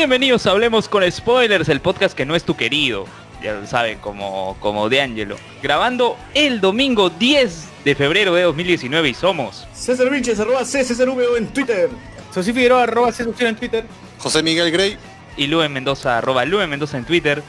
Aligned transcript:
Bienvenidos 0.00 0.46
a 0.46 0.52
Hablemos 0.52 0.88
con 0.88 1.04
Spoilers, 1.12 1.68
el 1.68 1.80
podcast 1.80 2.16
que 2.16 2.24
no 2.24 2.34
es 2.34 2.42
tu 2.42 2.56
querido. 2.56 3.04
Ya 3.42 3.52
lo 3.52 3.66
saben, 3.66 3.98
como, 3.98 4.56
como 4.58 4.88
de 4.88 5.02
Angelo. 5.02 5.36
Grabando 5.62 6.16
el 6.32 6.62
domingo 6.62 7.10
10 7.10 7.68
de 7.84 7.94
febrero 7.94 8.32
de 8.32 8.44
2019 8.44 9.10
y 9.10 9.12
somos... 9.12 9.68
César 9.74 10.08
Vinches, 10.08 10.40
arroba 10.40 10.62
CCRVO 10.64 11.36
en 11.36 11.48
Twitter. 11.48 11.90
Sosi 12.32 12.54
Figueroa, 12.54 12.84
arroba 12.84 13.12
César 13.12 13.34
en 13.40 13.56
Twitter. 13.56 13.84
José 14.16 14.42
Miguel 14.42 14.70
Grey. 14.70 14.96
Y 15.36 15.48
Luen 15.48 15.70
Mendoza, 15.70 16.16
arroba 16.16 16.46
Luen 16.46 16.70
Mendoza 16.70 16.96
en 16.96 17.04
Twitter. 17.04 17.42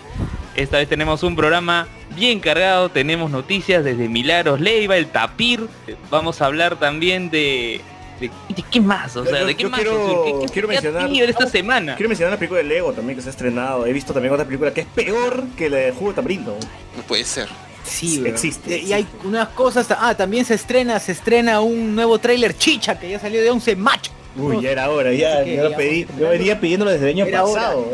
Esta 0.53 0.77
vez 0.77 0.89
tenemos 0.89 1.23
un 1.23 1.37
programa 1.37 1.87
bien 2.17 2.41
cargado, 2.41 2.89
tenemos 2.89 3.31
noticias 3.31 3.85
desde 3.85 4.09
Milagros 4.09 4.59
Leiva, 4.59 4.97
el 4.97 5.07
Tapir. 5.07 5.69
Vamos 6.09 6.41
a 6.41 6.47
hablar 6.47 6.77
también 6.77 7.29
de... 7.29 7.79
¿De, 8.21 8.31
de 8.55 8.63
qué 8.71 8.79
más? 8.79 9.15
O 9.17 9.25
sea, 9.25 9.39
Yo- 9.41 9.45
¿de 9.47 9.55
qué 9.55 9.63
yo 9.63 9.69
más? 9.69 9.79
quiero- 9.81 10.23
¿Qué- 10.23 10.31
qué- 10.45 10.53
quiero 10.53 10.67
qué 10.69 10.77
ha 10.77 10.81
mencionar- 10.81 11.29
esta 11.29 11.47
semana? 11.47 11.95
Quiero 11.95 12.07
mencionar 12.09 12.31
la 12.33 12.37
película 12.39 12.59
de 12.59 12.65
Lego 12.67 12.93
también 12.93 13.15
que 13.17 13.21
se 13.23 13.29
ha 13.29 13.31
estrenado. 13.31 13.85
He 13.85 13.91
visto 13.93 14.13
también 14.13 14.33
otra 14.33 14.45
película 14.45 14.73
que 14.73 14.81
es 14.81 14.87
peor 14.87 15.43
que 15.57 15.69
la 15.69 15.77
de 15.77 15.91
Jugo 15.91 16.11
de 16.11 16.15
Tamarindo. 16.15 16.57
No 16.95 17.03
puede 17.03 17.25
ser. 17.25 17.49
Sí. 17.83 18.23
Existe, 18.25 18.77
Y 18.77 18.93
hay 18.93 19.07
unas 19.23 19.49
cosas. 19.49 19.87
Ah, 19.89 20.15
también 20.15 20.45
se 20.45 20.53
estrena, 20.53 20.99
se 20.99 21.11
estrena 21.13 21.61
un 21.61 21.95
nuevo 21.95 22.19
tráiler 22.19 22.55
chicha 22.57 22.97
que 22.99 23.09
ya 23.09 23.19
salió 23.19 23.41
de 23.41 23.49
11 23.49 23.75
macho. 23.75 24.11
Uy, 24.37 24.61
ya 24.61 24.69
era 24.71 24.89
hora, 24.89 25.11
ya. 25.11 25.43
Yo, 25.43 25.63
lo 25.63 25.69
ya 25.71 25.77
pedí, 25.77 26.07
yo 26.17 26.29
venía 26.29 26.59
pidiéndolo 26.59 26.91
desde 26.91 27.09
el 27.09 27.15
año 27.15 27.25
Era 27.25 27.43
hora. 27.43 27.61
pasado. 27.61 27.87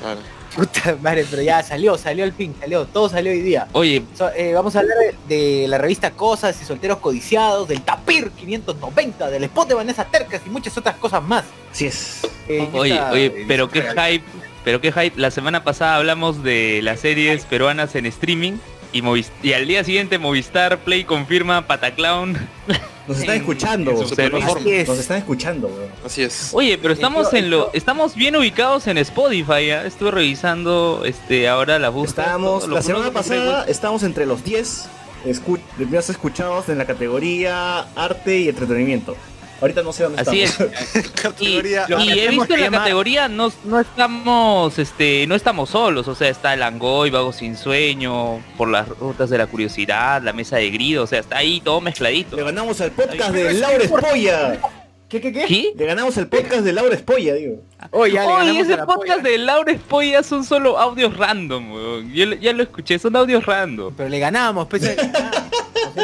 Claro. 0.00 0.20
Puta 0.54 0.96
madre, 1.02 1.26
pero 1.28 1.42
ya 1.42 1.62
salió, 1.62 1.98
salió 1.98 2.24
al 2.24 2.32
fin, 2.32 2.54
salió, 2.60 2.84
todo 2.86 3.08
salió 3.08 3.32
hoy 3.32 3.40
día. 3.42 3.66
Oye, 3.72 4.02
So, 4.16 4.30
eh, 4.30 4.52
vamos 4.54 4.76
a 4.76 4.80
hablar 4.80 4.96
de, 5.28 5.36
de 5.62 5.68
la 5.68 5.78
revista 5.78 6.12
Cosas 6.12 6.60
y 6.62 6.64
Solteros 6.64 6.98
Codiciados, 6.98 7.66
del 7.68 7.82
Tapir 7.82 8.30
590, 8.30 9.30
del 9.30 9.44
spot 9.44 9.68
de 9.68 9.74
Vanessa 9.74 10.04
Tercas 10.04 10.42
y 10.46 10.50
muchas 10.50 10.76
otras 10.78 10.96
cosas 10.96 11.22
más. 11.22 11.44
Así 11.72 11.86
es. 11.86 12.20
Eh, 12.48 12.68
Oye, 12.72 12.92
esta- 12.94 13.10
oye, 13.10 13.44
pero 13.48 13.68
qué 13.68 13.82
hype, 13.82 14.24
pero 14.64 14.80
qué 14.80 14.92
hype. 14.92 15.18
La 15.20 15.30
semana 15.32 15.64
pasada 15.64 15.96
hablamos 15.96 16.44
de 16.44 16.80
las 16.82 17.00
series 17.00 17.44
peruanas 17.46 17.94
en 17.96 18.06
streaming 18.06 18.52
y, 18.94 19.02
y 19.42 19.52
al 19.52 19.66
día 19.66 19.84
siguiente 19.84 20.18
Movistar 20.18 20.78
Play 20.78 21.04
confirma 21.04 21.66
Pataclown. 21.66 22.38
Nos 23.06 23.18
están 23.18 23.34
En- 23.34 23.40
escuchando. 23.42 23.90
en. 23.90 24.34
Así 24.46 24.70
es. 24.72 24.88
Nos 24.88 24.98
están 24.98 25.18
escuchando, 25.18 25.66
weón. 25.66 25.90
Así 26.06 26.22
es. 26.22 26.50
Oye, 26.54 26.78
pero 26.78 26.94
estamos 26.94 27.34
en 27.34 27.50
lo, 27.50 27.70
estamos 27.74 28.14
bien 28.14 28.34
ubicados 28.36 28.86
en 28.86 28.96
Spotify. 28.96 29.66
¿ya? 29.66 29.84
Estuve 29.84 30.10
revisando 30.10 31.02
este 31.04 31.48
ahora 31.48 31.78
la 31.78 31.90
búsqueda. 31.90 32.22
Estábamos, 32.22 32.66
la 32.68 32.80
semana 32.80 33.10
pasada 33.10 33.66
estábamos 33.68 34.02
entre 34.04 34.24
los 34.24 34.42
10 34.42 34.86
escu 35.26 35.58
más 35.90 36.08
escuchados 36.10 36.68
en 36.68 36.78
la 36.78 36.86
categoría 36.86 37.80
arte 37.96 38.38
y 38.40 38.48
entretenimiento. 38.48 39.16
Ahorita 39.60 39.82
no 39.82 39.92
sé 39.92 40.04
dónde 40.04 40.20
Así 40.20 40.42
estamos. 40.42 40.72
Y, 41.40 41.58
Categoría. 41.58 41.86
He 41.88 42.28
visto 42.28 42.54
en 42.54 42.60
la 42.60 42.70
categoría 42.70 43.28
no, 43.28 43.52
no 43.64 43.80
estamos 43.80 44.78
este 44.78 45.26
no 45.26 45.34
estamos 45.34 45.70
solos, 45.70 46.08
o 46.08 46.14
sea, 46.14 46.28
está 46.28 46.54
el 46.54 46.62
Angoy, 46.62 47.10
Vago 47.10 47.32
sin 47.32 47.56
sueño, 47.56 48.42
por 48.56 48.68
las 48.68 48.88
rutas 48.88 49.30
de 49.30 49.38
la 49.38 49.46
curiosidad, 49.46 50.22
la 50.22 50.32
mesa 50.32 50.56
de 50.56 50.70
grido, 50.70 51.04
o 51.04 51.06
sea, 51.06 51.20
está 51.20 51.38
ahí 51.38 51.60
todo 51.60 51.80
mezcladito. 51.80 52.36
Le 52.36 52.44
ganamos 52.44 52.80
al 52.80 52.92
podcast 52.92 53.32
de 53.32 53.54
Laura 53.54 53.84
Espolla. 53.84 54.58
¿Qué, 55.08 55.20
qué, 55.20 55.32
qué? 55.32 55.44
¿Qué? 55.44 55.72
Le 55.76 55.86
ganamos 55.86 56.16
el 56.16 56.26
podcast 56.26 56.62
de 56.62 56.72
Laura 56.72 56.94
Espolla, 56.94 57.34
digo. 57.34 57.62
Oh, 57.90 58.06
ya 58.06 58.24
ese 58.50 58.76
podcast 58.78 58.96
polla. 58.96 59.16
de 59.18 59.38
Laura 59.38 59.72
Espolla 59.72 60.22
son 60.22 60.44
solo 60.44 60.78
audios 60.78 61.16
random, 61.16 61.72
weón. 61.72 62.12
Yo 62.12 62.24
ya 62.34 62.52
lo 62.52 62.62
escuché, 62.62 62.98
son 62.98 63.14
audios 63.14 63.46
random. 63.46 63.94
Pero 63.96 64.08
le 64.08 64.18
ganamos, 64.18 64.66
pues. 64.66 64.82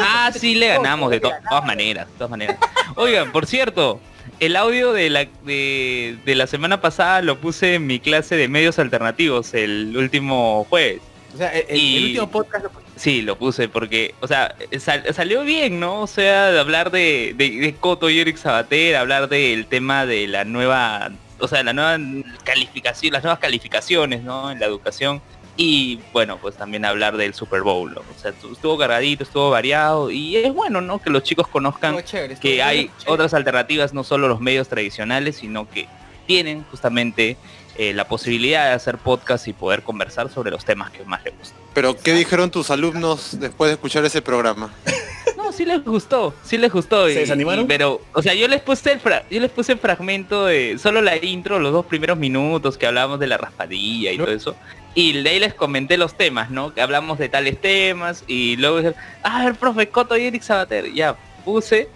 Ah, 0.01 0.31
sí, 0.33 0.55
le 0.55 0.67
ganamos 0.67 1.11
de 1.11 1.19
to- 1.19 1.31
todas 1.49 1.65
maneras, 1.65 2.07
de 2.07 2.13
todas 2.13 2.29
maneras. 2.31 2.57
Oigan, 2.95 3.31
por 3.31 3.45
cierto, 3.45 3.99
el 4.39 4.55
audio 4.55 4.93
de 4.93 5.09
la, 5.09 5.27
de, 5.43 6.17
de 6.25 6.35
la 6.35 6.47
semana 6.47 6.81
pasada 6.81 7.21
lo 7.21 7.39
puse 7.39 7.75
en 7.75 7.87
mi 7.87 7.99
clase 7.99 8.35
de 8.35 8.47
medios 8.47 8.79
alternativos 8.79 9.53
el 9.53 9.95
último 9.97 10.65
jueves. 10.69 11.01
O 11.33 11.37
sea, 11.37 11.49
el, 11.57 11.65
el 11.69 11.77
Y- 11.77 12.05
último 12.07 12.29
podcast 12.31 12.63
lo- 12.65 12.81
Sí, 12.97 13.23
lo 13.23 13.35
puse 13.35 13.67
porque, 13.67 14.13
o 14.19 14.27
sea, 14.27 14.53
sal- 14.79 15.03
salió 15.15 15.41
bien, 15.43 15.79
¿no? 15.79 16.01
O 16.01 16.07
sea, 16.07 16.51
de 16.51 16.59
hablar 16.59 16.91
de, 16.91 17.33
de, 17.35 17.49
de 17.49 17.73
Coto 17.73 18.11
y 18.11 18.19
Eric 18.19 18.37
Sabater, 18.37 18.95
hablar 18.95 19.27
del 19.27 19.65
tema 19.65 20.05
de 20.05 20.27
la 20.27 20.43
nueva, 20.43 21.09
o 21.39 21.47
sea, 21.47 21.63
la 21.63 21.73
nueva 21.73 21.97
calificación, 22.43 23.13
las 23.13 23.23
nuevas 23.23 23.39
calificaciones, 23.39 24.21
¿no? 24.21 24.51
En 24.51 24.59
la 24.59 24.67
educación. 24.67 25.19
Y 25.57 25.99
bueno, 26.13 26.37
pues 26.41 26.55
también 26.55 26.85
hablar 26.85 27.17
del 27.17 27.33
Super 27.33 27.61
Bowl, 27.61 27.93
¿no? 27.93 27.99
O 28.01 28.19
sea, 28.19 28.31
tu- 28.31 28.53
estuvo 28.53 28.77
cargadito, 28.77 29.23
estuvo 29.23 29.49
variado 29.49 30.09
y 30.09 30.37
es 30.37 30.53
bueno, 30.53 30.81
¿no? 30.81 30.99
Que 30.99 31.09
los 31.09 31.23
chicos 31.23 31.47
conozcan 31.47 31.95
Estuvo 31.95 32.09
chévere, 32.09 32.33
estuvo 32.35 32.41
que 32.41 32.57
chévere, 32.57 32.63
hay 32.63 32.77
chévere. 32.97 33.11
otras 33.11 33.33
alternativas, 33.33 33.93
no 33.93 34.03
solo 34.03 34.27
los 34.27 34.39
medios 34.39 34.67
tradicionales, 34.69 35.35
sino 35.37 35.69
que 35.69 35.87
tienen 36.25 36.63
justamente 36.71 37.35
eh, 37.77 37.93
la 37.93 38.07
posibilidad 38.07 38.67
de 38.67 38.71
hacer 38.73 38.97
podcast 38.97 39.47
y 39.47 39.53
poder 39.53 39.83
conversar 39.83 40.29
sobre 40.31 40.51
los 40.51 40.63
temas 40.65 40.91
que 40.91 41.03
más 41.03 41.23
les 41.25 41.37
gustan. 41.37 41.57
Pero 41.73 41.97
¿qué 41.97 42.13
dijeron 42.13 42.49
tus 42.51 42.69
alumnos 42.71 43.39
después 43.39 43.69
de 43.69 43.73
escuchar 43.73 44.05
ese 44.05 44.21
programa? 44.21 44.73
No, 45.37 45.51
sí 45.51 45.65
les 45.65 45.83
gustó, 45.83 46.33
sí 46.43 46.57
les 46.57 46.71
gustó. 46.71 47.05
¿Se 47.07 47.13
y- 47.13 47.15
desanimaron? 47.15 47.65
y- 47.65 47.67
pero, 47.67 48.01
o 48.13 48.21
sea, 48.21 48.33
yo 48.33 48.47
les 48.47 48.61
puse 48.61 48.91
el 48.93 48.99
fra- 48.99 49.23
yo 49.29 49.39
les 49.39 49.49
puse 49.51 49.71
el 49.73 49.79
fragmento 49.79 50.45
de 50.45 50.77
solo 50.77 51.01
la 51.01 51.15
intro, 51.17 51.59
los 51.59 51.71
dos 51.73 51.85
primeros 51.85 52.17
minutos 52.17 52.77
que 52.77 52.85
hablábamos 52.87 53.19
de 53.19 53.27
la 53.27 53.37
raspadilla 53.37 54.11
y 54.11 54.17
No. 54.17 54.25
todo 54.25 54.33
eso. 54.35 54.55
Y 54.93 55.13
de 55.21 55.29
ahí 55.29 55.39
les 55.39 55.53
comenté 55.53 55.97
los 55.97 56.17
temas, 56.17 56.49
¿no? 56.49 56.73
Que 56.73 56.81
hablamos 56.81 57.17
de 57.17 57.29
tales 57.29 57.59
temas 57.59 58.23
y 58.27 58.57
luego 58.57 58.77
dijeron, 58.77 58.99
ah, 59.23 59.45
ver, 59.45 59.55
profe 59.55 59.87
Coto 59.89 60.17
y 60.17 60.25
Eric 60.25 60.41
Sabater. 60.41 60.93
Ya, 60.93 61.15
puse 61.45 61.89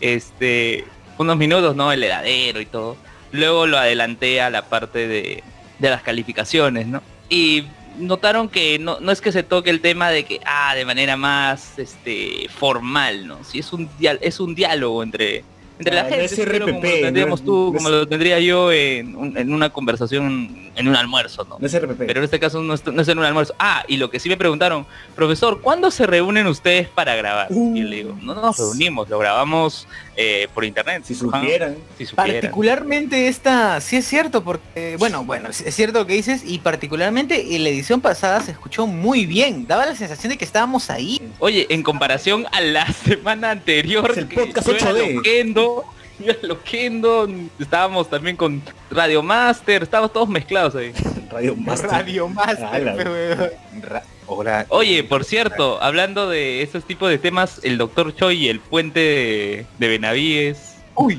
este 0.00 0.84
unos 1.18 1.36
minutos, 1.36 1.76
¿no? 1.76 1.92
El 1.92 2.02
heladero 2.02 2.60
y 2.60 2.66
todo. 2.66 2.96
Luego 3.32 3.66
lo 3.66 3.78
adelanté 3.78 4.40
a 4.40 4.50
la 4.50 4.62
parte 4.62 5.06
de, 5.08 5.42
de 5.78 5.90
las 5.90 6.02
calificaciones, 6.02 6.86
¿no? 6.86 7.02
Y 7.28 7.66
notaron 7.98 8.48
que 8.48 8.78
no, 8.78 9.00
no 9.00 9.12
es 9.12 9.20
que 9.20 9.32
se 9.32 9.42
toque 9.42 9.70
el 9.70 9.80
tema 9.80 10.10
de 10.10 10.24
que, 10.24 10.40
ah, 10.44 10.74
de 10.74 10.84
manera 10.84 11.16
más 11.16 11.78
este 11.78 12.48
formal, 12.48 13.26
¿no? 13.26 13.44
Si 13.44 13.58
es 13.58 13.72
un 13.72 13.90
es 14.00 14.40
un 14.40 14.54
diálogo 14.54 15.02
entre, 15.02 15.44
entre 15.78 15.94
la 15.94 16.04
gente, 16.04 16.24
es 16.26 16.34
como 16.60 16.80
lo 16.80 16.80
tendríamos 16.80 17.40
no 17.40 17.46
tú, 17.46 17.70
no 17.72 17.76
como 17.78 17.88
lo 17.90 18.06
tendría 18.08 18.38
yo 18.40 18.70
en, 18.72 19.16
un- 19.16 19.36
en 19.36 19.52
una 19.52 19.70
conversación, 19.70 20.70
en 20.76 20.88
un 20.88 20.96
almuerzo, 20.96 21.44
¿no? 21.48 21.58
No 21.58 21.66
es 21.66 21.74
RPP. 21.80 21.98
Pero 22.06 22.20
en 22.20 22.24
este 22.24 22.38
caso 22.40 22.60
no 22.62 22.74
es, 22.74 22.86
no 22.86 23.02
es 23.02 23.08
en 23.08 23.18
un 23.18 23.24
almuerzo. 23.24 23.54
Ah, 23.58 23.84
y 23.88 23.96
lo 23.96 24.10
que 24.10 24.20
sí 24.20 24.28
me 24.28 24.36
preguntaron, 24.36 24.86
profesor, 25.16 25.60
¿cuándo 25.60 25.90
se 25.90 26.06
reúnen 26.06 26.46
ustedes 26.46 26.88
para 26.88 27.14
grabar? 27.16 27.48
Uh. 27.50 27.76
Y 27.76 27.80
yo 27.80 27.86
le 27.88 27.96
digo, 27.96 28.18
no 28.22 28.34
nos 28.34 28.56
reunimos, 28.58 29.08
lo 29.08 29.18
grabamos 29.18 29.86
eh, 30.16 30.48
por 30.54 30.64
internet. 30.64 31.02
si 31.04 31.14
supieran. 31.14 31.76
si 31.98 32.06
supieran. 32.06 32.40
Particularmente 32.42 33.28
esta, 33.28 33.80
sí 33.80 33.96
es 33.96 34.06
cierto, 34.06 34.44
porque, 34.44 34.96
bueno, 34.98 35.24
bueno, 35.24 35.48
es 35.50 35.74
cierto 35.74 36.00
lo 36.00 36.06
que 36.06 36.14
dices, 36.14 36.42
y 36.46 36.58
particularmente 36.58 37.56
en 37.56 37.64
la 37.64 37.70
edición 37.70 38.00
pasada 38.00 38.40
se 38.40 38.50
escuchó 38.52 38.86
muy 38.86 39.26
bien, 39.26 39.66
daba 39.66 39.86
la 39.86 39.94
sensación 39.94 40.30
de 40.30 40.38
que 40.38 40.44
estábamos 40.44 40.90
ahí. 40.90 41.20
Oye, 41.38 41.66
en 41.70 41.82
comparación 41.82 42.46
a 42.52 42.60
la 42.60 42.86
semana 43.04 43.50
anterior, 43.50 44.10
Es 44.10 44.18
el 44.18 44.28
que 44.28 44.36
podcast 44.36 44.68
8D. 44.68 45.22
Loquendo, 45.62 45.84
yo 46.18 46.30
era 46.30 46.38
Loquendo, 46.42 47.28
estábamos 47.58 48.10
también 48.10 48.36
con 48.36 48.62
Radio 48.90 49.22
Master, 49.22 49.82
estábamos 49.82 50.12
todos 50.12 50.28
mezclados 50.28 50.74
ahí. 50.74 50.92
Radio 51.30 51.56
Master. 51.56 51.90
Radio 51.90 52.28
Master. 52.28 53.58
Ra- 53.82 54.02
hora- 54.26 54.66
Oye, 54.68 55.02
por 55.04 55.24
cierto, 55.24 55.82
hablando 55.82 56.28
de 56.28 56.62
esos 56.62 56.84
tipos 56.84 57.08
de 57.10 57.18
temas, 57.18 57.60
el 57.62 57.78
Doctor 57.78 58.14
Choi 58.14 58.36
y 58.44 58.48
el 58.48 58.60
puente 58.60 59.00
de, 59.00 59.66
de 59.78 59.88
Benavides. 59.88 60.76
Uy. 60.94 61.18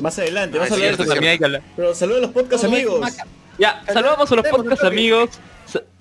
Más 0.00 0.18
adelante, 0.18 0.58
Ah, 0.58 0.60
vamos 0.62 0.70
a 0.72 0.74
hablar 0.74 0.74
Eso 0.74 0.74
de 0.76 0.80
cierto, 0.80 1.04
también 1.06 1.32
hay 1.32 1.38
que 1.38 1.44
hablar. 1.44 1.62
Pero 1.76 1.94
saludos 1.94 2.18
a 2.18 2.22
los 2.22 2.30
podcast 2.32 2.64
amigos. 2.64 3.16
Ya, 3.58 3.82
saludamos 3.92 4.30
a 4.32 4.34
los 4.36 4.46
podcast 4.48 4.84
amigos. 4.84 5.30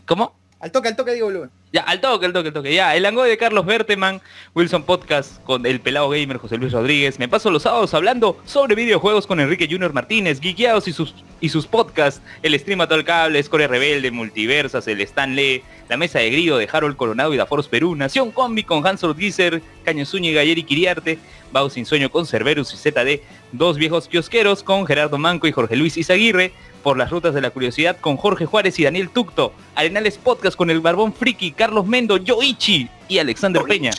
¿Cómo? 0.08 0.36
Al 0.60 0.72
toque, 0.72 0.88
al 0.90 0.96
toque, 0.96 1.14
digo, 1.14 1.28
Blue. 1.28 1.50
Ya, 1.74 1.84
al 1.84 2.02
toque, 2.02 2.26
al 2.26 2.34
toque, 2.34 2.50
al 2.50 2.54
toque. 2.54 2.74
Ya, 2.74 2.98
el 2.98 3.06
Angoy 3.06 3.30
de 3.30 3.38
Carlos 3.38 3.66
Berteman, 3.66 4.22
Wilson 4.54 4.84
Podcast 4.84 5.42
con 5.44 5.66
el 5.66 5.80
pelado 5.80 6.10
gamer 6.10 6.36
José 6.36 6.58
Luis 6.58 6.74
Rodríguez. 6.74 7.18
Me 7.18 7.30
paso 7.30 7.50
los 7.50 7.64
sábados 7.64 7.94
hablando 7.94 8.38
sobre 8.44 8.76
videojuegos 8.76 9.26
con 9.26 9.40
Enrique 9.40 9.70
Junior 9.72 9.94
Martínez, 9.94 10.42
Geekeados 10.42 10.90
y 10.90 10.92
sus, 10.92 11.16
y 11.40 11.48
sus 11.48 11.68
podcasts, 11.68 12.22
el 12.44 12.60
stream 12.60 12.82
a 12.82 12.88
todo 12.88 13.00
el 13.00 13.06
cable, 13.06 13.40
Escoria 13.40 13.70
Rebelde, 13.70 14.12
Multiversas, 14.12 14.86
el 14.90 15.00
Stanley, 15.00 15.64
la 15.88 15.96
mesa 15.96 16.20
de 16.20 16.30
grido 16.30 16.58
de 16.58 16.68
Harold 16.70 16.98
Coronado 16.98 17.34
y 17.34 17.38
Daforos 17.38 17.70
Perú, 17.70 17.96
Nación 17.96 18.32
Combi 18.32 18.64
con 18.66 18.86
Hans 18.86 19.06
Gizer, 19.18 19.62
Caño 19.86 20.06
Zúñiga 20.06 20.44
y 20.44 20.52
Eric 20.52 20.70
Iriarte, 20.72 21.20
Bau 21.54 21.70
Sin 21.70 21.86
con 22.10 22.26
Cerberus 22.26 22.74
y 22.74 22.78
ZD, 22.78 23.22
Dos 23.54 23.78
Viejos 23.78 24.10
Kiosqueros 24.10 24.62
con 24.64 24.86
Gerardo 24.86 25.18
Manco 25.18 25.48
y 25.48 25.54
Jorge 25.54 25.78
Luis 25.78 25.96
Izaguirre, 25.96 26.52
por 26.82 26.98
las 26.98 27.12
rutas 27.12 27.34
de 27.34 27.42
la 27.42 27.52
curiosidad 27.52 27.98
con 28.00 28.18
Jorge 28.18 28.46
Juárez 28.46 28.80
y 28.80 28.84
Daniel 28.84 29.10
Tucto, 29.10 29.54
Arenales 29.76 30.18
Podcast 30.18 30.58
con 30.58 30.70
el 30.70 30.82
Barbón 30.82 31.14
Friki, 31.14 31.52
Carlos 31.62 31.86
Mendo, 31.86 32.18
Yoichi 32.18 32.90
y 33.08 33.20
Alexander 33.20 33.62
Peña. 33.62 33.92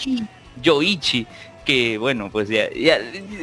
Yoichi, 0.60 1.24
que 1.64 1.96
bueno, 1.96 2.28
pues 2.28 2.48
ya, 2.48 2.68
ya, 2.74 2.98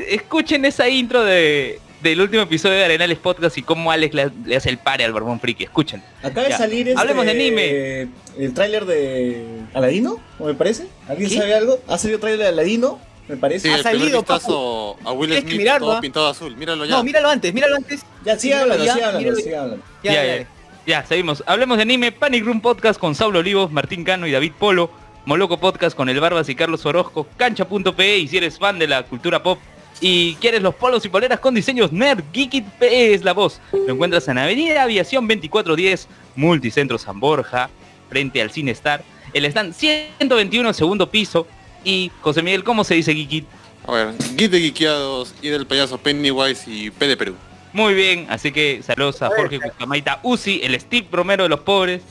escuchen 0.09 0.65
esa 0.65 0.89
intro 0.89 1.23
de, 1.23 1.79
del 2.03 2.19
último 2.19 2.43
episodio 2.43 2.75
de 2.75 2.83
Arenales 2.83 3.17
Podcast 3.17 3.57
y 3.57 3.61
cómo 3.61 3.93
Alex 3.93 4.13
le, 4.13 4.29
le 4.43 4.57
hace 4.57 4.71
el 4.71 4.77
pare 4.77 5.05
al 5.05 5.13
Barbón 5.13 5.39
Friki, 5.39 5.63
escuchen. 5.63 6.03
Acaba 6.21 6.49
de 6.49 6.53
salir 6.53 6.89
este, 6.89 6.99
Hablemos 6.99 7.23
de 7.23 7.31
anime. 7.31 8.09
El 8.37 8.53
tráiler 8.53 8.83
de 8.83 9.45
Aladino, 9.73 10.17
¿o 10.37 10.47
me 10.47 10.53
parece? 10.53 10.89
¿Alguien 11.07 11.29
¿Qué? 11.29 11.37
sabe 11.37 11.53
algo? 11.53 11.79
¿Ha 11.87 11.97
salido 11.97 12.19
tráiler 12.19 12.41
de 12.41 12.47
Aladino? 12.47 12.99
me 13.29 13.37
parece. 13.37 13.69
Sí, 13.69 13.73
Ha 13.73 13.77
el 13.77 13.83
salido, 13.83 14.17
vistazo 14.19 14.97
a 15.05 15.13
Will 15.13 15.31
Smith 15.39 15.55
mirarlo, 15.55 15.87
todo 15.87 15.95
¿ah? 15.95 16.01
pintado 16.01 16.27
azul. 16.27 16.57
Míralo 16.57 16.83
ya. 16.83 16.97
No, 16.97 17.03
míralo 17.05 17.29
antes, 17.29 17.53
míralo 17.53 17.77
antes. 17.77 18.01
Ya, 18.25 18.37
sigue 18.37 18.55
míralo 18.55 18.73
hablando, 18.73 18.85
ya, 18.85 18.93
sigue 19.35 19.55
hablando. 19.55 19.83
Ya, 20.03 20.13
Ya, 20.13 20.37
ya, 20.39 20.47
ya. 20.89 21.05
Seguimos. 21.05 21.43
Hablemos 21.45 21.77
de 21.77 21.83
anime, 21.83 22.11
Panic 22.11 22.43
Room 22.43 22.61
Podcast 22.61 22.99
con 22.99 23.13
Saulo 23.13 23.39
Olivos, 23.39 23.71
Martín 23.71 24.03
Cano 24.03 24.25
y 24.25 24.31
David 24.31 24.53
Polo, 24.57 24.89
Moloco 25.23 25.59
Podcast 25.59 25.95
con 25.95 26.09
el 26.09 26.19
Barbas 26.19 26.49
y 26.49 26.55
Carlos 26.55 26.83
Orozco, 26.83 27.27
Cancha.pe 27.37 28.17
y 28.17 28.27
si 28.27 28.37
eres 28.37 28.57
fan 28.57 28.79
de 28.79 28.87
la 28.87 29.03
cultura 29.03 29.43
pop 29.43 29.59
y 30.01 30.33
quieres 30.35 30.63
los 30.63 30.73
polos 30.73 31.05
y 31.05 31.09
poleras 31.09 31.39
con 31.39 31.53
diseños 31.53 31.91
nerd, 31.91 32.23
Geekit 32.33 32.65
PE 32.79 33.13
es 33.13 33.23
la 33.23 33.33
voz. 33.33 33.61
Lo 33.71 33.93
encuentras 33.93 34.27
en 34.29 34.39
Avenida 34.39 34.81
Aviación 34.81 35.27
2410, 35.27 36.07
Multicentro 36.35 36.97
San 36.97 37.19
Borja, 37.19 37.69
frente 38.09 38.41
al 38.41 38.49
Cine 38.49 38.71
Star, 38.71 39.03
el 39.33 39.45
stand 39.45 39.75
121 39.75 40.73
segundo 40.73 41.11
piso 41.11 41.45
y 41.83 42.09
José 42.21 42.41
Miguel, 42.41 42.63
¿cómo 42.63 42.83
se 42.83 42.95
dice 42.95 43.13
Geekit? 43.13 43.45
A 43.85 43.91
ver, 43.91 44.15
Git 44.35 44.49
de 44.49 44.59
Geekeados 44.59 45.35
y 45.39 45.49
del 45.49 45.67
payaso 45.67 45.99
Pennywise 45.99 46.63
y 46.67 46.89
P 46.89 47.07
de 47.07 47.15
Perú. 47.15 47.35
Muy 47.73 47.93
bien, 47.93 48.25
así 48.29 48.51
que 48.51 48.81
saludos 48.83 49.21
a 49.21 49.27
Jorge 49.27 49.59
Cucamaita 49.59 50.19
Uzi, 50.23 50.61
el 50.63 50.79
Steve 50.79 51.07
Romero 51.11 51.43
de 51.43 51.49
los 51.49 51.59
pobres. 51.61 52.01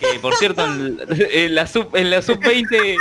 Que 0.00 0.18
por 0.20 0.34
cierto, 0.36 0.64
en, 0.64 0.98
en 1.32 1.54
la 1.54 1.66
sub 1.66 1.94
en 1.94 2.10
la 2.10 2.22
sub 2.22 2.38
20 2.40 2.96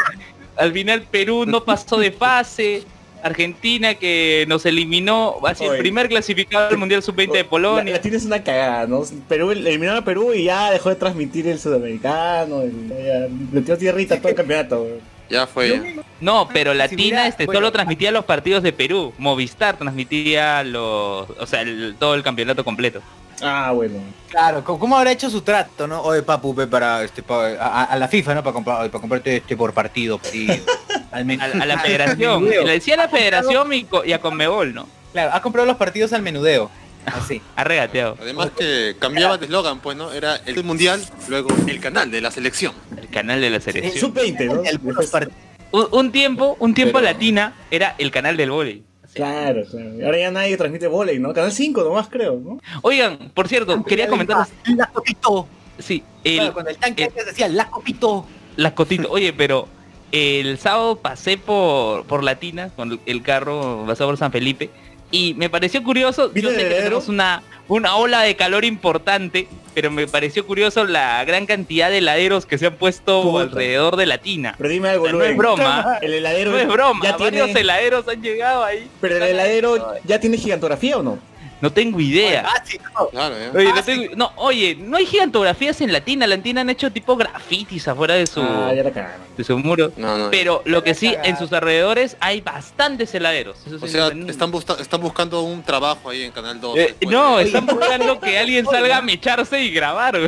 al 0.58 0.74
final 0.74 1.04
Perú 1.10 1.46
no 1.46 1.64
pasó 1.64 1.98
de 1.98 2.12
fase. 2.12 2.84
Argentina 3.24 3.96
que 3.96 4.46
nos 4.48 4.68
eliminó, 4.68 5.40
va 5.44 5.50
a 5.50 5.56
ser 5.56 5.74
el 5.74 5.80
primer 5.80 6.08
clasificado 6.10 6.70
al 6.70 6.78
Mundial 6.78 7.02
sub 7.02 7.16
20 7.16 7.36
de 7.36 7.44
Polonia. 7.44 7.84
La, 7.84 7.92
la 7.94 8.02
tienes 8.02 8.24
una 8.24 8.44
cagada, 8.44 8.86
¿no? 8.86 9.02
Perú 9.28 9.50
eliminaron 9.50 10.04
a 10.04 10.06
Perú 10.06 10.32
y 10.32 10.44
ya 10.44 10.70
dejó 10.70 10.90
de 10.90 10.96
transmitir 10.96 11.48
el 11.48 11.58
sudamericano. 11.58 12.62
El, 12.62 13.32
metió 13.52 13.76
tierrita 13.80 14.18
todo 14.18 14.30
el 14.30 14.36
campeonato. 14.36 14.88
Ya 15.30 15.48
fue. 15.48 15.70
ya. 15.70 16.04
No, 16.22 16.48
pero 16.54 16.72
Si 16.72 16.78
Latina 16.78 17.28
este 17.28 17.46
bueno. 17.46 17.60
solo 17.60 17.72
transmitía 17.72 18.12
los 18.12 18.26
partidos 18.26 18.62
de 18.64 18.72
Perú. 18.74 19.14
Movistar 19.18 19.78
transmitía 19.78 20.64
los, 20.64 21.30
o 21.30 21.46
sea, 21.48 21.62
el- 21.62 21.96
todo 22.00 22.16
el 22.16 22.24
campeonato 22.24 22.64
completo. 22.64 23.02
Ah, 23.42 23.72
bueno. 23.74 24.00
Claro, 24.30 24.64
¿cómo 24.64 24.96
habrá 24.98 25.12
hecho 25.12 25.30
su 25.30 25.42
trato, 25.42 25.88
no? 25.88 26.02
Oye, 26.04 26.22
papu, 26.24 26.54
ve 26.54 26.68
para 26.68 27.04
este 27.04 27.22
pa- 27.22 27.50
a, 27.60 27.84
a 27.84 27.96
la 27.98 28.08
FIFA, 28.08 28.36
¿no? 28.36 28.44
Para 28.44 28.54
comprar, 28.54 28.78
para 28.90 29.02
comprarte 29.02 29.38
este 29.38 29.58
por 29.58 29.74
partido, 29.74 30.18
partido. 30.18 30.56
Al 31.12 31.30
A, 31.32 31.44
a 31.62 31.66
la 31.66 31.80
federación. 31.82 32.46
Le 32.50 32.64
decía 32.72 32.94
a 32.96 32.98
la 32.98 33.10
federación 33.10 33.70
y 33.74 34.12
a 34.14 34.20
Conmebol, 34.20 34.74
¿no? 34.74 34.88
Claro, 35.14 35.32
ha 35.34 35.42
comprado 35.42 35.66
los 35.66 35.78
partidos 35.78 36.12
al 36.14 36.22
menudeo. 36.22 36.70
Así. 37.06 37.42
Ha 37.56 37.64
regateado. 37.64 38.18
Además 38.20 38.52
que 38.58 38.96
cambiaba 39.00 39.38
de 39.38 39.46
eslogan, 39.46 39.80
pues, 39.80 39.96
¿no? 39.98 40.12
Era 40.12 40.36
el 40.46 40.64
mundial, 40.64 41.02
luego 41.28 41.50
el 41.68 41.80
canal 41.80 42.10
de 42.12 42.22
la 42.22 42.32
selección. 42.32 42.74
El 42.98 43.08
canal 43.10 43.42
de 43.42 43.50
la 43.50 43.60
selección. 43.60 43.94
Sub-20, 44.14 44.46
¿no? 44.46 44.62
Un, 45.72 45.88
un 45.92 46.12
tiempo, 46.12 46.56
un 46.60 46.74
tiempo 46.74 47.00
Pero- 47.00 47.12
Latina 47.12 47.54
era 47.72 47.96
el 47.98 48.12
canal 48.12 48.38
del 48.38 48.52
vóley. 48.52 48.84
Claro, 49.14 49.64
claro. 49.70 49.92
Ahora 50.06 50.18
ya 50.20 50.32
nadie 50.32 50.58
transmite 50.58 50.88
volei, 50.88 51.20
¿no? 51.20 51.34
Canal 51.34 51.52
5 51.54 51.84
nomás 51.84 52.10
creo, 52.10 52.38
¿no? 52.44 52.60
Oigan, 52.82 53.32
por 53.34 53.48
cierto, 53.48 53.82
quería 53.84 54.08
comentar, 54.10 54.46
La 54.76 54.88
copito. 54.88 55.48
sí, 55.80 56.04
Claro, 56.24 56.48
el, 56.48 56.54
cuando 56.54 56.72
el 56.72 56.78
tanque 56.78 57.04
el- 57.04 57.10
antes 57.10 57.26
decía 57.28 57.48
la 57.48 57.70
copito. 57.70 58.26
las 58.58 58.74
cotitas. 58.74 59.08
Oye, 59.10 59.32
pero 59.32 59.70
el 60.12 60.58
sábado 60.58 60.98
pasé 60.98 61.38
por, 61.38 62.04
por 62.06 62.24
Latina 62.26 62.70
con 62.76 63.00
el 63.06 63.22
carro 63.22 63.86
pasado 63.88 64.10
por 64.10 64.18
San 64.18 64.32
Felipe 64.34 64.70
y 65.12 65.34
me 65.36 65.50
pareció 65.50 65.84
curioso. 65.84 66.30
¿Viste 66.30 66.50
Yo 66.52 66.56
sé 66.58 66.68
que 66.68 66.76
tenemos 66.76 67.08
una, 67.08 67.44
una 67.68 67.96
ola 67.96 68.22
de 68.22 68.36
calor 68.36 68.66
importante, 68.66 69.48
pero 69.74 69.92
me 69.92 70.08
pareció 70.08 70.46
curioso 70.46 70.84
la 70.86 71.24
gran 71.26 71.46
cantidad 71.46 71.90
de 71.90 72.00
heladeros 72.00 72.46
que 72.46 72.58
se 72.58 72.68
han 72.68 72.76
puesto 72.76 73.22
Puta. 73.24 73.44
alrededor 73.44 73.96
de 73.96 74.06
Latina. 74.06 74.56
Pero 74.58 74.70
dime 74.70 74.90
algo, 74.90 75.04
O 75.04 75.08
sea, 75.08 75.16
no 75.18 75.24
es 75.24 75.38
broma. 75.38 75.98
El 76.02 76.14
heladero 76.16 76.52
No 76.52 76.58
es 76.58 76.68
broma, 76.68 77.04
ya 77.04 77.18
varios 77.18 77.46
tiene... 77.46 77.60
heladeros 77.62 78.08
han 78.08 78.22
llegado 78.22 78.64
ahí. 78.64 78.88
Pero 79.02 79.18
el 79.18 79.24
heladero 79.24 79.94
ya 80.04 80.20
tiene 80.20 80.38
gigantografía 80.38 80.98
o 80.98 81.04
no? 81.04 81.20
No 81.66 81.72
tengo 81.72 82.00
idea. 82.00 82.44
Oye, 83.56 83.74
no, 83.74 83.84
tengo- 83.84 84.16
no, 84.16 84.32
oye, 84.36 84.76
no 84.80 84.98
hay 84.98 85.06
gigantografías 85.08 85.82
en 85.82 85.92
Latina. 85.92 86.28
Latina 86.28 86.62
han 86.62 86.70
hecho 86.70 86.92
tipo 86.92 87.16
grafitis 87.18 87.88
afuera 87.88 88.14
de 88.14 88.28
su, 88.28 88.40
Ah, 88.42 88.72
de 89.36 89.44
su 89.44 89.58
muro. 89.58 89.92
No, 89.98 90.16
no. 90.18 90.30
Pero 90.30 90.62
lo 90.66 90.84
que 90.84 90.94
sí, 90.94 91.16
en 91.24 91.38
sus 91.38 91.52
alrededores 91.54 92.18
hay 92.20 92.42
bastantes 92.42 93.14
heladeros. 93.16 93.58
Eso 93.66 93.78
O 93.82 93.88
sea, 93.88 94.08
están, 94.28 94.54
están 94.80 95.02
buscando 95.02 95.42
un 95.42 95.64
trabajo 95.64 96.10
ahí 96.12 96.22
en 96.24 96.32
Canal 96.32 96.62
2. 96.62 96.78
Eh, 96.78 96.96
no, 97.10 97.40
están 97.40 97.66
buscando 97.66 98.20
que 98.20 98.38
alguien 98.38 98.66
salga 98.66 98.98
a 98.98 99.02
mecharse 99.02 99.62
y 99.62 99.72
grabar. 99.72 100.20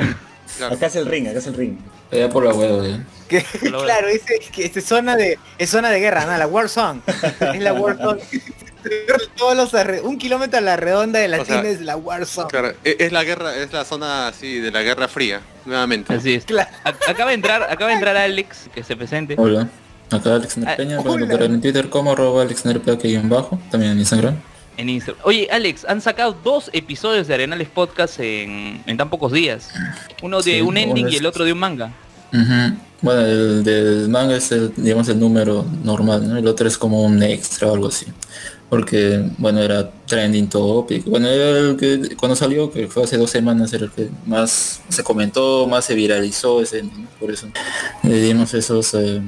Claro. 0.57 0.75
Acá 0.75 0.87
es 0.87 0.95
el 0.95 1.05
ring, 1.05 1.27
acá 1.27 1.37
es 1.39 1.47
el 1.47 1.53
ring. 1.53 1.77
Allá 2.11 2.29
por 2.29 2.43
la 2.45 2.53
huevo. 2.53 2.81
Que- 3.27 3.43
claro, 3.83 4.07
es, 4.07 4.21
que 4.51 4.71
es 4.73 4.85
zona 4.85 5.15
de 5.17 5.37
es 5.57 5.69
zona 5.69 5.89
de 5.89 5.99
guerra, 5.99 6.25
¿no? 6.25 6.37
La 6.37 6.47
War 6.47 6.69
Zone. 6.69 7.01
Es 7.53 7.61
la 7.61 7.73
War 7.73 7.97
Zone. 7.97 8.21
Todos 9.37 9.55
los 9.55 9.73
arre- 9.73 10.01
un 10.01 10.17
kilómetro 10.17 10.57
a 10.59 10.61
la 10.61 10.77
redonda 10.77 11.19
de 11.19 11.27
la 11.27 11.41
O 11.41 11.45
sea, 11.45 11.61
es 11.61 11.81
la 11.81 11.95
War 11.97 12.25
Zone. 12.25 12.47
Claro, 12.49 12.73
e- 12.83 12.97
es 12.99 13.11
la 13.11 13.23
guerra, 13.23 13.55
es 13.57 13.71
la 13.73 13.83
zona 13.85 14.27
así 14.27 14.59
de 14.59 14.71
la 14.71 14.81
Guerra 14.81 15.07
Fría, 15.07 15.41
nuevamente. 15.65 16.13
Así 16.13 16.33
es. 16.35 16.45
Claro. 16.45 16.69
Acaba 16.83 17.29
de 17.31 17.35
entrar, 17.35 17.63
acaba 17.63 17.87
de 17.89 17.93
entrar 17.95 18.15
Alex, 18.17 18.69
que 18.73 18.83
se 18.83 18.95
presente. 18.95 19.35
Hola. 19.37 19.67
Acá 20.09 20.35
Alex 20.35 20.57
Ah, 20.57 20.61
Nerpeña, 20.61 21.01
pueden 21.01 21.23
encontrar 21.23 21.49
en 21.51 21.61
Twitter 21.61 21.89
como 21.89 22.11
arroba 22.13 22.41
Alex 22.43 22.65
Nerpeña 22.65 22.97
que 22.97 23.13
en 23.13 23.27
bajo, 23.27 23.59
también 23.71 23.91
en 23.93 23.99
Instagram. 23.99 24.35
En 24.77 24.89
Instagram. 24.89 25.21
Oye, 25.25 25.47
Alex, 25.51 25.85
han 25.85 25.99
sacado 26.01 26.33
dos 26.43 26.69
episodios 26.71 27.27
de 27.27 27.33
Arenales 27.33 27.67
Podcast 27.67 28.19
en, 28.19 28.81
en 28.85 28.95
tan 28.97 29.09
pocos 29.09 29.31
días. 29.33 29.69
Uno 30.21 30.37
de 30.37 30.43
Sí, 30.53 30.61
un 30.61 30.77
ending 30.77 31.09
y 31.09 31.15
el 31.17 31.25
otro 31.25 31.43
de 31.43 31.51
un 31.51 31.59
manga. 31.59 31.91
Bueno, 33.01 33.21
el 33.21 33.63
del 33.63 34.09
manga 34.09 34.35
es 34.37 34.51
el, 34.51 34.71
digamos, 34.75 35.07
el 35.09 35.19
número 35.19 35.65
normal, 35.83 36.27
¿no? 36.27 36.37
El 36.37 36.47
otro 36.47 36.67
es 36.67 36.77
como 36.77 37.03
un 37.03 37.21
extra 37.21 37.67
o 37.67 37.73
algo 37.73 37.87
así. 37.87 38.05
Porque, 38.69 39.23
bueno, 39.37 39.61
era 39.61 39.89
trending 40.05 40.49
topic. 40.49 41.05
Bueno, 41.05 41.27
era 41.27 41.59
el 41.59 41.77
que 41.77 42.15
cuando 42.17 42.35
salió, 42.35 42.69
que 42.69 42.87
fue 42.87 43.03
hace 43.03 43.17
dos 43.17 43.29
semanas, 43.29 43.71
era 43.71 43.85
el 43.85 43.91
que 43.91 44.09
más 44.25 44.81
se 44.89 45.03
comentó, 45.03 45.67
más 45.67 45.85
se 45.85 45.95
viralizó 45.95 46.61
ese 46.61 46.83
¿no? 46.83 47.07
Por 47.19 47.31
eso 47.31 47.47
le 48.03 48.21
dimos 48.21 48.53
esos 48.53 48.93
eh, 48.93 49.21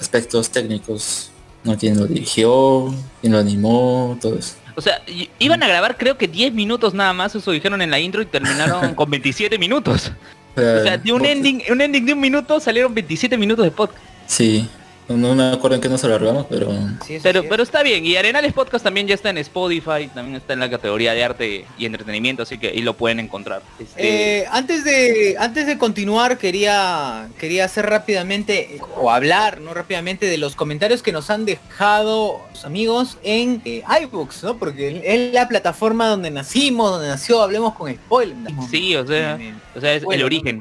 aspectos 0.00 0.50
técnicos, 0.50 1.30
¿no? 1.62 1.78
Quién 1.78 1.98
lo 1.98 2.06
dirigió, 2.06 2.92
quién 3.20 3.32
lo 3.32 3.38
animó, 3.38 4.18
todo 4.20 4.38
eso. 4.38 4.54
O 4.76 4.80
sea, 4.80 5.00
iban 5.38 5.62
a 5.62 5.68
grabar 5.68 5.96
creo 5.96 6.18
que 6.18 6.26
10 6.26 6.52
minutos 6.52 6.94
nada 6.94 7.12
más, 7.12 7.34
eso 7.34 7.52
dijeron 7.52 7.80
en 7.80 7.92
la 7.92 8.00
intro 8.00 8.22
y 8.22 8.26
terminaron 8.26 8.94
con 8.96 9.08
27 9.08 9.56
minutos. 9.56 10.10
O 10.56 10.60
sea, 10.60 10.98
de 10.98 11.12
un 11.12 11.24
ending, 11.24 11.62
un 11.70 11.80
ending 11.80 12.06
de 12.06 12.12
un 12.12 12.20
minuto 12.20 12.60
salieron 12.60 12.94
27 12.94 13.36
minutos 13.36 13.64
de 13.64 13.70
podcast. 13.70 14.02
Sí, 14.26 14.68
no, 15.08 15.16
no 15.16 15.34
me 15.34 15.52
acuerdo 15.52 15.74
en 15.76 15.80
qué 15.82 15.88
nos 15.88 16.02
alargamos, 16.04 16.46
pero 16.48 16.70
Sí, 17.06 17.18
Pero, 17.22 17.42
sí. 17.42 17.46
pero 17.50 17.62
está 17.62 17.82
bien, 17.82 18.06
y 18.06 18.16
Arenales 18.16 18.52
Podcast 18.52 18.82
también 18.84 19.06
ya 19.06 19.14
está 19.14 19.30
en 19.30 19.38
Spotify, 19.38 20.08
también 20.14 20.36
está 20.36 20.54
en 20.54 20.60
la 20.60 20.70
categoría 20.70 21.12
de 21.12 21.22
arte 21.24 21.64
y 21.78 21.84
entretenimiento, 21.86 22.42
así 22.42 22.58
que 22.58 22.68
ahí 22.68 22.80
lo 22.82 22.94
pueden 22.94 23.20
encontrar. 23.20 23.62
Este, 23.78 24.40
Eh, 24.42 24.46
antes 24.50 24.84
de 24.84 25.36
antes 25.38 25.66
de 25.66 25.76
continuar 25.78 26.38
quería 26.38 27.28
quería 27.38 27.64
hacer 27.66 27.86
rápidamente 27.86 28.78
o 28.96 29.10
hablar 29.10 29.60
no 29.60 29.74
rápidamente 29.74 30.26
de 30.26 30.38
los 30.38 30.56
comentarios 30.56 31.02
que 31.02 31.12
nos 31.12 31.28
han 31.30 31.44
dejado 31.44 32.40
los 32.52 32.64
amigos 32.64 33.18
en 33.22 33.60
eh, 33.64 33.82
iBooks, 34.02 34.42
¿no? 34.44 34.56
Porque 34.56 35.02
es 35.04 35.32
la 35.34 35.48
plataforma 35.48 36.08
donde 36.08 36.30
nacimos, 36.30 36.90
donde 36.90 37.08
nació 37.08 37.42
Hablemos 37.42 37.74
con 37.74 37.92
Spoiler. 37.92 38.36
sí, 38.70 38.96
o 38.96 39.06
sea, 39.06 39.38
o 39.76 39.80
sea, 39.80 39.92
es 39.94 39.98
el 40.02 40.04
Bueno, 40.06 40.20
¿no? 40.20 40.26
origen. 40.26 40.58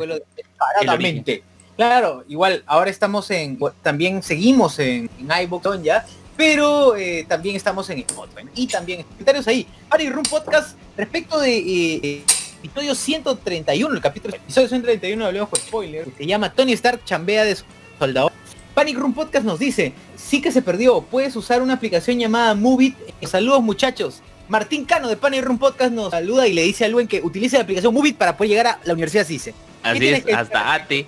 Claro, 1.75 2.23
igual, 2.27 2.63
ahora 2.67 2.89
estamos 2.89 3.31
en, 3.31 3.57
también 3.81 4.21
seguimos 4.21 4.77
en, 4.79 5.09
en 5.19 5.43
iVoox 5.43 5.81
ya, 5.81 6.05
pero 6.37 6.95
eh, 6.95 7.25
también 7.27 7.55
estamos 7.55 7.89
en 7.89 7.99
Spotify. 7.99 8.47
Y 8.55 8.67
también 8.67 9.03
comentarios 9.03 9.47
ahí. 9.47 9.67
Party 9.89 10.09
Room 10.09 10.25
Podcast, 10.29 10.77
respecto 10.95 11.39
de 11.39 11.57
eh, 11.57 12.23
episodio 12.63 12.95
131, 12.95 13.95
el 13.95 14.01
capítulo 14.01 14.35
episodio 14.35 14.67
131 14.67 15.23
de 15.23 15.27
Hablemos 15.27 15.49
con 15.49 15.59
Spoiler, 15.59 16.05
que 16.05 16.17
se 16.17 16.25
llama 16.25 16.53
Tony 16.53 16.73
Stark 16.73 17.03
chambea 17.05 17.43
de 17.43 17.57
soldador. 17.97 18.31
Panic 18.73 18.97
Room 18.97 19.13
Podcast 19.13 19.45
nos 19.45 19.59
dice, 19.59 19.93
sí 20.15 20.41
que 20.41 20.51
se 20.51 20.61
perdió, 20.61 21.01
puedes 21.01 21.35
usar 21.35 21.61
una 21.61 21.73
aplicación 21.73 22.19
llamada 22.19 22.55
Movit. 22.55 22.95
Eh, 23.21 23.27
saludos 23.27 23.61
muchachos. 23.61 24.21
Martín 24.47 24.85
Cano 24.85 25.07
de 25.07 25.15
Panic 25.15 25.43
Room 25.43 25.57
Podcast 25.57 25.91
nos 25.91 26.11
saluda 26.11 26.47
y 26.47 26.53
le 26.53 26.63
dice 26.63 26.85
a 26.85 26.87
Luen 26.87 27.07
que 27.07 27.21
utilice 27.21 27.57
la 27.57 27.63
aplicación 27.63 27.93
Movit 27.93 28.17
para 28.17 28.35
poder 28.35 28.49
llegar 28.49 28.67
a 28.67 28.79
la 28.83 28.93
Universidad 28.93 29.25
CICE. 29.25 29.53
Así 29.83 30.07
es, 30.07 30.25
hasta 30.33 30.73
ATE. 30.73 31.05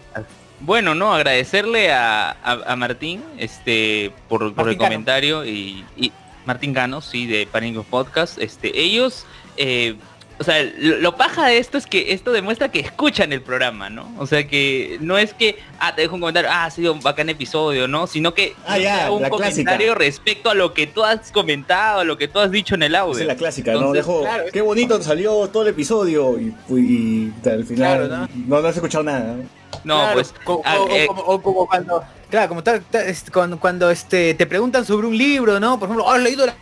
Bueno, 0.65 0.95
no, 0.95 1.13
agradecerle 1.13 1.91
a, 1.91 2.31
a- 2.31 2.63
a 2.73 2.75
Martín 2.75 3.23
este 3.37 4.11
por, 4.27 4.53
por 4.55 4.67
el 4.69 4.75
Cano. 4.77 4.87
comentario 4.89 5.45
y, 5.45 5.85
y 5.95 6.11
Martín 6.45 6.73
Cano, 6.73 7.01
sí, 7.01 7.27
de 7.27 7.45
Panic 7.45 7.83
Podcast. 7.83 8.39
Este, 8.39 8.79
ellos 8.79 9.25
eh, 9.57 9.95
o 10.39 10.43
sea, 10.43 10.63
lo, 10.77 10.97
lo 10.97 11.15
paja 11.15 11.47
de 11.47 11.57
esto 11.57 11.77
es 11.77 11.85
que 11.85 12.11
esto 12.13 12.31
demuestra 12.31 12.69
que 12.69 12.79
escuchan 12.79 13.31
el 13.33 13.41
programa, 13.41 13.89
¿no? 13.89 14.11
O 14.17 14.27
sea 14.27 14.47
que 14.47 14.97
no 15.01 15.17
es 15.17 15.33
que, 15.33 15.57
ah, 15.79 15.95
te 15.95 16.01
dejo 16.01 16.15
un 16.15 16.21
comentario, 16.21 16.49
ah, 16.51 16.65
ha 16.65 16.69
sido 16.71 16.93
un 16.93 17.01
bacán 17.01 17.29
episodio, 17.29 17.87
¿no? 17.87 18.05
Sino 18.07 18.33
que 18.33 18.53
Ah, 18.67 18.77
ya, 18.77 19.11
un 19.11 19.21
la 19.21 19.29
comentario 19.29 19.93
clásica. 19.93 19.95
respecto 19.95 20.49
a 20.49 20.53
lo 20.53 20.73
que 20.73 20.87
tú 20.87 21.03
has 21.03 21.31
comentado, 21.31 21.99
a 22.01 22.03
lo 22.03 22.17
que 22.17 22.27
tú 22.27 22.39
has 22.39 22.51
dicho 22.51 22.75
en 22.75 22.83
el 22.83 22.95
audio. 22.95 23.13
Esa 23.13 23.21
es 23.21 23.27
la 23.27 23.35
clásica, 23.35 23.73
¿no? 23.73 23.91
Dejo, 23.93 24.21
claro, 24.21 24.43
qué 24.51 24.61
bonito 24.61 24.99
claro. 24.99 25.47
todo 25.49 25.63
el 25.63 25.69
episodio 25.69 26.39
y, 26.39 26.53
y, 26.69 27.33
y 27.43 27.49
al 27.49 27.63
final 27.65 28.07
Claro, 28.07 28.07
¿no? 28.07 28.61
no, 28.61 28.67
has 28.67 28.75
escuchado 28.75 29.03
nada. 29.03 29.35
¿no? 29.35 29.43
No, 29.83 29.95
Claro, 29.99 30.13
pues, 30.13 30.33
co- 30.43 30.61
ah, 30.65 30.79
o, 30.79 30.89
eh, 30.89 31.05
como, 31.07 31.21
o 31.21 31.41
como 31.41 31.67
cuando, 31.67 32.03
claro, 32.29 32.49
como 32.49 32.63
tal, 32.63 32.81
tal, 32.89 33.07
este, 33.07 33.31
cuando, 33.31 33.59
cuando 33.59 33.89
este, 33.91 34.33
te 34.33 34.45
preguntan 34.45 34.83
sobre 34.85 35.05
un 35.07 35.17
libro, 35.17 35.59
¿no? 35.59 35.77
Por 35.79 35.87
ejemplo, 35.89 36.09
¿has 36.09 36.21
leído 36.21 36.45
la... 36.45 36.55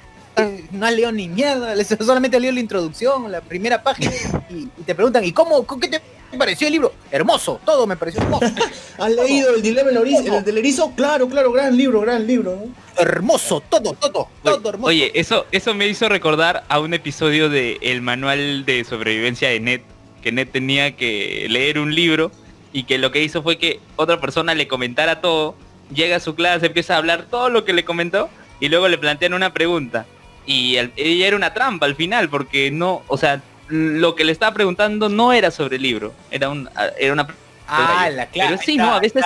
No 0.71 0.85
has 0.85 0.93
leído 0.93 1.11
ni 1.11 1.27
mierda, 1.27 1.75
solamente 1.99 2.37
has 2.37 2.41
leído 2.41 2.53
la 2.53 2.59
introducción, 2.59 3.31
la 3.31 3.41
primera 3.41 3.83
página, 3.83 4.11
y, 4.49 4.67
y 4.77 4.83
te 4.85 4.95
preguntan, 4.95 5.23
¿y 5.23 5.31
cómo, 5.31 5.65
qué 5.79 5.87
te 5.87 6.01
pareció 6.37 6.67
el 6.67 6.73
libro? 6.73 6.93
Hermoso, 7.11 7.59
todo 7.63 7.85
me 7.85 7.95
pareció 7.95 8.21
hermoso. 8.21 8.45
¿Has 8.97 9.11
leído 9.11 9.55
el 9.55 9.61
dilema 9.61 9.89
del 9.89 9.97
erizo, 9.97 10.37
el 10.37 10.43
del 10.43 10.57
erizo? 10.57 10.91
Claro, 10.95 11.27
claro, 11.29 11.51
gran 11.51 11.77
libro, 11.77 12.01
gran 12.01 12.25
libro. 12.25 12.55
¿no? 12.55 12.83
hermoso, 12.97 13.61
todo, 13.61 13.93
todo, 13.93 14.29
todo 14.43 14.69
hermoso. 14.69 14.89
Oye, 14.89 15.11
eso, 15.15 15.45
eso 15.51 15.73
me 15.73 15.87
hizo 15.87 16.09
recordar 16.09 16.63
a 16.69 16.79
un 16.79 16.93
episodio 16.93 17.49
de 17.49 17.77
El 17.81 18.01
Manual 18.01 18.65
de 18.65 18.83
Sobrevivencia 18.83 19.49
de 19.49 19.59
Ned, 19.59 19.81
que 20.21 20.31
Ned 20.31 20.47
tenía 20.51 20.95
que 20.95 21.47
leer 21.49 21.79
un 21.79 21.93
libro 21.93 22.31
y 22.71 22.83
que 22.83 22.97
lo 22.97 23.11
que 23.11 23.23
hizo 23.23 23.43
fue 23.43 23.57
que 23.57 23.79
otra 23.95 24.19
persona 24.19 24.55
le 24.55 24.67
comentara 24.67 25.21
todo, 25.21 25.55
llega 25.93 26.17
a 26.17 26.19
su 26.19 26.35
clase, 26.35 26.67
empieza 26.67 26.95
a 26.95 26.97
hablar 26.97 27.27
todo 27.29 27.49
lo 27.49 27.65
que 27.65 27.73
le 27.73 27.85
comentó 27.85 28.29
y 28.59 28.69
luego 28.69 28.87
le 28.87 28.97
plantean 28.97 29.33
una 29.33 29.53
pregunta. 29.53 30.05
Y 30.45 30.75
el- 30.77 30.91
ella 30.95 31.27
era 31.27 31.35
una 31.35 31.53
trampa 31.53 31.85
al 31.85 31.95
final, 31.95 32.29
porque 32.29 32.69
no, 32.71 33.03
o 33.07 33.17
sea, 33.17 33.41
lo 33.69 34.15
que 34.15 34.23
le 34.25 34.31
estaba 34.31 34.53
preguntando 34.53 35.09
no 35.09 35.31
era 35.33 35.49
sobre 35.51 35.77
el 35.77 35.81
libro, 35.83 36.13
era, 36.31 36.49
un, 36.49 36.69
era 36.99 37.13
una... 37.13 37.27
ah, 37.67 38.09
la 38.11 38.25
claro. 38.27 38.51
Pero 38.51 38.61
sí, 38.63 38.77
no, 38.77 38.93
a 38.93 38.99
veces... 38.99 39.23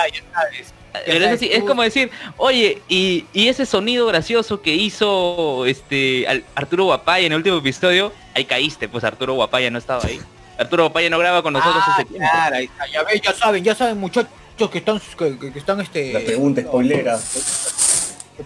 Pero 1.04 1.24
es 1.26 1.32
así, 1.34 1.50
es 1.52 1.62
como 1.64 1.82
decir, 1.82 2.10
oye, 2.38 2.80
y, 2.88 3.26
y 3.32 3.48
ese 3.48 3.66
sonido 3.66 4.06
gracioso 4.06 4.62
que 4.62 4.74
hizo 4.74 5.64
este 5.66 6.26
Al- 6.26 6.44
Arturo 6.54 6.84
Guapaya 6.84 7.26
en 7.26 7.32
el 7.32 7.36
último 7.38 7.58
episodio, 7.58 8.12
ahí 8.34 8.44
caíste, 8.46 8.88
pues 8.88 9.04
Arturo 9.04 9.34
Guapaya 9.34 9.70
no 9.70 9.78
estaba 9.78 10.02
ahí. 10.04 10.18
Arturo 10.58 10.84
Guapaya 10.84 11.10
no 11.10 11.18
graba 11.18 11.42
con 11.42 11.52
nosotros 11.52 11.82
Ah, 11.86 11.92
hace 11.94 12.04
tiempo. 12.06 12.26
claro, 12.32 12.56
ahí 12.56 12.64
está, 12.64 12.86
ya 12.88 13.02
ves, 13.04 13.20
ya 13.20 13.32
saben, 13.34 13.62
ya 13.64 13.74
saben 13.74 13.98
muchachos 13.98 14.30
que 14.72 14.78
están, 14.78 15.00
que, 15.18 15.38
que- 15.38 15.52
que 15.52 15.58
están 15.58 15.80
este... 15.80 16.12
La 16.14 16.20
pregunta 16.20 16.62
spoilera. 16.62 17.18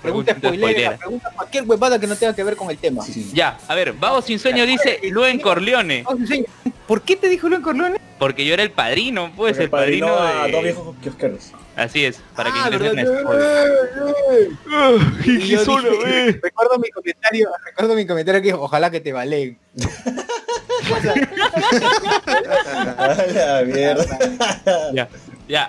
Pregunta 0.00 0.34
Pregunta 0.34 0.49
spoilera, 0.66 0.96
pregunta 0.96 1.30
cualquier 1.34 1.64
huevada 1.64 1.99
que 1.99 2.06
no 2.06 2.16
tenga 2.16 2.34
que 2.34 2.42
ver 2.44 2.56
con 2.56 2.70
el 2.70 2.78
tema. 2.78 3.04
Sí, 3.04 3.12
sí. 3.12 3.30
Ya, 3.34 3.58
a 3.68 3.75
ver, 3.75 3.92
Vago 3.92 4.22
Sin 4.22 4.38
Sueño 4.38 4.64
dice 4.66 5.00
Luen 5.11 5.38
Corleone, 5.38 6.02
Vamos. 6.04 6.28
¿Por 6.87 7.02
qué 7.02 7.16
te 7.16 7.28
dijo 7.28 7.49
Luis 7.49 7.61
Corleone? 7.62 7.99
porque 8.18 8.44
yo 8.46 8.54
era 8.54 8.62
el 8.62 8.70
padrino, 8.70 9.32
pues, 9.37 9.58
el 9.58 9.68
padrino 9.68 10.06
padrinó 10.06 10.40
a 10.42 10.46
de... 10.46 10.52
dos 10.52 10.62
viejos 10.62 10.94
kiosqueros. 11.02 11.50
Así 11.75 12.04
es, 12.04 12.20
para 12.37 12.50
Ah, 12.50 12.68
que 12.70 12.75
ingresen 12.76 12.99
a. 13.00 13.04
Spoiler. 13.20 14.50
Y 15.25 15.49
yo 15.49 15.64
dije- 15.64 16.40
recuerdo 16.42 16.78
mi 16.78 16.88
comentario, 16.90 17.50
recuerdo 17.64 17.94
mi 17.96 18.06
comentario 18.06 18.40
que 18.42 18.52
ojalá 18.54 18.90
que 18.90 19.00
te 19.00 19.12
valen. 19.12 19.58
A 22.99 23.06
la 23.32 23.62
mierda. 23.64 24.18
Ya, 24.92 25.08
ya. 25.49 25.68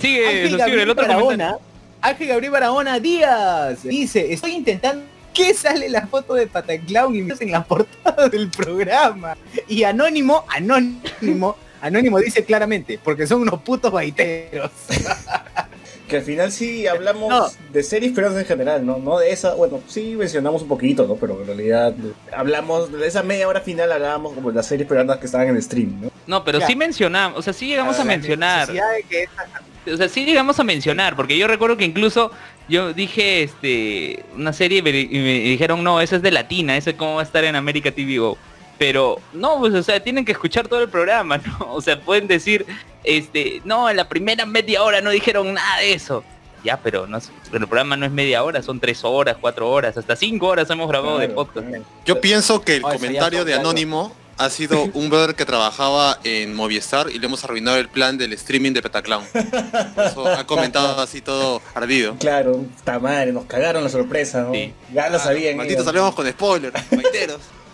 Sigue, 0.00 0.48
Gabriel 0.56 0.80
el 0.80 0.90
otro 0.90 1.06
comentario. 1.06 1.60
Ángel 2.02 2.28
Gabriel 2.28 2.52
Barahona 2.52 2.98
Díaz 2.98 3.82
dice, 3.82 4.32
estoy 4.32 4.52
intentando 4.52 5.04
que 5.34 5.54
sale 5.54 5.88
la 5.88 6.06
foto 6.06 6.34
de 6.34 6.46
Pataclown 6.46 7.14
y 7.14 7.22
me 7.22 7.34
en 7.38 7.52
la 7.52 7.62
portada 7.64 8.28
del 8.28 8.50
programa. 8.50 9.36
Y 9.68 9.84
Anónimo, 9.84 10.44
Anónimo, 10.48 11.56
Anónimo 11.80 12.18
dice 12.18 12.44
claramente, 12.44 12.98
porque 13.02 13.26
son 13.26 13.42
unos 13.42 13.60
putos 13.62 13.92
baiteros. 13.92 14.70
Que 16.10 16.16
al 16.16 16.22
final 16.24 16.50
sí 16.50 16.88
hablamos 16.88 17.28
No. 17.30 17.46
de 17.72 17.84
series 17.84 18.10
peruanas 18.12 18.40
en 18.40 18.44
general, 18.44 18.84
¿no? 18.84 18.98
No 18.98 19.20
de 19.20 19.30
esa, 19.30 19.54
bueno, 19.54 19.80
sí 19.86 20.16
mencionamos 20.18 20.62
un 20.62 20.66
poquito, 20.66 21.06
¿no? 21.06 21.14
Pero 21.14 21.40
en 21.40 21.46
realidad 21.46 21.94
hablamos, 22.36 22.90
de 22.90 23.06
esa 23.06 23.22
media 23.22 23.46
hora 23.46 23.60
final 23.60 23.92
hablábamos 23.92 24.32
como 24.32 24.50
de 24.50 24.56
las 24.56 24.66
series 24.66 24.88
peruanas 24.88 25.18
que 25.18 25.26
estaban 25.26 25.46
en 25.46 25.62
stream, 25.62 26.00
¿no? 26.00 26.10
No, 26.26 26.42
pero 26.42 26.58
Ya. 26.58 26.66
sí 26.66 26.74
mencionamos, 26.74 27.38
o 27.38 27.42
sea, 27.42 27.52
sí 27.52 27.68
llegamos 27.68 27.94
a 27.94 27.98
La 28.00 28.04
mencionar. 28.06 28.58
necesidad 28.62 28.92
de 28.92 29.02
que 29.04 29.22
esta- 29.22 29.46
O 29.86 29.96
sea, 29.96 30.08
sí 30.08 30.24
llegamos 30.24 30.60
a 30.60 30.64
mencionar, 30.64 31.16
porque 31.16 31.38
yo 31.38 31.46
recuerdo 31.46 31.76
que 31.76 31.84
incluso 31.84 32.30
yo 32.68 32.92
dije 32.92 33.42
este 33.42 34.24
una 34.34 34.52
serie 34.52 34.78
y 34.78 34.82
me, 34.82 34.90
y 34.90 35.08
me 35.08 35.40
dijeron, 35.40 35.82
no, 35.82 36.00
esa 36.00 36.16
es 36.16 36.22
de 36.22 36.30
Latina, 36.30 36.76
ese 36.76 36.96
cómo 36.96 37.14
va 37.14 37.20
a 37.20 37.24
estar 37.24 37.44
en 37.44 37.56
América 37.56 37.90
TV 37.90 38.18
Go. 38.18 38.36
Pero 38.78 39.20
no, 39.32 39.58
pues 39.58 39.74
o 39.74 39.82
sea, 39.82 40.00
tienen 40.00 40.24
que 40.24 40.32
escuchar 40.32 40.68
todo 40.68 40.80
el 40.80 40.88
programa, 40.88 41.38
¿no? 41.58 41.72
O 41.72 41.80
sea, 41.80 42.00
pueden 42.00 42.26
decir, 42.26 42.66
este, 43.04 43.60
no, 43.64 43.90
en 43.90 43.96
la 43.96 44.08
primera 44.08 44.46
media 44.46 44.82
hora 44.82 45.00
no 45.00 45.10
dijeron 45.10 45.54
nada 45.54 45.78
de 45.78 45.92
eso. 45.92 46.24
Ya, 46.62 46.78
pero 46.78 47.06
no 47.06 47.18
pero 47.50 47.64
el 47.64 47.68
programa 47.68 47.96
no 47.96 48.04
es 48.04 48.12
media 48.12 48.44
hora, 48.44 48.62
son 48.62 48.80
tres 48.80 49.00
horas, 49.02 49.36
cuatro 49.40 49.70
horas, 49.70 49.96
hasta 49.96 50.14
cinco 50.14 50.48
horas 50.48 50.68
hemos 50.68 50.88
grabado 50.88 51.18
de 51.18 51.28
podcast. 51.28 51.66
claro. 51.66 51.84
Yo 52.04 52.20
pienso 52.20 52.60
que 52.60 52.76
el 52.76 52.82
comentario 52.82 53.44
de 53.44 53.52
claro. 53.52 54.12
Ha 54.40 54.48
sido 54.48 54.84
un 54.94 55.10
brother 55.10 55.34
que 55.34 55.44
trabajaba 55.44 56.18
en 56.24 56.54
Movistar 56.54 57.10
y 57.10 57.18
le 57.18 57.26
hemos 57.26 57.44
arruinado 57.44 57.76
el 57.76 57.90
plan 57.90 58.16
del 58.16 58.32
streaming 58.32 58.72
de 58.72 58.80
Petaclown. 58.80 59.22
Por 59.94 60.04
eso 60.06 60.26
ha 60.26 60.46
comentado 60.46 60.98
así 60.98 61.20
todo 61.20 61.60
ardido. 61.74 62.16
Claro, 62.18 62.64
puta 62.78 62.98
madre, 62.98 63.34
nos 63.34 63.44
cagaron 63.44 63.84
la 63.84 63.90
sorpresa, 63.90 64.40
¿no? 64.40 64.54
Sí. 64.54 64.72
Ya 64.94 65.10
lo 65.10 65.18
sabían. 65.18 65.58
Malditos 65.58 65.82
ellos. 65.82 65.92
salimos 65.92 66.14
con 66.14 66.26
spoilers. 66.26 66.74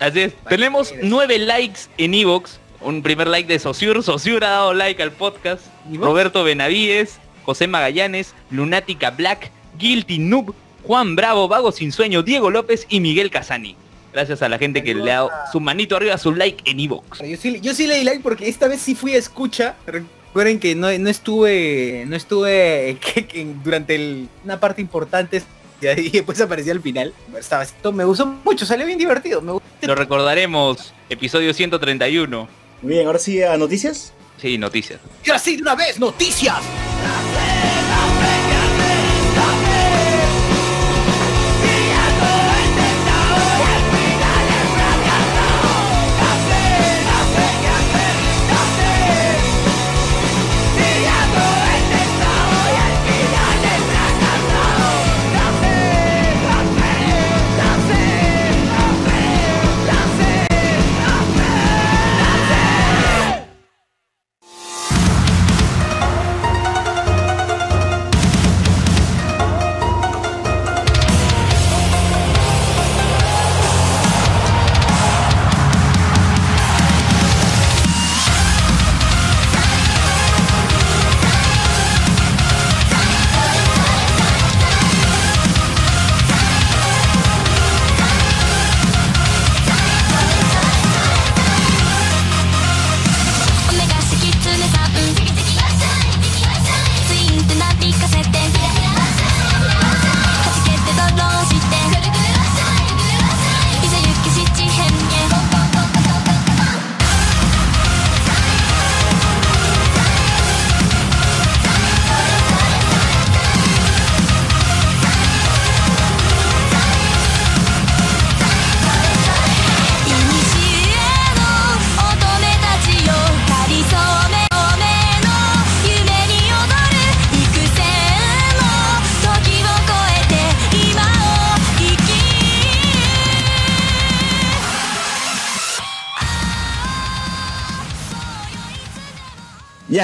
Así 0.00 0.20
es. 0.22 0.32
Tenemos 0.48 0.92
nueve 1.04 1.38
likes 1.38 1.82
en 1.98 2.14
Evox. 2.14 2.58
Un 2.80 3.00
primer 3.00 3.28
like 3.28 3.46
de 3.46 3.60
Sosur. 3.60 4.02
Sosur 4.02 4.42
ha 4.42 4.50
dado 4.50 4.74
like 4.74 5.00
al 5.00 5.12
podcast. 5.12 5.62
Roberto 5.92 6.42
Benavides, 6.42 7.20
José 7.44 7.68
Magallanes, 7.68 8.34
Lunática 8.50 9.10
Black, 9.12 9.52
Guilty 9.78 10.18
Noob, 10.18 10.52
Juan 10.82 11.14
Bravo, 11.14 11.46
Vago 11.46 11.70
Sin 11.70 11.92
Sueño, 11.92 12.24
Diego 12.24 12.50
López 12.50 12.86
y 12.88 12.98
Miguel 12.98 13.30
Casani. 13.30 13.76
Gracias 14.16 14.40
a 14.40 14.48
la 14.48 14.56
gente 14.56 14.82
que 14.82 14.94
le 14.94 15.12
ha 15.12 15.16
dado 15.16 15.30
su 15.52 15.60
manito 15.60 15.94
arriba, 15.94 16.16
su 16.16 16.34
like 16.34 16.70
en 16.70 16.80
Evox. 16.80 17.18
Yo 17.18 17.36
sí, 17.36 17.60
yo 17.60 17.74
sí 17.74 17.86
le 17.86 17.96
di 17.98 18.04
like 18.04 18.20
porque 18.22 18.48
esta 18.48 18.66
vez 18.66 18.80
sí 18.80 18.94
fui 18.94 19.14
a 19.14 19.18
escucha. 19.18 19.74
Recuerden 19.86 20.58
que 20.58 20.74
no, 20.74 20.90
no 20.98 21.10
estuve, 21.10 22.04
no 22.06 22.16
estuve 22.16 22.96
que- 23.14 23.26
que 23.26 23.46
durante 23.62 23.94
el- 23.94 24.26
una 24.42 24.58
parte 24.58 24.80
importante 24.80 25.42
y 25.82 25.86
ahí 25.86 26.08
después 26.14 26.40
aparecía 26.40 26.72
al 26.72 26.80
final. 26.80 27.12
Estaba, 27.38 27.62
esto 27.62 27.92
me 27.92 28.04
gustó 28.04 28.24
mucho, 28.24 28.64
salió 28.64 28.86
bien 28.86 28.98
divertido. 28.98 29.42
Me 29.42 29.52
gustó. 29.52 29.66
Lo 29.82 29.94
recordaremos, 29.94 30.94
episodio 31.10 31.52
131. 31.52 32.48
Bien, 32.80 33.06
ahora 33.06 33.18
sí 33.18 33.42
a 33.42 33.58
noticias. 33.58 34.14
Sí, 34.40 34.56
noticias. 34.56 34.98
Y 35.26 35.28
ahora 35.28 35.38
sí, 35.40 35.56
de 35.56 35.62
una 35.62 35.74
vez, 35.74 35.98
noticias. 36.00 36.56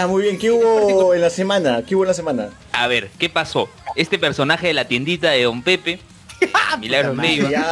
Ya, 0.02 0.09
muy 0.09 0.23
bien. 0.25 0.37
¿Qué 0.37 0.50
hubo 0.50 1.14
en 1.14 1.21
la 1.21 1.30
semana? 1.30 1.85
¿Qué 1.87 1.94
hubo 1.94 2.02
en 2.02 2.09
la 2.09 2.14
semana? 2.14 2.50
A 2.73 2.88
ver, 2.88 3.09
¿qué 3.21 3.28
pasó? 3.28 3.68
Este 3.94 4.18
personaje 4.18 4.66
de 4.66 4.73
la 4.75 4.88
tiendita 4.88 5.30
de 5.30 5.44
Don 5.44 5.62
Pepe, 5.62 6.00
Milagros 6.80 7.16
Leiva, 7.16 7.49
Ya, 7.49 7.62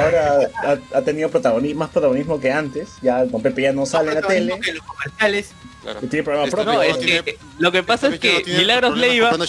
ahora 0.00 0.48
ha, 0.62 0.98
ha 0.98 1.02
tenido 1.02 1.28
protagonismo, 1.28 1.80
más 1.80 1.90
protagonismo 1.90 2.38
que 2.38 2.52
antes. 2.52 2.90
Ya 3.02 3.24
Don 3.24 3.42
Pepe 3.42 3.62
ya 3.62 3.72
no 3.72 3.84
sale 3.84 4.10
en 4.10 4.14
la 4.14 4.22
tele. 4.22 4.60
Que 4.60 4.74
los 4.74 4.86
comerciales. 4.86 5.50
Claro. 5.82 5.98
y 6.02 6.06
Tiene 6.06 6.22
programa 6.22 6.44
Este, 6.48 6.56
propio. 6.56 6.72
No, 6.72 6.78
no, 6.78 6.82
es 6.82 6.98
tiene- 7.00 7.22
que 7.24 7.38
lo 7.58 7.72
que 7.72 7.82
pasa 7.82 8.08
es 8.08 8.20
que 8.20 8.42
Milagros 8.46 8.96
Leiva, 8.96 9.30
la- 9.32 9.36
lo 9.36 9.46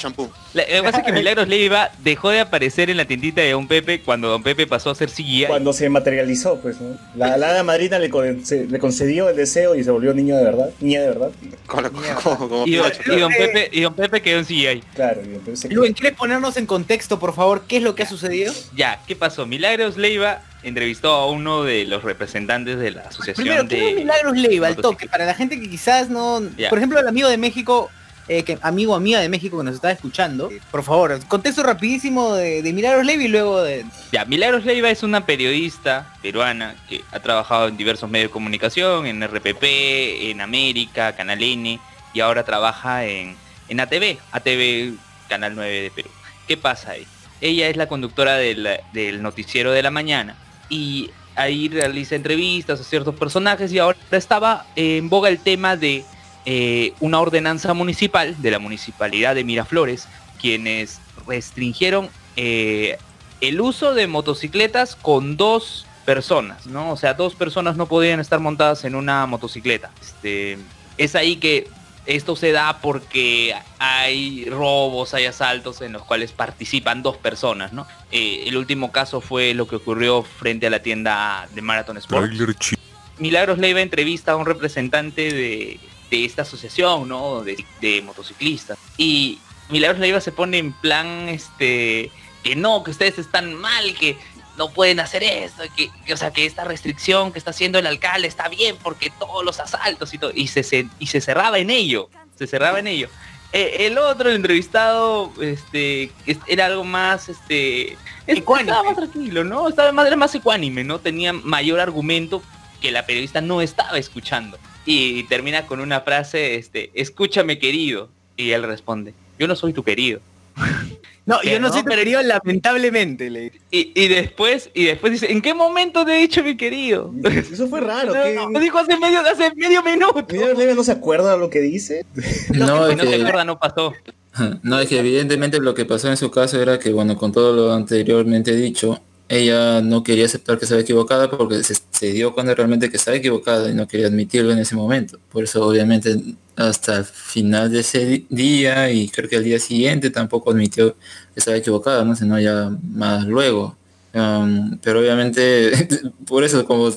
que 0.67 0.83
pasa 0.83 0.97
es 0.99 1.03
que 1.05 1.11
Milagros 1.11 1.47
Leiva 1.47 1.91
dejó 1.99 2.29
de 2.29 2.39
aparecer 2.39 2.89
en 2.89 2.97
la 2.97 3.05
tiendita 3.05 3.41
de 3.41 3.51
Don 3.51 3.67
Pepe 3.67 4.01
cuando 4.01 4.29
Don 4.29 4.41
Pepe 4.43 4.65
pasó 4.67 4.89
a 4.89 4.95
ser 4.95 5.09
CGI. 5.09 5.45
Cuando 5.47 5.73
se 5.73 5.89
materializó, 5.89 6.59
pues, 6.59 6.81
¿no? 6.81 6.97
La, 7.15 7.33
hada 7.35 7.63
madrina 7.63 7.99
le, 7.99 8.09
con- 8.09 8.43
se- 8.45 8.65
le 8.65 8.79
concedió 8.79 9.29
el 9.29 9.35
deseo 9.35 9.75
y 9.75 9.83
se 9.83 9.91
volvió 9.91 10.13
niño 10.13 10.35
de 10.37 10.43
verdad. 10.43 10.69
Niña 10.79 11.01
de 11.01 11.07
verdad. 11.07 11.31
Como, 11.67 11.89
como, 12.23 12.37
como 12.49 12.67
Y, 12.67 12.75
don- 12.75 12.91
y 13.05 13.19
don 13.19 13.31
Pepe, 13.31 13.69
y 13.71 13.81
Don 13.81 13.93
Pepe 13.93 14.21
quedó 14.21 14.39
en 14.39 14.45
CGI. 14.45 14.83
Claro, 14.95 15.21
y 15.21 15.35
entonces 15.35 15.59
se- 15.59 15.69
Luen, 15.69 15.93
¿quieres 15.93 16.17
ponernos 16.17 16.57
en 16.57 16.65
contexto, 16.65 17.19
por 17.19 17.33
favor, 17.35 17.63
qué 17.67 17.77
es 17.77 17.83
lo 17.83 17.95
que 17.95 18.03
ha 18.03 18.07
sucedido? 18.07 18.53
Ya, 18.75 18.99
¿qué 19.07 19.15
pasó? 19.15 19.45
Milagros 19.45 19.97
Leiva 19.97 20.41
entrevistó 20.63 21.13
a 21.13 21.29
uno 21.29 21.63
de 21.63 21.85
los 21.85 22.03
representantes 22.03 22.79
de 22.79 22.91
la 22.91 23.01
asociación 23.01 23.45
Primero, 23.45 23.67
¿qué 23.67 23.89
es 23.89 23.95
de... 23.95 24.01
Milagros 24.01 24.37
Leiva? 24.37 24.67
Al 24.67 24.75
toque, 24.75 25.07
para 25.07 25.25
la 25.25 25.33
gente 25.33 25.59
que 25.59 25.69
quizás 25.69 26.09
no... 26.09 26.41
Por 26.69 26.77
ejemplo, 26.77 26.99
el 26.99 27.07
amigo 27.07 27.27
de 27.27 27.37
México, 27.37 27.91
eh, 28.27 28.43
que 28.43 28.57
amigo 28.61 28.95
amiga 28.95 29.19
de 29.19 29.29
México 29.29 29.57
que 29.57 29.63
nos 29.63 29.75
está 29.75 29.91
escuchando, 29.91 30.49
eh, 30.49 30.61
por 30.71 30.83
favor, 30.83 31.19
contexto 31.27 31.63
rapidísimo 31.63 32.33
de, 32.35 32.61
de 32.61 32.73
Milagros 32.73 33.05
Leiva 33.05 33.23
y 33.23 33.27
luego 33.27 33.61
de... 33.61 33.85
Ya, 34.11 34.25
Milagros 34.25 34.65
Leiva 34.65 34.89
es 34.89 35.03
una 35.03 35.25
periodista 35.25 36.13
peruana 36.21 36.75
que 36.87 37.01
ha 37.11 37.19
trabajado 37.19 37.67
en 37.67 37.77
diversos 37.77 38.09
medios 38.09 38.29
de 38.29 38.33
comunicación, 38.33 39.05
en 39.05 39.21
RPP, 39.27 39.63
en 39.63 40.41
América, 40.41 41.15
Canal 41.15 41.43
N, 41.43 41.79
y 42.13 42.19
ahora 42.19 42.43
trabaja 42.43 43.05
en, 43.05 43.35
en 43.67 43.79
ATV, 43.79 44.17
ATV 44.31 44.93
Canal 45.27 45.55
9 45.55 45.81
de 45.81 45.91
Perú. 45.91 46.09
¿Qué 46.47 46.57
pasa 46.57 46.91
ahí? 46.91 47.05
Ella 47.41 47.67
es 47.67 47.75
la 47.75 47.87
conductora 47.87 48.35
del, 48.35 48.79
del 48.93 49.21
noticiero 49.21 49.71
de 49.71 49.83
la 49.83 49.91
mañana 49.91 50.37
y 50.69 51.11
ahí 51.35 51.69
realiza 51.69 52.15
entrevistas 52.15 52.79
a 52.79 52.83
ciertos 52.83 53.15
personajes 53.15 53.71
y 53.71 53.79
ahora 53.79 53.97
estaba 54.11 54.65
en 54.75 55.09
boga 55.09 55.29
el 55.29 55.39
tema 55.39 55.75
de 55.75 56.05
eh, 56.45 56.93
una 56.99 57.19
ordenanza 57.19 57.73
municipal 57.73 58.35
de 58.41 58.51
la 58.51 58.59
municipalidad 58.59 59.35
de 59.35 59.43
Miraflores, 59.43 60.07
quienes 60.39 60.99
restringieron 61.25 62.09
eh, 62.35 62.97
el 63.41 63.61
uso 63.61 63.93
de 63.93 64.07
motocicletas 64.07 64.95
con 64.95 65.37
dos 65.37 65.85
personas, 66.05 66.67
¿no? 66.67 66.91
O 66.91 66.97
sea, 66.97 67.13
dos 67.13 67.35
personas 67.35 67.77
no 67.77 67.87
podían 67.87 68.19
estar 68.19 68.39
montadas 68.39 68.83
en 68.83 68.95
una 68.95 69.25
motocicleta. 69.25 69.91
Este, 70.01 70.57
es 70.97 71.15
ahí 71.15 71.37
que 71.37 71.67
esto 72.05 72.35
se 72.35 72.51
da 72.51 72.79
porque 72.81 73.55
hay 73.79 74.45
robos, 74.45 75.13
hay 75.13 75.25
asaltos 75.25 75.81
en 75.81 75.93
los 75.93 76.03
cuales 76.03 76.31
participan 76.31 77.01
dos 77.01 77.17
personas, 77.17 77.73
¿no? 77.73 77.87
Eh, 78.11 78.43
el 78.47 78.57
último 78.57 78.91
caso 78.91 79.21
fue 79.21 79.53
lo 79.53 79.67
que 79.67 79.77
ocurrió 79.77 80.23
frente 80.23 80.67
a 80.67 80.69
la 80.69 80.81
tienda 80.81 81.47
de 81.53 81.61
Marathon 81.61 81.97
Sports. 81.97 82.75
Milagros 83.19 83.57
Leiva 83.59 83.81
entrevista 83.81 84.33
a 84.33 84.35
un 84.35 84.45
representante 84.45 85.31
de, 85.31 85.79
de 86.09 86.25
esta 86.25 86.41
asociación, 86.41 87.07
¿no? 87.07 87.41
De, 87.41 87.63
de 87.79 88.01
motociclistas. 88.01 88.77
Y 88.97 89.39
Milagros 89.69 89.99
Leiva 89.99 90.19
se 90.19 90.31
pone 90.31 90.57
en 90.57 90.73
plan, 90.73 91.29
este, 91.29 92.11
que 92.43 92.55
no, 92.55 92.83
que 92.83 92.91
ustedes 92.91 93.19
están 93.19 93.53
mal, 93.53 93.93
que 93.95 94.17
no 94.57 94.69
pueden 94.69 94.99
hacer 94.99 95.23
esto, 95.23 95.63
que, 95.75 95.89
que, 96.05 96.13
o 96.13 96.17
sea, 96.17 96.31
que 96.31 96.45
esta 96.45 96.63
restricción 96.63 97.31
que 97.31 97.39
está 97.39 97.51
haciendo 97.51 97.79
el 97.79 97.87
alcalde 97.87 98.27
está 98.27 98.47
bien 98.49 98.75
porque 98.81 99.11
todos 99.19 99.43
los 99.43 99.59
asaltos 99.59 100.13
y 100.13 100.17
todo, 100.17 100.31
y 100.33 100.47
se, 100.47 100.63
se- 100.63 100.87
y 100.99 101.07
se 101.07 101.21
cerraba 101.21 101.57
en 101.59 101.69
ello, 101.69 102.09
se 102.37 102.45
cerraba 102.47 102.79
en 102.79 102.87
ello. 102.87 103.09
Eh, 103.51 103.85
el 103.87 103.97
otro, 103.99 104.29
el 104.29 104.35
entrevistado, 104.35 105.31
este, 105.41 106.11
es- 106.25 106.37
era 106.47 106.65
algo 106.67 106.83
más, 106.83 107.29
este, 107.29 107.93
es- 108.27 108.37
Ecuánime. 108.39 108.71
estaba 108.71 108.83
más 108.89 108.95
tranquilo, 108.97 109.43
¿no? 109.43 109.67
Estaba 109.69 109.91
más, 109.91 110.07
era 110.07 110.15
más 110.15 110.33
ecuánime, 110.35 110.83
¿no? 110.83 110.99
Tenía 110.99 111.33
mayor 111.33 111.79
argumento 111.79 112.41
que 112.81 112.91
la 112.91 113.05
periodista 113.05 113.41
no 113.41 113.61
estaba 113.61 113.97
escuchando. 113.97 114.57
Y 114.85 115.23
termina 115.25 115.65
con 115.65 115.79
una 115.79 116.01
frase, 116.01 116.55
este, 116.55 116.91
escúchame 116.95 117.57
querido. 117.59 118.09
Y 118.35 118.51
él 118.51 118.63
responde, 118.63 119.13
yo 119.39 119.47
no 119.47 119.55
soy 119.55 119.71
tu 119.73 119.83
querido. 119.83 120.19
No, 121.25 121.39
¿Qué, 121.41 121.51
yo 121.51 121.59
no, 121.59 121.67
no? 121.67 121.73
soy 121.73 121.83
tu 121.83 121.89
querido, 121.89 122.21
lamentablemente, 122.21 123.29
le 123.29 123.53
Y, 123.71 123.93
y 123.95 124.07
después, 124.09 124.69
y 124.73 124.83
después 124.83 125.13
dice, 125.13 125.31
¿en 125.31 125.41
qué 125.41 125.53
momento 125.53 126.05
te 126.05 126.17
he 126.17 126.19
dicho 126.19 126.43
mi 126.43 126.57
querido? 126.57 127.13
Eso 127.23 127.67
fue 127.69 127.79
raro. 127.79 128.13
No, 128.49 128.59
dijo 128.59 128.77
hace 128.77 128.97
medio, 128.97 129.21
hace 129.21 129.53
medio 129.55 129.81
minuto. 129.83 130.25
Leiva 130.29 130.73
no 130.73 130.83
se 130.83 130.91
acuerda 130.91 131.31
de 131.31 131.37
lo 131.37 131.49
que 131.49 131.61
dice. 131.61 132.05
No, 132.53 132.87
es 132.87 132.97
no 132.97 133.03
se 133.03 133.09
que, 133.09 133.15
acuerda, 133.15 133.45
no 133.45 133.57
pasó. 133.57 133.93
no, 134.63 134.79
es 134.79 134.89
que 134.89 134.99
evidentemente 134.99 135.59
lo 135.59 135.73
que 135.73 135.85
pasó 135.85 136.09
en 136.09 136.17
su 136.17 136.29
caso 136.29 136.61
era 136.61 136.77
que, 136.77 136.91
bueno, 136.91 137.15
con 137.15 137.31
todo 137.31 137.53
lo 137.53 137.73
anteriormente 137.73 138.53
dicho, 138.53 139.01
ella 139.33 139.81
no 139.81 140.03
quería 140.03 140.25
aceptar 140.25 140.57
que 140.57 140.65
estaba 140.65 140.81
equivocada 140.81 141.29
porque 141.29 141.61
se, 141.63 142.11
dio 142.11 142.33
cuenta 142.33 142.53
realmente 142.55 142.89
que 142.89 142.97
estaba 142.97 143.17
equivocada 143.17 143.69
y 143.69 143.73
no 143.73 143.87
quería 143.87 144.07
admitirlo 144.07 144.51
en 144.51 144.59
ese 144.59 144.75
momento. 144.75 145.19
Por 145.31 145.43
eso, 145.43 145.65
obviamente, 145.65 146.15
hasta 146.55 146.97
el 146.97 147.05
final 147.05 147.71
de 147.71 147.79
ese 147.79 148.25
día 148.29 148.91
y 148.91 149.09
creo 149.09 149.29
que 149.29 149.37
al 149.37 149.43
día 149.43 149.59
siguiente 149.59 150.09
tampoco 150.09 150.51
admitió 150.51 150.93
que 151.33 151.39
estaba 151.39 151.57
equivocada, 151.57 152.03
¿no? 152.05 152.15
Sino 152.15 152.39
ya 152.39 152.69
más 152.93 153.25
luego. 153.25 153.77
Um, 154.13 154.77
pero 154.79 154.99
obviamente, 154.99 155.71
por 156.27 156.43
eso, 156.43 156.65
como 156.65 156.91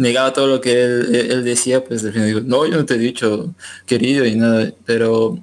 negaba 0.00 0.32
todo 0.32 0.46
lo 0.46 0.60
que 0.60 0.82
él, 0.82 1.44
decía, 1.44 1.84
pues 1.84 2.04
al 2.04 2.12
final 2.12 2.48
no, 2.48 2.66
yo 2.66 2.76
no 2.76 2.84
te 2.86 2.94
he 2.94 2.98
dicho 2.98 3.54
querido 3.86 4.24
y 4.24 4.34
nada, 4.36 4.72
pero 4.86 5.38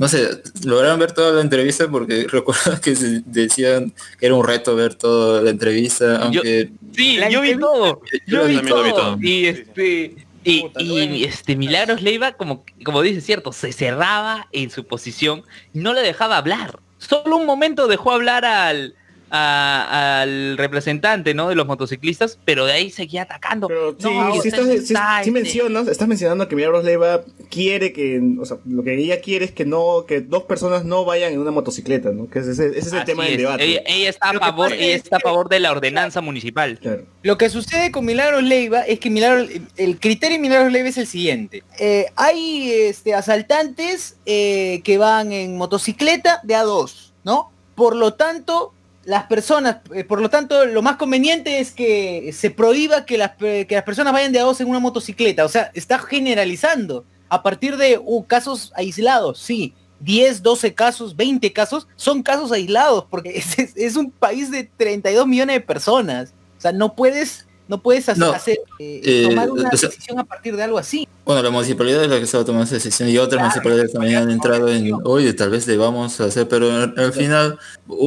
no 0.00 0.08
sé, 0.08 0.42
lograron 0.64 0.98
ver 0.98 1.12
toda 1.12 1.30
la 1.32 1.42
entrevista 1.42 1.86
porque 1.90 2.26
recuerdo 2.32 2.80
que 2.80 2.96
se 2.96 3.20
decían 3.26 3.92
que 4.18 4.24
era 4.26 4.34
un 4.34 4.46
reto 4.46 4.74
ver 4.74 4.94
toda 4.94 5.42
la 5.42 5.50
entrevista, 5.50 6.22
aunque 6.22 6.70
Sí, 6.96 7.18
La 7.18 7.28
yo 7.28 7.42
vi 7.42 7.54
todo. 7.58 8.00
Yo 8.26 8.46
vi 8.46 8.56
también 8.56 8.74
lo 8.76 8.82
vi 8.82 8.90
todo. 8.90 9.00
todo. 9.00 9.18
Y 9.20 9.46
este. 9.46 10.16
Y, 10.42 10.62
Puta, 10.62 10.82
y, 10.82 10.90
bueno. 10.90 11.14
este 11.16 11.54
Milagros 11.54 12.00
Leiva, 12.00 12.32
como, 12.32 12.64
como 12.82 13.02
dice 13.02 13.20
cierto, 13.20 13.52
se 13.52 13.72
cerraba 13.72 14.48
en 14.52 14.70
su 14.70 14.86
posición 14.86 15.42
y 15.74 15.80
no 15.80 15.92
le 15.92 16.00
dejaba 16.00 16.38
hablar. 16.38 16.78
Solo 16.96 17.36
un 17.36 17.44
momento 17.44 17.86
dejó 17.86 18.12
hablar 18.12 18.46
al, 18.46 18.94
a- 19.30 20.20
al 20.22 20.58
representante 20.58 21.34
¿no? 21.34 21.48
de 21.48 21.54
los 21.54 21.66
motociclistas, 21.66 22.38
pero 22.44 22.66
de 22.66 22.72
ahí 22.72 22.90
seguía 22.90 23.22
atacando. 23.22 23.68
Pero 23.68 23.92
sí, 23.98 24.08
No, 24.12 24.32
sí, 24.32 24.38
usted 24.38 24.48
estás- 24.54 24.66
sí- 24.68 24.74
está, 24.92 25.14
sí 25.22 25.28
este, 25.28 25.30
mencionas, 25.30 25.88
estás 25.88 26.08
mencionando 26.08 26.48
que 26.48 26.56
Milagros 26.56 26.84
Leiva 26.84 27.22
quiere 27.50 27.92
que, 27.92 28.20
o 28.40 28.44
sea, 28.44 28.58
lo 28.66 28.82
que 28.82 28.94
ella 28.96 29.20
quiere 29.20 29.44
es 29.44 29.52
que 29.52 29.64
no, 29.64 30.04
que 30.06 30.20
dos 30.20 30.44
personas 30.44 30.84
no 30.84 31.04
vayan 31.04 31.32
en 31.32 31.38
una 31.40 31.50
motocicleta, 31.50 32.10
¿no? 32.10 32.28
Que 32.28 32.40
ese, 32.40 32.50
ese 32.50 32.78
es 32.78 32.92
el 32.92 32.98
así 32.98 33.06
tema 33.06 33.24
del 33.24 33.36
debate. 33.38 33.64
Ella, 33.64 33.82
ella 33.86 34.08
está 34.10 34.30
a 34.30 34.32
Lo 34.34 34.40
favor, 34.40 34.72
ella 34.72 34.94
es 34.96 35.02
está 35.04 35.16
a 35.16 35.20
favor 35.20 35.48
de 35.48 35.60
la 35.60 35.70
ordenanza 35.72 36.20
municipal. 36.20 36.78
Claro. 36.78 37.04
Lo 37.22 37.38
que 37.38 37.48
sucede 37.50 37.90
con 37.92 38.04
Milagros 38.04 38.42
Leiva 38.42 38.80
es 38.82 38.98
que 39.00 39.10
Milagros, 39.10 39.48
el 39.76 39.98
criterio 40.00 40.36
de 40.36 40.42
Milagros 40.42 40.72
Leiva 40.72 40.88
es 40.88 40.98
el 40.98 41.06
siguiente. 41.06 41.62
Eh, 41.78 42.06
hay 42.16 42.70
este, 42.72 43.14
asaltantes 43.14 44.16
eh, 44.26 44.80
que 44.84 44.98
van 44.98 45.32
en 45.32 45.56
motocicleta 45.56 46.40
de 46.42 46.54
A2, 46.56 47.12
¿no? 47.24 47.50
Por 47.74 47.96
lo 47.96 48.14
tanto, 48.14 48.72
las 49.04 49.24
personas, 49.24 49.78
eh, 49.94 50.04
por 50.04 50.20
lo 50.20 50.28
tanto, 50.30 50.66
lo 50.66 50.82
más 50.82 50.96
conveniente 50.96 51.58
es 51.60 51.70
que 51.72 52.30
se 52.32 52.50
prohíba 52.50 53.06
que 53.06 53.16
las, 53.18 53.30
pe- 53.30 53.66
que 53.66 53.74
las 53.74 53.84
personas 53.84 54.12
vayan 54.12 54.32
de 54.32 54.42
A2 54.42 54.60
en 54.60 54.68
una 54.68 54.78
motocicleta. 54.78 55.44
O 55.44 55.48
sea, 55.48 55.70
está 55.74 55.98
generalizando. 55.98 57.04
A 57.28 57.42
partir 57.42 57.76
de 57.76 57.98
uh, 58.02 58.24
casos 58.26 58.72
aislados, 58.74 59.38
sí. 59.38 59.74
10, 60.00 60.42
12 60.42 60.74
casos, 60.74 61.14
20 61.14 61.52
casos, 61.52 61.86
son 61.96 62.22
casos 62.22 62.50
aislados, 62.52 63.04
porque 63.10 63.30
es- 63.58 63.76
es 63.76 63.96
un 63.96 64.10
país 64.10 64.50
de 64.50 64.64
32 64.76 65.26
millones 65.26 65.56
de 65.56 65.60
personas. 65.60 66.34
O 66.58 66.60
sea, 66.60 66.72
no 66.72 66.94
puedes, 66.94 67.46
no 67.70 67.80
puedes 67.82 68.06
hacer, 68.08 68.18
No, 68.22 68.32
hacer, 68.32 68.58
eh, 68.78 69.00
eh, 69.04 69.26
tomar 69.30 69.50
una 69.50 69.70
o 69.72 69.76
sea- 69.76 69.88
decisión 69.88 70.18
a 70.18 70.24
partir 70.24 70.54
de 70.56 70.62
algo 70.64 70.76
así. 70.76 71.08
bueno, 71.24 71.42
la 71.42 71.50
municipalidad 71.50 72.02
es 72.04 72.10
la 72.10 72.16
que 72.18 72.24
estaba 72.24 72.44
tomando 72.44 72.64
esa 72.64 72.74
decisión 72.74 73.08
y 73.08 73.16
otras 73.16 73.38
Claro, 73.38 73.44
municipalidades 73.44 73.92
también 73.92 74.16
han 74.16 74.30
entrado 74.30 74.68
en, 74.68 74.90
oye, 75.04 75.32
tal 75.32 75.50
vez 75.50 75.64
debamos 75.64 76.20
hacer, 76.20 76.48
pero 76.48 76.70
al, 76.70 76.92
al 76.96 77.12
final 77.12 77.58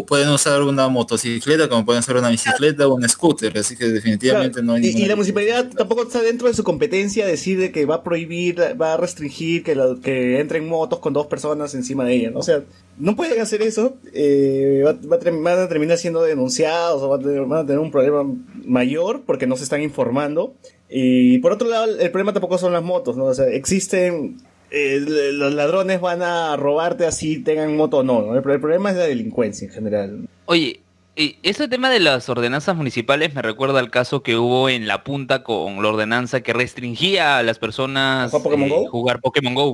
pueden 0.08 0.30
usar 0.30 0.62
una 0.62 0.88
motocicleta 0.90 1.70
como 1.70 1.86
pueden 1.86 2.02
usar 2.02 2.18
una 2.18 2.30
bicicleta 2.30 2.88
o 2.88 2.96
un 2.96 3.08
scooter, 3.08 3.58
así 3.58 3.76
que 3.78 3.86
definitivamente 3.88 4.62
no 4.62 4.74
hay 4.74 4.86
Y, 4.86 5.04
y 5.04 5.06
la 5.06 5.16
municipalidad 5.16 5.70
tampoco 5.70 6.04
está 6.04 6.22
dentro 6.22 6.48
de 6.50 6.54
su 6.54 6.64
competencia 6.64 7.26
decir 7.26 7.58
de 7.60 7.72
que 7.72 7.86
va 7.86 7.96
a 7.96 8.04
prohibir, 8.04 8.60
va 8.82 8.94
a 8.94 8.98
restringir 8.98 9.64
que, 9.64 9.76
lo- 9.76 10.00
que 10.02 10.40
entren 10.40 10.68
motos 10.68 11.00
con 11.00 11.14
dos 11.14 11.28
personas 11.28 11.74
encima 11.76 12.04
de 12.04 12.16
ella, 12.16 12.32
¿no? 12.32 12.40
O 12.40 12.44
sea, 12.44 12.64
no 12.98 13.16
pueden 13.16 13.42
hacer 13.42 13.62
eso, 13.62 13.96
eh, 14.14 14.84
va, 14.86 14.94
va 14.94 15.18
van 15.24 15.60
a 15.60 15.68
terminar 15.70 15.98
siendo 15.98 16.22
denunciados 16.22 17.02
o 17.02 17.10
van 17.10 17.22
a, 17.22 17.24
tener, 17.24 17.46
van 17.46 17.60
a 17.60 17.66
tener 17.66 17.80
un 17.80 17.90
problema 17.92 18.24
mayor 18.66 19.22
porque 19.26 19.48
no 19.48 19.53
se 19.56 19.64
están 19.64 19.82
informando. 19.82 20.56
Y 20.90 21.40
por 21.40 21.52
otro 21.54 21.68
lado, 21.68 21.86
el 21.86 22.12
problema 22.12 22.34
tampoco 22.34 22.58
son 22.58 22.74
las 22.74 22.84
motos, 22.84 23.18
¿no? 23.18 23.26
O 23.26 23.34
sea, 23.34 23.48
existen... 23.48 24.38
eh, 24.72 25.00
los 25.00 25.54
ladrones 25.54 26.02
van 26.02 26.22
a 26.24 26.58
robarte 26.58 27.06
así 27.06 27.38
tengan 27.38 27.78
moto 27.78 27.98
o 28.00 28.04
no, 28.04 28.22
¿no? 28.24 28.36
El, 28.36 28.42
problema 28.42 28.90
es 28.90 28.98
la 28.98 29.04
delincuencia 29.04 29.68
en 29.68 29.74
general. 29.74 30.28
Oye, 30.46 30.82
Y 31.16 31.38
ese 31.44 31.68
tema 31.68 31.92
de 31.92 32.00
las 32.00 32.28
ordenanzas 32.28 32.76
municipales 32.76 33.36
me 33.36 33.44
recuerda 33.44 33.80
al 33.80 33.92
caso 33.92 34.24
que 34.24 34.36
hubo 34.36 34.70
en 34.70 34.88
la 34.88 35.04
punta 35.04 35.44
con 35.44 35.82
la 35.84 35.90
ordenanza 35.90 36.42
que 36.42 36.54
restringía 36.54 37.38
a 37.38 37.44
las 37.44 37.60
personas 37.60 38.32
¿Jugar 38.32 38.44
Pokémon 38.44 38.68
eh, 38.68 38.72
Go? 38.72 38.90
jugar 38.90 39.22
Pokémon 39.22 39.54
Go, 39.54 39.74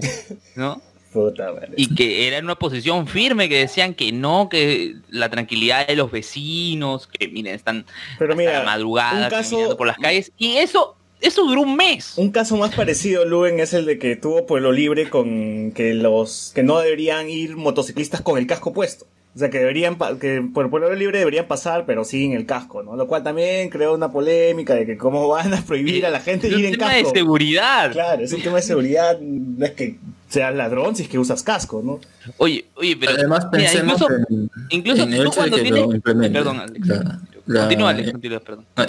¿no? 0.55 0.81
Puta. 1.11 1.51
Y 1.75 1.95
que 1.95 2.27
era 2.27 2.37
en 2.37 2.45
una 2.45 2.55
posición 2.55 3.07
firme, 3.07 3.49
que 3.49 3.57
decían 3.59 3.93
que 3.95 4.11
no, 4.11 4.47
que 4.49 4.95
la 5.09 5.29
tranquilidad 5.29 5.87
de 5.87 5.95
los 5.95 6.11
vecinos, 6.11 7.07
que 7.07 7.27
miren, 7.27 7.55
están 7.55 7.85
Pero 8.19 8.33
hasta 8.33 8.43
la 8.59 8.63
madrugada 8.63 9.23
un 9.25 9.29
caso- 9.29 9.77
por 9.77 9.87
las 9.87 9.97
calles. 9.97 10.31
Y 10.37 10.57
eso, 10.57 10.95
eso 11.21 11.45
duró 11.45 11.61
un 11.61 11.75
mes. 11.75 12.13
Un 12.17 12.31
caso 12.31 12.57
más 12.57 12.75
parecido, 12.75 13.25
Luen, 13.25 13.59
es 13.59 13.73
el 13.73 13.85
de 13.85 13.97
que 13.97 14.15
tuvo 14.15 14.45
pueblo 14.45 14.71
libre 14.71 15.09
con 15.09 15.71
que 15.71 15.93
los 15.95 16.51
que 16.53 16.61
no 16.63 16.79
deberían 16.79 17.29
ir 17.29 17.55
motociclistas 17.55 18.21
con 18.21 18.37
el 18.37 18.45
casco 18.45 18.71
puesto. 18.71 19.07
O 19.35 19.39
sea, 19.39 19.49
que 19.51 19.59
deberían 19.59 19.95
que 20.19 20.41
por 20.53 20.69
pueblo 20.71 20.93
libre 20.95 21.19
deberían 21.19 21.45
pasar, 21.47 21.85
pero 21.85 22.03
sin 22.03 22.33
el 22.33 22.45
casco, 22.47 22.81
¿no? 22.83 22.95
Lo 22.95 23.07
cual 23.07 23.23
también 23.23 23.69
creó 23.69 23.93
una 23.93 24.11
polémica 24.11 24.73
de 24.73 24.85
que 24.87 24.97
cómo 24.97 25.27
van 25.27 25.53
a 25.53 25.61
prohibir 25.61 26.05
a 26.05 26.09
la 26.09 26.19
gente 26.19 26.47
Es 26.47 26.53
un 26.53 26.59
ir 26.59 26.65
en 26.65 26.71
tema 26.73 26.87
casco. 26.91 27.11
de 27.13 27.19
seguridad. 27.19 27.91
Claro, 27.91 28.23
es 28.23 28.33
un 28.33 28.41
tema 28.41 28.55
de 28.57 28.61
seguridad, 28.63 29.19
no 29.21 29.65
es 29.65 29.71
que 29.73 29.97
seas 30.29 30.55
ladrón 30.55 30.95
si 30.95 31.03
es 31.03 31.09
que 31.09 31.17
usas 31.19 31.43
casco, 31.43 31.81
¿no? 31.83 31.99
Oye, 32.37 32.65
oye, 32.75 32.95
pero 32.97 33.13
Además 33.13 33.47
mira, 33.51 33.69
pensemos 33.71 33.93
incluso, 34.01 34.13
en, 34.29 34.49
incluso 34.69 35.03
en 35.03 35.13
el 35.13 35.23
tú 35.23 35.27
hecho 35.27 35.29
de 35.29 35.35
cuando 35.35 35.55
que 35.57 35.63
tienes... 35.63 35.81
lo 35.87 35.95
implementen. 35.95 36.33
Perdón, 36.33 36.59
Alex. 36.59 36.87
La- 36.87 37.19
la- 37.47 37.59
Continúa, 37.61 37.89
Alex, 37.89 38.11
continúa, 38.11 38.39
perdón. 38.39 38.65
Ah, 38.75 38.85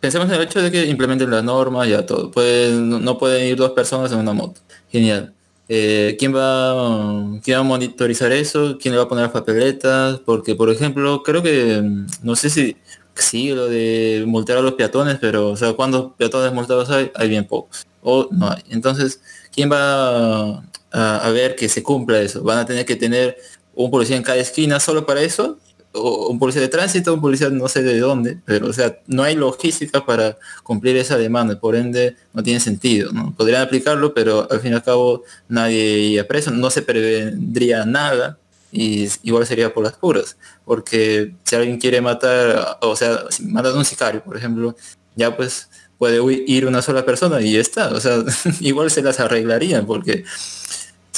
Pensemos 0.00 0.28
en 0.28 0.34
el 0.34 0.40
hecho 0.42 0.60
de 0.62 0.70
que 0.70 0.86
implementen 0.86 1.30
las 1.30 1.44
normas 1.44 1.86
y 1.86 1.92
a 1.92 2.04
todo. 2.06 2.30
Pueden, 2.30 2.88
no- 2.90 2.98
no 2.98 3.18
pueden 3.18 3.46
ir 3.46 3.56
dos 3.56 3.70
personas 3.72 4.10
en 4.12 4.18
una 4.18 4.32
moto. 4.32 4.60
Genial. 4.90 5.32
Eh, 5.68 6.16
¿quién, 6.18 6.34
va, 6.34 7.38
¿Quién 7.44 7.58
va 7.58 7.60
a 7.60 7.62
monitorizar 7.64 8.32
eso? 8.32 8.76
¿Quién 8.80 8.92
le 8.92 8.98
va 8.98 9.04
a 9.04 9.08
poner 9.08 9.22
las 9.24 9.32
papeletas? 9.32 10.18
Porque, 10.20 10.54
por 10.56 10.70
ejemplo, 10.70 11.22
creo 11.22 11.42
que, 11.42 11.80
mm, 11.80 12.06
no 12.22 12.34
sé 12.34 12.50
si 12.50 12.76
sí 13.14 13.50
lo 13.52 13.66
de 13.68 14.24
multar 14.26 14.56
a 14.56 14.62
los 14.62 14.72
peatones, 14.72 15.18
pero, 15.20 15.48
o 15.50 15.56
sea, 15.56 15.74
¿cuántos 15.74 16.12
peatones 16.16 16.52
multados 16.54 16.88
hay? 16.90 17.12
Hay 17.14 17.28
bien 17.28 17.44
pocos. 17.46 17.86
O 18.02 18.26
no 18.32 18.50
hay. 18.50 18.62
Entonces, 18.70 19.20
¿quién 19.52 19.70
va 19.70 20.64
a, 20.92 21.30
ver 21.30 21.56
que 21.56 21.68
se 21.68 21.82
cumpla 21.82 22.20
eso? 22.20 22.42
¿Van 22.42 22.58
a 22.58 22.66
tener 22.66 22.84
que 22.86 22.96
tener 22.96 23.36
un 23.74 23.90
policía 23.90 24.16
en 24.16 24.22
cada 24.22 24.38
esquina 24.38 24.80
solo 24.80 25.06
para 25.06 25.22
eso? 25.22 25.58
o 25.92 26.28
un 26.28 26.38
policía 26.38 26.62
de 26.62 26.68
tránsito, 26.68 27.12
un 27.12 27.20
policía 27.20 27.50
no 27.50 27.66
sé 27.68 27.82
de 27.82 27.98
dónde, 27.98 28.38
pero 28.44 28.68
o 28.68 28.72
sea, 28.72 28.98
no 29.06 29.24
hay 29.24 29.34
logística 29.34 30.04
para 30.06 30.38
cumplir 30.62 30.96
esa 30.96 31.16
demanda, 31.18 31.58
por 31.58 31.74
ende 31.74 32.16
no 32.32 32.42
tiene 32.42 32.60
sentido, 32.60 33.12
¿no? 33.12 33.34
Podrían 33.36 33.62
aplicarlo, 33.62 34.14
pero 34.14 34.46
al 34.50 34.60
fin 34.60 34.72
y 34.72 34.74
al 34.74 34.84
cabo 34.84 35.24
nadie 35.48 35.98
iría 35.98 36.28
preso, 36.28 36.52
no 36.52 36.70
se 36.70 36.82
prevendría 36.82 37.84
nada 37.84 38.38
y 38.72 39.08
igual 39.24 39.46
sería 39.46 39.74
por 39.74 39.82
las 39.82 39.94
puras, 39.94 40.36
porque 40.64 41.34
si 41.44 41.56
alguien 41.56 41.78
quiere 41.78 42.00
matar, 42.00 42.78
o 42.82 42.94
sea, 42.94 43.24
si 43.30 43.44
matan 43.46 43.72
a 43.72 43.78
un 43.78 43.84
sicario, 43.84 44.22
por 44.22 44.36
ejemplo, 44.36 44.76
ya 45.16 45.36
pues 45.36 45.68
puede 45.98 46.20
ir 46.46 46.66
una 46.66 46.82
sola 46.82 47.04
persona 47.04 47.40
y 47.40 47.52
ya 47.52 47.60
está, 47.60 47.88
o 47.88 48.00
sea, 48.00 48.22
igual 48.60 48.90
se 48.90 49.02
las 49.02 49.18
arreglarían, 49.18 49.86
porque 49.86 50.24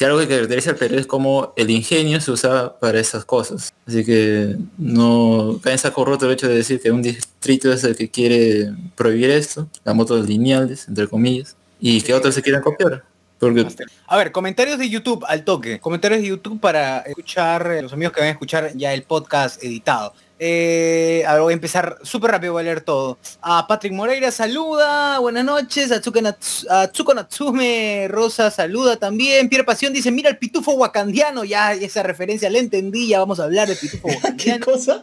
si 0.02 0.06
algo 0.06 0.18
que 0.18 0.26
caracteriza 0.26 0.70
al 0.70 0.76
Perú 0.76 0.96
es 0.98 1.06
como 1.06 1.52
el 1.54 1.70
ingenio 1.70 2.20
se 2.20 2.32
usa 2.32 2.76
para 2.80 2.98
esas 2.98 3.24
cosas. 3.24 3.72
Así 3.86 4.04
que 4.04 4.56
no 4.76 5.60
cae 5.62 5.74
en 5.74 5.78
saco 5.78 6.04
roto 6.04 6.26
el 6.26 6.32
hecho 6.32 6.48
de 6.48 6.56
decir 6.56 6.80
que 6.80 6.90
un 6.90 7.02
distrito 7.02 7.72
es 7.72 7.84
el 7.84 7.94
que 7.94 8.10
quiere 8.10 8.72
prohibir 8.96 9.30
esto, 9.30 9.68
las 9.84 9.94
motos 9.94 10.26
lineales, 10.26 10.88
entre 10.88 11.06
comillas, 11.06 11.54
y 11.78 12.00
que 12.00 12.14
otros 12.14 12.34
se 12.34 12.42
quieran 12.42 12.62
copiar. 12.62 13.04
Porque 13.38 13.64
A 14.08 14.16
ver, 14.16 14.32
comentarios 14.32 14.76
de 14.78 14.90
YouTube 14.90 15.24
al 15.28 15.44
toque. 15.44 15.78
Comentarios 15.78 16.22
de 16.22 16.26
YouTube 16.26 16.58
para 16.58 16.98
escuchar, 17.02 17.70
eh, 17.70 17.82
los 17.82 17.92
amigos 17.92 18.12
que 18.12 18.20
van 18.22 18.28
a 18.28 18.32
escuchar 18.32 18.72
ya 18.74 18.92
el 18.94 19.04
podcast 19.04 19.62
editado. 19.62 20.14
Eh, 20.44 21.22
a 21.24 21.34
ver, 21.34 21.42
voy 21.42 21.52
a 21.52 21.54
empezar 21.54 21.98
súper 22.02 22.32
rápido, 22.32 22.54
voy 22.54 22.62
a 22.62 22.64
leer 22.64 22.80
todo. 22.80 23.16
A 23.42 23.64
Patrick 23.68 23.92
Moreira 23.92 24.32
saluda, 24.32 25.20
buenas 25.20 25.44
noches. 25.44 25.92
A 25.92 26.00
Tsuka 26.00 26.20
Nats- 26.20 26.66
a 26.68 26.88
Tsuko 26.90 27.14
Natsume 27.14 28.08
Rosa 28.08 28.50
saluda 28.50 28.96
también. 28.96 29.48
Pierre 29.48 29.62
Pasión 29.64 29.92
dice, 29.92 30.10
mira 30.10 30.28
el 30.30 30.38
pitufo 30.38 30.72
wakandiano. 30.72 31.44
Ya 31.44 31.74
esa 31.74 32.02
referencia 32.02 32.50
la 32.50 32.58
entendí, 32.58 33.06
ya 33.06 33.20
vamos 33.20 33.38
a 33.38 33.44
hablar 33.44 33.68
del 33.68 33.76
pitufo 33.76 34.08
¿Qué 34.08 34.14
wakandiano. 34.16 34.64
cosa? 34.66 35.02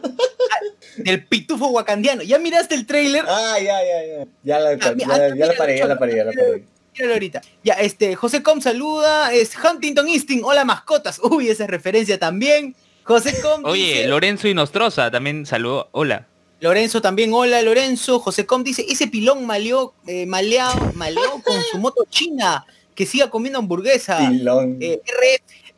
del 0.98 1.24
pitufo 1.24 1.68
wakandiano. 1.68 2.22
¿Ya 2.22 2.38
miraste 2.38 2.74
el 2.74 2.84
trailer? 2.84 3.24
Ah, 3.26 3.56
ya, 3.58 3.78
ya, 3.82 4.06
ya. 4.18 4.26
Ya 4.42 4.58
la, 4.58 4.70
Ah, 4.72 4.94
ya, 4.94 5.06
ah, 5.10 5.34
ya 5.34 5.46
la 5.46 5.54
paré, 5.56 5.78
ya 5.78 5.86
la 5.86 5.98
paré, 5.98 6.16
ya 6.16 6.24
la 6.24 6.32
paré. 6.32 6.64
Míralo 6.92 7.14
ahorita. 7.14 7.40
Ya, 7.64 7.74
este, 7.74 8.14
José 8.14 8.42
Com 8.42 8.60
saluda, 8.60 9.32
es 9.32 9.52
Huntington 9.56 10.06
Instinct, 10.06 10.44
hola 10.44 10.66
mascotas. 10.66 11.18
Uy, 11.18 11.48
esa 11.48 11.66
referencia 11.66 12.18
también. 12.18 12.74
José 13.10 13.40
Com 13.42 13.64
Oye, 13.64 13.82
dice- 13.94 14.06
Lorenzo 14.06 14.46
y 14.46 14.54
Nostroza 14.54 15.10
también 15.10 15.44
saludó. 15.44 15.88
Hola. 15.90 16.28
Lorenzo 16.60 17.02
también, 17.02 17.32
hola 17.34 17.60
Lorenzo. 17.62 18.20
José 18.20 18.46
Com 18.46 18.62
dice, 18.62 18.86
ese 18.88 19.08
pilón 19.08 19.46
maleó, 19.46 19.94
eh, 20.06 20.26
maleado, 20.26 20.92
maleó 20.94 21.42
con 21.42 21.60
su 21.72 21.78
moto 21.80 22.04
china, 22.08 22.64
que 22.94 23.06
siga 23.06 23.28
comiendo 23.28 23.58
hamburguesa. 23.58 24.18
Pilón. 24.28 24.78
Eh, 24.80 25.00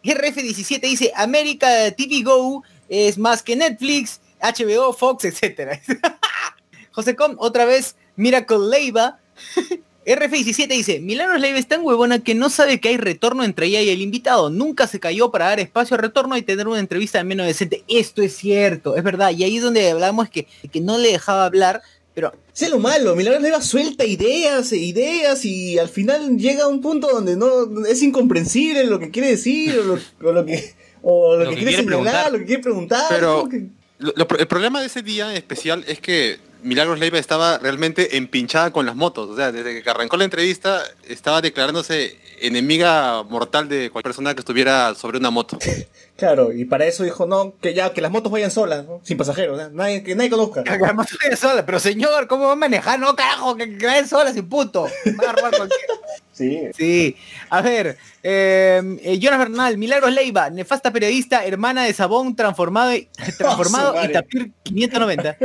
RF, 0.05 0.13
RF17 0.19 0.81
dice, 0.83 1.13
América 1.17 1.91
TV 1.93 2.23
Go 2.23 2.65
es 2.91 3.17
más 3.17 3.43
que 3.43 3.57
Netflix, 3.57 4.21
HBO, 4.43 4.93
Fox, 4.93 5.25
etcétera. 5.25 5.81
José 6.93 7.17
Com, 7.17 7.37
otra 7.39 7.65
vez, 7.65 7.97
Miracle 8.17 8.59
Leiva. 8.71 9.19
RF17 10.07 10.69
dice, 10.69 11.01
Milagros 11.01 11.41
Leiva 11.41 11.59
es 11.59 11.69
tan 11.69 11.83
huevona 11.83 12.19
que 12.25 12.35
no 12.35 12.51
sabe 12.51 12.81
que 12.81 12.89
hay 12.89 12.97
retorno 12.97 13.45
entre 13.45 13.67
ella 13.67 13.81
y 13.83 13.91
el 13.91 14.01
invitado. 14.01 14.51
Nunca 14.51 14.87
se 14.87 14.99
cayó 15.01 15.31
para 15.31 15.47
dar 15.47 15.61
espacio 15.61 15.95
al 15.97 16.03
retorno 16.03 16.37
y 16.37 16.43
tener 16.43 16.67
una 16.67 16.81
entrevista 16.81 17.19
de 17.19 17.25
menos 17.25 17.47
decente. 17.47 17.85
Esto 17.89 18.21
es 18.23 18.37
cierto, 18.37 18.97
es 18.97 19.05
verdad. 19.05 19.31
Y 19.31 19.45
ahí 19.45 19.57
es 19.59 19.63
donde 19.63 19.91
hablamos 19.91 20.29
que, 20.29 20.47
que 20.73 20.81
no 20.81 20.99
le 20.99 21.13
dejaba 21.13 21.45
hablar, 21.45 21.83
pero 22.15 22.33
Sé 22.53 22.69
lo 22.69 22.79
malo, 22.79 23.17
Milagros 23.17 23.43
Leiva 23.43 23.63
suelta 23.63 24.05
ideas 24.05 24.73
e 24.73 24.77
ideas 24.77 25.45
y 25.47 25.79
al 25.79 25.89
final 25.89 26.37
llega 26.37 26.65
a 26.65 26.69
un 26.69 26.83
punto 26.83 27.09
donde 27.09 27.35
no 27.37 27.87
es 27.87 28.03
incomprensible 28.03 28.85
lo 28.85 28.99
que 28.99 29.11
quiere 29.11 29.29
decir 29.31 29.79
o 29.79 29.83
lo, 29.85 29.99
o 30.29 30.33
lo 30.33 30.45
que 30.45 30.75
o 31.01 31.37
lo, 31.37 31.45
Lo 31.45 31.51
que, 31.51 31.57
que 31.57 31.63
quiere 31.63 31.77
quiere 31.77 31.83
señalar, 31.89 32.13
preguntar. 32.13 32.33
lo 32.33 32.39
que 32.39 32.45
quiere 32.45 32.63
preguntar. 32.63 33.05
Pero- 33.09 33.37
como 33.39 33.49
que- 33.51 33.67
Lo- 33.99 34.13
lo- 34.17 34.39
el 34.39 34.47
problema 34.49 34.81
de 34.81 34.87
ese 34.89 35.01
día 35.03 35.33
especial 35.35 35.85
es 35.87 36.01
que 36.01 36.39
Milagros 36.63 36.99
Leiva 36.99 37.19
estaba 37.19 37.59
realmente 37.59 38.17
empinchada 38.17 38.71
con 38.73 38.87
las 38.87 38.95
motos. 38.97 39.29
O 39.31 39.37
sea, 39.37 39.53
desde 39.53 39.83
que 39.83 39.91
arrancó 39.91 40.17
la 40.17 40.25
entrevista 40.25 40.83
estaba 41.09 41.41
declarándose 41.41 42.17
enemiga 42.41 43.23
mortal 43.25 43.69
de 43.69 43.91
cualquier 43.91 44.11
persona 44.11 44.35
que 44.35 44.41
estuviera 44.41 44.95
sobre 44.95 45.19
una 45.19 45.31
moto. 45.31 45.59
Claro, 46.15 46.53
y 46.53 46.67
para 46.67 46.85
eso 46.85 47.03
dijo, 47.03 47.27
no, 47.27 47.55
que 47.61 47.75
ya, 47.75 47.93
que 47.95 48.01
las 48.01 48.11
motos 48.13 48.31
vayan 48.31 48.51
solas, 48.51 48.85
¿no? 48.87 49.01
sin 49.03 49.17
pasajeros, 49.17 49.59
¿no? 49.59 49.71
nadie, 49.71 50.05
que 50.05 50.15
nadie 50.15 50.31
conozca. 50.31 50.63
Que 50.63 50.79
la 50.79 50.93
moto 50.93 51.15
vaya 51.25 51.37
sola, 51.37 51.67
pero 51.67 51.81
señor, 51.81 52.29
¿cómo 52.29 52.47
va 52.47 52.53
a 52.53 52.57
manejar? 52.57 53.01
No, 53.01 53.17
carajo, 53.17 53.57
que, 53.57 53.77
que 53.77 53.87
vaya 53.87 54.07
sola 54.07 54.33
sin 54.33 54.47
punto. 54.49 54.85
Va 55.21 55.31
a 55.31 55.33
robar 55.33 55.57
cualquier- 55.57 55.81
Sí. 56.33 56.61
Sí, 56.77 57.17
a 57.51 57.61
ver, 57.63 57.99
eh, 58.23 58.81
eh, 59.03 59.19
Jonas 59.19 59.39
Bernal, 59.41 59.79
Milagros 59.79 60.13
Leiva, 60.13 60.49
nefasta 60.51 60.93
periodista, 60.93 61.45
hermana 61.45 61.85
de 61.85 61.93
Sabón 61.95 62.37
transformado, 62.37 62.95
y- 62.95 63.09
transformado 63.39 63.95
y 64.05 64.13
tapir 64.13 64.53
590. 64.63 65.37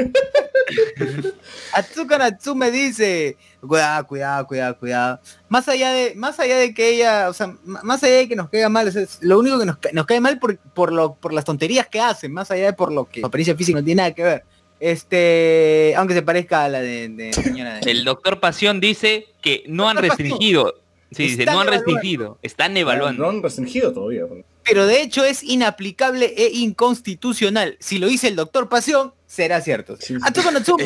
Atsuka 1.73 2.17
Natsume 2.17 2.71
dice, 2.71 3.37
cuidado, 3.65 4.07
cuidado, 4.07 4.47
cuidado, 4.47 4.77
cuidado. 4.79 5.19
Más 5.49 5.67
allá 5.67 5.91
de, 5.93 6.13
más 6.15 6.39
allá 6.39 6.57
de 6.57 6.73
que 6.73 6.89
ella, 6.89 7.29
o 7.29 7.33
sea, 7.33 7.55
más 7.63 8.03
allá 8.03 8.15
de 8.15 8.27
que 8.27 8.35
nos 8.35 8.49
caiga 8.49 8.69
mal, 8.69 8.87
es- 8.87 8.95
es 8.95 9.17
lo 9.21 9.39
único 9.39 9.59
que 9.59 9.65
nos, 9.65 9.77
nos 9.93 10.05
cae 10.05 10.19
mal 10.19 10.39
por, 10.39 10.57
por, 10.57 10.91
lo, 10.91 11.15
por 11.15 11.33
las 11.33 11.45
tonterías 11.45 11.87
que 11.87 11.99
hacen, 11.99 12.31
más 12.33 12.49
allá 12.51 12.65
de 12.65 12.73
por 12.73 12.91
lo 12.91 13.05
que 13.05 13.21
su 13.21 13.25
apariencia 13.25 13.55
física 13.55 13.79
no 13.79 13.85
tiene 13.85 14.01
nada 14.01 14.13
que 14.13 14.23
ver. 14.23 14.43
Este, 14.79 15.93
aunque 15.97 16.13
se 16.13 16.21
parezca 16.21 16.63
a 16.65 16.69
la 16.69 16.81
de, 16.81 17.09
de 17.09 17.33
señora 17.33 17.75
de- 17.79 17.91
El 17.91 18.03
doctor 18.03 18.39
Pasión 18.39 18.79
dice 18.79 19.25
que 19.41 19.63
no 19.67 19.89
han 19.89 19.95
Doctor 19.95 20.09
Pasión. 20.09 20.27
restringido. 20.29 20.73
Sí, 21.11 21.23
dice, 21.23 21.45
no 21.45 21.51
han 21.53 21.67
evaluando. 21.67 21.71
restringido. 21.71 22.37
Están 22.41 22.77
evaluando. 22.77 23.23
No 23.23 23.29
han 23.29 23.41
restringido 23.41 23.93
todavía. 23.93 24.25
pues. 24.27 24.43
Pero 24.67 24.85
de 24.85 25.01
hecho 25.01 25.23
es 25.23 25.43
inaplicable 25.43 26.33
e 26.37 26.49
inconstitucional. 26.53 27.77
Si 27.79 27.99
lo 27.99 28.07
dice 28.07 28.27
el 28.27 28.35
doctor 28.35 28.67
Pasión, 28.67 29.13
será 29.25 29.61
cierto. 29.61 29.95
Sí, 29.97 30.15
sí. 30.15 30.19
Atsuko 30.23 30.77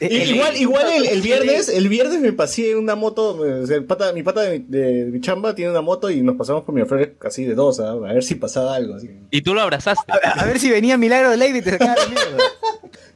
igual, 0.00 0.54
eh, 0.54 0.58
igual 0.60 0.86
el, 0.92 1.06
el 1.06 1.22
sí, 1.22 1.28
viernes, 1.28 1.68
el 1.68 1.88
viernes 1.88 2.20
me 2.20 2.32
pasé 2.32 2.76
una 2.76 2.94
moto, 2.94 3.44
el 3.44 3.84
pata, 3.84 4.12
mi 4.12 4.22
pata 4.22 4.42
de, 4.42 4.58
mi- 4.60 4.64
de 4.68 5.04
mi 5.06 5.20
chamba 5.20 5.54
tiene 5.54 5.70
una 5.70 5.80
moto 5.80 6.10
y 6.10 6.22
nos 6.22 6.36
pasamos 6.36 6.62
por 6.64 6.74
Miraflores 6.74 7.10
casi 7.18 7.44
de 7.44 7.54
dos, 7.54 7.80
¿ah? 7.80 7.90
a 7.92 7.94
ver 8.12 8.22
si 8.22 8.34
pasaba 8.34 8.74
algo 8.76 8.94
así. 8.94 9.10
Y 9.30 9.42
tú 9.42 9.54
lo 9.54 9.60
abrazaste. 9.62 10.10
A, 10.12 10.40
a 10.40 10.44
ver 10.46 10.58
si 10.58 10.70
venía 10.70 10.96
Milagro 10.96 11.30
de 11.30 11.36
Ley 11.36 11.56
y 11.56 11.62
te 11.62 11.70
sacaba 11.72 11.94
la 11.96 12.06
mierda. 12.06 12.36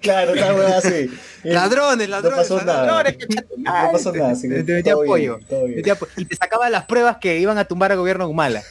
Claro, 0.03 0.33
así. 0.77 1.09
Ladrones, 1.45 2.09
ladrones, 2.09 2.39
pasó 2.41 2.61
nada. 2.65 2.87
ladrones, 2.87 3.17
que 3.19 3.27
chato- 3.29 3.55
No 3.57 3.73
pasó 3.93 4.13
nada, 4.13 4.35
Te, 4.35 4.65
te 4.65 4.73
metía 4.75 4.93
todo 4.95 5.03
bien, 5.15 5.37
bien. 5.49 5.97
Y 6.17 6.25
te 6.25 6.35
sacaba 6.35 6.69
las 6.71 6.87
pruebas 6.87 7.19
que 7.19 7.39
iban 7.39 7.57
a 7.57 7.67
tumbar 7.67 7.93
al 7.93 7.99
gobierno 7.99 8.29
Humala. 8.29 8.65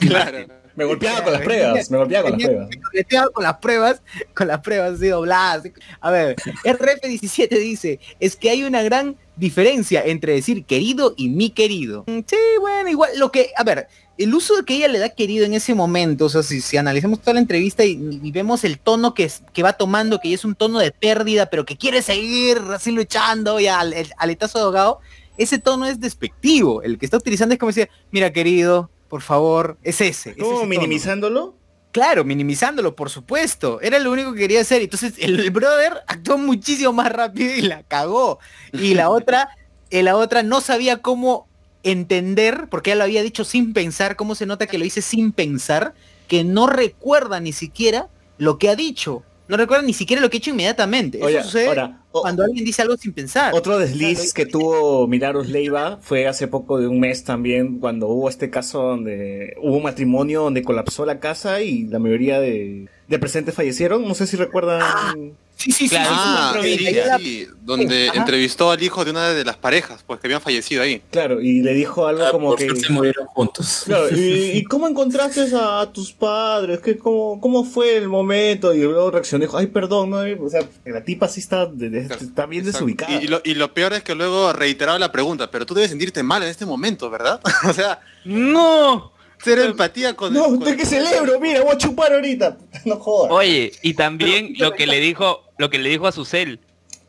Claro. 0.00 0.38
Me 0.76 0.84
golpeaba 0.84 1.22
con 1.24 1.32
las 1.32 1.42
pruebas, 1.42 1.90
me 1.90 1.98
golpeaba 1.98 2.30
con 2.30 2.38
las 2.38 2.48
pruebas. 2.48 2.68
le 2.92 3.04
pegaba 3.04 3.28
con 3.30 3.44
las 3.44 3.56
pruebas, 3.58 4.02
con 4.34 4.48
las 4.48 4.60
pruebas 4.60 4.92
así 4.94 5.08
dobladas. 5.08 5.62
A 6.00 6.10
ver, 6.10 6.36
RF17 6.64 7.48
dice, 7.58 8.00
es 8.20 8.36
que 8.36 8.50
hay 8.50 8.64
una 8.64 8.82
gran 8.82 9.16
diferencia 9.36 10.02
entre 10.04 10.34
decir 10.34 10.64
querido 10.64 11.14
y 11.16 11.28
mi 11.28 11.50
querido. 11.50 12.04
Mm, 12.06 12.20
Sí, 12.26 12.36
bueno, 12.60 12.88
igual 12.88 13.10
lo 13.18 13.30
que, 13.32 13.50
a 13.56 13.64
ver, 13.64 13.88
el 14.18 14.34
uso 14.34 14.64
que 14.64 14.74
ella 14.76 14.88
le 14.88 14.98
da 14.98 15.08
querido 15.08 15.44
en 15.46 15.54
ese 15.54 15.74
momento, 15.74 16.26
o 16.26 16.28
sea, 16.28 16.42
si, 16.42 16.60
si 16.60 16.76
analizamos 16.76 17.20
toda 17.20 17.34
la 17.34 17.40
entrevista 17.40 17.84
y, 17.84 18.20
y 18.22 18.30
vemos 18.32 18.64
el 18.64 18.78
tono 18.78 19.14
que, 19.14 19.24
es- 19.24 19.42
que 19.52 19.62
va 19.62 19.72
tomando, 19.72 20.20
que 20.20 20.32
es 20.34 20.44
un 20.44 20.54
tono 20.54 20.78
de 20.78 20.92
pérdida, 20.92 21.46
pero 21.46 21.64
que 21.64 21.76
quiere 21.76 22.02
seguir 22.02 22.58
así 22.74 22.90
luchando 22.90 23.58
y 23.60 23.66
al 23.66 23.92
el 23.94 24.10
aletazo 24.18 24.58
de 24.58 24.64
ahogado, 24.64 25.00
ese 25.38 25.58
tono 25.58 25.86
es 25.86 26.00
despectivo. 26.00 26.82
El 26.82 26.98
que 26.98 27.06
está 27.06 27.16
utilizando 27.16 27.54
es 27.54 27.58
como 27.58 27.70
decir, 27.72 27.88
mira 28.10 28.30
querido, 28.32 28.90
por 29.10 29.22
favor, 29.22 29.76
es 29.82 30.00
ese. 30.00 30.08
es 30.08 30.36
ese 30.36 30.36
¿Cómo 30.36 30.60
tono". 30.60 30.66
minimizándolo? 30.66 31.56
Claro, 31.90 32.24
minimizándolo, 32.24 32.94
por 32.94 33.10
supuesto. 33.10 33.80
Era 33.80 33.98
lo 33.98 34.12
único 34.12 34.32
que 34.32 34.38
quería 34.38 34.60
hacer. 34.60 34.80
Entonces 34.80 35.14
el, 35.18 35.50
brother 35.50 35.94
actuó 36.06 36.38
muchísimo 36.38 36.92
más 36.92 37.10
rápido 37.10 37.52
y 37.52 37.62
la 37.62 37.82
cagó. 37.82 38.38
Y 38.72 38.94
la 38.94 39.10
otra, 39.10 39.48
eh, 39.90 40.04
la 40.04 40.16
otra 40.16 40.44
no 40.44 40.60
sabía 40.60 41.02
cómo 41.02 41.48
entender, 41.82 42.68
porque 42.70 42.90
ella 42.90 42.98
lo 42.98 43.04
había 43.04 43.22
dicho 43.22 43.44
sin 43.44 43.72
pensar, 43.72 44.14
cómo 44.14 44.36
se 44.36 44.46
nota 44.46 44.68
que 44.68 44.78
lo 44.78 44.84
hice 44.84 45.02
sin 45.02 45.32
pensar, 45.32 45.94
que 46.28 46.44
no 46.44 46.68
recuerda 46.68 47.40
ni 47.40 47.52
siquiera 47.52 48.08
lo 48.38 48.58
que 48.58 48.68
ha 48.68 48.76
dicho. 48.76 49.24
No 49.50 49.56
recuerda 49.56 49.82
ni 49.82 49.92
siquiera 49.92 50.22
lo 50.22 50.30
que 50.30 50.36
ha 50.36 50.38
hecho 50.38 50.50
inmediatamente. 50.50 51.18
Eso 51.18 51.26
Oye, 51.26 51.42
sucede 51.42 51.66
ahora, 51.66 52.00
cuando 52.12 52.44
alguien 52.44 52.64
dice 52.64 52.82
algo 52.82 52.96
sin 52.96 53.12
pensar. 53.12 53.52
Otro 53.52 53.78
desliz 53.78 54.32
que 54.32 54.46
tuvo 54.46 55.08
Milagros 55.08 55.48
Leiva 55.48 55.98
fue 56.00 56.28
hace 56.28 56.46
poco 56.46 56.78
de 56.78 56.86
un 56.86 57.00
mes 57.00 57.24
también, 57.24 57.80
cuando 57.80 58.06
hubo 58.06 58.28
este 58.28 58.48
caso 58.48 58.80
donde 58.80 59.56
hubo 59.60 59.78
un 59.78 59.82
matrimonio 59.82 60.42
donde 60.42 60.62
colapsó 60.62 61.04
la 61.04 61.18
casa 61.18 61.62
y 61.62 61.82
la 61.82 61.98
mayoría 61.98 62.40
de, 62.40 62.86
de 63.08 63.18
presentes 63.18 63.56
fallecieron. 63.56 64.06
No 64.06 64.14
sé 64.14 64.28
si 64.28 64.36
recuerdan. 64.36 64.82
Sí, 65.16 65.32
sí, 65.60 65.72
sí. 65.72 65.88
Claro, 65.88 66.10
sí, 66.10 66.16
Ah, 66.18 66.58
sí, 66.62 66.78
sí, 66.78 66.86
sí, 66.86 66.94
sí, 66.94 67.24
sí, 67.24 67.46
donde 67.62 68.08
Ajá. 68.08 68.18
entrevistó 68.18 68.70
al 68.70 68.82
hijo 68.82 69.04
de 69.04 69.10
una 69.10 69.28
de 69.30 69.44
las 69.44 69.56
parejas, 69.56 70.02
pues 70.06 70.18
que 70.20 70.26
habían 70.26 70.40
fallecido 70.40 70.82
ahí. 70.82 71.02
Claro, 71.10 71.40
y 71.40 71.60
le 71.62 71.74
dijo 71.74 72.06
algo 72.06 72.24
Ah, 72.24 72.30
como 72.30 72.48
por 72.50 72.58
que. 72.58 72.66
suerte 72.66 72.88
murieron 72.90 73.26
juntos. 73.26 73.82
Claro, 73.86 74.08
¿y, 74.10 74.52
y 74.58 74.64
cómo 74.64 74.88
encontraste 74.88 75.46
a 75.54 75.90
tus 75.92 76.12
padres? 76.12 76.80
¿Qué, 76.80 76.96
cómo, 76.98 77.40
¿Cómo 77.40 77.64
fue 77.64 77.96
el 77.96 78.08
momento? 78.08 78.74
Y 78.74 78.80
luego 78.82 79.10
reaccionó 79.10 79.44
y 79.44 79.46
dijo, 79.46 79.58
ay, 79.58 79.66
perdón, 79.68 80.10
no, 80.10 80.18
o 80.18 80.48
sea, 80.50 80.62
la 80.86 81.04
tipa 81.04 81.28
sí 81.28 81.40
está, 81.40 81.66
de- 81.66 81.90
de- 81.90 82.00
está 82.00 82.46
bien 82.46 82.64
Exacto. 82.64 82.86
desubicada. 82.86 83.12
Y, 83.20 83.24
y 83.24 83.28
lo, 83.28 83.40
y 83.44 83.54
lo 83.54 83.72
peor 83.74 83.92
es 83.92 84.02
que 84.02 84.14
luego 84.14 84.52
reiteraba 84.52 84.98
la 84.98 85.12
pregunta, 85.12 85.50
pero 85.50 85.66
tú 85.66 85.74
debes 85.74 85.90
sentirte 85.90 86.22
mal 86.22 86.42
en 86.42 86.48
este 86.48 86.66
momento, 86.66 87.10
¿verdad? 87.10 87.40
o 87.68 87.72
sea, 87.72 88.00
No. 88.24 89.12
Cero 89.42 89.62
empatía 89.64 90.14
con... 90.14 90.32
No, 90.32 90.48
usted 90.48 90.76
que 90.76 90.84
celebro, 90.86 91.38
mira, 91.40 91.62
voy 91.62 91.72
a 91.74 91.78
chupar 91.78 92.12
ahorita. 92.12 92.56
No 92.84 92.96
jodas. 92.96 93.30
Oye, 93.32 93.72
y 93.82 93.94
también 93.94 94.54
lo 94.58 94.72
que 94.72 94.86
le 94.86 95.00
dijo, 95.00 95.44
lo 95.58 95.68
que 95.70 95.78
le 95.78 95.88
dijo 95.90 96.06
a 96.06 96.12
Susel. 96.12 96.60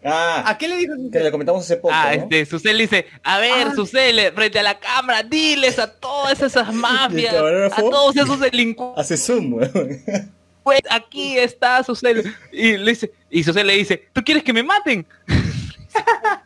Ah, 0.04 0.44
¿A 0.48 0.58
qué 0.58 0.68
le 0.68 0.78
dijo? 0.78 0.94
que 1.12 1.20
le 1.20 1.32
comentamos 1.32 1.64
hace 1.64 1.78
poco. 1.78 1.94
Ah, 1.94 2.08
¿no? 2.16 2.24
este, 2.24 2.46
Susel 2.46 2.78
dice, 2.78 3.06
a 3.24 3.38
ver, 3.40 3.68
Ah. 3.68 3.74
Susel, 3.76 4.34
frente 4.34 4.58
a 4.60 4.64
la 4.64 4.80
cámara, 4.80 5.22
diles 5.24 5.78
a 5.80 5.94
todas 5.94 6.42
esas 6.42 6.74
mafias, 6.74 7.36
a 7.36 7.76
todos 7.82 8.16
esos 8.18 8.40
delincuentes, 8.40 9.00
Hace 9.00 9.16
zoom, 9.18 9.54
weón. 9.54 10.02
aquí 10.90 11.38
está 11.38 11.84
Susel. 11.84 12.34
Y 12.52 12.78
le 12.78 12.92
dice, 12.92 13.12
y 13.30 13.44
Susel 13.44 13.68
le 13.68 13.74
dice, 13.78 14.08
¿tú 14.12 14.22
quieres 14.24 14.44
que 14.44 14.54
me 14.54 14.64
maten? 14.64 15.06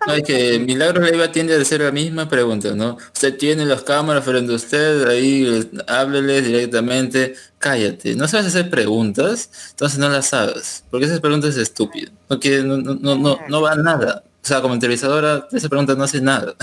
No, 0.07 0.13
es 0.13 0.23
que 0.23 0.59
Milagros 0.59 1.09
Leiva 1.09 1.31
tiende 1.31 1.55
a 1.55 1.61
hacer 1.61 1.81
la 1.81 1.91
misma 1.91 2.29
pregunta, 2.29 2.75
¿no? 2.75 2.97
Usted 3.13 3.37
tiene 3.37 3.65
las 3.65 3.81
cámaras 3.81 4.23
frente 4.23 4.53
a 4.53 4.55
usted, 4.55 5.07
ahí 5.07 5.67
hábleles 5.87 6.45
directamente, 6.45 7.35
cállate, 7.57 8.15
no 8.15 8.27
sabes 8.27 8.47
hacer 8.47 8.69
preguntas, 8.69 9.49
entonces 9.71 9.97
no 9.97 10.09
las 10.09 10.27
sabes, 10.27 10.83
porque 10.91 11.07
esas 11.07 11.19
preguntas 11.19 11.51
es 11.51 11.57
estúpido, 11.57 12.11
porque 12.27 12.61
no, 12.61 12.77
no, 12.77 12.95
no, 12.95 13.15
no, 13.15 13.39
no 13.47 13.61
va 13.61 13.71
a 13.71 13.75
nada. 13.75 14.23
O 14.43 14.47
sea, 14.47 14.61
como 14.61 14.75
entrevistadora, 14.75 15.47
esa 15.51 15.69
pregunta 15.69 15.95
no 15.95 16.03
hace 16.03 16.21
nada. 16.21 16.53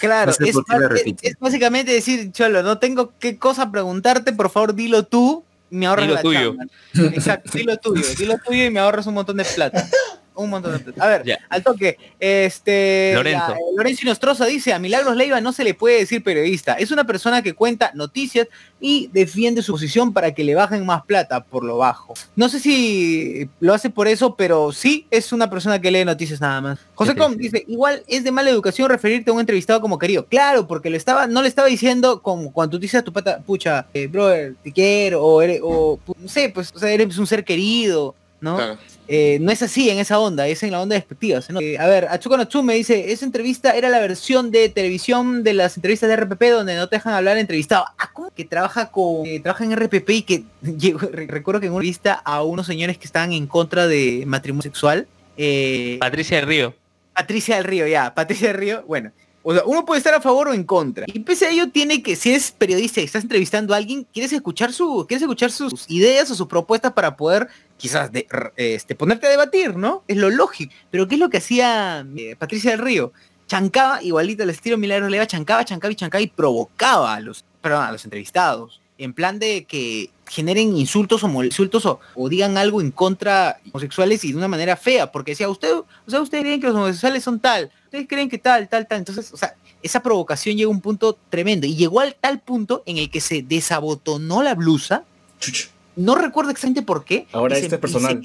Claro, 0.00 0.30
No 0.38 0.46
sé 0.46 1.16
es, 1.22 1.34
básicamente 1.40 1.90
decir, 1.90 2.30
Cholo, 2.30 2.62
no 2.62 2.78
tengo 2.78 3.12
qué 3.18 3.36
cosa 3.36 3.70
preguntarte, 3.72 4.32
por 4.32 4.48
favor 4.48 4.74
dilo 4.74 5.02
tú, 5.02 5.44
me 5.70 5.86
ahorras 5.86 6.04
Dilo 6.06 6.14
la 6.14 6.22
tuyo. 6.22 6.56
chamba. 6.94 7.14
Exacto, 7.16 7.50
dilo 7.52 7.76
tuyo, 7.78 8.04
dilo 8.16 8.36
tuyo 8.46 8.64
y 8.64 8.70
me 8.70 8.78
ahorras 8.78 9.08
un 9.08 9.14
montón 9.14 9.38
de 9.38 9.44
plata. 9.44 9.88
Un 10.36 10.50
montón 10.50 10.72
de 10.72 10.78
plata. 10.78 11.02
A 11.04 11.08
ver, 11.08 11.22
Ya. 11.26 11.38
al 11.48 11.62
toque, 11.62 11.98
este 12.20 13.12
Lorenzo. 13.14 13.48
ya, 13.48 13.54
eh, 13.54 13.60
Lorenzo 13.76 14.00
Inostroza 14.02 14.46
dice, 14.46 14.72
a 14.72 14.78
Milagros 14.78 15.16
Leiva 15.16 15.40
no 15.40 15.52
se 15.52 15.64
le 15.64 15.74
puede 15.74 15.98
decir 15.98 16.22
periodista, 16.22 16.74
es 16.74 16.90
una 16.90 17.04
persona 17.04 17.42
que 17.42 17.54
cuenta 17.54 17.90
noticias 17.94 18.46
y 18.80 19.08
defiende 19.12 19.62
su 19.62 19.72
posición 19.72 20.12
para 20.12 20.32
que 20.34 20.44
le 20.44 20.54
bajen 20.54 20.84
más 20.84 21.02
plata 21.04 21.42
por 21.42 21.64
lo 21.64 21.78
bajo. 21.78 22.14
No 22.36 22.48
sé 22.48 22.60
si 22.60 23.48
lo 23.60 23.72
hace 23.74 23.88
por 23.90 24.06
eso, 24.08 24.36
pero 24.36 24.72
sí 24.72 25.06
es 25.10 25.32
una 25.32 25.48
persona 25.48 25.80
que 25.80 25.90
lee 25.90 26.04
noticias 26.04 26.40
nada 26.40 26.60
más. 26.60 26.78
José 26.94 27.12
Sí, 27.12 27.18
Com 27.18 27.32
sí. 27.32 27.38
dice, 27.38 27.64
igual 27.68 28.02
es 28.06 28.22
de 28.22 28.30
mala 28.30 28.50
educación 28.50 28.90
referirte 28.90 29.30
a 29.30 29.32
un 29.34 29.40
entrevistado 29.40 29.80
como 29.80 29.98
querido. 29.98 30.26
Claro, 30.26 30.66
porque 30.66 30.90
lo 30.90 30.96
estaba, 30.96 31.26
no 31.26 31.40
le 31.42 31.48
estaba 31.48 31.68
diciendo 31.68 32.20
como 32.20 32.52
cuando 32.52 32.72
tú 32.72 32.78
dices 32.80 33.00
a 33.00 33.02
tu 33.04 33.12
pata, 33.12 33.38
pucha, 33.46 33.86
eh, 33.94 34.06
brother, 34.06 34.54
te 34.62 34.70
quiero, 34.72 35.22
o, 35.24 35.40
eres, 35.40 35.60
o 35.62 35.98
no 36.18 36.28
sé, 36.28 36.50
pues, 36.50 36.70
o 36.74 36.78
sea, 36.78 36.90
eres 36.90 37.16
un 37.16 37.26
ser 37.26 37.44
querido, 37.44 38.14
¿no? 38.40 38.56
Claro. 38.56 38.78
Eh, 39.08 39.38
no 39.40 39.52
es 39.52 39.62
así 39.62 39.88
en 39.90 39.98
esa 39.98 40.18
onda, 40.18 40.48
es 40.48 40.62
en 40.62 40.72
la 40.72 40.80
onda 40.80 40.94
despectiva. 40.94 41.40
¿no? 41.48 41.60
Eh, 41.60 41.78
a 41.78 41.86
ver, 41.86 42.08
Achuka 42.10 42.36
Natsume 42.36 42.74
dice, 42.74 43.12
esa 43.12 43.24
entrevista 43.24 43.72
era 43.76 43.88
la 43.88 44.00
versión 44.00 44.50
de 44.50 44.68
televisión 44.68 45.42
de 45.42 45.54
las 45.54 45.76
entrevistas 45.76 46.08
de 46.08 46.16
RPP 46.16 46.42
donde 46.50 46.74
no 46.76 46.88
te 46.88 46.96
dejan 46.96 47.14
hablar 47.14 47.38
entrevistado. 47.38 47.84
Ah, 47.98 48.10
¿cómo? 48.12 48.30
Que 48.34 48.44
trabaja 48.44 48.90
con, 48.90 49.24
que 49.24 49.40
trabaja 49.40 49.64
en 49.64 49.76
RPP 49.76 50.10
y 50.10 50.22
que 50.22 50.44
recuerdo 51.12 51.60
que 51.60 51.66
en 51.66 51.72
una 51.72 51.80
entrevista 51.80 52.14
a 52.14 52.42
unos 52.42 52.66
señores 52.66 52.98
que 52.98 53.06
estaban 53.06 53.32
en 53.32 53.46
contra 53.46 53.86
de 53.86 54.24
matrimonio 54.26 54.62
sexual. 54.62 55.06
eh, 55.36 55.98
Patricia 56.00 56.38
del 56.38 56.46
Río. 56.46 56.74
Patricia 57.14 57.56
del 57.56 57.64
Río, 57.64 57.86
ya, 57.86 58.14
Patricia 58.14 58.48
del 58.48 58.58
Río, 58.58 58.84
bueno. 58.86 59.10
O 59.48 59.54
sea, 59.54 59.62
uno 59.64 59.84
puede 59.84 59.98
estar 59.98 60.12
a 60.12 60.20
favor 60.20 60.48
o 60.48 60.54
en 60.54 60.64
contra. 60.64 61.06
Y 61.06 61.20
pese 61.20 61.46
a 61.46 61.50
ello 61.50 61.70
tiene 61.70 62.02
que, 62.02 62.16
si 62.16 62.30
eres 62.30 62.50
periodista 62.50 63.00
y 63.00 63.04
estás 63.04 63.22
entrevistando 63.22 63.74
a 63.74 63.76
alguien, 63.76 64.04
quieres 64.12 64.32
escuchar 64.32 64.72
su, 64.72 65.06
quieres 65.06 65.22
escuchar 65.22 65.52
sus 65.52 65.88
ideas 65.88 66.28
o 66.32 66.34
sus 66.34 66.48
propuestas 66.48 66.94
para 66.94 67.16
poder 67.16 67.46
quizás 67.76 68.10
este, 68.56 68.96
ponerte 68.96 69.28
a 69.28 69.30
debatir, 69.30 69.76
¿no? 69.76 70.02
Es 70.08 70.16
lo 70.16 70.30
lógico. 70.30 70.74
Pero 70.90 71.06
¿qué 71.06 71.14
es 71.14 71.20
lo 71.20 71.30
que 71.30 71.36
hacía 71.36 72.04
eh, 72.16 72.34
Patricia 72.34 72.72
del 72.72 72.80
Río? 72.80 73.12
Chancaba, 73.46 74.02
igualito 74.02 74.42
al 74.42 74.50
estilo 74.50 74.78
Milagros 74.78 75.12
Leva, 75.12 75.28
chancaba, 75.28 75.64
chancaba 75.64 75.92
y 75.92 75.94
chancaba 75.94 76.22
y 76.22 76.26
provocaba 76.26 77.14
a 77.14 77.20
los, 77.20 77.44
perdón, 77.60 77.84
a 77.84 77.92
los 77.92 78.02
entrevistados. 78.02 78.80
En 78.98 79.12
plan 79.12 79.38
de 79.38 79.64
que 79.64 80.10
generen 80.26 80.76
insultos 80.76 81.22
o 81.22 81.44
insultos 81.44 81.86
o, 81.86 82.00
o 82.14 82.28
digan 82.28 82.56
algo 82.56 82.80
en 82.80 82.90
contra 82.90 83.60
de 83.64 83.70
homosexuales 83.70 84.24
y 84.24 84.32
de 84.32 84.38
una 84.38 84.48
manera 84.48 84.76
fea, 84.76 85.12
porque 85.12 85.32
decía, 85.32 85.48
usted, 85.48 85.72
o 85.72 85.86
sea, 86.06 86.20
ustedes 86.20 86.44
creen 86.44 86.60
que 86.60 86.66
los 86.66 86.76
homosexuales 86.76 87.22
son 87.22 87.40
tal, 87.40 87.70
ustedes 87.84 88.06
creen 88.08 88.28
que 88.28 88.38
tal, 88.38 88.68
tal, 88.68 88.86
tal. 88.86 88.98
Entonces, 88.98 89.32
o 89.32 89.36
sea, 89.36 89.54
esa 89.82 90.02
provocación 90.02 90.56
llegó 90.56 90.70
a 90.70 90.74
un 90.74 90.80
punto 90.80 91.18
tremendo 91.30 91.66
y 91.66 91.76
llegó 91.76 92.00
al 92.00 92.14
tal 92.14 92.40
punto 92.40 92.82
en 92.86 92.98
el 92.98 93.10
que 93.10 93.20
se 93.20 93.42
desabotonó 93.42 94.42
la 94.42 94.54
blusa 94.54 95.04
Chuch. 95.38 95.68
no 95.94 96.14
recuerdo 96.14 96.50
exactamente 96.50 96.82
por 96.82 97.04
qué. 97.04 97.26
Ahora 97.32 97.56
este 97.56 97.74
es 97.74 97.80
personal. 97.80 98.20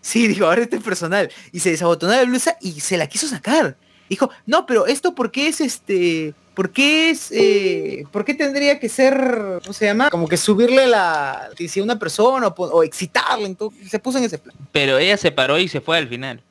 sí, 0.00 0.28
digo, 0.28 0.46
ahora 0.46 0.62
este 0.62 0.76
es 0.76 0.82
personal. 0.82 1.30
Y 1.52 1.60
se 1.60 1.70
desabotonó 1.70 2.12
la 2.12 2.24
blusa 2.24 2.56
y 2.60 2.80
se 2.80 2.96
la 2.96 3.08
quiso 3.08 3.26
sacar. 3.26 3.76
Dijo, 4.08 4.30
no, 4.46 4.66
pero 4.66 4.86
esto 4.86 5.14
por 5.14 5.30
qué 5.30 5.48
es 5.48 5.60
este... 5.60 6.34
¿Por 6.56 6.70
qué 6.72 7.10
es... 7.10 7.30
eh, 7.32 8.04
¿Por 8.10 8.24
qué 8.24 8.32
tendría 8.34 8.80
que 8.80 8.88
ser... 8.88 9.60
¿Cómo 9.62 9.72
se 9.74 9.84
llama? 9.84 10.08
Como 10.10 10.26
que 10.26 10.38
subirle 10.38 10.86
la... 10.86 11.50
Si 11.68 11.78
a 11.80 11.82
una 11.84 11.98
persona 11.98 12.48
o, 12.48 12.54
o 12.64 12.82
excitarle. 12.82 13.44
Entonces, 13.46 13.90
se 13.90 13.98
puso 13.98 14.16
en 14.18 14.24
ese 14.24 14.38
plan. 14.38 14.56
Pero 14.72 14.96
ella 14.98 15.16
se 15.18 15.30
paró 15.30 15.58
y 15.58 15.68
se 15.68 15.80
fue 15.82 15.98
al 15.98 16.08
final. 16.08 16.42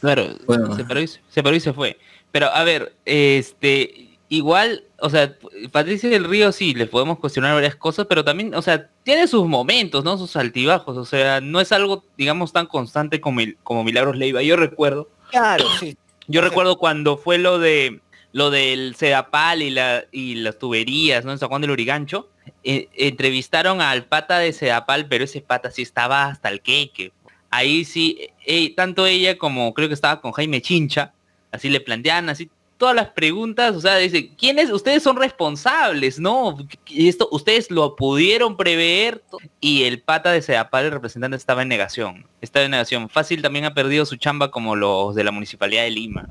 Claro, 0.00 0.26
Bueno. 0.46 0.74
se, 0.76 0.84
paró 0.84 1.00
y, 1.00 1.06
se 1.08 1.42
paró 1.42 1.54
y 1.56 1.60
se 1.60 1.72
fue. 1.72 1.96
Pero 2.32 2.46
a 2.48 2.64
ver, 2.64 2.92
este, 3.04 4.08
igual, 4.28 4.84
o 4.98 5.08
sea, 5.10 5.36
Patricia 5.72 6.08
del 6.10 6.24
Río 6.24 6.52
sí, 6.52 6.74
le 6.74 6.86
podemos 6.86 7.18
cuestionar 7.18 7.54
varias 7.54 7.76
cosas, 7.76 8.06
pero 8.08 8.24
también, 8.24 8.54
o 8.54 8.62
sea, 8.62 8.88
tiene 9.02 9.26
sus 9.28 9.46
momentos, 9.46 10.04
¿no? 10.04 10.18
Sus 10.18 10.36
altibajos, 10.36 10.96
o 10.96 11.04
sea, 11.04 11.40
no 11.40 11.60
es 11.60 11.72
algo, 11.72 12.04
digamos, 12.16 12.52
tan 12.52 12.66
constante 12.66 13.20
como, 13.20 13.40
el- 13.40 13.56
como 13.62 13.84
Milagros 13.84 14.16
Leiva. 14.16 14.42
Yo 14.42 14.56
recuerdo, 14.56 15.08
Claro, 15.30 15.64
sí. 15.78 15.96
yo 16.28 16.40
recuerdo 16.40 16.76
cuando 16.78 17.16
fue 17.16 17.38
lo 17.38 17.58
de 17.58 18.00
lo 18.32 18.50
del 18.50 18.94
Sedapal 18.94 19.62
y 19.62 19.70
la 19.70 20.04
y 20.12 20.36
las 20.36 20.58
tuberías, 20.58 21.24
¿no? 21.24 21.32
En 21.32 21.38
San 21.38 21.48
Juan 21.48 21.62
del 21.62 21.72
Urigancho, 21.72 22.28
eh, 22.64 22.88
entrevistaron 22.94 23.80
al 23.80 24.04
pata 24.04 24.38
de 24.38 24.52
Sedapal, 24.52 25.06
pero 25.08 25.24
ese 25.24 25.40
pata 25.40 25.70
sí 25.70 25.82
estaba 25.82 26.26
hasta 26.26 26.48
el 26.48 26.60
queque. 26.60 27.12
Ahí 27.50 27.84
sí, 27.84 28.28
eh, 28.46 28.74
tanto 28.74 29.06
ella 29.06 29.36
como 29.38 29.74
creo 29.74 29.88
que 29.88 29.94
estaba 29.94 30.20
con 30.20 30.32
Jaime 30.32 30.62
Chincha, 30.62 31.12
así 31.50 31.68
le 31.68 31.80
plantean 31.80 32.28
así 32.28 32.50
todas 32.80 32.96
las 32.96 33.10
preguntas, 33.10 33.76
o 33.76 33.80
sea, 33.82 33.98
dice, 33.98 34.30
¿quiénes? 34.36 34.70
Ustedes 34.70 35.02
son 35.02 35.16
responsables, 35.16 36.18
¿no? 36.18 36.56
Esto, 36.90 37.28
ustedes 37.30 37.70
lo 37.70 37.94
pudieron 37.94 38.56
prever 38.56 39.22
y 39.60 39.82
el 39.82 40.00
pata 40.00 40.32
de 40.32 40.40
Sedapal, 40.40 40.86
el 40.86 40.90
representante, 40.90 41.36
estaba 41.36 41.60
en 41.60 41.68
negación. 41.68 42.26
Estaba 42.40 42.64
en 42.64 42.70
negación. 42.70 43.10
Fácil 43.10 43.42
también 43.42 43.66
ha 43.66 43.74
perdido 43.74 44.06
su 44.06 44.16
chamba 44.16 44.50
como 44.50 44.76
los 44.76 45.14
de 45.14 45.24
la 45.24 45.30
Municipalidad 45.30 45.82
de 45.82 45.90
Lima. 45.90 46.30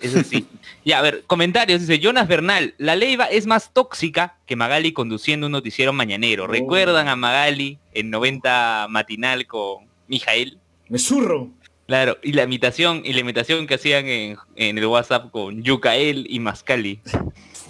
Eso 0.00 0.22
sí. 0.22 0.46
Ya, 0.84 0.98
a 0.98 1.02
ver, 1.02 1.24
comentarios. 1.26 1.80
Dice 1.80 1.98
Jonas 1.98 2.28
Bernal, 2.28 2.74
la 2.78 2.96
Leiva 2.96 3.24
es 3.26 3.46
más 3.46 3.72
tóxica 3.72 4.36
que 4.46 4.56
Magali 4.56 4.92
conduciendo 4.92 5.46
un 5.46 5.52
noticiero 5.52 5.92
mañanero. 5.92 6.44
Oh. 6.44 6.46
¿Recuerdan 6.46 7.08
a 7.08 7.16
Magali 7.16 7.78
en 7.92 8.10
90 8.10 8.86
matinal 8.90 9.46
con 9.46 9.86
Mijael? 10.08 10.58
Me 10.88 10.98
zurro. 10.98 11.48
Claro, 11.86 12.18
y 12.22 12.32
la 12.34 12.44
imitación, 12.44 13.02
y 13.04 13.12
la 13.14 13.20
imitación 13.20 13.66
que 13.66 13.74
hacían 13.74 14.06
en, 14.06 14.36
en 14.54 14.78
el 14.78 14.86
WhatsApp 14.86 15.30
con 15.32 15.62
Yucael 15.62 16.24
y 16.30 16.38
Mascali. 16.38 17.00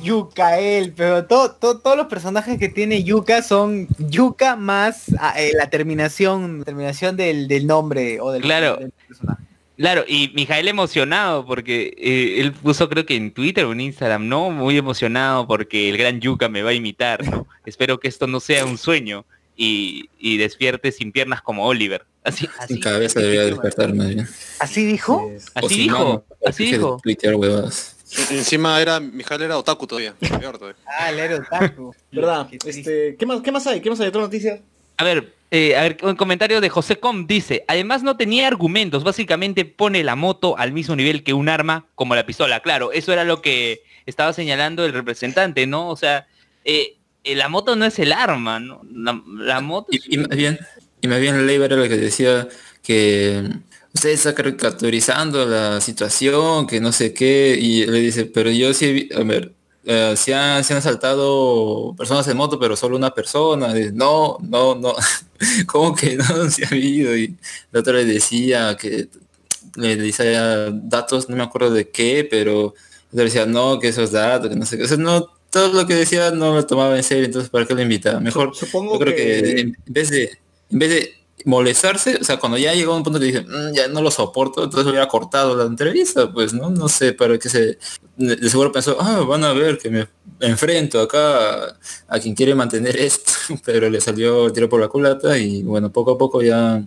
Yukael, 0.02 0.92
pero 0.94 1.26
todo, 1.26 1.52
todo- 1.52 1.78
todos 1.78 1.96
los 1.96 2.06
personajes 2.06 2.58
que 2.58 2.68
tiene 2.68 3.02
Yuka 3.02 3.42
son 3.42 3.86
Yuka 3.98 4.56
más 4.56 5.06
ah, 5.18 5.34
eh, 5.40 5.52
la 5.54 5.68
terminación, 5.70 6.62
terminación 6.64 7.16
del, 7.16 7.48
del 7.48 7.66
nombre 7.66 8.20
o 8.20 8.30
del, 8.32 8.42
Claro. 8.42 8.76
del 8.76 8.92
personaje. 9.08 9.42
Claro, 9.80 10.04
y 10.06 10.30
Mijael 10.34 10.68
emocionado 10.68 11.46
porque 11.46 11.94
eh, 11.96 12.42
él 12.42 12.52
puso 12.52 12.86
creo 12.90 13.06
que 13.06 13.16
en 13.16 13.32
Twitter 13.32 13.64
o 13.64 13.72
en 13.72 13.80
Instagram, 13.80 14.28
¿no? 14.28 14.50
Muy 14.50 14.76
emocionado 14.76 15.46
porque 15.46 15.88
el 15.88 15.96
gran 15.96 16.20
Yuka 16.20 16.50
me 16.50 16.62
va 16.62 16.68
a 16.68 16.74
imitar, 16.74 17.24
¿no? 17.26 17.46
Espero 17.64 17.98
que 17.98 18.06
esto 18.06 18.26
no 18.26 18.40
sea 18.40 18.66
un 18.66 18.76
sueño 18.76 19.24
y, 19.56 20.10
y 20.18 20.36
despierte 20.36 20.92
sin 20.92 21.12
piernas 21.12 21.40
como 21.40 21.64
Oliver. 21.64 22.04
Así, 22.22 22.46
así, 22.58 22.74
Sin 22.74 22.82
cabeza 22.82 23.20
debería 23.20 23.46
despertar 23.46 23.94
más 23.94 24.08
bien. 24.08 24.28
¿Así 24.58 24.84
dijo? 24.84 25.32
Así 25.54 25.68
si 25.68 25.80
dijo, 25.84 25.98
no, 25.98 26.24
así 26.46 26.64
dijo. 26.66 27.00
tuitear 27.02 27.36
huevadas. 27.36 27.96
Encima 28.30 28.78
era, 28.82 29.00
Mijal 29.00 29.40
era 29.40 29.56
otaku 29.56 29.86
todavía. 29.86 30.14
peor 30.38 30.58
todavía. 30.58 30.78
Ah, 30.86 31.08
el 31.08 31.18
héroe 31.20 31.38
otaku. 31.38 31.94
¿Verdad? 32.12 32.48
Este, 32.66 33.16
¿qué, 33.18 33.24
más, 33.24 33.40
¿Qué 33.40 33.50
más 33.50 33.66
hay? 33.66 33.80
¿Qué 33.80 33.88
más 33.88 33.98
hay? 34.00 34.08
¿Otra 34.08 34.20
noticia? 34.20 34.60
A 34.98 35.04
ver, 35.04 35.32
eh, 35.50 35.76
a 35.76 35.82
ver, 35.82 35.96
un 36.02 36.14
comentario 36.14 36.60
de 36.60 36.68
José 36.68 36.96
Com 36.96 37.26
dice, 37.26 37.64
además 37.66 38.02
no 38.02 38.16
tenía 38.16 38.46
argumentos, 38.46 39.02
básicamente 39.02 39.64
pone 39.64 40.04
la 40.04 40.14
moto 40.14 40.56
al 40.56 40.72
mismo 40.72 40.94
nivel 40.94 41.24
que 41.24 41.32
un 41.32 41.48
arma 41.48 41.86
como 41.94 42.14
la 42.14 42.26
pistola. 42.26 42.60
Claro, 42.60 42.92
eso 42.92 43.12
era 43.12 43.24
lo 43.24 43.42
que 43.42 43.82
estaba 44.06 44.32
señalando 44.32 44.84
el 44.84 44.92
representante, 44.92 45.66
¿no? 45.66 45.88
O 45.88 45.96
sea, 45.96 46.26
eh, 46.64 46.96
eh, 47.24 47.34
la 47.34 47.48
moto 47.48 47.74
no 47.74 47.84
es 47.84 47.98
el 47.98 48.12
arma, 48.12 48.60
¿no? 48.60 48.82
La, 48.92 49.20
la 49.38 49.60
moto 49.60 49.88
es 49.90 50.06
Y, 50.08 50.14
y 50.14 50.18
más 50.18 50.36
bien, 50.36 50.58
y 51.00 51.08
más 51.08 51.20
bien 51.20 51.46
Leiber 51.46 51.72
era 51.72 51.82
el 51.82 51.88
que 51.88 51.96
decía 51.96 52.48
que 52.82 53.42
usted 53.92 54.10
está 54.10 54.34
caricaturizando 54.34 55.46
la 55.46 55.80
situación, 55.80 56.66
que 56.66 56.80
no 56.80 56.92
sé 56.92 57.12
qué, 57.12 57.58
y 57.60 57.86
le 57.86 58.00
dice, 58.00 58.26
pero 58.26 58.50
yo 58.50 58.72
sí, 58.72 59.08
a 59.14 59.22
ver, 59.22 59.52
eh, 59.92 60.16
se, 60.16 60.32
han, 60.32 60.62
se 60.62 60.72
han 60.72 60.78
asaltado 60.78 61.96
personas 61.98 62.28
en 62.28 62.36
moto, 62.36 62.60
pero 62.60 62.76
solo 62.76 62.96
una 62.96 63.12
persona. 63.12 63.74
No, 63.92 64.38
no, 64.40 64.76
no, 64.76 64.94
¿cómo 65.66 65.96
que 65.96 66.14
no 66.14 66.24
se 66.50 66.64
ha 66.64 66.68
habido? 66.68 67.16
Y 67.16 67.36
el 67.72 67.78
otro 67.80 67.94
le 67.94 68.04
decía 68.04 68.76
que 68.76 69.08
le 69.74 69.96
decía 69.96 70.70
datos, 70.70 71.28
no 71.28 71.34
me 71.34 71.42
acuerdo 71.42 71.72
de 71.72 71.90
qué, 71.90 72.24
pero 72.30 72.66
otro 72.66 73.24
decía, 73.24 73.46
no, 73.46 73.80
que 73.80 73.88
esos 73.88 74.12
datos, 74.12 74.48
que 74.48 74.54
no 74.54 74.64
sé 74.64 74.78
qué. 74.78 74.84
O 74.84 74.86
sea, 74.86 74.96
no, 74.96 75.26
todo 75.50 75.72
lo 75.72 75.88
que 75.88 75.96
decía 75.96 76.30
no 76.30 76.54
lo 76.54 76.64
tomaba 76.64 76.96
en 76.96 77.02
serio, 77.02 77.24
entonces 77.24 77.50
¿para 77.50 77.66
qué 77.66 77.74
lo 77.74 77.82
invitaba? 77.82 78.20
Mejor 78.20 78.54
Supongo 78.54 78.92
yo 78.92 79.00
creo 79.00 79.16
que... 79.16 79.42
que, 79.42 79.60
en 79.60 79.76
vez 79.86 80.10
de 80.10 80.38
en 80.70 80.78
vez 80.78 80.90
de 80.90 81.19
molestarse, 81.44 82.18
o 82.20 82.24
sea, 82.24 82.38
cuando 82.38 82.58
ya 82.58 82.74
llegó 82.74 82.92
a 82.92 82.96
un 82.96 83.02
punto 83.02 83.18
que 83.18 83.26
dice, 83.26 83.42
"Mm, 83.42 83.72
ya 83.74 83.88
no 83.88 84.02
lo 84.02 84.10
soporto, 84.10 84.64
entonces 84.64 84.86
hubiera 84.88 85.08
cortado 85.08 85.56
la 85.56 85.64
entrevista, 85.64 86.32
pues, 86.32 86.52
¿no? 86.52 86.70
No 86.70 86.88
sé, 86.88 87.12
para 87.12 87.38
que 87.38 87.48
se... 87.48 87.78
De 88.16 88.50
seguro 88.50 88.70
pensó, 88.72 88.96
ah, 89.00 89.20
van 89.20 89.44
a 89.44 89.52
ver 89.52 89.78
que 89.78 89.88
me 89.90 90.08
enfrento 90.40 91.00
acá 91.00 91.64
a, 91.64 91.76
a 92.08 92.20
quien 92.20 92.34
quiere 92.34 92.54
mantener 92.54 92.96
esto, 92.96 93.32
pero 93.64 93.88
le 93.88 94.00
salió 94.00 94.46
el 94.46 94.52
tiro 94.52 94.68
por 94.68 94.80
la 94.80 94.88
culata 94.88 95.38
y 95.38 95.62
bueno, 95.62 95.90
poco 95.90 96.12
a 96.12 96.18
poco 96.18 96.42
ya 96.42 96.82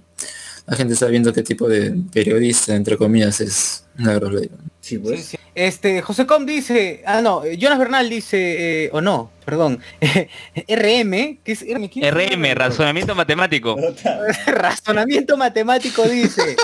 la 0.65 0.77
gente 0.77 0.93
está 0.93 1.07
viendo 1.07 1.33
qué 1.33 1.43
tipo 1.43 1.67
de 1.67 1.93
periodista, 2.11 2.75
entre 2.75 2.97
comillas, 2.97 3.41
es 3.41 3.85
Milagros 3.95 4.33
Leiva. 4.33 4.55
Sí, 4.79 4.97
pues. 4.97 5.25
sí. 5.25 5.37
Este, 5.55 6.01
José 6.01 6.25
Com 6.25 6.45
dice, 6.45 7.03
ah 7.05 7.21
no, 7.21 7.43
eh, 7.43 7.57
Jonas 7.57 7.77
Bernal 7.77 8.09
dice, 8.09 8.85
eh, 8.85 8.89
o 8.91 9.01
no, 9.01 9.29
perdón, 9.45 9.79
RM, 10.01 11.37
que 11.43 11.51
es 11.51 11.61
RM, 11.61 11.89
¿quién 11.89 12.05
es 12.05 12.13
RM, 12.13 12.55
razonamiento 12.55 13.13
matemático. 13.13 13.77
razonamiento 14.47 15.37
matemático 15.37 16.03
dice, 16.03 16.55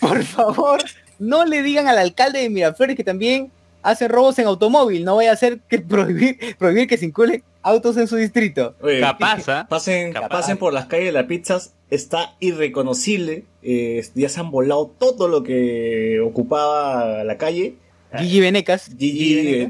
por 0.00 0.24
favor, 0.24 0.82
no 1.18 1.44
le 1.44 1.62
digan 1.62 1.88
al 1.88 1.98
alcalde 1.98 2.40
de 2.40 2.50
Miraflores 2.50 2.96
que 2.96 3.04
también 3.04 3.50
hacen 3.82 4.08
robos 4.08 4.38
en 4.38 4.46
automóvil, 4.46 5.04
no 5.04 5.16
vaya 5.16 5.32
a 5.32 5.36
ser 5.36 5.60
que 5.68 5.78
prohibir, 5.78 6.56
prohibir 6.58 6.88
que 6.88 6.96
circulen 6.96 7.44
autos 7.62 7.96
en 7.96 8.08
su 8.08 8.16
distrito. 8.16 8.74
Oye, 8.80 9.00
Capaz, 9.00 9.48
¿ah? 9.48 9.66
Pasen, 9.68 10.12
Capaz. 10.12 10.28
pasen 10.28 10.56
por 10.58 10.72
las 10.72 10.86
calles 10.86 11.06
de 11.06 11.12
las 11.12 11.24
pizzas, 11.26 11.74
está 11.90 12.34
irreconocible. 12.40 13.44
eh, 13.62 14.04
ya 14.14 14.28
se 14.28 14.40
han 14.40 14.50
volado 14.50 14.90
todo 14.98 15.28
lo 15.28 15.42
que 15.42 16.20
ocupaba 16.20 17.24
la 17.24 17.38
calle. 17.38 17.76
Gigi 18.18 18.40
Venecas. 18.40 18.90
Gigi, 18.98 19.68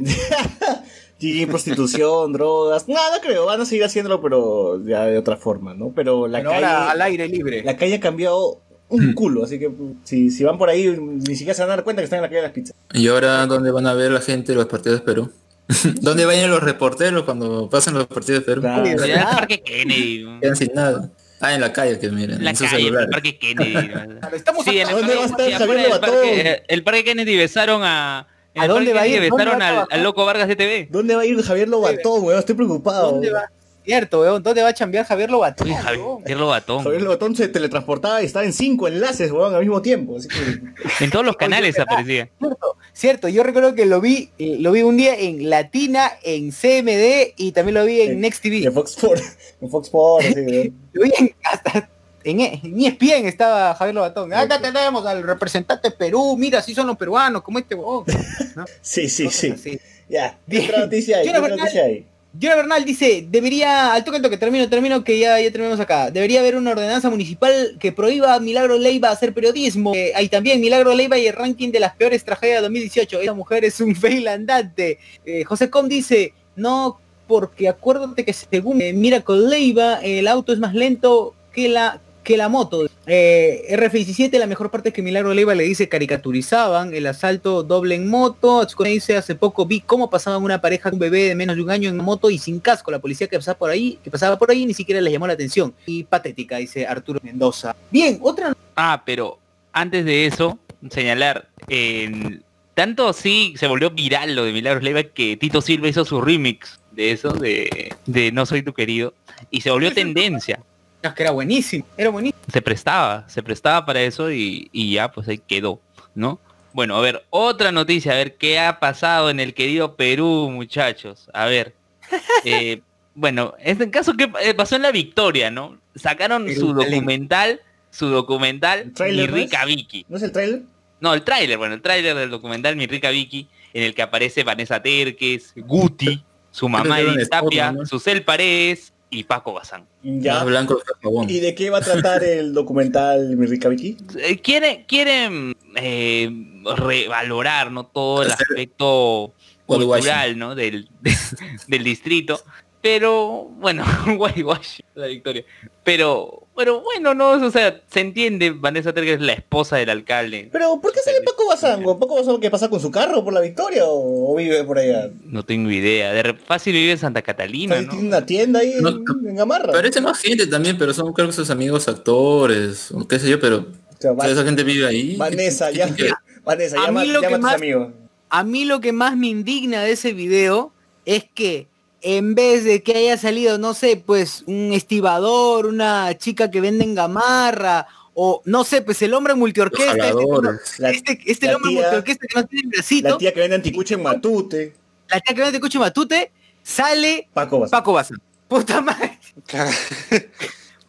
Gigi, 1.18 1.46
prostitución, 1.46 2.32
drogas. 2.32 2.88
No, 2.88 2.94
no 2.94 3.20
creo, 3.22 3.46
van 3.46 3.60
a 3.60 3.64
seguir 3.64 3.84
haciéndolo, 3.84 4.20
pero 4.20 4.84
ya 4.84 5.04
de 5.06 5.18
otra 5.18 5.36
forma, 5.36 5.74
¿no? 5.74 5.92
Pero 5.94 6.26
la 6.26 6.38
Pero 6.38 6.50
calle. 6.50 6.64
ahora 6.66 6.90
al 6.90 7.02
aire 7.02 7.28
libre. 7.28 7.62
La 7.62 7.76
calle 7.76 7.94
ha 7.96 8.00
cambiado 8.00 8.60
un 8.88 9.14
culo, 9.14 9.44
así 9.44 9.58
que 9.58 9.70
si, 10.04 10.30
si 10.30 10.44
van 10.44 10.58
por 10.58 10.68
ahí, 10.68 10.86
ni 10.98 11.34
siquiera 11.34 11.54
se 11.54 11.62
van 11.62 11.70
a 11.70 11.76
dar 11.76 11.84
cuenta 11.84 12.02
que 12.02 12.04
están 12.04 12.18
en 12.18 12.22
la 12.24 12.28
calle 12.28 12.36
de 12.40 12.42
las 12.42 12.52
pizzas. 12.52 12.74
Y 12.92 13.08
ahora, 13.08 13.46
¿dónde 13.46 13.70
van 13.70 13.86
a 13.86 13.94
ver 13.94 14.10
la 14.12 14.20
gente 14.20 14.54
los 14.54 14.66
partidos 14.66 15.00
de 15.00 15.06
Perú? 15.06 15.30
¿Dónde 16.00 16.24
vayan 16.26 16.50
los 16.50 16.62
reporteros 16.62 17.24
cuando 17.24 17.68
pasen 17.70 17.94
los 17.94 18.06
partidos 18.06 18.40
de 18.40 18.46
Perú? 18.46 18.60
Claro. 18.62 18.84
El. 18.86 19.22
Parque 19.24 19.62
Kennedy. 19.62 20.26
Quedan 20.40 20.56
sin 20.56 20.74
nada. 20.74 21.10
Ah, 21.40 21.54
en 21.54 21.60
la 21.60 21.72
calle, 21.72 21.98
que 21.98 22.08
miren. 22.08 22.38
En 22.38 22.44
la 22.44 22.50
en 22.50 22.56
calle, 22.56 22.88
el. 22.88 23.08
Parque 23.10 23.38
Kennedy. 23.38 23.90
estamos 24.34 24.64
Sí, 24.64 24.78
en 24.78 24.88
el 24.88 24.94
¿Dónde 24.94 25.14
va 25.14 25.22
a 25.22 25.26
estar 25.26 25.68
Lobatón? 25.68 26.00
parque, 26.00 26.62
el 26.68 26.82
parque 26.84 27.04
Kennedy 27.04 27.36
besaron 27.36 27.82
a... 27.84 28.28
¿A 28.54 28.64
el 28.64 28.68
dónde 28.68 28.92
va 28.92 29.00
a 29.02 29.06
ir? 29.06 29.14
Kennedy 29.14 29.30
¿Dónde 29.30 29.44
Besaron 29.44 29.62
al, 29.62 29.86
al 29.90 30.02
loco 30.02 30.24
Vargas 30.24 30.46
de 30.48 30.56
TV. 30.56 30.88
¿Dónde 30.90 31.16
va 31.16 31.22
a 31.22 31.26
ir 31.26 31.42
Javier 31.42 31.68
Lobatón, 31.68 32.22
weón? 32.22 32.38
Estoy 32.38 32.54
preocupado. 32.54 33.12
¿Dónde 33.12 33.30
va? 33.30 33.50
Cierto, 33.84 34.20
weón, 34.20 34.42
¿dónde 34.42 34.62
va 34.62 34.68
a 34.68 34.74
chambear 34.74 35.04
Javier 35.04 35.30
Lobatón? 35.30 35.66
Uy, 35.68 35.74
weón? 35.74 36.20
Javier 36.22 36.38
Lobatón. 36.38 36.84
Javier 36.84 37.02
Lobatón 37.02 37.34
se 37.34 37.48
teletransportaba 37.48 38.22
y 38.22 38.26
estaba 38.26 38.44
en 38.44 38.52
cinco 38.52 38.86
enlaces, 38.86 39.32
weón, 39.32 39.54
al 39.54 39.60
mismo 39.60 39.82
tiempo. 39.82 40.16
Así 40.18 40.28
que... 40.28 41.04
En 41.04 41.10
todos 41.10 41.24
los 41.26 41.36
canales 41.36 41.74
¿verdad? 41.76 41.86
aparecía. 41.92 42.28
Cierto, 42.38 42.76
cierto, 42.92 43.28
yo 43.28 43.42
recuerdo 43.42 43.74
que 43.74 43.84
lo 43.86 44.00
vi, 44.00 44.30
eh, 44.38 44.56
lo 44.60 44.70
vi 44.72 44.82
un 44.82 44.96
día 44.96 45.14
en 45.18 45.50
Latina, 45.50 46.12
en 46.22 46.50
CMD 46.52 47.34
y 47.36 47.52
también 47.52 47.74
lo 47.74 47.84
vi 47.84 48.02
en 48.02 48.12
En- 48.12 48.20
Next 48.20 48.42
TV. 48.42 48.64
En 48.64 48.72
Fox 48.72 48.92
Sports. 48.92 49.36
En 49.60 49.68
Fox 49.70 49.88
Sports, 49.88 50.26
así, 50.28 50.40
weón. 50.40 50.82
Lo 50.92 51.02
vi 51.04 51.12
en, 51.18 51.34
hasta 51.42 51.88
en, 52.24 52.40
en 52.40 52.80
ESPN 52.80 53.26
estaba 53.26 53.74
Javier 53.74 53.94
Lobatón. 53.96 54.32
Acá 54.32 54.60
tenemos 54.60 55.04
al 55.06 55.22
representante 55.24 55.88
de 55.90 55.96
Perú, 55.96 56.36
mira, 56.38 56.60
así 56.60 56.72
son 56.74 56.86
los 56.86 56.96
peruanos, 56.96 57.42
como 57.42 57.58
este. 57.58 57.74
¿no? 57.74 58.04
Sí, 58.80 59.08
sí, 59.08 59.24
Cosas 59.24 59.40
sí. 59.40 59.50
así. 59.50 59.80
Ya, 60.08 60.38
¿qué 60.48 60.58
Bien. 60.58 60.64
otra 60.68 60.78
noticia 60.80 61.16
hay? 61.18 61.24
¿Qué 61.24 61.30
otra 61.36 61.48
noticia 61.56 61.84
hay? 61.84 62.06
Jonah 62.40 62.56
Bernal 62.56 62.84
dice, 62.86 63.26
debería, 63.30 63.92
al 63.92 64.04
toque 64.04 64.16
al 64.16 64.22
toque, 64.22 64.38
termino, 64.38 64.66
termino, 64.68 65.04
que 65.04 65.18
ya, 65.18 65.36
terminamos 65.36 65.80
acá. 65.80 66.10
Debería 66.10 66.40
haber 66.40 66.56
una 66.56 66.70
ordenanza 66.70 67.10
municipal 67.10 67.76
que 67.78 67.92
prohíba 67.92 68.34
a 68.34 68.40
Milagro 68.40 68.78
Leiva 68.78 69.10
hacer 69.10 69.34
periodismo. 69.34 69.94
Eh, 69.94 70.12
hay 70.14 70.28
también 70.30 70.60
Milagro 70.60 70.94
Leiva 70.94 71.18
y 71.18 71.26
el 71.26 71.34
ranking 71.34 71.70
de 71.70 71.80
las 71.80 71.94
peores 71.94 72.24
tragedias 72.24 72.58
de 72.58 72.62
2018. 72.62 73.20
Esa 73.20 73.34
mujer 73.34 73.66
es 73.66 73.80
un 73.80 73.94
fail 73.94 74.28
andante. 74.28 74.98
Eh, 75.26 75.44
José 75.44 75.68
Com 75.68 75.88
dice, 75.88 76.32
no, 76.56 76.98
porque 77.26 77.68
acuérdate 77.68 78.24
que 78.24 78.32
según 78.32 78.80
eh, 78.80 78.94
Miracle 78.94 79.48
Leiva, 79.48 79.96
el 79.96 80.26
auto 80.26 80.54
es 80.54 80.58
más 80.58 80.74
lento 80.74 81.34
que 81.52 81.68
la 81.68 82.00
que 82.22 82.36
la 82.36 82.48
moto. 82.48 82.86
Eh, 83.06 83.66
RF17, 83.70 84.38
la 84.38 84.46
mejor 84.46 84.70
parte 84.70 84.90
es 84.90 84.94
que 84.94 85.02
Milagro 85.02 85.34
Leiva 85.34 85.54
le 85.54 85.64
dice 85.64 85.88
caricaturizaban 85.88 86.94
el 86.94 87.06
asalto 87.06 87.62
doble 87.62 87.94
en 87.96 88.08
moto. 88.08 88.60
Atsukone 88.60 88.90
dice, 88.90 89.16
hace 89.16 89.34
poco 89.34 89.66
vi 89.66 89.80
cómo 89.80 90.08
pasaban 90.08 90.42
una 90.42 90.60
pareja 90.60 90.84
con 90.90 90.94
un 90.94 91.00
bebé 91.00 91.24
de 91.28 91.34
menos 91.34 91.56
de 91.56 91.62
un 91.62 91.70
año 91.70 91.88
en 91.90 91.96
moto 91.96 92.30
y 92.30 92.38
sin 92.38 92.60
casco. 92.60 92.90
La 92.90 93.00
policía 93.00 93.26
que 93.26 93.36
pasaba 93.38 93.58
por 93.58 93.70
ahí, 93.70 93.98
que 94.04 94.10
pasaba 94.10 94.38
por 94.38 94.50
ahí 94.50 94.64
ni 94.66 94.74
siquiera 94.74 95.00
les 95.00 95.12
llamó 95.12 95.26
la 95.26 95.32
atención. 95.32 95.74
Y 95.86 96.04
patética, 96.04 96.58
dice 96.58 96.86
Arturo 96.86 97.18
Mendoza. 97.22 97.74
Bien, 97.90 98.18
otra 98.22 98.52
Ah, 98.76 99.02
pero 99.04 99.38
antes 99.72 100.04
de 100.04 100.26
eso, 100.26 100.58
señalar, 100.90 101.48
en- 101.68 102.42
tanto 102.74 103.08
así 103.08 103.52
se 103.58 103.66
volvió 103.66 103.90
viral 103.90 104.34
lo 104.34 104.44
de 104.44 104.52
Milagros 104.52 104.82
Leiva 104.82 105.02
que 105.02 105.36
Tito 105.36 105.60
Silva 105.60 105.88
hizo 105.88 106.04
su 106.04 106.20
remix 106.22 106.80
de 106.92 107.10
eso, 107.12 107.30
de, 107.32 107.92
de 108.06 108.32
No 108.32 108.46
Soy 108.46 108.62
Tu 108.62 108.72
Querido, 108.72 109.12
y 109.50 109.60
se 109.60 109.70
volvió 109.70 109.92
tendencia. 109.92 110.62
Es 111.02 111.14
que 111.14 111.22
era 111.22 111.32
buenísimo, 111.32 111.84
era 111.96 112.10
buenísimo. 112.10 112.40
Se 112.52 112.62
prestaba, 112.62 113.28
se 113.28 113.42
prestaba 113.42 113.84
para 113.84 114.02
eso 114.02 114.30
y, 114.30 114.68
y 114.72 114.94
ya 114.94 115.10
pues 115.10 115.28
ahí 115.28 115.38
quedó, 115.38 115.80
¿no? 116.14 116.40
Bueno, 116.72 116.96
a 116.96 117.00
ver, 117.00 117.24
otra 117.30 117.70
noticia, 117.70 118.12
a 118.12 118.16
ver 118.16 118.36
qué 118.36 118.58
ha 118.58 118.80
pasado 118.80 119.30
en 119.30 119.40
el 119.40 119.54
querido 119.54 119.96
Perú, 119.96 120.50
muchachos. 120.50 121.28
A 121.34 121.46
ver. 121.46 121.74
eh, 122.44 122.80
bueno, 123.14 123.54
en 123.58 123.72
este 123.72 123.90
caso 123.90 124.14
que 124.14 124.28
pasó 124.54 124.76
en 124.76 124.82
la 124.82 124.90
victoria, 124.90 125.50
¿no? 125.50 125.78
Sacaron 125.94 126.46
Perú 126.46 126.60
su 126.60 126.72
documental, 126.72 127.60
su 127.90 128.06
documental, 128.06 128.80
¿El 128.80 128.86
Mi 128.86 128.92
tráiler, 128.92 129.32
rica 129.32 129.64
Vicky. 129.66 130.06
¿No 130.08 130.16
es 130.16 130.22
el 130.22 130.32
trailer? 130.32 130.62
No, 131.00 131.12
el 131.12 131.22
tráiler, 131.22 131.58
bueno, 131.58 131.74
el 131.74 131.82
tráiler 131.82 132.16
del 132.16 132.30
documental 132.30 132.76
Mi 132.76 132.86
rica 132.86 133.10
Vicky, 133.10 133.48
en 133.74 133.82
el 133.82 133.94
que 133.94 134.02
aparece 134.02 134.44
Vanessa 134.44 134.82
Terques, 134.82 135.52
Guti, 135.56 136.24
su 136.50 136.68
mamá 136.68 137.00
Edith 137.00 137.28
Tapia, 137.28 137.72
¿no? 137.72 137.84
Susel 137.84 138.24
Paredes 138.24 138.91
y 139.12 139.24
Paco 139.24 139.52
Bazán. 139.52 139.86
Ya. 140.02 140.34
Más 140.34 140.46
blanco. 140.46 140.82
¿Y 141.28 141.40
de 141.40 141.54
qué 141.54 141.70
va 141.70 141.78
a 141.78 141.82
tratar 141.82 142.24
el 142.24 142.52
documental 142.54 143.36
Mi 143.36 143.46
Rica 143.46 143.68
Vicky? 143.68 143.98
Eh, 144.18 144.40
quiere, 144.40 144.86
quieren 144.88 145.54
eh, 145.76 146.30
revalorar 146.76 147.70
¿no? 147.70 147.84
todo 147.84 148.22
el 148.22 148.32
aspecto 148.32 149.34
cultural 149.66 150.38
¿no? 150.38 150.54
del, 150.54 150.88
del 151.68 151.84
distrito 151.84 152.40
Pero, 152.82 153.48
bueno, 153.60 153.84
whitewash 154.18 154.80
la 154.96 155.06
victoria. 155.06 155.44
Pero, 155.84 156.46
pero 156.56 156.80
bueno, 156.80 157.14
no, 157.14 157.30
o 157.30 157.50
sea, 157.50 157.80
se 157.88 158.00
entiende, 158.00 158.50
Vanessa 158.50 158.92
Terger 158.92 159.14
es 159.14 159.20
la 159.20 159.32
esposa 159.34 159.76
del 159.76 159.88
alcalde. 159.90 160.48
Pero, 160.52 160.80
¿por 160.80 160.92
qué 160.92 160.98
sale 161.00 161.18
Paco 161.24 161.46
Bazán? 161.48 161.82
güey? 161.82 161.96
¿Paco 161.98 162.16
Bazán 162.16 162.40
qué 162.40 162.50
pasa 162.50 162.68
con 162.68 162.80
su 162.80 162.90
carro 162.90 163.22
por 163.24 163.32
la 163.32 163.40
victoria 163.40 163.84
o, 163.86 164.32
o 164.32 164.36
vive 164.36 164.64
por 164.64 164.78
allá? 164.78 165.10
No 165.24 165.44
tengo 165.44 165.70
idea. 165.70 166.12
De 166.12 166.22
re- 166.24 166.34
fácil 166.34 166.72
vive 166.74 166.92
en 166.92 166.98
Santa 166.98 167.22
Catalina. 167.22 167.78
Tiene 167.88 168.06
una 168.08 168.26
tienda 168.26 168.60
ahí 168.60 168.72
en, 168.72 168.82
No, 168.82 168.90
en 169.28 169.36
Gamarra. 169.36 169.72
Parece 169.72 170.00
más 170.00 170.18
gente 170.20 170.46
también, 170.48 170.76
pero 170.76 170.92
son 170.92 171.12
creo 171.12 171.28
que 171.28 171.32
sus 171.34 171.50
amigos 171.50 171.86
actores, 171.88 172.90
o 172.90 173.06
qué 173.06 173.18
sé 173.20 173.30
yo, 173.30 173.38
pero 173.38 173.58
O 173.58 173.96
sea, 174.00 174.12
esa 174.28 174.44
gente 174.44 174.64
vive 174.64 174.86
ahí. 174.86 175.16
Vanessa, 175.16 175.70
¿Qué- 175.70 175.78
ya, 175.78 175.86
qué- 175.94 176.06
qué- 176.06 176.12
Vanessa, 176.44 176.76
A 176.82 176.86
llama, 176.86 177.02
mí 177.02 177.08
lo 177.12 177.20
que 177.20 177.26
a 177.26 177.30
tus 177.30 177.38
más- 177.38 177.54
amigos. 177.54 177.88
A 178.28 178.42
mí 178.44 178.64
lo 178.64 178.80
que 178.80 178.92
más 178.92 179.16
me 179.16 179.28
indigna 179.28 179.82
de 179.82 179.92
ese 179.92 180.12
video 180.12 180.72
es 181.04 181.24
que 181.34 181.68
en 182.02 182.34
vez 182.34 182.64
de 182.64 182.82
que 182.82 182.96
haya 182.96 183.16
salido, 183.16 183.58
no 183.58 183.74
sé, 183.74 183.96
pues 183.96 184.42
un 184.46 184.72
estibador, 184.72 185.66
una 185.66 186.16
chica 186.18 186.50
que 186.50 186.60
vende 186.60 186.84
en 186.84 186.94
gamarra, 186.94 187.86
o 188.14 188.42
no 188.44 188.64
sé, 188.64 188.82
pues 188.82 189.00
el 189.02 189.14
hombre 189.14 189.34
multiorquesta, 189.34 190.08
este. 190.08 190.82
La- 190.82 190.90
este, 190.90 191.18
este 191.26 191.46
la 191.46 191.56
hombre 191.56 191.70
tía- 191.72 191.80
multiorquesta 191.82 192.26
que 192.26 192.40
no 192.40 192.46
tiene 192.46 192.68
bracito, 192.68 193.08
La 193.08 193.18
tía 193.18 193.32
que 193.32 193.40
vende 193.40 193.56
anticuche 193.56 193.94
en 193.94 194.02
Matute. 194.02 194.74
la 195.08 195.20
tía 195.20 195.34
que 195.34 195.40
vende 195.42 195.60
coche 195.60 195.78
matute, 195.78 196.32
sale 196.62 197.28
Paco. 197.32 197.66
Paco 197.70 197.92
Bazán. 197.94 198.18
Puta 198.48 198.80
madre. 198.80 199.18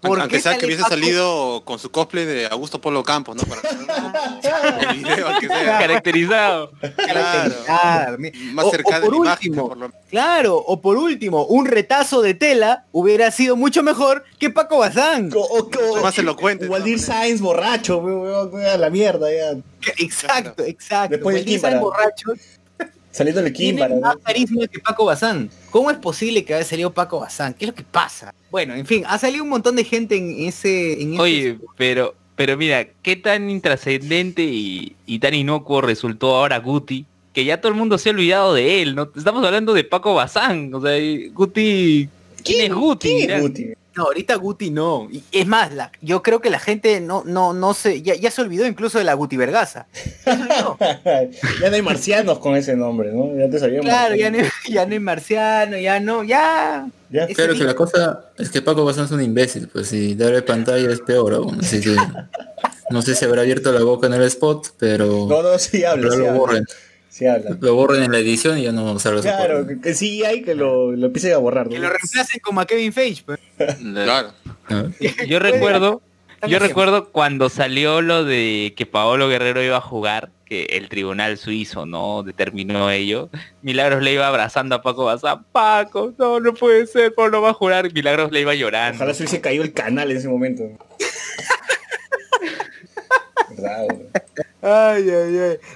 Claro. 0.04 0.16
¿Por 0.16 0.20
Aunque 0.22 0.36
qué 0.38 0.42
sea 0.42 0.58
que 0.58 0.66
hubiese 0.66 0.82
Paco? 0.84 0.94
salido 0.96 1.62
con 1.66 1.80
su 1.80 1.90
cosplay 1.90 2.26
de 2.26 2.48
Augusto 2.48 2.80
Polo 2.82 3.04
Campos, 3.04 3.36
¿no? 3.38 3.44
Para 3.44 3.62
el 4.92 4.98
video, 5.04 5.28
sea. 5.40 5.78
Caracterizado. 5.80 6.72
Claro. 7.66 8.18
Mi- 8.18 8.32
Más 8.54 8.70
cercano 8.70 9.06
por 9.06 9.16
imagen, 9.16 9.50
último, 9.52 9.68
por 9.70 9.78
lo 9.78 9.92
Claro, 10.10 10.58
o 10.58 10.82
por 10.82 10.98
último, 10.98 11.46
un 11.46 11.66
retazo 11.66 12.22
de 12.22 12.34
tela 12.34 12.86
hubiera 12.92 13.32
sido 13.32 13.56
mucho 13.56 13.82
mejor 13.84 14.24
que 14.40 14.50
Paco 14.50 14.78
Bazán. 14.80 15.30
O, 15.34 15.40
o- 15.40 15.70
o- 15.98 16.02
Más 16.02 16.18
elocuente, 16.18 16.68
Waldir. 16.68 17.00
Sainz 17.00 17.42
borracho, 17.42 18.04
a 18.72 18.78
la 18.78 18.90
mierda 18.90 19.28
ya. 19.32 19.58
Exacto, 19.98 20.64
exacto. 20.64 21.16
Después 21.16 21.38
San 21.38 21.46
Kímpara. 21.46 21.80
borracho 21.80 22.34
Saliendo 23.12 23.42
del 23.44 23.54
tiene 23.54 23.80
Kimbara. 23.82 23.96
más 24.02 24.16
¿no? 24.16 24.22
carisma 24.22 24.68
que 24.68 24.80
Paco 24.80 25.06
Bazán. 25.06 25.50
¿Cómo 25.70 25.92
es 25.92 25.98
posible 25.98 26.44
que 26.44 26.56
haya 26.56 26.66
salido 26.66 26.92
Paco 26.94 27.20
Bazán? 27.20 27.54
¿Qué 27.54 27.66
es 27.66 27.70
lo 27.70 27.76
que 27.76 27.84
pasa? 27.84 28.34
Bueno, 28.54 28.76
en 28.76 28.86
fin, 28.86 29.04
ha 29.08 29.18
salido 29.18 29.44
un 29.44 29.50
montón 29.50 29.76
de 29.76 29.84
gente 29.84 30.16
en 30.16 30.46
ese... 30.48 31.02
En 31.02 31.14
ese- 31.16 31.22
Oye, 31.24 31.58
pero, 31.76 32.14
pero 32.36 32.56
mira, 32.56 32.88
qué 33.02 33.16
tan 33.16 33.50
intrascendente 33.50 34.44
y, 34.44 34.96
y 35.08 35.18
tan 35.18 35.34
inocuo 35.34 35.82
resultó 35.82 36.36
ahora 36.36 36.60
Guti, 36.60 37.04
que 37.34 37.46
ya 37.46 37.60
todo 37.60 37.72
el 37.72 37.78
mundo 37.80 37.98
se 37.98 38.10
ha 38.10 38.12
olvidado 38.12 38.54
de 38.54 38.84
él, 38.84 38.94
¿no? 38.94 39.10
Estamos 39.16 39.44
hablando 39.44 39.74
de 39.74 39.84
Paco 39.84 40.14
Bazán, 40.14 40.72
o 40.72 40.80
sea, 40.80 40.92
Guti... 41.34 42.08
¿Quién, 42.44 42.72
es 42.72 42.74
Guti? 42.78 43.08
¿Quién 43.08 43.32
es. 43.32 43.42
Guti? 43.42 43.68
No, 43.96 44.04
ahorita 44.06 44.36
Guti 44.36 44.72
no. 44.72 45.08
Y 45.12 45.24
es 45.32 45.46
más, 45.46 45.72
la, 45.74 45.92
yo 46.02 46.24
creo 46.24 46.42
que 46.42 46.50
la 46.50 46.60
gente 46.60 47.00
no, 47.00 47.24
no, 47.26 47.54
no 47.54 47.74
se, 47.74 48.02
ya, 48.02 48.16
ya 48.16 48.32
se 48.32 48.42
olvidó 48.42 48.66
incluso 48.66 48.98
de 48.98 49.04
la 49.04 49.14
Guti 49.14 49.38
Vergaza. 49.38 49.86
Ya 50.26 50.36
no 51.70 51.76
hay 51.76 51.82
marcianos 51.82 52.40
con 52.40 52.56
ese 52.56 52.76
nombre, 52.76 53.12
¿no? 53.14 53.38
Ya 53.38 53.50
te 53.50 53.60
sabíamos. 53.60 53.86
claro, 53.86 54.16
ya 54.16 54.32
no, 54.32 54.40
ya 54.68 54.86
no 54.86 54.94
hay 54.94 55.00
marciano, 55.00 55.78
ya 55.78 56.00
no, 56.00 56.24
ya. 56.24 56.88
Ya. 57.12 57.28
Claro 57.28 57.54
que 57.54 57.64
la 57.64 57.76
cosa 57.76 58.32
es 58.40 58.50
que 58.50 58.64
Paco 58.64 58.84
Bazán 58.84 59.06
es 59.06 59.12
un 59.12 59.22
imbécil, 59.22 59.68
pues 59.68 59.94
y 59.94 60.16
darle 60.16 60.42
pantalla 60.42 60.92
es 60.92 61.00
peor 61.02 61.36
aún, 61.36 61.60
así 61.60 61.80
que 61.80 61.96
no 62.90 63.04
sé 63.04 63.14
si 63.14 63.24
habrá 63.26 63.42
abierto 63.42 63.72
la 63.72 63.84
boca 63.84 64.08
en 64.08 64.14
el 64.14 64.24
spot, 64.24 64.70
pero, 64.80 65.28
No, 65.30 65.44
no, 65.44 65.60
sí 65.60 65.84
habla, 65.84 66.02
pero 66.10 66.14
sí 66.14 66.20
lo 66.20 66.28
habla. 66.30 66.40
borren, 66.40 66.66
Sí 67.14 67.26
lo 67.60 67.76
borren 67.76 68.02
en 68.02 68.12
la 68.12 68.18
edición 68.18 68.58
y 68.58 68.64
ya 68.64 68.72
no 68.72 68.98
salga 68.98 69.22
su 69.22 69.28
Claro, 69.28 69.68
que, 69.68 69.80
que 69.80 69.94
sí 69.94 70.26
hay 70.26 70.42
que 70.42 70.56
lo, 70.56 70.94
lo 70.94 71.06
empiecen 71.06 71.34
a 71.34 71.38
borrar. 71.38 71.68
¿no? 71.68 71.74
Que 71.74 71.78
lo 71.78 71.88
reemplacen 71.88 72.42
como 72.42 72.60
a 72.60 72.66
Kevin 72.66 72.92
Feige. 72.92 73.22
pues. 73.24 73.40
Claro. 73.78 74.34
Yo 75.28 75.38
recuerdo, 75.38 76.02
yo 76.48 76.58
recuerdo 76.58 77.10
cuando 77.10 77.50
salió 77.50 78.02
lo 78.02 78.24
de 78.26 78.74
que 78.76 78.88
Paolo 78.88 79.30
Guerrero 79.30 79.62
iba 79.62 79.78
a 79.78 79.82
jugar, 79.82 80.32
que 80.46 80.64
el 80.72 80.90
tribunal 80.90 81.38
suizo 81.38 81.86
no 81.86 82.24
determinó 82.24 82.90
ello. 82.90 83.30
Milagros 83.62 84.02
le 84.02 84.14
iba 84.14 84.28
abrazando 84.28 84.74
a 84.74 84.82
Paco 84.82 85.06
Bazán. 85.06 85.46
Paco, 85.52 86.16
no, 86.18 86.40
no 86.40 86.56
puede 86.56 86.88
ser, 86.88 87.14
Paolo 87.14 87.44
va 87.44 87.52
a 87.52 87.54
jugar. 87.54 87.94
Milagros 87.94 88.32
le 88.32 88.42
iba 88.42 88.56
llorando. 88.56 88.96
Ojalá 88.96 89.14
se 89.14 89.22
hubiese 89.22 89.40
caído 89.40 89.64
el 89.64 89.74
canal 89.74 90.10
en 90.10 90.18
ese 90.18 90.30
momento. 90.30 90.64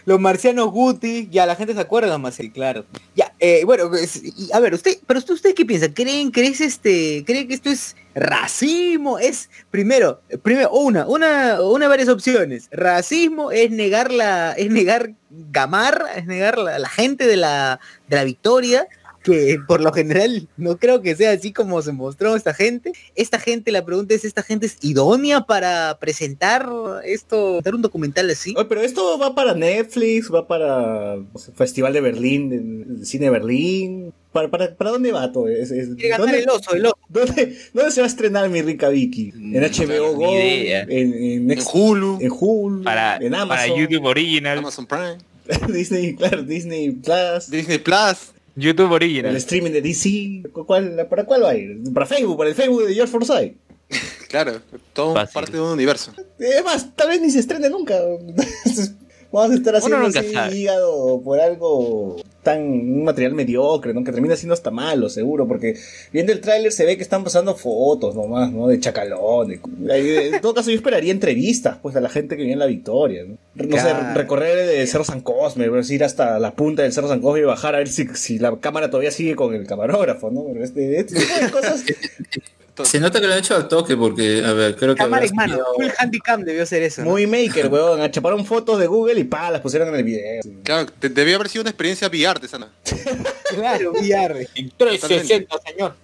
Los 0.05 0.19
marcianos 0.19 0.71
Guti, 0.71 1.28
ya 1.30 1.45
la 1.45 1.55
gente 1.55 1.73
se 1.73 1.80
acuerda 1.80 2.17
más, 2.17 2.36
sí, 2.36 2.49
claro. 2.49 2.86
Ya, 3.15 3.34
eh, 3.39 3.63
bueno, 3.65 3.89
pues, 3.89 4.21
y, 4.23 4.49
a 4.53 4.59
ver, 4.59 4.73
usted, 4.73 4.97
pero 5.05 5.19
usted, 5.19 5.34
usted 5.34 5.53
qué 5.53 5.65
piensa? 5.65 5.93
¿Creen, 5.93 6.32
crees 6.32 6.61
este, 6.61 7.23
creen 7.25 7.47
que 7.47 7.55
esto 7.55 7.69
es 7.69 7.95
racismo? 8.15 9.19
Es, 9.19 9.49
primero, 9.71 10.21
primero, 10.41 10.71
una, 10.71 11.05
una, 11.05 11.61
una 11.61 11.88
varias 11.88 12.07
opciones. 12.07 12.69
Racismo 12.71 13.51
es 13.51 13.71
negar 13.71 14.11
la, 14.11 14.53
es 14.53 14.71
negar 14.71 15.13
Gamarra, 15.30 16.13
es 16.13 16.25
negar 16.25 16.57
la, 16.57 16.80
la 16.80 16.89
gente 16.89 17.28
de 17.28 17.36
la, 17.36 17.82
de 18.07 18.15
la 18.15 18.23
victoria, 18.23 18.88
que 19.32 19.57
por 19.67 19.82
lo 19.82 19.91
general 19.93 20.47
no 20.57 20.78
creo 20.78 21.01
que 21.01 21.15
sea 21.15 21.32
así 21.32 21.51
como 21.53 21.82
se 21.82 21.91
mostró 21.91 22.36
esta 22.36 22.53
gente. 22.53 22.93
Esta 23.15 23.39
gente, 23.39 23.71
la 23.71 23.86
pregunta 23.86 24.13
es, 24.15 24.25
¿esta 24.25 24.43
gente 24.43 24.65
es 24.65 24.78
idónea 24.82 25.41
para 25.41 25.97
presentar 25.99 26.67
esto, 27.05 27.61
dar 27.61 27.75
un 27.75 27.82
documental 27.82 28.30
así? 28.30 28.53
Oye, 28.57 28.65
pero 28.69 28.82
esto 28.82 29.17
va 29.19 29.36
para 29.36 29.53
Netflix, 29.53 30.34
va 30.34 30.47
para 30.47 31.17
Festival 31.55 31.93
de 31.93 32.01
Berlín, 32.01 32.95
el 32.99 33.05
Cine 33.05 33.25
de 33.25 33.32
Berlín. 33.32 34.13
¿Para, 34.32 34.49
para, 34.51 34.75
para 34.75 34.91
dónde 34.91 35.11
va 35.11 35.32
todo? 35.32 35.47
Es- 35.47 35.71
es- 35.71 35.89
¿dónde, 36.17 36.39
el 36.39 36.49
oso, 36.49 36.75
el 36.75 36.86
oso. 36.86 36.97
dónde- 37.09 37.57
dónde 37.73 37.91
se 37.91 38.01
va 38.01 38.05
a 38.05 38.09
estrenar 38.09 38.49
mi 38.49 38.61
rica 38.61 38.89
Vicky? 38.89 39.30
¿En 39.36 39.63
HBO 39.63 40.13
Go? 40.13 40.30
¿En, 40.38 40.91
en, 40.91 41.13
En 41.13 41.47
Next- 41.47 41.69
Hulu, 41.73 42.19
en 42.21 42.32
Hulu? 42.32 42.84
Para, 42.84 43.17
¿En 43.17 43.34
Amazon? 43.34 43.47
para 43.69 43.80
YouTube 43.82 44.05
Original. 44.05 44.57
Amazon 44.59 44.86
Prime, 44.86 45.17
Disney, 45.73 46.15
claro, 46.15 46.43
Disney 46.43 46.91
Plus. 46.91 47.49
Disney 47.49 47.78
Plus. 47.80 48.32
YouTube 48.58 48.88
El 48.88 48.93
Original. 48.93 49.36
streaming 49.38 49.72
de 49.72 49.82
DC. 49.82 50.43
¿Cuál, 50.66 51.08
¿Para 51.10 51.24
cuál 51.26 51.43
va 51.43 51.49
a 51.51 51.55
ir? 51.55 51.78
¿Para 51.93 52.05
Facebook? 52.05 52.38
¿Para 52.38 52.49
el 52.49 52.55
Facebook 52.55 52.86
de 52.86 52.93
George 52.93 53.12
Forsyth? 53.12 53.55
Claro, 54.28 54.60
todo 54.91 55.14
Fácil. 55.14 55.34
parte 55.34 55.51
de 55.53 55.62
un 55.62 55.70
universo. 55.70 56.12
Además, 56.38 56.89
tal 56.97 57.08
vez 57.08 57.22
ni 57.22 57.32
se 57.32 57.39
estrene 57.39 57.70
nunca. 57.70 57.95
Vamos 59.32 59.51
a 59.51 59.53
estar 59.55 59.74
Uno 59.74 59.78
haciendo 59.78 59.99
nunca 59.99 60.24
sabe. 60.34 60.58
hígado 60.58 61.22
por 61.24 61.39
algo 61.39 62.18
tan 62.48 62.62
un 62.62 63.04
material 63.04 63.34
mediocre, 63.34 63.93
¿no? 63.93 64.04
Que 64.04 64.12
termina 64.14 64.36
siendo 64.38 64.54
hasta 64.54 64.72
malo, 64.72 65.10
seguro, 65.10 65.48
porque 65.48 65.76
viendo 66.14 66.32
el 66.32 66.39
tráiler 66.39 66.72
se 66.72 66.86
ve 66.86 66.95
que 66.95 67.04
están 67.04 67.24
pasando 67.24 67.56
fotos 67.56 68.16
nomás, 68.16 68.52
¿no? 68.52 68.68
De 68.68 68.80
chacalón. 68.80 69.48
de- 69.50 70.28
En 70.28 70.41
todo 70.41 70.54
caso, 70.54 70.70
yo 70.70 70.76
esperaría 70.78 71.12
entrevistas, 71.12 71.78
pues, 71.82 71.95
a 71.95 72.02
la 72.02 72.10
gente 72.10 72.36
que 72.38 72.43
viene 72.43 72.54
en 72.54 72.60
la 72.60 72.66
victoria, 72.68 73.24
¿no? 73.28 73.38
No 73.56 73.78
sé, 73.78 73.93
recorrer 74.14 74.58
el 74.80 74.88
Cerro 74.88 75.04
San 75.04 75.22
Cosme, 75.22 75.68
ir 75.89 76.04
hasta 76.04 76.39
la 76.39 76.52
punta 76.54 76.84
del 76.84 76.93
Cerro 76.93 77.08
San 77.10 77.20
Cosme 77.22 77.39
y 77.41 77.43
bajar 77.43 77.76
a 77.76 77.80
ver 77.80 77.89
si, 77.89 78.08
si 78.16 78.39
la 78.39 78.56
cámara 78.60 78.89
todavía 78.89 79.12
sigue 79.12 79.36
con 79.36 79.54
el 79.54 79.68
camarógrafo, 79.68 80.32
¿no? 80.32 80.45
Pero 80.54 80.64
este, 80.64 81.00
este 81.00 81.16
tipo 81.20 81.34
de 81.45 81.52
cosas 81.52 81.84
Se 82.86 82.99
nota 82.99 83.19
que 83.19 83.28
lo 83.28 83.34
han 83.34 83.39
hecho 83.39 83.55
al 83.55 83.67
toque 83.67 83.95
porque, 83.97 84.43
a 84.45 84.53
ver, 84.53 84.75
creo 84.75 84.93
que... 84.95 84.99
Cámara 85.03 85.25
en 85.25 85.36
mano, 85.36 85.53
salido- 85.53 85.73
full 85.75 85.88
handicam 85.97 86.43
debió 86.43 86.65
ser 86.65 86.84
eso. 86.84 87.03
¿no? 87.03 87.11
muy 87.11 87.25
maker, 87.28 87.67
weón. 87.67 88.01
Achaparon 88.01 88.45
fotos 88.45 88.80
de 88.80 88.88
Google 88.88 89.19
y 89.19 89.23
pa, 89.23 89.49
las 89.51 89.61
pusieron 89.61 89.88
en 89.89 89.95
el 89.95 90.03
video. 90.03 90.41
Claro, 90.63 90.86
te- 90.99 91.09
debió 91.09 91.36
haber 91.36 91.49
sido 91.49 91.61
una 91.61 91.69
experiencia 91.71 92.07
VR 92.07 92.39
de 92.39 92.47
sana. 92.47 92.69
Claro, 93.55 93.91
VR. 93.93 94.47
360, 94.78 95.55
señor. 95.65 95.95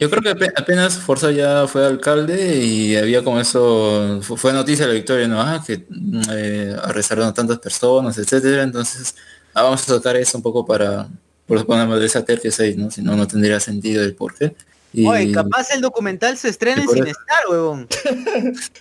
Yo 0.00 0.10
creo 0.10 0.20
que 0.22 0.30
ape- 0.30 0.52
apenas 0.56 0.98
Forza 0.98 1.30
ya 1.30 1.68
fue 1.68 1.86
alcalde 1.86 2.56
y 2.56 2.96
había 2.96 3.22
como 3.22 3.38
eso, 3.40 4.18
fu- 4.22 4.36
fue 4.36 4.52
noticia 4.52 4.84
de 4.86 4.92
la 4.92 4.94
victoria, 4.96 5.28
¿no? 5.28 5.40
Ah, 5.40 5.62
que 5.64 5.86
mm, 5.88 6.20
eh, 6.32 6.76
arrestaron 6.82 7.28
a 7.28 7.32
tantas 7.32 7.60
personas, 7.60 8.18
etcétera. 8.18 8.64
Entonces, 8.64 9.14
ah, 9.54 9.62
vamos 9.62 9.88
a 9.88 9.94
sacar 9.94 10.16
eso 10.16 10.36
un 10.36 10.42
poco 10.42 10.66
para, 10.66 11.08
por 11.46 11.60
suponer, 11.60 11.88
de 12.00 12.04
esa 12.06 12.24
tercia 12.24 12.50
6, 12.50 12.76
¿no? 12.76 12.90
Si 12.90 13.02
no, 13.02 13.14
no 13.14 13.28
tendría 13.28 13.60
sentido 13.60 14.02
el 14.02 14.16
porqué. 14.16 14.56
Y, 14.92 15.06
Oye, 15.06 15.32
capaz 15.32 15.70
el 15.74 15.82
documental 15.82 16.38
se 16.38 16.48
estrena 16.48 16.78
Y 16.78 16.80
en 16.80 16.86
por 16.86 16.94
sin 16.94 17.06
eso- 17.06 17.18
estar, 17.20 17.48
huevón. 17.50 17.86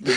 La 0.00 0.12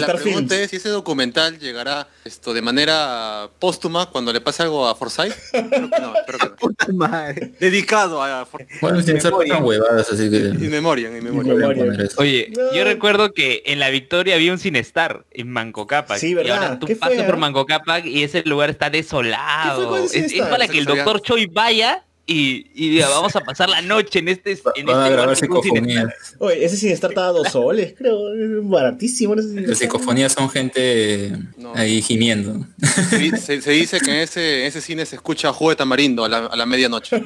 Star 0.00 0.16
pregunta 0.20 0.54
Films. 0.54 0.64
es 0.64 0.70
si 0.70 0.76
ese 0.76 0.90
documental 0.90 1.58
llegará 1.58 2.06
esto 2.24 2.54
de 2.54 2.62
manera 2.62 3.48
póstuma 3.58 4.08
cuando 4.10 4.32
le 4.32 4.40
pase 4.40 4.62
algo 4.62 4.86
a 4.86 4.94
Forsyth. 4.94 5.34
Creo 5.50 5.68
que 5.70 5.78
no, 5.80 5.90
que 5.90 6.00
no. 6.00 6.56
Puta 6.60 6.86
madre. 6.92 7.52
Dedicado 7.58 8.22
a 8.22 8.46
For- 8.46 8.66
bueno, 8.80 9.02
sin 9.02 9.20
ser 9.20 9.32
tan 9.48 9.64
huevadas, 9.64 10.10
así 10.12 10.30
que... 10.30 10.36
In 10.36 10.70
Memoria, 10.70 11.08
in 11.08 11.24
Memoria. 11.24 11.54
Memoria. 11.54 12.08
Oye, 12.18 12.52
No. 12.56 12.72
yo 12.74 12.84
recuerdo 12.84 13.32
que 13.32 13.62
en 13.66 13.78
la 13.80 13.90
Victoria 13.90 14.34
había 14.36 14.52
un 14.52 14.58
Cinestar 14.58 15.24
en 15.32 15.50
Manco 15.50 15.86
Cápac. 15.86 16.18
Sí, 16.18 16.28
Y 16.28 16.34
¿verdad? 16.34 16.62
ahora 16.62 16.78
tú 16.78 16.86
¿Qué 16.86 16.94
fue, 16.96 17.08
pasas 17.10 17.24
por 17.24 17.34
ah? 17.34 17.38
Manco 17.38 17.66
Cápac 17.66 18.04
y 18.06 18.22
ese 18.22 18.42
lugar 18.44 18.70
está 18.70 18.86
¿Qué 18.90 19.02
fue 19.02 19.02
desolado. 19.02 19.88
con 19.88 19.98
el 20.00 20.04
Es, 20.04 20.14
es 20.14 20.30
Cinestar? 20.30 20.50
para 20.50 20.68
que 20.68 20.78
el 20.78 20.84
doctor 20.84 21.20
Choi 21.22 21.46
vaya 21.46 22.04
y, 22.26 22.66
y 22.74 22.88
diga, 22.90 23.08
vamos 23.10 23.36
a 23.36 23.40
pasar 23.40 23.68
la 23.68 23.82
noche 23.82 24.20
en 24.20 24.28
este, 24.28 24.52
en 24.76 24.86
Van 24.86 24.96
a 24.96 25.04
este 25.04 25.14
grabar 25.14 25.16
lugar 25.16 25.28
que 25.28 25.34
es 25.34 25.42
un 25.50 25.62
cine". 25.62 25.80
psicofonías. 25.80 26.36
Oye, 26.38 26.64
ese 26.64 26.76
Sinestar 26.78 27.10
estaba 27.10 27.26
a 27.28 27.32
dos 27.32 27.48
soles, 27.48 27.94
creo. 27.98 28.16
Baratísimo. 28.62 29.34
Las 29.34 29.76
psicofonías 29.78 30.32
son 30.32 30.48
gente 30.48 31.32
No. 31.58 31.74
ahí 31.74 32.00
gimiendo. 32.00 32.66
Se, 33.10 33.36
se- 33.36 33.60
se 33.62 33.70
dice 33.72 34.00
que 34.00 34.10
en 34.10 34.16
ese, 34.20 34.60
en 34.62 34.66
ese 34.68 34.80
cine 34.80 35.04
se 35.06 35.16
escucha 35.16 35.52
Juego 35.52 35.70
de 35.70 35.76
Tamarindo 35.76 36.24
a 36.24 36.28
la, 36.28 36.46
a 36.46 36.56
la 36.56 36.66
medianoche. 36.66 37.22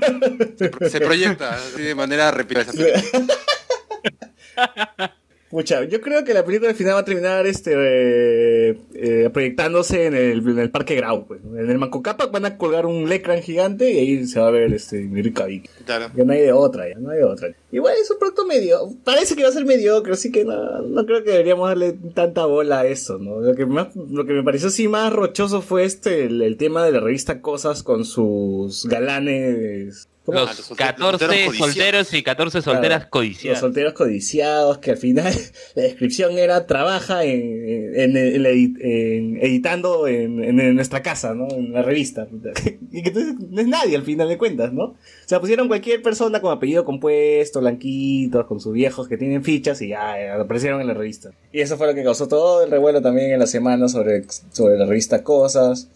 Se 0.91 1.01
proyecta 1.01 1.55
así 1.55 1.83
de 1.83 1.95
manera 1.95 2.31
repetida. 2.31 2.73
Pucha, 5.51 5.85
yo 5.85 6.01
creo 6.03 6.25
que 6.25 6.35
la 6.35 6.45
película 6.45 6.71
al 6.71 6.77
final 6.77 6.95
va 6.95 6.99
a 6.99 7.05
terminar 7.05 7.47
este 7.47 7.73
eh, 7.75 8.79
eh, 8.95 9.31
proyectándose 9.33 10.05
en 10.05 10.15
el, 10.15 10.47
en 10.47 10.59
el 10.59 10.71
Parque 10.71 10.95
Grau. 10.95 11.27
Pues. 11.27 11.41
En 11.43 11.71
el 11.71 11.79
Manco 11.79 12.03
Cápac 12.03 12.31
van 12.31 12.45
a 12.45 12.59
colgar 12.59 12.85
un 12.85 13.09
lecran 13.09 13.41
gigante 13.41 13.91
y 13.91 13.99
ahí 13.99 14.27
se 14.27 14.41
va 14.41 14.49
a 14.49 14.51
ver 14.51 14.75
este 14.75 14.99
Mirka. 14.99 15.47
Claro. 15.87 16.11
Ya 16.15 16.25
no 16.25 16.33
hay 16.35 16.43
de 16.43 16.53
otra, 16.53 16.89
ya 16.89 16.99
no 16.99 17.11
hay 17.11 17.19
de 17.19 17.25
otra. 17.25 17.49
Igual 17.73 17.95
es 18.01 18.11
un 18.11 18.19
producto 18.19 18.45
medio. 18.45 18.79
Parece 19.05 19.37
que 19.37 19.43
va 19.43 19.49
a 19.49 19.53
ser 19.53 19.65
mediocre, 19.65 20.13
así 20.13 20.31
que 20.31 20.45
no, 20.45 20.83
no 20.83 21.07
creo 21.07 21.25
que 21.25 21.31
deberíamos 21.31 21.69
darle 21.69 21.95
tanta 22.15 22.45
bola 22.45 22.81
a 22.81 22.87
eso, 22.87 23.19
¿no? 23.19 23.41
Lo 23.41 23.55
que, 23.55 23.65
más, 23.65 23.97
lo 23.97 24.27
que 24.27 24.35
me 24.35 24.43
pareció 24.43 24.69
así 24.69 24.87
más 24.87 25.13
rochoso 25.13 25.63
fue 25.63 25.85
este, 25.85 26.27
el, 26.27 26.43
el 26.43 26.59
tema 26.59 26.85
de 26.85 26.93
la 26.93 27.01
revista 27.01 27.41
Cosas 27.41 27.83
con 27.83 28.05
sus 28.05 28.87
galanes. 28.87 30.09
Ah, 30.31 30.35
Los 30.35 30.57
los 30.59 30.67
solteros 30.67 30.79
14 30.79 31.27
codiciados. 31.27 31.57
solteros 31.57 32.15
y 32.15 32.23
14 32.23 32.63
solteras 32.63 33.01
Los 33.03 33.11
codiciadas. 33.11 33.61
solteros 33.61 33.93
codiciados, 33.95 34.79
que 34.79 34.91
al 34.91 34.97
final 34.99 35.33
la 35.75 35.83
descripción 35.83 36.39
era 36.39 36.67
trabaja 36.67 37.25
en, 37.25 37.95
en, 37.95 38.17
en 38.17 38.43
la 38.43 38.49
edi- 38.51 38.77
en- 38.81 39.37
editando 39.45 40.07
en, 40.07 40.43
en- 40.45 40.61
en 40.61 40.75
nuestra 40.75 41.03
casa, 41.03 41.35
¿no? 41.35 41.49
En 41.51 41.73
la 41.73 41.83
revista. 41.83 42.27
Y 42.91 43.03
que 43.03 43.09
entonces 43.11 43.35
no 43.51 43.61
es 43.61 43.67
nadie 43.69 43.97
al 43.97 44.03
final 44.03 44.29
de 44.31 44.39
cuentas, 44.39 44.73
¿no? 44.73 44.85
O 44.85 44.97
sea, 45.27 45.41
pusieron 45.41 45.69
cualquier 45.69 46.03
persona 46.03 46.41
con 46.41 46.51
apellido 46.57 46.85
compuesto, 46.87 47.61
blanquitos, 47.61 48.47
con 48.47 48.61
sus 48.61 48.73
viejos 48.73 49.09
que 49.09 49.19
tienen 49.19 49.45
fichas 49.45 49.83
y 49.83 49.89
ya 49.89 50.19
eh, 50.19 50.31
aparecieron 50.31 50.81
en 50.81 50.87
la 50.87 50.95
revista. 50.95 51.31
Y 51.53 51.61
eso 51.61 51.77
fue 51.77 51.87
lo 51.87 51.95
que 51.95 52.03
causó 52.03 52.29
todo 52.29 52.63
el 52.65 52.71
revuelo 52.71 53.03
también 53.03 53.31
en 53.33 53.39
la 53.39 53.47
semana 53.47 53.89
sobre, 53.89 54.25
sobre 54.53 54.79
la 54.79 54.87
revista 54.87 55.23
Cosas, 55.23 55.89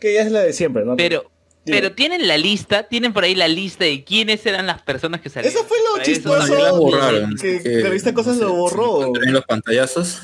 que 0.00 0.12
ya 0.14 0.22
es 0.22 0.32
la 0.32 0.40
de 0.40 0.52
siempre, 0.52 0.84
¿no? 0.84 0.96
Pero. 0.96 1.30
Pero 1.64 1.92
tienen 1.92 2.26
la 2.28 2.36
lista, 2.38 2.84
tienen 2.84 3.12
por 3.12 3.24
ahí 3.24 3.34
la 3.34 3.48
lista 3.48 3.84
de 3.84 4.04
quiénes 4.04 4.44
eran 4.46 4.66
las 4.66 4.82
personas 4.82 5.20
que 5.20 5.30
salieron. 5.30 5.56
Eso 5.58 5.66
fue 5.66 5.78
lo 5.96 6.02
chistoso. 6.02 6.54
No, 6.54 6.76
borraron. 6.78 7.34
que- 7.36 7.60
la 7.64 7.88
revista 7.88 8.12
Cosas 8.14 8.36
lo 8.36 8.52
borró. 8.54 9.12
En 9.22 9.32
los 9.32 9.44
pantallazos. 9.44 10.22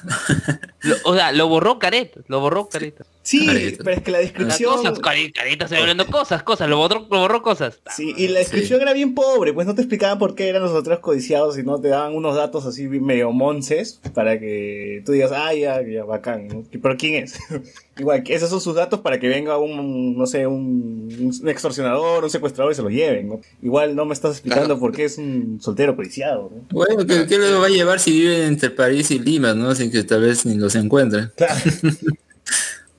Lo- 0.82 0.96
o 1.04 1.14
sea, 1.14 1.32
lo 1.32 1.48
borró 1.48 1.78
Caretas, 1.78 2.24
lo 2.28 2.40
borró 2.40 2.68
Caretas. 2.68 3.06
Sí, 3.22 3.46
Careta. 3.46 3.84
pero 3.84 3.96
es 3.96 4.02
que 4.02 4.10
la 4.10 4.18
Las 4.18 4.26
descripción... 4.28 4.76
cosas, 4.76 4.98
Care- 4.98 5.32
Caretas, 5.32 5.66
estoy 5.70 5.80
hablando 5.82 6.06
cosas, 6.06 6.42
cosas, 6.42 6.68
lo 6.68 6.78
borró, 6.78 7.00
lo 7.10 7.18
borró 7.20 7.42
cosas. 7.42 7.80
Sí, 7.94 8.14
y 8.16 8.28
la 8.28 8.38
descripción 8.40 8.80
era 8.80 8.92
bien 8.94 9.14
pobre, 9.14 9.52
pues 9.52 9.66
no 9.66 9.74
te 9.74 9.82
explicaban 9.82 10.18
por 10.18 10.34
qué 10.34 10.48
eran 10.48 10.62
los 10.62 10.72
otros 10.72 11.00
codiciados, 11.00 11.54
sino 11.56 11.80
te 11.80 11.88
daban 11.88 12.14
unos 12.16 12.34
datos 12.36 12.64
así 12.66 12.86
medio 12.88 13.30
monces 13.30 14.00
para 14.14 14.40
que 14.40 15.02
tú 15.04 15.12
digas, 15.12 15.32
ah, 15.34 15.52
ya, 15.54 15.80
ya, 15.82 16.04
bacán, 16.04 16.48
¿no? 16.48 16.64
¿pero 16.82 16.96
quién 16.96 17.22
es? 17.24 17.38
Igual, 18.00 18.22
que 18.22 18.34
esos 18.34 18.48
son 18.48 18.60
sus 18.62 18.74
datos 18.74 19.00
para 19.00 19.20
que 19.20 19.28
venga 19.28 19.58
un, 19.58 20.16
no 20.16 20.26
sé, 20.26 20.46
un, 20.46 21.32
un 21.42 21.48
extorsionador, 21.48 22.24
un 22.24 22.30
secuestrador 22.30 22.72
y 22.72 22.74
se 22.74 22.82
lo 22.82 22.88
lleven, 22.88 23.28
¿no? 23.28 23.40
Igual 23.62 23.94
no 23.94 24.06
me 24.06 24.14
estás 24.14 24.32
explicando 24.32 24.78
por 24.80 24.90
qué 24.92 25.04
es 25.04 25.18
un 25.18 25.60
soltero 25.60 25.94
codiciado, 25.94 26.50
¿no? 26.50 26.62
Bueno, 26.70 27.06
¿qué, 27.06 27.26
qué 27.28 27.38
le 27.38 27.52
va 27.52 27.66
a 27.66 27.68
llevar 27.68 28.00
si 28.00 28.12
vive 28.12 28.46
entre 28.46 28.70
París 28.70 29.10
y 29.10 29.18
Lima, 29.18 29.52
no? 29.54 29.74
Sin 29.74 29.90
que 29.92 30.02
tal 30.02 30.22
vez 30.22 30.46
ni 30.46 30.54
los 30.56 30.74
encuentre. 30.74 31.28
Claro. 31.36 31.54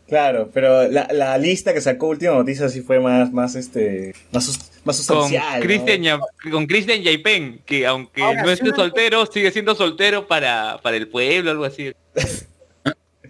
Claro, 0.07 0.49
pero 0.53 0.89
la, 0.89 1.07
la 1.13 1.37
lista 1.37 1.73
que 1.73 1.79
sacó 1.79 2.09
Última 2.09 2.33
Noticia 2.33 2.67
sí 2.67 2.81
fue 2.81 2.99
más, 2.99 3.31
más 3.31 3.55
este, 3.55 4.13
más, 4.33 4.45
más 4.83 4.97
Con 5.07 5.23
sustancial. 5.23 5.59
¿no? 5.61 5.65
Cristian 5.65 6.01
Ya- 6.03 6.19
con 6.51 6.67
Cristian 6.67 7.01
Yaipen, 7.01 7.61
que 7.65 7.87
aunque 7.87 8.21
Ahora, 8.21 8.43
no 8.43 8.51
esté 8.51 8.71
soltero, 8.75 9.25
sigue 9.25 9.51
siendo 9.51 9.73
soltero 9.73 10.27
para, 10.27 10.81
para 10.83 10.97
el 10.97 11.07
pueblo, 11.07 11.49
algo 11.51 11.63
así. 11.63 11.93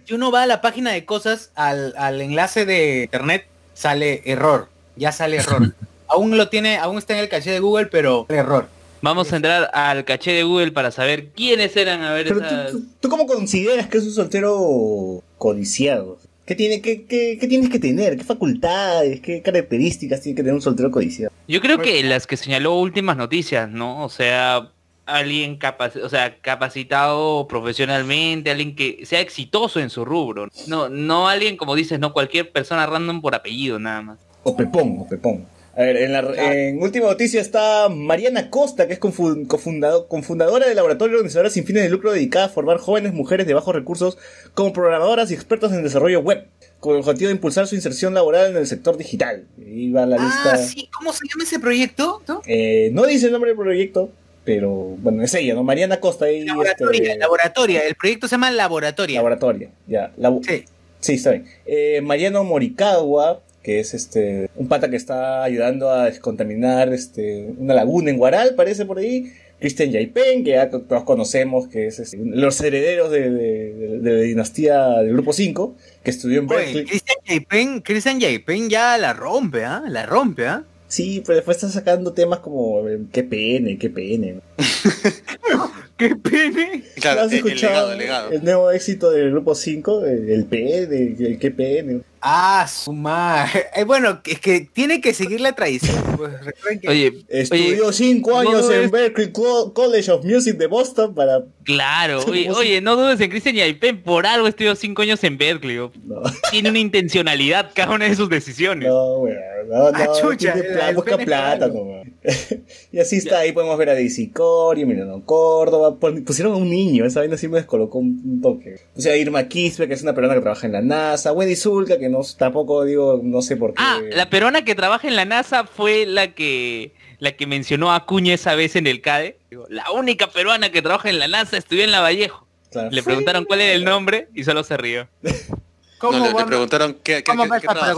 Si 0.06 0.14
uno 0.14 0.30
va 0.30 0.42
a 0.42 0.46
la 0.46 0.60
página 0.60 0.92
de 0.92 1.04
cosas, 1.04 1.50
al, 1.54 1.94
al 1.96 2.20
enlace 2.20 2.64
de 2.66 3.02
internet, 3.04 3.46
sale 3.74 4.22
error. 4.24 4.68
Ya 4.96 5.12
sale 5.12 5.36
error. 5.36 5.74
aún 6.08 6.36
lo 6.36 6.48
tiene, 6.48 6.76
aún 6.78 6.98
está 6.98 7.14
en 7.14 7.20
el 7.20 7.28
caché 7.28 7.50
de 7.50 7.60
Google, 7.60 7.86
pero 7.86 8.26
error. 8.28 8.68
Vamos 9.00 9.32
a 9.32 9.36
entrar 9.36 9.70
al 9.74 10.04
caché 10.04 10.32
de 10.32 10.42
Google 10.44 10.70
para 10.72 10.90
saber 10.92 11.30
quiénes 11.30 11.76
eran, 11.76 12.02
a 12.02 12.12
ver 12.12 12.26
Pero 12.28 12.38
esas... 12.44 12.70
tú, 12.70 12.80
tú- 12.80 12.86
¿tú 13.00 13.08
cómo 13.08 13.26
consideras 13.26 13.88
que 13.88 13.98
es 13.98 14.04
un 14.04 14.12
soltero 14.12 15.22
codiciado? 15.38 16.18
¿Qué, 16.46 16.54
tiene, 16.54 16.80
qué, 16.82 17.04
qué, 17.06 17.38
qué 17.40 17.46
tienes 17.48 17.70
que 17.70 17.78
tener? 17.78 18.16
¿Qué 18.16 18.24
facultades? 18.24 19.20
¿Qué 19.20 19.42
características 19.42 20.20
tiene 20.20 20.36
que 20.36 20.42
tener 20.42 20.54
un 20.54 20.62
soltero 20.62 20.90
codiciado? 20.90 21.32
Yo 21.48 21.60
creo 21.60 21.78
que 21.78 22.02
las 22.02 22.26
que 22.26 22.36
señaló 22.36 22.74
últimas 22.78 23.16
noticias, 23.16 23.68
¿no? 23.70 24.04
O 24.04 24.08
sea, 24.08 24.70
alguien 25.06 25.56
capac 25.56 25.96
o 25.96 26.08
sea, 26.08 26.36
capacitado 26.40 27.46
profesionalmente, 27.48 28.50
alguien 28.50 28.76
que 28.76 29.04
sea 29.04 29.20
exitoso 29.20 29.80
en 29.80 29.90
su 29.90 30.04
rubro. 30.04 30.48
No, 30.66 30.88
no 30.88 31.28
alguien, 31.28 31.56
como 31.56 31.74
dices, 31.74 31.98
no 31.98 32.12
cualquier 32.12 32.50
persona 32.52 32.86
random 32.86 33.20
por 33.20 33.34
apellido, 33.34 33.78
nada 33.78 34.02
más. 34.02 34.18
O 34.44 34.56
Pepón, 34.56 34.96
o 35.00 35.08
Pepón. 35.08 35.46
A 35.74 35.80
ver, 35.80 35.96
en, 35.96 36.12
la, 36.12 36.20
en 36.20 36.82
última 36.82 37.06
noticia 37.06 37.40
está 37.40 37.88
Mariana 37.88 38.50
Costa, 38.50 38.86
que 38.86 38.92
es 38.92 39.00
cofundado- 39.00 40.06
cofundadora 40.06 40.66
del 40.66 40.76
laboratorio 40.76 41.16
organizadora 41.16 41.48
sin 41.48 41.64
fines 41.64 41.82
de 41.84 41.88
lucro 41.88 42.12
dedicada 42.12 42.44
a 42.44 42.48
formar 42.50 42.76
jóvenes 42.76 43.14
mujeres 43.14 43.46
de 43.46 43.54
bajos 43.54 43.74
recursos 43.74 44.18
como 44.52 44.74
programadoras 44.74 45.30
y 45.30 45.34
expertas 45.34 45.72
en 45.72 45.82
desarrollo 45.82 46.20
web, 46.20 46.46
con 46.78 46.94
el 46.96 47.00
objetivo 47.00 47.28
de 47.28 47.36
impulsar 47.36 47.66
su 47.66 47.74
inserción 47.74 48.12
laboral 48.12 48.50
en 48.50 48.58
el 48.58 48.66
sector 48.66 48.98
digital. 48.98 49.46
Ahí 49.58 49.90
va 49.90 50.04
la 50.04 50.18
lista. 50.18 50.52
Ah, 50.52 50.56
sí, 50.58 50.90
¿cómo 50.94 51.10
se 51.14 51.26
llama 51.26 51.44
ese 51.44 51.58
proyecto? 51.58 52.20
Eh, 52.46 52.90
no 52.92 53.06
dice 53.06 53.26
el 53.26 53.32
nombre 53.32 53.52
del 53.52 53.58
proyecto, 53.58 54.10
pero 54.44 54.70
bueno, 54.70 55.22
es 55.22 55.34
ella, 55.34 55.54
¿no? 55.54 55.62
Mariana 55.62 56.00
Costa 56.00 56.30
y 56.30 56.44
Laboratoria, 56.44 57.02
este, 57.02 57.18
laboratoria. 57.18 57.80
El 57.86 57.94
proyecto 57.94 58.26
se 58.28 58.32
llama 58.34 58.50
Laboratoria. 58.50 59.16
laboratoria, 59.16 59.68
ya. 59.86 60.12
Sí. 60.46 60.64
Sí, 61.00 61.12
está 61.14 61.30
bien. 61.32 61.46
Eh, 61.66 62.00
Mariano 62.02 62.44
Morikawa, 62.44 63.40
que 63.62 63.80
es 63.80 63.94
este 63.94 64.48
un 64.56 64.68
pata 64.68 64.88
que 64.90 64.96
está 64.96 65.42
ayudando 65.44 65.90
a 65.90 66.06
descontaminar 66.06 66.92
este 66.92 67.46
una 67.58 67.74
laguna 67.74 68.10
en 68.10 68.18
Guaral, 68.18 68.54
parece 68.54 68.84
por 68.84 68.98
ahí. 68.98 69.32
Christian 69.60 69.92
Yaipen, 69.92 70.42
que 70.42 70.50
ya 70.50 70.70
to- 70.70 70.80
todos 70.80 71.04
conocemos, 71.04 71.68
que 71.68 71.86
es 71.86 72.00
este, 72.00 72.16
los 72.20 72.60
herederos 72.60 73.12
de, 73.12 73.30
de- 73.30 73.72
de- 73.72 73.98
de 74.00 74.10
la 74.12 74.20
dinastía 74.22 74.88
del 74.98 75.12
Grupo 75.12 75.32
5, 75.32 75.76
que 76.02 76.10
estudió 76.10 76.40
en 76.40 76.48
Berkeley. 76.48 76.84
Christian 76.84 77.18
Yaipen, 77.24 77.80
Christian 77.80 78.18
Yaipen 78.18 78.68
ya 78.68 78.98
la 78.98 79.12
rompe, 79.12 79.64
¿ah? 79.64 79.84
La 79.88 80.04
rompe, 80.04 80.46
¿ah? 80.48 80.64
Sí, 80.92 81.22
pero 81.24 81.36
después 81.36 81.56
está 81.56 81.70
sacando 81.70 82.12
temas 82.12 82.40
como 82.40 82.86
eh, 82.86 83.00
qué 83.10 83.24
pene, 83.24 83.78
qué 83.78 83.88
pene. 83.88 84.40
¡Qué 85.96 86.16
pene! 86.16 86.84
Claro, 87.00 87.22
¿Has 87.22 87.32
el, 87.32 87.38
el 87.38 87.46
escuchado 87.46 87.72
legado, 87.72 87.92
el 87.92 87.98
legado. 87.98 88.30
el 88.32 88.44
nuevo 88.44 88.70
éxito 88.70 89.10
del 89.10 89.30
Grupo 89.30 89.54
5? 89.54 90.04
El, 90.04 90.28
el 90.28 90.44
pene, 90.44 91.16
el 91.18 91.38
qué 91.38 91.50
pene. 91.50 92.02
Ah, 92.22 92.66
su 92.68 92.92
madre. 92.92 93.66
Eh, 93.74 93.84
bueno, 93.84 94.20
es 94.24 94.38
que 94.38 94.68
tiene 94.72 95.00
que 95.00 95.12
seguir 95.14 95.40
la 95.40 95.52
tradición. 95.52 95.96
Pues 96.16 96.32
recuerden 96.44 96.80
que 96.80 96.88
Oye, 96.88 97.12
Estudió 97.28 97.86
oye, 97.86 97.92
cinco 97.92 98.30
no 98.30 98.38
años 98.50 98.70
en 98.70 99.32
Co- 99.32 99.72
College 99.72 100.10
of 100.10 100.24
Music 100.24 100.56
de 100.56 100.66
Boston 100.66 101.14
para... 101.14 101.42
claro, 101.64 102.20
oye, 102.28 102.50
oye, 102.50 102.80
no 102.80 102.96
dudes 102.96 103.20
en 103.20 103.30
Christian 103.30 103.56
Yaipen, 103.56 104.02
por 104.02 104.26
algo 104.26 104.46
estudió 104.46 104.74
cinco 104.76 105.02
años 105.02 105.22
en 105.24 105.38
Berkeley. 105.38 105.78
o- 105.78 105.90
No, 106.04 106.22
Tiene 106.50 106.68
una 106.70 106.78
intencionalidad 106.78 107.70
cada 107.74 107.94
una 107.94 108.04
de 108.06 108.14
sus 108.14 108.28
decisiones. 108.28 108.88
no, 108.88 109.14
weón, 109.20 109.36
no, 109.68 109.90
no, 109.90 109.98
Ah, 109.98 110.08
chucha, 110.20 110.54
busca 110.94 111.16
plata, 111.18 111.68
no. 111.68 112.02
Y 112.92 112.98
así 113.00 113.16
está, 113.16 113.40
ahí 113.40 113.52
podemos 113.52 113.76
ver 113.78 113.90
a 113.90 113.94
Daisy 113.94 114.28
Cory, 114.30 114.82
Emiliano 114.82 115.24
Córdoba, 115.24 115.96
pusieron 116.26 116.52
a 116.54 116.56
un 116.56 116.68
niño, 116.70 117.04
esa 117.06 117.20
vaina 117.20 117.36
sí 117.36 117.48
me 117.48 117.56
descolocó 117.58 117.98
un, 117.98 118.40
toque. 118.42 118.76
Pusieron 118.94 119.18
a 119.18 119.20
Irma 119.22 119.48
Quispe, 119.48 119.88
que 119.88 119.94
es 119.94 120.02
una 120.02 120.14
peruana 120.14 120.34
que 120.34 120.40
trabaja 120.42 120.66
en 120.66 120.72
la 120.74 120.82
NASA, 120.82 121.32
Wendy 121.32 121.56
Zulka, 121.56 121.98
que 121.98 122.08
no, 122.12 122.20
tampoco 122.38 122.84
digo, 122.84 123.20
no 123.22 123.42
sé 123.42 123.56
por 123.56 123.70
qué. 123.74 123.82
Ah, 123.82 123.98
la 124.12 124.28
peruana 124.30 124.64
que 124.64 124.74
trabaja 124.74 125.08
en 125.08 125.16
la 125.16 125.24
NASA 125.24 125.64
fue 125.64 126.06
la 126.06 126.28
que 126.34 126.92
la 127.18 127.32
que 127.32 127.46
mencionó 127.46 127.92
a 127.92 127.96
Acuña 127.96 128.34
esa 128.34 128.54
vez 128.54 128.76
en 128.76 128.86
el 128.86 129.00
CADE. 129.00 129.38
Digo, 129.50 129.66
La 129.70 129.90
única 129.92 130.28
peruana 130.30 130.70
que 130.70 130.82
trabaja 130.82 131.08
en 131.08 131.18
la 131.18 131.28
NASA 131.28 131.56
estudió 131.56 131.84
en 131.84 131.90
la 131.92 132.00
Vallejo. 132.00 132.46
Claro. 132.70 132.90
Le 132.90 133.02
preguntaron 133.02 133.44
cuál 133.44 133.60
era 133.60 133.72
el 133.74 133.84
nombre 133.84 134.28
y 134.34 134.44
solo 134.44 134.64
se 134.64 134.76
rió. 134.76 135.08
¿Cómo 135.98 136.18
No, 136.18 136.36
le, 136.36 136.44
preguntaron 136.44 136.94
qué, 136.94 137.22
qué, 137.22 137.24
¿Cómo 137.24 137.44
qué- 137.44 137.60
para? 137.60 137.94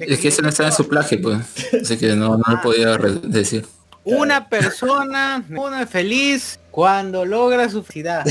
Es 0.00 0.18
que 0.18 0.28
eso 0.28 0.42
no 0.42 0.48
está 0.48 0.66
en 0.66 0.72
su 0.72 0.88
plagio, 0.88 1.20
pues. 1.22 1.38
Así 1.80 1.96
que 1.96 2.08
no, 2.16 2.36
no 2.36 2.44
lo 2.48 2.60
podía 2.60 2.96
re- 2.98 3.20
decir. 3.22 3.66
Una 4.02 4.48
persona, 4.48 5.44
una 5.50 5.86
feliz 5.86 6.58
cuando 6.72 7.24
logra 7.24 7.68
su 7.68 7.84
felicidad. 7.84 8.24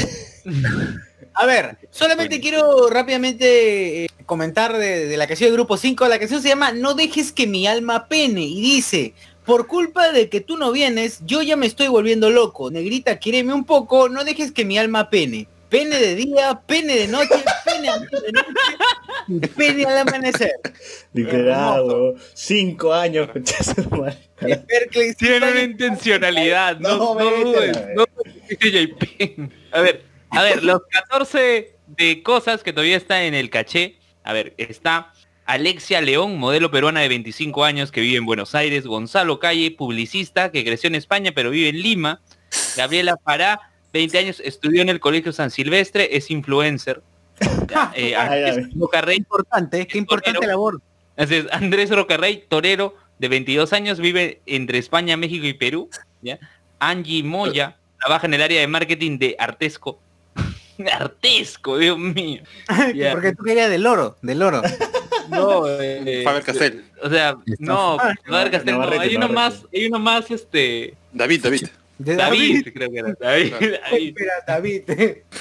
A 1.40 1.46
ver, 1.46 1.78
solamente 1.90 2.42
quiero 2.42 2.90
rápidamente 2.90 4.04
eh, 4.04 4.08
comentar 4.26 4.76
de, 4.78 5.06
de 5.08 5.16
la 5.16 5.26
canción 5.26 5.50
de 5.50 5.56
Grupo 5.56 5.78
5. 5.78 6.06
La 6.10 6.20
canción 6.20 6.42
se 6.42 6.50
llama 6.50 6.74
No 6.74 6.96
dejes 6.96 7.32
que 7.32 7.48
mi 7.48 7.66
alma 7.66 8.10
pene 8.10 8.42
y 8.42 8.60
dice, 8.60 9.14
por 9.46 9.66
culpa 9.66 10.12
de 10.12 10.28
que 10.28 10.42
tú 10.42 10.58
no 10.58 10.74
vienes, 10.74 11.22
yo 11.26 11.42
ya 11.42 11.56
me 11.56 11.66
estoy 11.66 11.88
volviendo 11.88 12.30
loco. 12.30 12.70
Negrita, 12.70 13.20
quíreme 13.20 13.54
un 13.54 13.64
poco, 13.64 14.10
no 14.10 14.26
dejes 14.26 14.52
que 14.52 14.66
mi 14.66 14.78
alma 14.78 15.10
pene. 15.10 15.48
Pene 15.70 15.98
de 15.98 16.16
día, 16.16 16.62
pene 16.68 16.96
de 16.98 17.08
noche, 17.08 17.30
pene 17.64 17.90
medianoche, 17.90 18.18
mi 19.28 19.40
pene 19.40 19.86
al 19.86 19.98
amanecer. 20.00 20.52
Literal. 21.14 22.16
Cinco 22.34 22.94
años, 22.94 23.30
Tiene 25.18 25.52
una 25.52 25.62
intencionalidad, 25.62 26.80
no, 26.80 26.98
No, 26.98 27.16
no, 27.16 27.32
dudes, 27.46 27.78
no. 27.96 28.06
A 29.72 29.82
ver, 29.82 30.04
a 30.32 30.44
ver, 30.44 30.64
los 30.64 30.82
14 30.90 31.76
de 31.88 32.24
cosas 32.24 32.64
que 32.64 32.74
todavía 32.74 32.98
están 32.98 33.22
en 33.24 33.34
el 33.34 33.50
caché. 33.50 34.00
A 34.24 34.34
ver, 34.34 34.54
está 34.58 35.14
Alexia 35.46 36.02
León, 36.02 36.38
modelo 36.38 36.70
peruana 36.70 37.00
de 37.02 37.08
25 37.08 37.64
años 37.64 37.92
que 37.92 38.02
vive 38.02 38.18
en 38.18 38.26
Buenos 38.26 38.54
Aires, 38.54 38.86
Gonzalo 38.86 39.40
Calle, 39.40 39.72
publicista 39.72 40.52
que 40.52 40.64
creció 40.64 40.88
en 40.88 40.96
España 40.96 41.32
pero 41.34 41.50
vive 41.50 41.70
en 41.70 41.82
Lima, 41.82 42.22
Gabriela 42.78 43.16
Pará, 43.16 43.72
20 43.92 44.18
años, 44.20 44.42
estudió 44.46 44.84
en 44.84 44.90
el 44.90 45.00
Colegio 45.00 45.34
San 45.34 45.50
Silvestre, 45.50 46.16
es 46.16 46.30
influencer. 46.32 47.02
Eh, 47.96 48.16
Andrés. 48.16 48.68
Rocarrey, 48.76 49.18
importante, 49.18 49.88
qué 49.88 49.98
importante 49.98 50.34
Torero. 50.34 50.52
labor. 50.52 50.82
Así 51.16 51.36
es, 51.36 51.46
Andrés 51.52 51.90
Rocarrey, 51.90 52.46
torero 52.48 52.96
de 53.20 53.28
22 53.28 53.74
años, 53.74 54.00
vive 54.00 54.42
entre 54.46 54.78
España, 54.78 55.18
México 55.18 55.46
y 55.46 55.54
Perú. 55.54 55.90
¿ya? 56.22 56.40
Angie 56.80 57.24
Moya 57.24 57.78
trabaja 58.00 58.28
en 58.28 58.34
el 58.34 58.42
área 58.42 58.60
de 58.60 58.68
marketing 58.68 59.18
de 59.20 59.36
Artesco. 59.38 60.00
Artesco, 60.88 61.78
Dios 61.78 61.98
mío. 61.98 62.42
Ya. 62.96 63.12
Porque 63.12 63.34
tú 63.34 63.44
querías 63.44 63.70
del 63.70 63.86
oro, 63.86 64.18
del 64.22 64.42
oro. 64.42 64.62
No, 65.30 65.68
eh, 65.68 66.24
Faber 66.24 66.42
Castell. 66.42 66.84
O 67.04 67.08
sea, 67.10 67.38
no, 67.60 68.00
Faber 68.26 68.50
Castell 68.50 68.80
no, 68.80 68.90
hay 68.90 69.16
uno 69.16 69.30
más, 69.30 69.64
hay 69.72 69.86
uno 69.86 70.00
más, 70.00 70.32
este, 70.32 70.96
David, 71.14 71.44
David. 71.44 71.68
De 72.00 72.16
David, 72.16 72.68
creo 72.74 72.90
que 72.90 72.98
era. 72.98 73.14
David, 73.20 73.54
David. 73.92 74.18
David. 74.48 74.82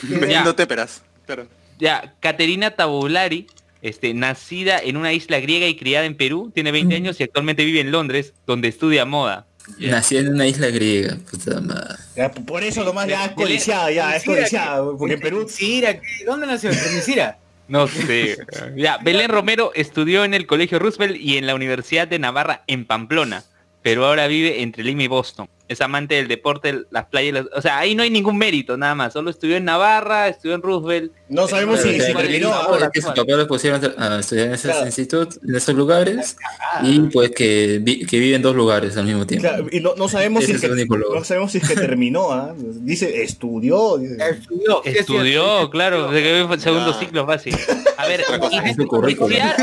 Vendiendo 0.03 0.55
téperas. 0.55 1.03
Claro. 1.25 1.47
Ya, 1.79 2.15
Caterina 2.21 2.73
Tabulari, 2.73 3.47
este, 3.81 4.13
nacida 4.13 4.79
en 4.79 4.99
una 4.99 5.15
isla 5.15 5.41
griega 5.41 5.67
y 5.67 5.77
criada 5.77 6.05
en 6.05 6.17
Perú, 6.17 6.51
tiene 6.55 6.71
20 6.71 6.95
años 6.95 7.21
y 7.21 7.23
actualmente 7.23 7.65
vive 7.65 7.81
en 7.81 7.91
Londres, 7.91 8.35
donde 8.47 8.69
estudia 8.69 9.07
moda. 9.07 9.48
Nací 9.79 10.17
en 10.17 10.29
una 10.29 10.47
isla 10.47 10.69
griega, 10.69 11.17
puta 11.31 11.61
madre. 11.61 11.97
Ya, 12.17 12.31
por 12.31 12.63
eso 12.65 12.85
nomás 12.85 13.07
ya 13.07 13.27
es 13.27 13.33
codiciada, 13.33 13.91
ya 13.91 14.17
es 14.17 14.25
codiciada, 14.25 14.83
porque 14.99 15.15
en 15.15 15.21
Perú 15.21 15.45
Misira. 15.45 16.01
¿dónde 16.27 16.47
nació? 16.47 16.71
¿En 16.71 16.95
Misira? 16.95 17.39
No 17.69 17.87
sé. 17.87 18.39
Ya, 18.77 18.99
Belén 18.99 19.31
Romero 19.31 19.73
estudió 19.75 20.25
en 20.25 20.35
el 20.35 20.47
Colegio 20.47 20.79
Roosevelt 20.79 21.17
y 21.17 21.37
en 21.37 21.47
la 21.47 21.55
Universidad 21.55 22.09
de 22.09 22.19
Navarra 22.19 22.65
en 22.67 22.87
Pamplona, 22.87 23.45
pero 23.83 24.07
ahora 24.07 24.27
vive 24.27 24.63
entre 24.63 24.83
Lima 24.85 25.03
y 25.03 25.09
Boston. 25.09 25.49
Es 25.69 25.81
amante 25.83 26.15
del 26.15 26.29
deporte, 26.29 26.85
las 26.91 27.05
playas, 27.07 27.35
las- 27.35 27.47
o 27.55 27.61
sea, 27.61 27.79
ahí 27.79 27.95
no 27.95 28.03
hay 28.03 28.09
ningún 28.11 28.39
mérito, 28.39 28.77
nada 28.79 28.95
más. 28.95 29.13
Solo 29.13 29.29
estudió 29.31 29.57
en 29.57 29.65
Navarra, 29.67 30.29
estudió 30.29 30.55
en 30.55 30.63
Roosevelt. 30.63 31.13
no 31.29 31.47
sabemos 31.47 31.81
si, 31.81 32.01
si 32.01 32.15
terminó. 32.15 32.53
ahora. 32.55 32.91
que 32.91 33.03
su 33.03 33.09
papá 33.09 33.25
lo 33.33 33.47
pusieron 33.47 33.81
a 33.99 34.19
estudiar 34.21 34.47
en 34.49 34.55
ese 34.55 34.69
Claro. 34.71 34.87
instituto, 34.87 35.37
en 35.47 35.55
esos 35.55 35.75
lugares, 35.75 36.37
y 36.83 37.01
pues 37.01 37.33
que, 37.33 37.81
vi- 37.83 38.07
que 38.07 38.19
vive 38.19 38.37
en 38.37 38.41
dos 38.43 38.57
lugares 38.57 38.97
al 38.97 39.05
mismo 39.05 39.27
tiempo. 39.27 39.47
Claro, 39.47 39.67
y 39.71 39.81
no, 39.81 39.95
no 39.95 40.09
sabemos 40.09 40.45
si 40.45 40.53
es 40.53 40.61
que, 40.63 40.69
no 40.69 41.25
sabemos 41.25 41.53
si 41.53 41.59
es 41.59 41.69
que 41.69 41.75
terminó, 41.75 42.33
¿ah? 42.33 42.55
Dice, 42.57 43.23
estudió. 43.23 43.99
dice. 43.99 44.17
Estudió. 44.31 44.83
es 44.85 44.97
Estudió, 45.01 45.69
claro, 45.69 46.11
de 46.11 46.23
que 46.23 46.45
fue 46.47 46.59
segundo 46.59 46.95
ciclo 46.99 47.27
fácil. 47.27 47.55
A 47.99 48.07
ver, 48.07 48.25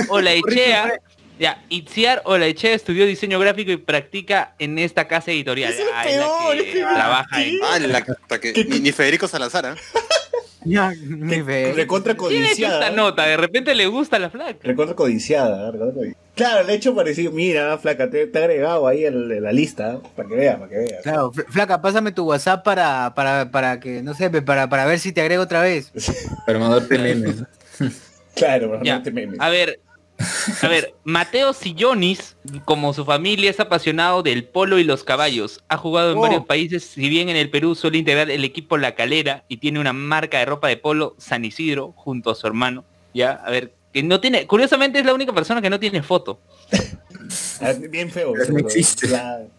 o 0.09 0.21
la 0.21 0.33
Echea, 0.33 0.99
ya, 1.39 1.63
Itziar 1.69 2.21
o 2.25 2.37
la 2.37 2.45
Echea 2.47 2.73
estudió 2.73 3.05
diseño 3.05 3.39
gráfico 3.39 3.71
y 3.71 3.77
practica 3.77 4.55
en 4.59 4.79
esta 4.79 5.07
casa 5.07 5.31
editorial. 5.31 5.73
Es 5.73 5.79
el 5.79 5.87
Ah, 5.93 6.03
peor, 6.03 6.57
que 6.57 6.69
es 6.81 6.93
trabaja 6.93 7.43
en... 7.43 7.55
Ah, 7.63 7.79
la, 7.79 7.97
hasta 7.99 8.39
que, 8.39 8.65
ni, 8.69 8.79
ni 8.79 8.91
Federico 8.91 9.27
Salazar, 9.27 9.65
¿ah? 9.65 9.75
Ya, 10.67 10.91
fe. 10.91 11.73
Recontra 11.75 12.15
Tiene 12.15 12.37
esta 12.37 12.55
codiciada. 12.55 12.89
nota, 12.89 13.23
de 13.27 13.37
repente 13.37 13.75
le 13.75 13.85
gusta 13.85 14.17
la 14.17 14.31
flaca. 14.31 14.57
Recontra 14.63 14.95
codiciada, 14.95 15.71
codiciada. 15.71 16.15
Claro, 16.33 16.61
el 16.61 16.69
hecho 16.71 16.95
parecido, 16.95 17.31
mira, 17.31 17.77
flaca, 17.77 18.09
te, 18.09 18.25
te 18.25 18.39
he 18.39 18.41
agregado 18.43 18.87
ahí 18.87 19.05
en, 19.05 19.43
la 19.43 19.51
lista, 19.51 19.91
¿ah? 20.03 20.09
para 20.15 20.27
que 20.27 20.33
veas, 20.35 20.55
para 20.57 20.69
que 20.69 20.77
veas. 20.77 21.03
Claro, 21.03 21.31
fl- 21.31 21.45
flaca, 21.49 21.81
pásame 21.83 22.11
tu 22.13 22.25
WhatsApp 22.25 22.63
para, 22.63 23.13
para, 23.13 23.51
para 23.51 23.79
que, 23.79 24.01
no 24.01 24.15
sé, 24.15 24.29
para, 24.41 24.67
para 24.67 24.85
ver 24.87 24.97
si 24.97 25.11
te 25.11 25.21
agrego 25.21 25.43
otra 25.43 25.61
vez. 25.61 25.91
Para 26.47 26.57
mandarte 26.57 26.97
memes. 26.97 27.43
Claro, 28.35 28.71
pero 28.71 28.83
Ya. 28.83 28.97
no 28.97 29.03
te 29.03 29.11
memes. 29.11 29.39
A 29.39 29.49
ver, 29.49 29.79
a 30.61 30.67
ver, 30.67 30.93
Mateo 31.03 31.53
Sillonis, 31.53 32.37
como 32.63 32.93
su 32.93 33.03
familia, 33.05 33.49
es 33.49 33.59
apasionado 33.59 34.23
del 34.23 34.43
polo 34.45 34.79
y 34.79 34.83
los 34.83 35.03
caballos. 35.03 35.63
Ha 35.67 35.77
jugado 35.77 36.11
en 36.11 36.17
Oh. 36.17 36.21
varios 36.21 36.45
países, 36.45 36.83
si 36.85 37.09
bien 37.09 37.29
en 37.29 37.35
el 37.35 37.49
Perú 37.49 37.75
suele 37.75 37.97
integrar 37.97 38.29
el 38.31 38.43
equipo 38.43 38.77
La 38.77 38.95
Calera 38.95 39.43
y 39.49 39.57
tiene 39.57 39.79
una 39.79 39.93
marca 39.93 40.39
de 40.39 40.45
ropa 40.45 40.67
de 40.67 40.77
polo 40.77 41.15
San 41.17 41.43
Isidro 41.45 41.93
junto 41.95 42.29
a 42.31 42.35
su 42.35 42.47
hermano. 42.47 42.85
Ya, 43.13 43.31
a 43.31 43.49
ver, 43.49 43.73
que 43.93 44.03
no 44.03 44.19
tiene, 44.19 44.45
curiosamente 44.47 44.99
es 44.99 45.05
la 45.05 45.13
única 45.13 45.33
persona 45.33 45.61
que 45.61 45.69
no 45.69 45.79
tiene 45.79 46.01
foto. 46.03 46.39
Ah, 47.61 47.73
Bien 47.89 48.09
feo. 48.11 48.33
No 48.49 48.59
existe. 48.59 49.07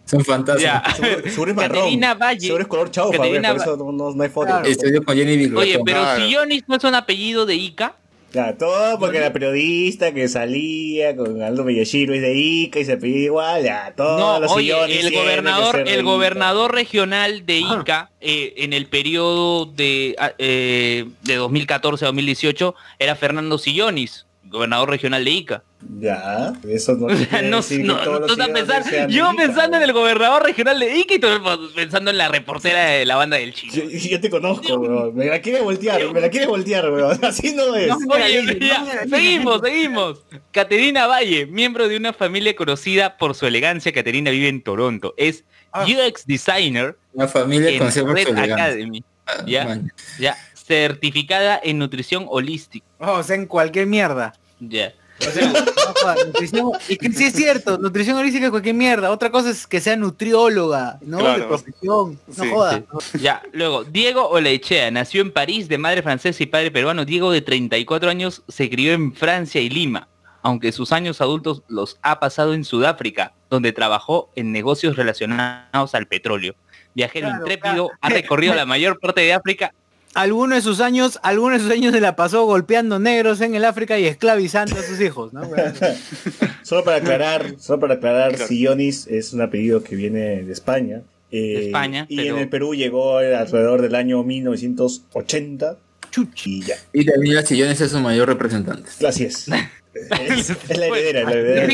Son 0.04 0.24
fantasmas. 0.24 0.98
Es. 1.24 1.36
Caterina 1.56 2.14
Valle. 2.14 2.54
Es 2.60 2.66
color 2.66 2.90
chaufa, 2.90 3.16
güey, 3.16 3.30
Caterina 3.30 3.52
por 3.52 3.62
eso 3.62 3.76
no, 3.76 3.92
no- 3.92 4.10
no 4.14 4.22
hay 4.22 4.28
foto. 4.28 4.46
Claro. 4.48 4.66
Estudió 4.66 5.02
con 5.02 5.16
Jenny 5.16 5.36
Biglotto. 5.36 5.60
Oye, 5.62 5.78
pero 5.84 6.00
Claro. 6.02 6.24
Sillonis 6.24 6.64
no 6.68 6.76
es 6.76 6.84
un 6.84 6.94
apellido 6.94 7.46
de 7.46 7.54
Ica. 7.56 7.96
Claro, 8.36 8.58
todo 8.58 8.98
porque 8.98 9.18
la 9.18 9.32
periodista 9.32 10.12
que 10.12 10.28
salía 10.28 11.16
con 11.16 11.40
Aldo 11.40 11.64
Miyashiro 11.64 12.12
es 12.12 12.20
de 12.20 12.34
Ica 12.34 12.78
y 12.80 12.84
se 12.84 12.98
pide 12.98 13.20
igual, 13.20 13.64
ya, 13.64 13.94
todos 13.96 14.20
No, 14.20 14.38
los 14.40 14.52
oye, 14.52 14.74
el 15.00 15.10
gobernador, 15.10 15.84
el 15.86 16.02
gobernador 16.02 16.74
regional 16.74 17.46
de 17.46 17.62
Ah. 17.64 17.78
Ica 17.80 18.10
eh, 18.20 18.52
en 18.58 18.74
el 18.74 18.88
periodo 18.88 19.64
de, 19.64 20.16
ah, 20.18 20.32
eh, 20.36 21.06
de 21.22 21.34
2014 21.36 22.04
a 22.04 22.08
2018 22.08 22.74
era 22.98 23.16
Fernando 23.16 23.56
Sillonis, 23.56 24.25
gobernador 24.56 24.90
regional 24.90 25.24
de 25.24 25.30
Ica. 25.30 25.62
Ya, 26.00 26.52
eso 26.68 26.94
no 26.94 27.06
O 27.06 27.16
sea, 27.16 27.42
no, 27.42 27.58
decir 27.58 27.82
que 27.82 27.84
no, 27.86 27.96
todos 27.98 28.36
no 28.36 28.46
los 28.48 28.66
de 28.66 29.06
yo 29.08 29.32
Ica, 29.32 29.36
pensando 29.36 29.76
en 29.76 29.82
el 29.84 29.92
gobernador 29.92 30.42
regional 30.42 30.80
de 30.80 30.98
Ica 30.98 31.14
y 31.14 31.18
tú 31.18 31.28
pensando 31.74 32.10
en 32.10 32.18
la 32.18 32.28
reportera 32.28 32.84
de 32.86 33.04
la 33.06 33.16
banda 33.16 33.36
del 33.36 33.54
chino. 33.54 33.72
Yo, 33.72 33.84
yo 33.88 34.20
te 34.20 34.28
conozco, 34.28 34.74
weón. 34.76 35.14
Me 35.14 35.26
la 35.26 35.40
quiere 35.40 35.60
voltear, 35.62 36.12
me 36.12 36.20
la 36.20 36.28
quiere 36.30 36.46
voltear, 36.46 36.90
weón. 36.90 37.18
Así 37.24 37.54
no 37.54 37.74
es. 37.76 37.88
No, 37.88 37.98
Oye, 38.14 38.58
ya, 38.60 39.04
seguimos, 39.08 39.60
seguimos. 39.62 40.22
Caterina 40.50 41.06
Valle, 41.06 41.46
miembro 41.46 41.88
de 41.88 41.96
una 41.96 42.12
familia 42.12 42.56
conocida 42.56 43.16
por 43.16 43.34
su 43.34 43.46
elegancia. 43.46 43.92
Caterina 43.92 44.30
vive 44.30 44.48
en 44.48 44.62
Toronto. 44.62 45.14
Es 45.16 45.44
Ah. 45.72 45.84
UX 45.84 46.26
designer 46.26 46.96
Una 47.12 47.28
familia 47.28 47.68
en 47.70 47.78
conocida 47.78 48.04
por 48.04 48.14
Red 48.14 48.24
su 48.24 48.30
elegancia. 48.30 48.64
Academy. 48.66 49.04
Ah, 49.26 49.44
Ya. 49.46 49.64
man. 49.64 49.92
Ya, 50.18 50.36
certificada 50.54 51.60
en 51.62 51.78
nutrición 51.78 52.26
holística. 52.28 52.86
Oh, 52.98 53.12
o 53.18 53.22
sea, 53.22 53.36
en 53.36 53.46
cualquier 53.46 53.86
mierda. 53.86 54.32
Ya. 54.60 54.92
O 55.18 55.30
sea, 55.30 55.50
no 56.52 56.72
y 56.88 56.96
que 56.96 57.10
sí 57.10 57.24
es 57.24 57.32
cierto, 57.32 57.78
nutrición 57.78 58.18
holística 58.18 58.46
es 58.46 58.50
cualquier 58.50 58.74
mierda. 58.74 59.10
Otra 59.10 59.30
cosa 59.30 59.50
es 59.50 59.66
que 59.66 59.80
sea 59.80 59.96
nutrióloga, 59.96 60.98
¿no? 61.00 61.18
Claro. 61.18 61.40
De 61.40 61.46
profesión. 61.46 62.20
No 62.26 62.44
Sí, 62.44 62.50
jodas. 62.50 62.82
Ya, 63.14 63.42
luego, 63.52 63.84
Diego 63.84 64.28
Olaechea, 64.28 64.90
nació 64.90 65.22
en 65.22 65.32
París 65.32 65.68
de 65.68 65.78
madre 65.78 66.02
francesa 66.02 66.42
y 66.42 66.46
padre 66.46 66.70
peruano. 66.70 67.04
Diego, 67.04 67.32
de 67.32 67.40
34 67.40 68.10
años, 68.10 68.42
se 68.48 68.68
crió 68.68 68.92
en 68.92 69.14
Francia 69.14 69.60
y 69.60 69.70
Lima, 69.70 70.08
aunque 70.42 70.72
sus 70.72 70.92
años 70.92 71.20
adultos 71.20 71.62
los 71.68 71.98
ha 72.02 72.20
pasado 72.20 72.52
en 72.52 72.64
Sudáfrica, 72.64 73.32
donde 73.48 73.72
trabajó 73.72 74.30
en 74.36 74.52
negocios 74.52 74.96
relacionados 74.96 75.94
al 75.94 76.06
petróleo. 76.06 76.54
Viajero 76.94 77.28
Claro, 77.28 77.42
intrépido, 77.42 77.88
claro. 77.88 77.98
ha 78.00 78.08
recorrido 78.10 78.54
la 78.54 78.66
mayor 78.66 78.98
parte 79.00 79.22
de 79.22 79.32
África. 79.32 79.72
Alguno 80.16 80.54
de 80.54 80.62
sus 80.62 80.80
años, 80.80 81.18
algunos 81.22 81.58
de 81.58 81.64
sus 81.64 81.72
años 81.72 81.92
se 81.92 82.00
la 82.00 82.16
pasó 82.16 82.44
golpeando 82.46 82.98
negros 82.98 83.40
en 83.42 83.54
el 83.54 83.64
África 83.64 83.98
y 83.98 84.06
esclavizando 84.06 84.74
a 84.78 84.82
sus 84.82 85.00
hijos, 85.00 85.32
¿no? 85.32 85.42
Solo 86.62 86.84
para 86.84 86.96
aclarar, 86.96 87.54
solo 87.58 87.80
para 87.80 87.94
aclarar, 87.94 88.30
Claro. 88.32 88.48
Sillonis 88.48 89.06
es 89.06 89.32
un 89.32 89.42
apellido 89.42 89.82
que 89.84 89.94
viene 89.94 90.42
de 90.42 90.52
España. 90.52 91.02
eh, 91.30 91.38
De 91.58 91.66
España, 91.66 92.06
Y 92.08 92.16
pero- 92.16 92.34
en 92.36 92.42
el 92.42 92.48
Perú 92.48 92.74
llegó 92.74 93.18
alrededor 93.18 93.82
del 93.82 93.94
año 93.94 94.22
1980. 94.22 95.76
Chuchi. 96.10 96.58
Y 96.58 96.62
ya. 96.62 96.76
Y 96.92 97.04
también 97.04 97.34
las 97.34 97.44
chillones 97.44 97.80
es 97.80 97.90
su 97.90 98.00
mayor 98.00 98.28
representante. 98.28 98.88
Así 99.06 99.24
es. 99.24 99.46
es, 100.28 100.50
es 100.50 100.76
la 100.78 100.86
heredera, 100.86 101.24
la 101.24 101.32
heredera. 101.32 101.66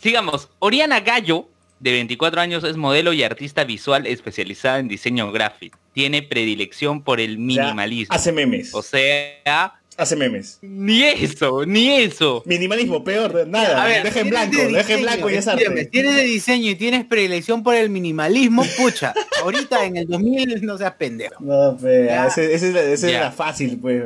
Sigamos. 0.00 0.48
Oriana 0.58 1.00
Gallo, 1.00 1.48
de 1.84 1.92
24 1.92 2.40
años, 2.40 2.64
es 2.64 2.78
modelo 2.78 3.12
y 3.12 3.22
artista 3.22 3.62
visual 3.64 4.06
especializada 4.06 4.78
en 4.78 4.88
diseño 4.88 5.30
gráfico. 5.30 5.78
Tiene 5.92 6.22
predilección 6.22 7.02
por 7.02 7.20
el 7.20 7.32
O 7.32 7.34
sea, 7.34 7.44
minimalismo. 7.66 8.14
hace 8.14 8.32
memes. 8.32 8.74
O 8.74 8.80
sea, 8.80 9.74
Hace 9.96 10.16
memes. 10.16 10.58
ni 10.62 11.02
eso, 11.04 11.64
ni 11.66 11.94
eso. 12.02 12.42
Minimalismo, 12.46 13.04
peor, 13.04 13.46
nada. 13.46 13.82
A 13.84 13.86
ver, 13.86 14.02
deja 14.02 14.20
en 14.20 14.30
blanco, 14.30 14.56
de 14.56 14.68
deja 14.72 14.94
en 14.94 15.02
blanco 15.02 15.30
y 15.30 15.34
es 15.34 15.46
arte. 15.46 15.88
Si 15.92 15.98
eres 15.98 16.16
de 16.16 16.22
diseño 16.24 16.70
y 16.70 16.74
tienes 16.74 17.04
predilección 17.04 17.62
por 17.62 17.74
el 17.76 17.90
minimalismo, 17.90 18.64
pucha, 18.76 19.14
ahorita 19.42 19.84
en 19.84 19.96
el 19.98 20.06
2000 20.06 20.64
no 20.66 20.76
seas 20.78 20.94
pendejo. 20.94 21.36
No, 21.38 21.76
pe, 21.76 22.06
Ya. 22.06 22.26
ese, 22.26 22.52
ese 22.54 22.68
es 22.68 22.74
la, 22.74 22.80
ese 22.82 23.06
es 23.06 23.12
Ya. 23.12 23.20
la 23.20 23.30
fácil, 23.32 23.78
pues. 23.80 24.02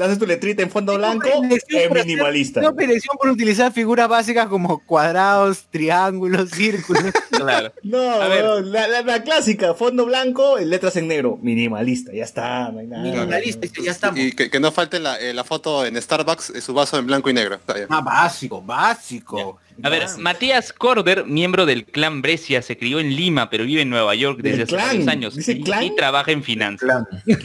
Haces 0.00 0.18
tu 0.18 0.26
letrita 0.26 0.62
en 0.62 0.70
fondo 0.70 0.96
blanco, 0.96 1.28
es 1.50 1.90
minimalista. 1.90 2.60
No 2.62 2.74
predilección 2.74 3.16
por 3.20 3.28
utilizar 3.30 3.72
figuras 3.72 4.08
básicas 4.08 4.46
como 4.46 4.78
cuadrados, 4.84 5.66
triángulos, 5.70 6.50
círculos. 6.50 7.04
Claro. 7.44 7.72
No, 7.82 7.98
A 8.10 8.28
ver. 8.28 8.64
la, 8.64 8.88
la- 8.88 9.02
la 9.02 9.22
clásica, 9.22 9.74
fondo 9.74 10.04
blanco, 10.06 10.58
letras 10.58 10.96
en 10.96 11.08
negro, 11.08 11.38
minimalista, 11.42 12.12
ya 12.12 12.24
está, 12.24 12.70
no 12.70 12.78
hay 12.80 12.86
nada. 12.86 13.02
Minimalista, 13.02 13.66
ya 13.82 13.90
estamos. 13.90 14.18
Y 14.20 14.32
que, 14.32 14.50
que 14.50 14.60
no 14.60 14.72
falte 14.72 14.98
la, 15.00 15.18
eh, 15.20 15.32
la 15.34 15.44
foto 15.44 15.84
en 15.84 16.00
Starbucks, 16.00 16.50
eh, 16.50 16.60
su 16.60 16.72
vaso 16.74 16.98
en 16.98 17.06
blanco 17.06 17.28
y 17.30 17.34
negro. 17.34 17.56
Está 17.56 17.74
bien. 17.74 17.86
Ah, 17.90 18.00
básico, 18.00 18.62
básico. 18.62 19.58
A 19.82 19.88
ver, 19.88 20.06
Matías 20.18 20.72
Corder, 20.72 21.24
miembro 21.26 21.66
del 21.66 21.84
clan 21.84 22.22
Brescia, 22.22 22.62
se 22.62 22.76
crió 22.76 23.00
en 23.00 23.14
Lima, 23.16 23.50
pero 23.50 23.64
vive 23.64 23.82
en 23.82 23.90
Nueva 23.90 24.14
York 24.14 24.40
desde 24.42 24.58
¿Del 24.58 24.62
hace 24.66 24.74
clan? 24.76 24.86
varios 24.88 25.08
años 25.08 25.36
¿Dice 25.36 25.52
y, 25.52 25.62
clan? 25.62 25.84
y 25.84 25.96
trabaja 25.96 26.30
en 26.32 26.42
finanzas. 26.42 26.88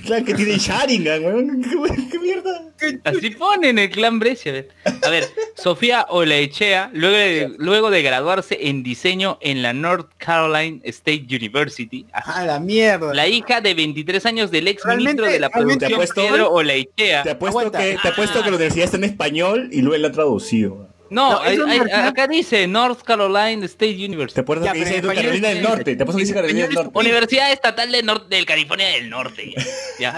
Claro 0.05 0.25
que 0.25 0.34
tiene 0.34 0.57
Sharingan, 0.57 1.23
weón. 1.25 1.61
¿Qué, 1.63 2.09
qué 2.11 2.19
mierda? 2.19 2.63
Así 3.05 3.32
ponen 3.32 3.80
el 3.80 3.89
clan 3.89 4.19
Brescia. 4.19 4.51
a 4.51 4.53
ver. 4.55 4.69
A 5.03 5.09
ver, 5.09 5.23
Sofía 5.55 6.05
Olaechea, 6.09 6.91
luego 6.93 7.15
de, 7.17 7.55
luego 7.57 7.89
de 7.89 8.01
graduarse 8.03 8.57
en 8.69 8.84
diseño 8.84 9.39
en 9.41 9.61
la 9.63 9.73
North 9.73 10.09
Carolina 10.17 10.80
State 10.84 11.25
University, 11.32 12.05
Ah, 12.13 12.43
la 12.45 12.59
mierda. 12.59 13.13
la 13.13 13.28
hija 13.28 13.61
de 13.61 13.73
23 13.73 14.25
años 14.28 14.51
del 14.51 14.67
ex 14.67 14.86
ministro 14.86 15.25
de 15.25 15.39
la 15.39 15.49
producción, 15.49 16.01
Pedro 16.13 16.51
Olaechea. 16.51 17.23
Te 17.23 17.32
apuesto, 17.32 17.59
Aguanta. 17.59 17.80
que, 17.80 17.97
te 18.01 18.07
apuesto 18.09 18.43
que 18.43 18.49
la 18.51 18.55
universidad 18.57 18.86
está 18.86 18.97
en 18.97 19.03
español 19.05 19.69
y 19.71 19.82
luego 19.82 19.97
la 20.01 20.07
han 20.09 20.13
traducido. 20.13 20.88
No, 21.09 21.39
hay- 21.41 21.57
hay- 21.57 21.79
acá 21.89 22.27
dice 22.27 22.67
North 22.67 23.01
Carolina 23.03 23.65
State 23.65 23.95
Te 23.95 24.05
University. 24.05 24.41
apuesto 24.41 24.65
Ya, 24.65 24.73
que 24.73 24.79
dice 24.79 25.01
Carolina 25.01 25.47
del 25.49 25.57
es- 25.57 25.63
Norte. 25.63 25.95
Te 25.95 26.03
apuesto 26.03 26.17
que 26.17 26.23
dice 26.23 26.33
Carolina 26.33 26.65
del 26.65 26.73
Norte. 26.75 26.91
Universidad 26.99 27.51
Estatal 27.51 27.91
de 27.91 28.03
Nor- 28.03 28.27
del 28.27 28.45
California 28.45 28.87
del 28.89 29.09
Norte. 29.09 29.53
Ya. 29.99 30.15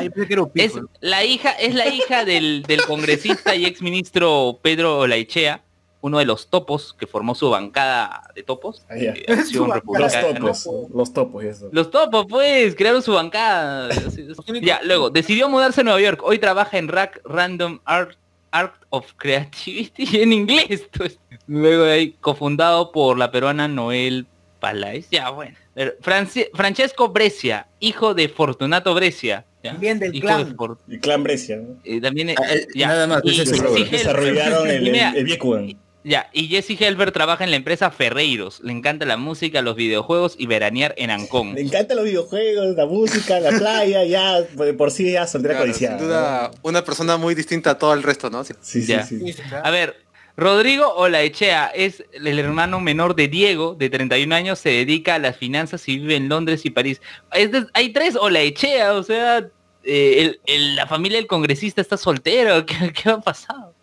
Es 0.56 0.74
la 1.00 1.24
hija, 1.24 1.52
es 1.52 1.74
la 1.74 1.88
hija 1.88 2.26
del, 2.26 2.64
del 2.68 2.82
congresista 2.84 3.56
y 3.56 3.66
ex 3.66 3.82
ministro 3.82 4.60
Pedro 4.62 5.00
Olaichea, 5.00 5.64
uno 6.02 6.20
de 6.20 6.26
los 6.26 6.50
topos 6.50 6.94
que 7.00 7.08
formó 7.08 7.34
su 7.36 7.50
bancada 7.50 8.24
de 8.36 8.44
topos. 8.44 8.86
Ah, 8.90 8.96
eh. 8.98 9.24
Los 9.28 9.52
topos. 9.52 10.90
Los 10.94 11.14
topos 11.14 11.44
eso. 11.44 11.70
Los 11.72 11.92
topos, 11.92 12.26
pues, 12.30 12.76
crearon 12.76 13.02
su 13.02 13.14
bancada. 13.14 13.90
Ya, 14.62 14.82
luego, 14.84 15.10
decidió 15.10 15.48
mudarse 15.50 15.82
a 15.82 15.84
Nueva 15.84 16.02
York. 16.02 16.22
Hoy 16.24 16.40
trabaja 16.40 16.78
en 16.78 16.88
Rack 16.90 17.22
Random 17.24 17.80
Art, 17.86 18.18
Art 18.52 18.74
of 18.90 19.12
Creativity 19.18 20.08
en 20.22 20.34
inglés. 20.34 20.88
pues. 20.98 21.20
Luego 21.48 21.84
de 21.86 21.92
ahí, 21.94 22.12
cofundado 22.22 22.92
por 22.92 23.18
la 23.18 23.32
peruana 23.32 23.68
Noel 23.68 24.28
Palais. 24.60 25.08
Ya, 25.12 25.30
bueno. 25.30 25.56
Franci- 26.02 26.50
Francesco 26.54 27.10
Brescia, 27.10 27.68
hijo 27.80 28.14
de 28.14 28.28
Fortunato 28.30 28.94
Brescia. 28.94 29.46
¿ya? 29.64 29.72
También 29.72 29.98
del 30.00 30.14
Hijo 30.16 30.28
clan. 30.28 30.56
de 30.88 31.18
Brescia. 31.24 31.58
¿no? 31.58 31.78
eh, 31.84 32.02
también, 32.02 32.30
Ah, 32.32 32.44
eh, 32.54 32.68
ya. 32.76 32.88
nada 32.88 33.08
más, 33.08 33.22
Y 33.24 33.40
ese 33.42 33.56
Desarrollaron 33.90 34.70
el, 34.70 34.88
y 34.88 34.90
el, 34.90 34.96
el. 35.16 35.78
Ya, 36.04 36.30
y 36.34 36.48
Jesse 36.48 36.80
Helber 36.82 37.12
trabaja 37.12 37.44
en 37.44 37.50
la 37.52 37.58
empresa 37.58 37.92
Ferreiros. 37.92 38.62
Le 38.64 38.72
encanta 38.72 39.06
la 39.06 39.18
música, 39.18 39.62
los 39.62 39.76
videojuegos 39.76 40.36
y 40.38 40.46
veranear 40.48 40.94
en 40.98 41.10
Ancón. 41.12 41.56
Le 41.56 41.62
encantan 41.62 41.98
los 41.98 42.06
videojuegos, 42.06 42.76
la 42.76 42.86
música, 42.86 43.40
la 43.40 43.52
playa, 43.58 44.04
ya, 44.06 44.40
por 44.78 44.92
sí 44.92 45.12
ya 45.12 45.28
soltera 45.28 45.56
Claro, 45.56 45.68
codiciada. 45.68 45.98
sin 46.00 46.08
duda, 46.08 46.52
una 46.62 46.84
persona 46.86 47.18
muy 47.18 47.36
distinta 47.36 47.72
a 47.72 47.78
todo 47.78 47.94
el 47.94 48.04
resto, 48.04 48.30
¿no? 48.30 48.44
Sí. 48.44 48.54
Sí, 48.62 48.82
sí. 48.84 49.36
A 49.64 49.70
ver, 49.72 49.98
Rodrigo 50.38 50.88
Olaechea 50.96 51.68
es 51.76 52.04
el 52.14 52.40
hermano 52.40 52.80
menor 52.80 53.14
de 53.14 53.28
Diego, 53.28 53.76
de 53.78 53.90
31 53.90 54.32
años, 54.34 54.58
se 54.60 54.70
dedica 54.70 55.16
a 55.16 55.20
las 55.20 55.36
finanzas 55.36 55.86
y 55.90 56.00
vive 56.00 56.16
en 56.16 56.30
Londres 56.30 56.62
y 56.64 56.70
París. 56.70 57.02
Es 57.34 57.52
de- 57.52 57.66
hay 57.74 57.90
tres 57.92 58.16
Olaechea, 58.16 58.94
o 58.94 59.04
sea, 59.04 59.40
eh, 59.84 60.16
el- 60.22 60.40
el- 60.46 60.76
la 60.78 60.88
familia 60.88 61.18
del 61.18 61.28
congresista 61.28 61.82
está 61.82 61.98
soltero, 61.98 62.66
¿qué, 62.66 62.94
qué 62.94 63.10
ha 63.10 63.18
pasado? 63.20 63.74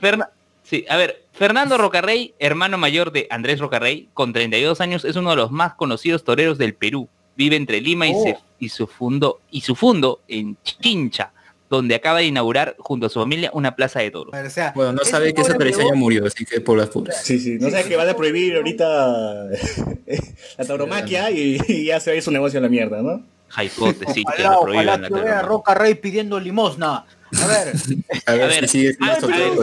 Ferna- 0.00 0.30
sí, 0.68 0.84
a 0.88 0.96
ver, 0.96 1.22
Fernando 1.32 1.76
Rocarrey, 1.78 2.34
hermano 2.38 2.78
mayor 2.78 3.12
de 3.12 3.26
Andrés 3.30 3.58
Rocarrey, 3.60 4.08
con 4.14 4.32
32 4.32 4.80
años, 4.80 5.04
es 5.04 5.16
uno 5.16 5.30
de 5.30 5.36
los 5.36 5.50
más 5.50 5.74
conocidos 5.74 6.24
toreros 6.24 6.58
del 6.58 6.74
Perú. 6.74 7.08
Vive 7.36 7.56
entre 7.56 7.80
Lima 7.80 8.06
y, 8.08 8.12
Oh. 8.14 8.22
se- 8.22 8.38
y 8.58 8.68
su 8.70 8.86
fundo 8.86 9.40
y 9.50 9.60
su 9.60 9.74
fundo 9.74 10.20
en 10.28 10.56
Chincha, 10.64 11.32
donde 11.68 11.94
acaba 11.94 12.20
de 12.20 12.24
inaugurar 12.26 12.74
junto 12.78 13.06
a 13.06 13.08
su 13.10 13.20
familia 13.20 13.50
una 13.52 13.76
plaza 13.76 14.00
de 14.00 14.10
toros. 14.10 14.34
O 14.34 14.50
sea, 14.50 14.72
Bueno, 14.74 14.92
no 14.92 15.04
sabe 15.04 15.34
que 15.34 15.42
esa 15.42 15.58
ya 15.58 15.94
murió, 15.94 16.24
así 16.26 16.46
que 16.46 16.60
por 16.62 16.78
las 16.78 16.88
puras. 16.88 17.22
Sí, 17.22 17.38
sí. 17.38 17.58
No 17.60 17.68
sabes 17.70 17.86
que 17.86 17.96
van 17.96 18.08
a 18.08 18.14
prohibir 18.14 18.54
ahorita 18.56 19.48
la 20.58 20.64
tauromaquia 20.64 21.30
y, 21.30 21.58
y 21.68 21.84
ya 21.86 22.00
se 22.00 22.10
va 22.10 22.14
a 22.14 22.16
ir 22.16 22.22
su 22.22 22.30
negocio 22.30 22.58
a 22.58 22.62
la 22.62 22.68
mierda, 22.68 23.02
¿no? 23.02 23.22
Jaipote, 23.48 24.06
sí, 24.12 24.24
que 24.36 24.42
lo 24.42 24.60
prohíban 24.62 24.86
ojalá 24.88 24.96
la 24.98 25.08
que 25.08 25.14
vea 25.14 25.20
a 25.20 25.24
tauromaquia. 25.26 25.42
Roca 25.42 25.74
Rey 25.74 25.94
pidiendo 25.96 26.40
limosna. 26.40 27.04
A 27.42 27.46
ver, 27.46 27.72
A 28.26 28.32
ver, 28.32 28.48
ver, 28.48 28.68
si 28.68 28.78
sigue 28.78 28.94
siendo 28.94 29.12
ah, 29.12 29.20
soltero, 29.20 29.62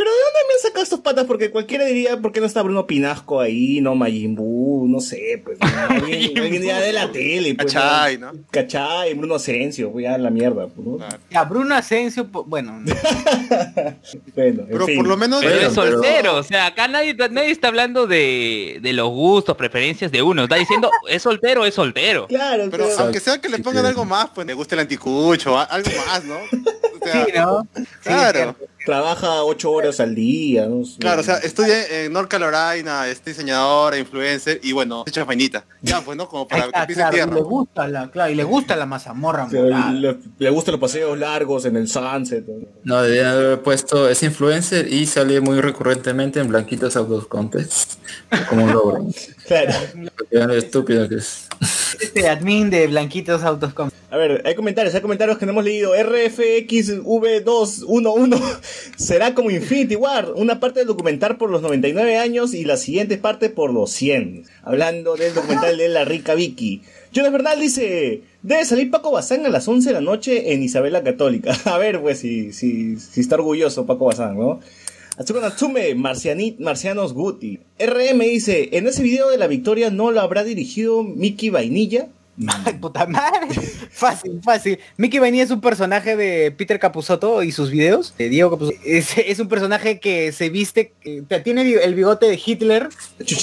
pero- 0.00 0.10
¿de 0.10 0.16
dónde 0.16 0.38
me 0.48 0.54
han 0.54 0.60
sacado 0.62 0.82
estos 0.82 1.00
patas? 1.00 1.24
Porque 1.26 1.50
cualquiera 1.50 1.84
diría, 1.84 2.16
¿por 2.18 2.32
qué 2.32 2.40
no 2.40 2.46
está 2.46 2.62
Bruno 2.62 2.86
Pinasco 2.86 3.40
ahí? 3.40 3.80
No, 3.80 3.94
Majin 3.94 4.34
Buu, 4.34 4.88
no 4.88 5.00
sé, 5.00 5.42
pues. 5.44 5.58
¿no? 5.60 5.66
Alguien, 5.94 6.38
alguien 6.38 6.62
ya 6.62 6.80
de 6.80 6.92
la 6.92 7.12
tele, 7.12 7.54
pues. 7.54 7.72
Cachay, 7.74 8.18
¿no? 8.18 8.32
Cachay, 8.50 9.14
Bruno 9.14 9.34
Asensio, 9.34 9.92
pues 9.92 10.04
ya 10.04 10.16
la 10.16 10.30
mierda, 10.30 10.66
pues, 10.68 10.86
¿no? 10.86 10.96
Claro. 10.96 11.18
ya 11.30 11.44
Bruno 11.44 11.74
Asensio, 11.74 12.24
bueno, 12.46 12.80
Bueno, 14.34 14.62
en 14.62 14.68
Pero 14.68 14.86
fin. 14.86 14.96
por 14.96 15.06
lo 15.06 15.16
menos... 15.16 15.40
Pero 15.40 15.54
es 15.54 15.58
pero- 15.60 15.74
soltero, 15.74 16.36
o 16.36 16.42
sea, 16.42 16.66
acá 16.66 16.88
nadie, 16.88 17.14
nadie 17.14 17.50
está 17.50 17.68
hablando 17.68 18.06
de, 18.06 18.78
de 18.82 18.92
los 18.92 19.08
gustos, 19.10 19.56
preferencias 19.56 20.10
de 20.10 20.22
uno. 20.22 20.44
Está 20.44 20.56
diciendo, 20.56 20.90
es 21.08 21.22
soltero, 21.22 21.64
es 21.64 21.74
soltero. 21.74 22.26
Claro, 22.28 22.64
Pero 22.70 22.86
claro. 22.86 23.02
aunque 23.04 23.20
sea 23.20 23.40
que 23.40 23.48
le 23.48 23.58
pongan 23.58 23.82
sí. 23.84 23.88
algo 23.88 24.04
más, 24.04 24.30
pues 24.34 24.46
le 24.46 24.54
guste 24.54 24.74
el 24.74 24.80
anticucho, 24.80 25.58
a- 25.58 25.64
algo 25.64 25.90
más, 26.06 26.24
¿no? 26.24 26.36
O 26.36 27.04
sea, 27.04 27.24
sí, 27.26 27.32
¿no? 27.34 27.68
Sí, 27.76 27.82
Claro. 28.02 28.56
Trabaja 28.84 29.44
ocho 29.44 29.70
horas 29.72 30.00
al 30.00 30.14
día, 30.14 30.66
¿no? 30.66 30.82
Claro, 30.98 31.20
o 31.20 31.24
sea, 31.24 31.36
estudia 31.38 32.04
en 32.04 32.12
North 32.12 32.28
Carolina, 32.28 33.06
es 33.08 33.22
diseñadora, 33.22 33.98
influencer 33.98 34.58
y 34.62 34.72
bueno, 34.72 35.04
hecha 35.06 35.24
vainita. 35.24 35.64
Ya, 35.82 36.00
pues, 36.00 36.16
¿no? 36.16 36.28
Como 36.28 36.48
para 36.48 36.64
está, 36.66 36.86
que 36.86 36.94
claro, 36.94 37.16
y 37.16 37.34
le 37.34 37.40
gusta 37.42 37.88
la, 37.88 38.10
claro, 38.10 38.30
y 38.32 38.34
le 38.34 38.44
gusta 38.44 38.76
la 38.76 38.86
mazamorra 38.86 39.44
O 39.44 39.50
sea, 39.50 39.62
morada. 39.62 39.92
le, 39.92 40.16
le 40.38 40.50
gustan 40.50 40.72
los 40.72 40.80
paseos 40.80 41.18
largos 41.18 41.64
en 41.66 41.76
el 41.76 41.88
sunset. 41.88 42.46
¿no? 42.46 42.66
No, 42.84 42.96
haber 42.96 43.60
puesto, 43.62 44.08
es 44.08 44.22
influencer 44.22 44.90
y 44.90 45.06
sale 45.06 45.40
muy 45.40 45.60
recurrentemente 45.60 46.40
en 46.40 46.48
Blanquitos 46.48 46.96
Autos 46.96 47.26
Contest. 47.26 47.94
Como 48.48 48.64
un 48.64 48.72
logro. 48.72 49.06
Claro. 49.46 49.72
Porque 50.16 50.58
estúpido 50.58 51.08
que 51.08 51.16
es. 51.16 51.49
Este 52.00 52.28
admin 52.28 52.70
de 52.70 52.86
Blanquitos 52.86 53.42
Autos 53.42 53.74
Com- 53.74 53.90
A 54.10 54.16
ver, 54.16 54.42
hay 54.46 54.54
comentarios, 54.54 54.94
hay 54.94 55.00
comentarios 55.02 55.36
que 55.38 55.44
no 55.46 55.52
hemos 55.52 55.64
leído. 55.64 55.94
RFXV211 55.94 58.40
será 58.96 59.34
como 59.34 59.50
Infinity 59.50 59.96
War, 59.96 60.32
una 60.34 60.60
parte 60.60 60.80
del 60.80 60.88
documental 60.88 61.36
por 61.36 61.50
los 61.50 61.62
99 61.62 62.16
años 62.16 62.54
y 62.54 62.64
la 62.64 62.76
siguiente 62.76 63.18
parte 63.18 63.50
por 63.50 63.72
los 63.72 63.90
100. 63.92 64.44
Hablando 64.62 65.16
del 65.16 65.34
documental 65.34 65.76
de 65.76 65.88
la 65.88 66.04
rica 66.04 66.34
Vicky. 66.34 66.82
Jonas 67.12 67.32
Bernal 67.32 67.60
dice, 67.60 68.22
debe 68.42 68.64
salir 68.64 68.90
Paco 68.90 69.10
Bazán 69.10 69.44
a 69.44 69.48
las 69.48 69.66
11 69.68 69.88
de 69.88 69.94
la 69.94 70.00
noche 70.00 70.52
en 70.52 70.62
Isabela 70.62 71.02
Católica. 71.02 71.56
A 71.64 71.76
ver, 71.78 72.00
pues, 72.00 72.20
si, 72.20 72.52
si, 72.52 72.96
si 72.98 73.20
está 73.20 73.34
orgulloso 73.36 73.86
Paco 73.86 74.06
Bazán, 74.06 74.38
¿no? 74.38 74.60
Atsuko 75.20 75.40
Natsume, 75.40 75.94
Marciani- 75.96 76.56
Marcianos 76.58 77.12
Guti. 77.12 77.60
RM 77.78 78.20
dice, 78.20 78.70
en 78.72 78.86
ese 78.86 79.02
video 79.02 79.28
de 79.28 79.36
la 79.36 79.48
victoria 79.48 79.90
no 79.90 80.10
lo 80.12 80.20
habrá 80.22 80.44
dirigido 80.44 81.02
Mickey 81.02 81.50
Vainilla. 81.50 82.08
Ay, 82.64 82.72
puta 82.80 83.04
madre. 83.06 83.48
Fácil, 83.90 84.40
fácil. 84.42 84.78
Mickey 84.96 85.20
Vainilla 85.20 85.44
es 85.44 85.50
un 85.50 85.60
personaje 85.60 86.16
de 86.16 86.50
Peter 86.52 86.78
Capusotto 86.78 87.42
y 87.42 87.52
sus 87.52 87.70
videos. 87.70 88.14
De 88.16 88.30
Diego 88.30 88.50
Capusotto. 88.52 88.78
Es, 88.82 89.18
es 89.18 89.38
un 89.40 89.48
personaje 89.48 90.00
que 90.00 90.32
se 90.32 90.48
viste, 90.48 90.94
que 91.02 91.40
tiene 91.44 91.70
el 91.70 91.94
bigote 91.94 92.24
de 92.24 92.40
Hitler 92.42 92.88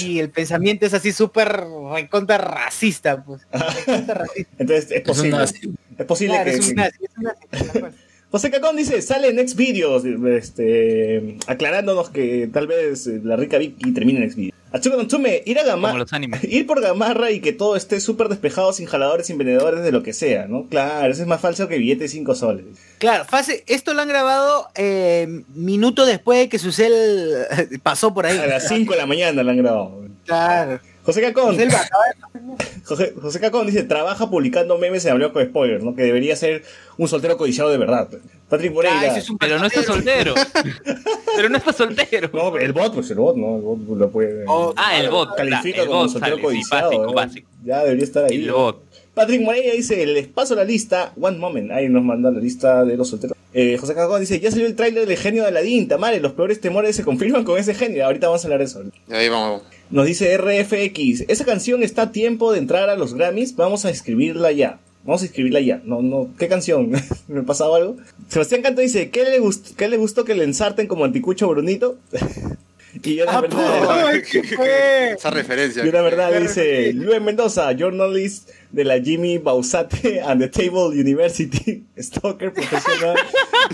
y 0.03 0.17
el 0.17 0.31
pensamiento 0.31 0.87
es 0.87 0.95
así 0.95 1.11
súper 1.11 1.63
recontra 1.93 2.39
racista, 2.39 3.23
pues. 3.23 3.41
Racista. 3.51 4.25
Entonces 4.57 4.85
es 4.85 4.91
Es 4.91 4.97
un 4.99 5.03
posible. 5.05 5.37
nazi. 5.37 5.73
Es 5.99 6.05
posible 6.07 6.33
Claro, 6.33 6.49
que... 6.51 6.57
es 6.57 6.63
un 6.63 6.69
que- 6.69 6.75
nazi, 6.75 6.97
es 7.03 7.17
un 7.17 7.23
nazi, 7.23 7.39
tal 7.51 7.79
cual. 7.81 7.93
José 8.29 8.51
Cacón 8.51 8.75
dice, 8.75 9.01
sale 9.01 9.29
en 9.29 9.37
Next 9.37 9.55
Videos, 9.55 10.03
este, 10.05 11.37
aclarándonos 11.47 12.09
que 12.09 12.49
tal 12.51 12.67
vez 12.67 13.07
eh, 13.07 13.21
la 13.23 13.37
rica 13.37 13.57
Vicky 13.57 13.93
termine 13.93 14.19
en 14.19 14.25
Next 14.25 14.37
Videos. 14.37 14.57
Natsume, 14.73 15.43
ir 15.45 15.57
a 15.57 15.61
Como 15.61 15.75
Gamarra, 15.75 15.97
los 15.99 16.13
animes. 16.13 16.43
ir 16.49 16.67
por 16.67 16.81
Gamarra 16.81 17.31
y 17.31 17.39
que 17.39 17.53
todo 17.53 17.75
esté 17.75 17.99
súper 18.01 18.27
despejado 18.27 18.73
sin 18.73 18.85
jaladores, 18.85 19.27
sin 19.27 19.37
vendedores 19.37 19.81
de 19.81 19.91
lo 19.91 20.03
que 20.03 20.11
sea, 20.11 20.47
¿no? 20.47 20.65
Claro, 20.65 21.11
eso 21.11 21.21
es 21.21 21.27
más 21.27 21.39
falso 21.39 21.67
que 21.67 21.77
billete 21.77 22.03
de 22.03 22.09
5 22.09 22.35
soles. 22.35 22.65
Claro, 22.99 23.25
fácil. 23.25 23.63
Esto 23.65 23.93
lo 23.93 24.01
han 24.01 24.09
grabado 24.09 24.67
eh, 24.75 25.43
minuto 25.55 26.05
después 26.05 26.39
de 26.39 26.49
que 26.49 26.59
Susel 26.59 27.45
pasó 27.83 28.13
por 28.13 28.25
ahí. 28.25 28.37
A 28.37 28.47
las 28.47 28.67
5 28.67 28.91
de 28.91 28.97
la 28.97 29.05
mañana 29.05 29.41
la 29.41 29.51
han 29.51 29.57
grabado. 29.57 30.05
Claro. 30.25 30.79
José 31.07 31.21
Cacón, 31.21 31.57
José, 32.83 33.13
José 33.21 33.39
Cacón 33.39 33.65
dice, 33.65 33.83
trabaja 33.83 34.29
publicando 34.29 34.77
memes 34.77 35.05
en 35.05 35.11
Hablando 35.13 35.31
con 35.31 35.45
Spoilers, 35.45 35.81
¿no? 35.81 35.95
Que 35.95 36.03
debería 36.03 36.35
ser 36.35 36.63
un 36.97 37.07
soltero 37.07 37.37
codiciado 37.37 37.69
de 37.69 37.77
verdad. 37.77 38.09
Patrick 38.49 38.73
Moreira. 38.73 39.17
es 39.17 39.29
un 39.29 39.37
Pero 39.37 39.57
no 39.57 39.67
está 39.67 39.83
soltero. 39.83 40.33
Pero 41.37 41.47
no 41.47 41.57
está 41.57 41.71
soltero. 41.71 42.29
No, 42.33 42.57
el 42.57 42.73
bot, 42.73 42.93
pues 42.93 43.09
el 43.11 43.17
bot, 43.19 43.37
¿no? 43.37 43.55
El 43.55 43.61
bot 43.61 43.97
lo 43.97 44.09
puede... 44.11 44.43
Oh, 44.49 44.73
Ah, 44.75 44.99
el 44.99 45.09
bot. 45.09 45.33
califica 45.37 45.83
el 45.83 45.87
como 45.87 46.01
bot 46.01 46.09
soltero 46.11 46.35
sale, 46.35 46.41
sí, 46.41 46.45
codiciado. 46.45 46.89
básico, 46.89 47.09
¿eh? 47.09 47.15
básico. 47.15 47.49
Ya 47.63 47.83
debería 47.83 48.03
estar 48.03 48.25
ahí. 48.25 48.35
El 48.43 48.51
bot. 48.51 48.83
Patrick 49.13 49.41
Moreira 49.43 49.73
dice, 49.73 50.05
les 50.05 50.27
paso 50.27 50.55
la 50.55 50.65
lista, 50.65 51.13
one 51.19 51.37
moment, 51.37 51.71
ahí 51.71 51.87
nos 51.87 52.03
manda 52.03 52.29
la 52.31 52.39
lista 52.39 52.83
de 52.83 52.97
los 52.97 53.07
solteros. 53.09 53.37
Eh, 53.53 53.77
José 53.79 53.95
Cagón 53.95 54.19
dice, 54.19 54.41
ya 54.41 54.51
salió 54.51 54.67
el 54.67 54.75
tráiler 54.75 55.07
del 55.07 55.17
genio 55.17 55.43
de 55.43 55.47
Aladín, 55.47 55.87
Tamare, 55.87 56.19
los 56.19 56.33
peores 56.33 56.59
temores 56.59 56.97
se 56.97 57.03
confirman 57.03 57.45
con 57.45 57.57
ese 57.57 57.73
genio. 57.73 58.05
Ahorita 58.05 58.27
vamos 58.27 58.43
a 58.43 58.47
hablar 58.47 58.59
de 58.59 58.65
eso. 58.65 58.83
Ahí 59.09 59.29
vamos. 59.29 59.63
Nos 59.89 60.05
dice 60.05 60.37
RFX, 60.37 61.25
esa 61.29 61.45
canción 61.45 61.81
está 61.81 62.03
a 62.03 62.11
tiempo 62.11 62.51
de 62.51 62.59
entrar 62.59 62.89
a 62.89 62.97
los 62.97 63.13
Grammys, 63.13 63.55
vamos 63.55 63.85
a 63.85 63.89
escribirla 63.89 64.51
ya. 64.51 64.79
Vamos 65.05 65.21
a 65.21 65.25
escribirla 65.25 65.61
ya. 65.61 65.81
No, 65.85 66.01
no, 66.01 66.29
¿qué 66.37 66.49
canción? 66.49 66.91
¿Me 67.29 67.43
pasaba 67.43 67.77
algo? 67.77 67.95
Sebastián 68.27 68.61
Canto 68.61 68.81
dice, 68.81 69.09
¿qué 69.09 69.23
le, 69.23 69.39
gustó, 69.39 69.73
¿qué 69.77 69.87
le 69.87 69.95
gustó 69.95 70.25
que 70.25 70.35
le 70.35 70.43
ensarten 70.43 70.87
como 70.87 71.05
anticucho 71.05 71.47
Brunito? 71.47 71.97
y 73.03 73.15
yo 73.15 73.25
la 73.25 73.37
Ah, 73.37 73.41
verdad... 73.41 73.57
po, 73.57 74.07
¿qué 74.31 74.43
fue? 74.43 75.11
Esa 75.11 75.29
referencia. 75.29 75.85
Y 75.85 75.89
una 75.89 76.01
verdad 76.01 76.39
dice 76.39 76.93
Luis 76.93 77.21
Mendoza, 77.21 77.71
journalist 77.73 78.49
de 78.71 78.83
la 78.83 78.99
Jimmy 78.99 79.37
Bausate 79.37 80.19
and 80.21 80.41
the 80.41 80.47
Table 80.49 80.87
University, 80.99 81.83
stalker 81.99 82.51
profesional. 82.53 83.15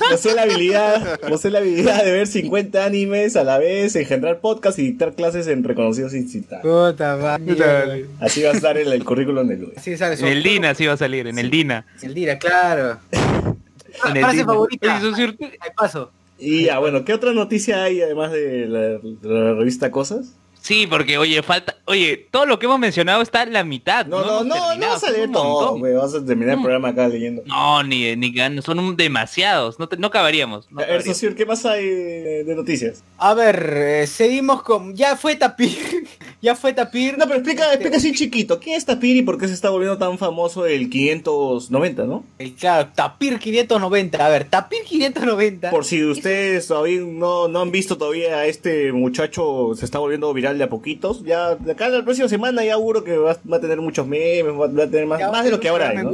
Posee 0.10 0.34
la 0.36 0.44
habilidad, 0.44 1.20
posee 1.22 1.52
la 1.52 1.60
habilidad 1.60 2.04
de 2.04 2.12
ver 2.12 2.28
50 2.28 2.84
animes 2.86 3.36
a 3.36 3.44
la 3.44 3.58
vez, 3.60 3.96
engendrar 3.96 4.40
podcast 4.40 4.78
y 4.80 4.84
dictar 4.84 5.14
clases 5.14 5.48
en 5.48 5.64
reconocidos 5.64 6.14
institutos. 6.14 6.60
Puta 6.62 7.16
madre. 7.18 8.06
Así 8.20 8.42
va 8.44 8.52
a 8.52 8.54
estar 8.54 8.78
el, 8.78 8.92
el 8.92 9.04
currículum 9.06 9.48
de 9.48 9.58
Luis. 9.58 9.74
Sí, 9.82 9.96
sabes. 9.98 10.22
En 10.22 10.28
el 10.28 10.44
Dina 10.44 10.74
sí 10.76 10.86
va 10.86 10.94
a 10.94 10.98
salir, 10.98 11.28
en 11.28 11.38
el 11.40 11.50
Dina. 11.50 11.86
El 12.02 12.14
Dira, 12.14 12.38
claro. 12.40 13.00
En 13.12 14.18
el 14.18 14.24
Frase 14.24 14.38
Dina. 14.38 14.46
favorita. 14.46 14.98
Ahí 14.98 15.70
paso. 15.78 16.12
Y 16.40 16.66
ya, 16.66 16.80
bueno, 16.80 17.06
¿qué 17.06 17.14
otra 17.14 17.32
noticia 17.34 17.84
hay 17.84 18.02
además 18.02 18.32
de 18.32 18.66
la, 18.68 18.80
de 18.80 19.00
la 19.24 19.54
revista 19.54 19.92
Cosas? 19.92 20.36
Sí, 20.60 20.88
porque 20.88 21.18
oye, 21.18 21.44
falta, 21.44 21.76
oye, 21.88 22.28
todo 22.32 22.46
lo 22.46 22.58
que 22.58 22.68
hemos 22.68 22.80
mencionado 22.80 23.22
está 23.22 23.44
en 23.44 23.52
la 23.52 23.66
mitad. 23.66 24.06
No, 24.06 24.22
no, 24.24 24.44
no, 24.44 24.56
no 24.56 24.56
terminado, 24.70 24.94
vas 24.94 25.04
a 25.04 25.12
leer 25.12 25.30
todo, 25.32 25.78
güey, 25.78 25.94
vas 25.94 26.14
a 26.16 26.26
terminar 26.26 26.54
el 26.54 26.60
Mm. 26.60 26.64
programa 26.64 26.88
acá 26.88 27.08
leyendo. 27.10 27.42
No, 27.46 27.84
ni, 27.84 28.16
ni 28.16 28.34
gan- 28.34 28.62
son 28.62 28.80
un- 28.80 28.96
demasiados, 28.96 29.78
no, 29.78 29.90
te- 29.90 29.98
no 29.98 30.08
acabaríamos. 30.08 30.72
no 30.72 30.82
A 30.82 30.86
ver, 30.86 31.04
socio, 31.04 31.36
¿qué 31.36 31.46
más 31.46 31.66
hay 31.66 31.86
de, 31.86 32.44
de 32.46 32.56
noticias? 32.56 33.04
A 33.18 33.34
ver, 33.34 33.74
eh, 33.76 34.08
seguimos 34.08 34.64
con. 34.64 34.96
Ya 34.96 35.18
fue 35.18 35.36
Tapir. 35.36 36.08
Ya 36.44 36.56
fue 36.56 36.74
Tapir. 36.74 37.18
No, 37.18 37.26
pero 37.26 37.38
explica, 37.40 37.72
explica 37.72 37.96
así 37.96 38.12
chiquito. 38.12 38.60
¿Quién 38.60 38.76
es 38.76 38.86
Tapir 38.86 39.16
y 39.16 39.22
por 39.22 39.38
qué 39.38 39.48
se 39.48 39.54
está 39.54 39.70
volviendo 39.70 39.98
tan 39.98 40.18
famoso 40.18 40.66
el 40.66 40.90
590, 40.90 42.04
no? 42.04 42.26
El, 42.38 42.54
claro, 42.54 42.90
Tapir 42.94 43.40
590. 43.40 44.24
A 44.24 44.30
ver, 44.30 44.44
Tapir 44.44 44.84
590. 44.84 45.70
Por 45.72 45.86
si 45.86 46.04
ustedes 46.04 46.68
todavía 46.68 47.00
no, 47.00 47.48
no 47.48 47.62
han 47.62 47.72
visto 47.72 47.98
todavía 47.98 48.40
a 48.40 48.46
este 48.46 48.92
muchacho, 48.92 49.72
se 49.78 49.86
está 49.86 50.00
volviendo 50.00 50.34
viral 50.34 50.58
de 50.58 50.66
a 50.66 50.70
poquitos. 50.70 51.24
Ya, 51.24 51.56
de 51.56 51.72
acá 51.72 51.88
la 51.88 52.04
próxima 52.04 52.28
semana 52.28 52.66
ya 52.66 52.74
seguro 52.74 53.06
que 53.06 53.16
va, 53.16 53.38
va 53.50 53.58
a 53.58 53.62
tener 53.62 53.80
muchos 53.80 54.06
memes, 54.06 54.54
va, 54.54 54.68
va 54.68 54.84
a 54.84 54.88
tener 54.88 55.06
más, 55.06 55.20
Ya 55.20 55.32
más 55.32 55.46
de 55.46 55.52
lo 55.52 55.62
que 55.62 55.70
ahora 55.70 55.92
hay, 55.92 55.98
¿no? 55.98 56.12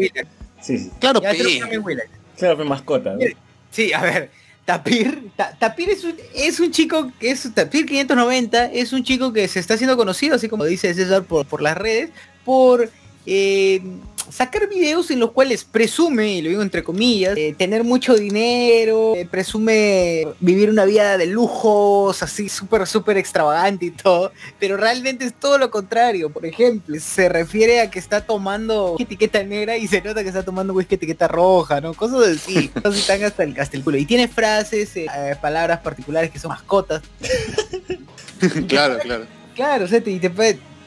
Sí, 0.62 0.78
sí. 0.78 0.92
Claro, 1.00 1.24
Ya 1.24 1.32
pe. 1.32 1.40
Claro, 2.38 2.56
fue 2.56 2.66
mascota, 2.66 3.18
Sí, 3.72 3.94
a 3.94 4.02
ver, 4.02 4.32
Tapir, 4.70 5.32
Ta- 5.36 5.56
Tapir 5.58 5.90
es 5.90 6.04
un, 6.04 6.14
es 6.36 6.60
un 6.60 6.70
chico, 6.70 7.12
es 7.20 7.52
Tapir 7.56 7.88
590, 7.88 8.66
es 8.66 8.94
un 8.94 9.04
chico 9.04 9.34
que 9.34 9.48
se 9.48 9.60
está 9.60 9.74
haciendo 9.74 9.98
conocido, 9.98 10.36
así 10.36 10.48
como 10.48 10.64
dice 10.64 10.94
César, 10.94 11.24
por, 11.24 11.48
por 11.48 11.64
las 11.64 11.76
redes, 11.76 12.12
por 12.46 12.88
eh, 13.26 13.82
sacar 14.30 14.68
videos 14.70 15.10
en 15.12 15.20
los 15.20 15.32
cuales 15.32 15.64
presume, 15.64 16.34
y 16.36 16.42
lo 16.42 16.50
digo 16.50 16.62
entre 16.62 16.84
comillas, 16.84 17.36
eh, 17.38 17.56
tener 17.58 17.84
mucho 17.84 18.16
dinero, 18.16 19.16
eh, 19.16 19.28
presume 19.30 20.28
vivir 20.40 20.70
una 20.70 20.86
vida 20.86 21.18
de 21.18 21.26
lujos, 21.26 22.22
así 22.24 22.50
súper, 22.50 22.88
súper 22.88 23.18
extravagante 23.18 23.86
y 23.88 23.92
todo, 23.92 24.32
pero 24.60 24.78
realmente 24.78 25.26
es 25.26 25.34
todo 25.34 25.58
lo 25.58 25.70
contrario. 25.72 26.30
Por 26.30 26.46
ejemplo, 26.46 26.96
se 27.00 27.30
refiere 27.30 27.82
a 27.82 27.90
que 27.90 28.00
está 28.00 28.22
tomando 28.22 28.96
etiqueta 29.00 29.44
negra 29.44 29.78
y 29.78 29.88
se 29.88 30.02
nota 30.02 30.22
que 30.24 30.30
está 30.30 30.44
tomando 30.44 30.74
whisky 30.74 30.96
etiqueta 30.96 31.28
roja, 31.28 31.82
¿no? 31.82 31.94
Cosas 31.94 32.38
así, 32.38 32.68
cosas 32.74 32.94
así 32.94 33.08
tan 33.08 33.24
hasta 33.24 33.44
el, 33.44 33.60
hasta 33.60 33.78
el 33.78 33.84
culo. 33.84 33.98
Y 33.98 34.06
tiene 34.06 34.28
frases, 34.28 34.96
eh, 34.96 35.08
palabras 35.42 35.80
particulares 35.80 36.32
que 36.32 36.40
son 36.40 36.50
mascotas. 36.50 37.02
claro, 38.68 38.98
claro. 39.00 39.26
Claro, 39.56 39.86
o 39.86 39.88
sea, 39.88 40.02
te- 40.02 40.18
te 40.20 40.30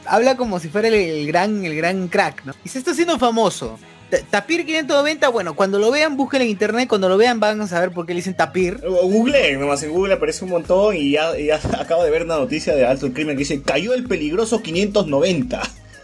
habla 0.07 0.37
como 0.37 0.59
si 0.61 0.69
fuera 0.69 0.89
el, 0.89 1.27
gran, 1.27 1.65
el 1.65 1.75
gran 1.77 2.09
crack, 2.09 2.45
¿no? 2.45 2.55
Y 2.65 2.69
se 2.69 2.79
está 2.79 2.91
haciendo 2.93 3.19
famoso. 3.19 3.79
Ta- 4.11 4.19
Tapir 4.31 4.65
590, 4.67 5.29
bueno, 5.31 5.55
cuando 5.55 5.79
lo 5.79 5.91
vean, 5.91 6.17
busquen 6.17 6.43
en 6.43 6.49
internet, 6.49 6.89
cuando 6.89 7.09
lo 7.09 7.17
vean 7.17 7.41
van 7.41 7.61
a 7.61 7.67
saber 7.67 7.91
por 7.93 8.05
qué 8.07 8.13
le 8.13 8.19
dicen 8.19 8.35
Tapir. 8.37 8.79
Google, 8.83 9.57
nomás 9.57 9.83
en 9.83 9.91
Google 9.91 10.15
aparece 10.15 10.45
un 10.45 10.51
montón 10.51 10.95
y 10.97 11.13
ya, 11.13 11.37
ya 11.39 11.57
acabo 11.81 12.05
de 12.05 12.11
ver 12.11 12.25
una 12.25 12.37
noticia 12.37 12.75
de 12.75 12.85
alto 12.87 13.13
crimen 13.13 13.37
que 13.37 13.41
dice 13.41 13.63
cayó 13.63 13.95
el 13.95 14.05
peligroso 14.05 14.61
590 14.63 15.63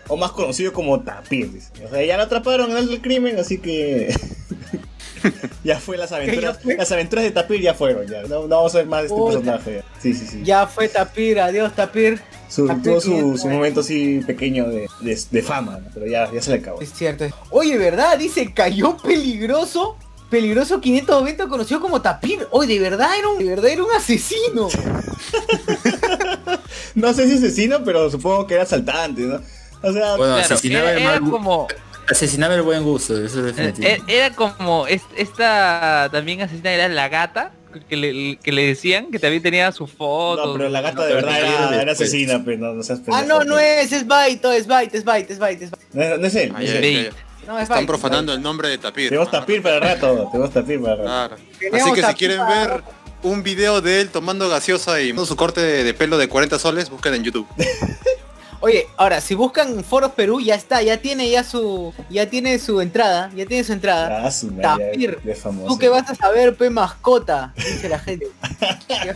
o 0.08 0.16
más 0.16 0.30
conocido 0.32 0.72
como 0.72 1.00
Tapir. 1.00 1.50
O 1.84 1.90
sea, 1.90 2.02
ya 2.04 2.16
lo 2.16 2.22
atraparon 2.22 2.70
en 2.70 2.76
alto 2.78 2.96
crimen, 3.02 3.38
así 3.38 3.58
que 3.58 4.14
ya 5.64 5.78
fue 5.80 5.96
las 5.96 6.12
aventuras, 6.12 6.56
¿Ya 6.56 6.62
fue? 6.62 6.76
las 6.76 6.92
aventuras 6.92 7.24
de 7.24 7.30
Tapir 7.30 7.60
ya 7.60 7.74
fueron, 7.74 8.06
ya. 8.06 8.22
No, 8.22 8.42
no 8.42 8.48
vamos 8.56 8.74
a 8.74 8.78
ver 8.78 8.86
más 8.86 9.00
de 9.02 9.06
este 9.06 9.16
Puta. 9.18 9.32
personaje. 9.40 9.82
Sí, 10.02 10.14
sí, 10.14 10.26
sí. 10.26 10.42
Ya 10.44 10.66
fue 10.66 10.88
Tapir, 10.88 11.40
adiós 11.40 11.74
Tapir. 11.74 12.20
Su- 12.48 12.66
Tapir 12.66 12.82
tuvo 12.82 13.00
su, 13.00 13.08
590. 13.10 13.42
su 13.42 13.48
momento 13.48 13.80
así 13.80 14.20
pequeño 14.26 14.68
de, 14.68 14.88
de- 15.00 15.20
de 15.30 15.42
fama, 15.42 15.78
¿no? 15.82 15.90
pero 15.92 16.06
ya, 16.06 16.30
ya 16.32 16.40
se 16.42 16.50
le 16.52 16.56
acabó. 16.58 16.80
Es 16.80 16.92
cierto. 16.92 17.26
Oye, 17.50 17.76
¿verdad? 17.76 18.18
Dice, 18.18 18.52
cayó 18.52 18.96
peligroso. 18.96 19.96
Peligroso 20.30 20.78
590 20.78 21.46
conocido 21.48 21.80
como 21.80 22.02
Tapir. 22.02 22.46
Oye, 22.50 22.74
de 22.74 22.80
verdad 22.80 23.08
era 23.18 23.28
un, 23.28 23.38
de 23.38 23.44
verdad 23.46 23.70
era 23.70 23.82
un 23.82 23.90
asesino. 23.92 24.68
No 26.94 27.12
sé 27.14 27.28
si 27.28 27.36
asesino, 27.36 27.82
pero 27.84 28.10
supongo 28.10 28.46
que 28.46 28.54
era 28.54 28.64
asaltante, 28.64 29.22
¿no? 29.22 29.36
O 29.82 29.92
sea, 29.92 30.16
Bueno, 30.16 30.34
Claro, 30.34 30.54
asesinaba, 30.54 30.92
era, 30.92 31.20
como, 31.20 31.68
asesinaba 32.10 32.54
el 32.54 32.62
buen 32.62 32.82
gusto, 32.84 33.14
eso 33.14 33.24
es 33.24 33.34
eh, 33.36 33.52
definitivo. 33.52 33.88
eh, 33.88 34.02
era 34.08 34.34
como 34.34 34.86
es- 34.86 35.02
esta 35.16 36.08
también 36.12 36.40
asesina 36.42 36.72
era 36.72 36.88
la 36.88 37.08
gata 37.08 37.52
que 37.88 37.96
le, 37.96 38.36
que 38.38 38.50
le 38.50 38.66
decían 38.66 39.10
que 39.10 39.18
también 39.18 39.42
tenía 39.42 39.70
su 39.72 39.86
foto. 39.86 40.46
no, 40.46 40.52
pero 40.54 40.68
la 40.70 40.80
gata 40.80 41.04
de 41.04 41.14
verdad 41.14 41.38
era, 41.82 41.92
asesina, 41.92 42.42
pero 42.44 42.58
no, 42.58 42.72
no 42.74 42.82
seas 42.82 43.00
ah, 43.12 43.22
no, 43.26 43.44
no 43.44 43.54
pues. 43.54 43.86
es, 43.86 43.92
es 43.92 44.06
Baito, 44.06 44.50
es 44.52 44.66
Byte, 44.66 44.94
es 44.94 45.04
Byte, 45.04 45.30
es 45.32 45.38
Byte. 45.38 45.70
No, 45.92 46.02
es- 46.02 46.18
no 46.20 46.26
es 46.26 46.34
él. 46.34 46.52
Ay, 46.56 46.66
es 46.66 46.74
él. 46.74 46.84
ay. 46.84 47.10
No, 47.46 47.56
es 47.56 47.62
Están 47.64 47.78
Byte. 47.78 47.86
profanando 47.86 48.32
el 48.32 48.42
nombre 48.42 48.68
de 48.68 48.78
Tapir. 48.78 49.08
Tenemos 49.10 49.28
hermano. 49.28 49.46
tapir 49.46 49.62
para 49.62 49.80
rato, 49.80 50.28
tenemos 50.32 50.52
tapir 50.52 50.80
para 50.82 50.96
rato. 50.96 51.04
Claro. 51.06 51.36
Así 51.76 51.92
que 51.92 52.02
si 52.02 52.14
quieren 52.14 52.40
ver 52.46 52.82
un 53.22 53.42
video 53.42 53.80
de 53.80 54.00
él 54.00 54.10
tomando 54.10 54.48
gaseosa 54.48 55.00
y 55.00 55.14
su 55.26 55.36
corte 55.36 55.60
de, 55.60 55.84
de 55.84 55.94
pelo 55.94 56.18
de 56.18 56.28
40 56.28 56.58
soles, 56.58 56.88
busquen 56.90 57.14
en 57.14 57.24
YouTube. 57.24 57.46
Oye, 58.60 58.88
ahora, 58.96 59.20
si 59.20 59.34
buscan 59.34 59.84
Foros 59.84 60.12
Perú, 60.12 60.40
ya 60.40 60.56
está, 60.56 60.82
ya 60.82 60.96
tiene 60.96 61.30
ya 61.30 61.44
su, 61.44 61.94
ya 62.10 62.28
tiene 62.28 62.58
su 62.58 62.80
entrada, 62.80 63.30
ya 63.36 63.46
tiene 63.46 63.62
su 63.62 63.72
entrada. 63.72 64.26
Ah, 64.26 64.30
su 64.32 64.48
madre, 64.50 64.62
Tapir. 64.90 65.20
de 65.22 65.34
famoso. 65.36 65.68
Tú 65.68 65.78
que 65.78 65.88
vas 65.88 66.10
a 66.10 66.14
saber, 66.16 66.56
pe 66.56 66.68
mascota, 66.68 67.52
dice 67.56 67.88
la 67.88 68.00
gente. 68.00 68.26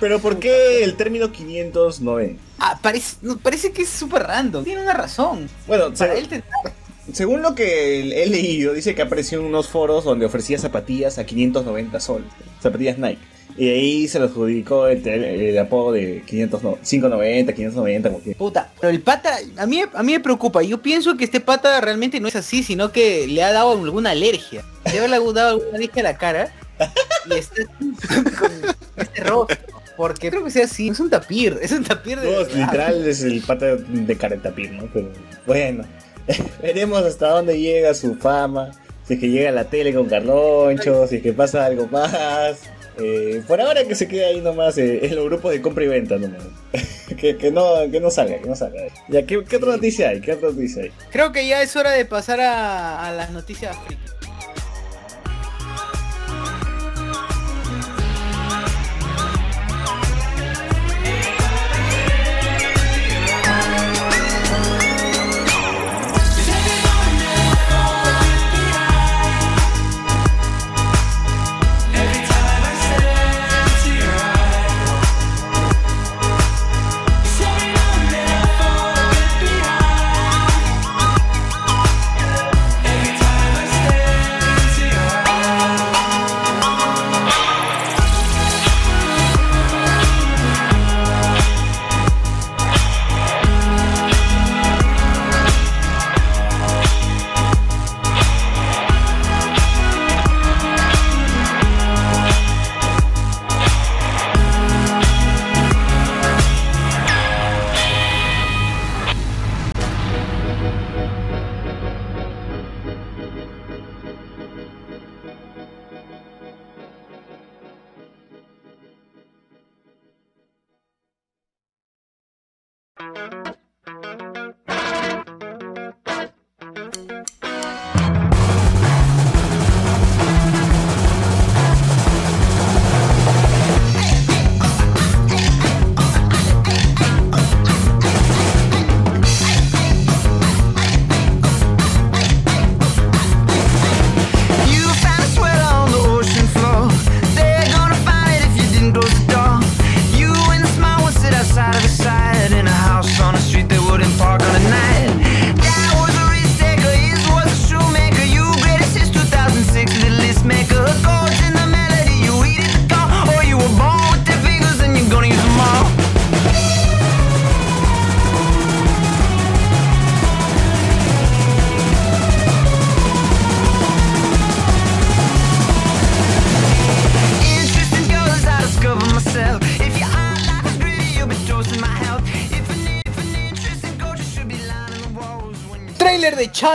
Pero 0.00 0.20
¿por 0.20 0.38
qué 0.38 0.84
el 0.84 0.96
término 0.96 1.32
590? 1.32 2.42
Ah, 2.58 2.78
parece, 2.82 3.16
no, 3.22 3.38
parece 3.38 3.72
que 3.72 3.82
es 3.82 3.88
súper 3.88 4.24
random. 4.24 4.64
Tiene 4.64 4.82
una 4.82 4.92
razón. 4.92 5.48
Bueno, 5.66 5.92
Para 5.94 6.12
se- 6.14 6.18
él 6.18 6.28
te- 6.28 6.42
según 7.12 7.42
lo 7.42 7.54
que 7.54 8.22
he 8.22 8.26
leído, 8.26 8.72
dice 8.74 8.94
que 8.94 9.02
apareció 9.02 9.38
en 9.38 9.46
unos 9.46 9.68
foros 9.68 10.04
donde 10.04 10.26
ofrecía 10.26 10.58
zapatillas 10.58 11.18
a 11.18 11.24
590 11.24 12.00
soles. 12.00 12.28
Zapatillas 12.62 12.98
Nike. 12.98 13.22
Y 13.56 13.68
ahí 13.68 14.08
se 14.08 14.18
lo 14.18 14.26
adjudicó 14.26 14.88
el, 14.88 15.06
el 15.06 15.58
apodo 15.58 15.92
de 15.92 16.22
500, 16.26 16.62
no, 16.62 16.78
590, 16.82 17.52
590, 17.52 18.08
como 18.10 18.22
que. 18.22 18.34
Puta, 18.34 18.72
pero 18.80 18.90
el 18.90 19.00
pata, 19.00 19.38
a 19.56 19.66
mí, 19.66 19.80
a 19.92 20.02
mí 20.02 20.12
me 20.12 20.20
preocupa. 20.20 20.62
Yo 20.62 20.82
pienso 20.82 21.16
que 21.16 21.24
este 21.24 21.40
pata 21.40 21.80
realmente 21.80 22.18
no 22.18 22.26
es 22.26 22.34
así, 22.34 22.64
sino 22.64 22.90
que 22.90 23.28
le 23.28 23.42
ha 23.44 23.52
dado 23.52 23.72
alguna 23.72 24.10
alergia. 24.10 24.64
Le 24.86 24.98
ha 24.98 25.02
dado 25.02 25.14
alguna 25.14 25.50
alergia 25.72 26.00
a 26.00 26.04
la 26.04 26.18
cara 26.18 26.52
y 27.30 27.34
está 27.34 27.62
con 28.38 28.50
este 28.96 29.24
rostro. 29.24 29.56
Porque 29.96 30.30
creo 30.30 30.42
que 30.42 30.50
sea 30.50 30.64
así, 30.64 30.88
es 30.88 30.98
un 30.98 31.08
tapir, 31.08 31.56
es 31.62 31.70
un 31.70 31.84
tapir 31.84 32.18
de... 32.18 32.32
No, 32.32 32.40
literal 32.42 33.06
es 33.06 33.22
el 33.22 33.40
pata 33.42 33.76
de 33.76 34.16
Caretapir, 34.16 34.72
¿no? 34.72 34.88
Pero 34.92 35.08
bueno, 35.46 35.84
veremos 36.62 37.04
hasta 37.04 37.28
dónde 37.28 37.60
llega 37.60 37.94
su 37.94 38.16
fama. 38.16 38.72
Si 39.06 39.14
es 39.14 39.20
que 39.20 39.30
llega 39.30 39.50
a 39.50 39.52
la 39.52 39.64
tele 39.64 39.94
con 39.94 40.06
Carloncho, 40.06 41.06
si 41.06 41.16
es 41.16 41.22
que 41.22 41.32
pasa 41.32 41.64
algo 41.64 41.86
más. 41.86 42.58
Eh, 42.98 43.42
por 43.46 43.60
ahora 43.60 43.84
que 43.84 43.94
se 43.94 44.06
quede 44.06 44.24
ahí 44.26 44.40
nomás 44.40 44.78
eh, 44.78 45.04
en 45.04 45.16
los 45.16 45.24
grupos 45.24 45.50
de 45.52 45.60
compra 45.60 45.84
y 45.84 45.88
venta 45.88 46.16
nomás. 46.18 46.42
que, 47.20 47.36
que 47.36 47.50
no, 47.50 47.90
que 47.90 48.00
no 48.00 48.10
salga, 48.10 48.38
que 48.38 48.48
no 48.48 48.54
salga. 48.54 48.82
Ya, 49.08 49.24
¿qué, 49.26 49.42
qué 49.44 49.56
otra 49.56 49.72
noticia 49.72 50.10
hay? 50.10 50.20
¿Qué 50.20 50.32
otra 50.32 50.50
noticia 50.50 50.84
hay? 50.84 50.92
Creo 51.10 51.32
que 51.32 51.46
ya 51.46 51.62
es 51.62 51.74
hora 51.76 51.90
de 51.90 52.04
pasar 52.04 52.40
a, 52.40 53.06
a 53.06 53.12
las 53.12 53.30
noticias 53.30 53.76
friki. 53.86 54.02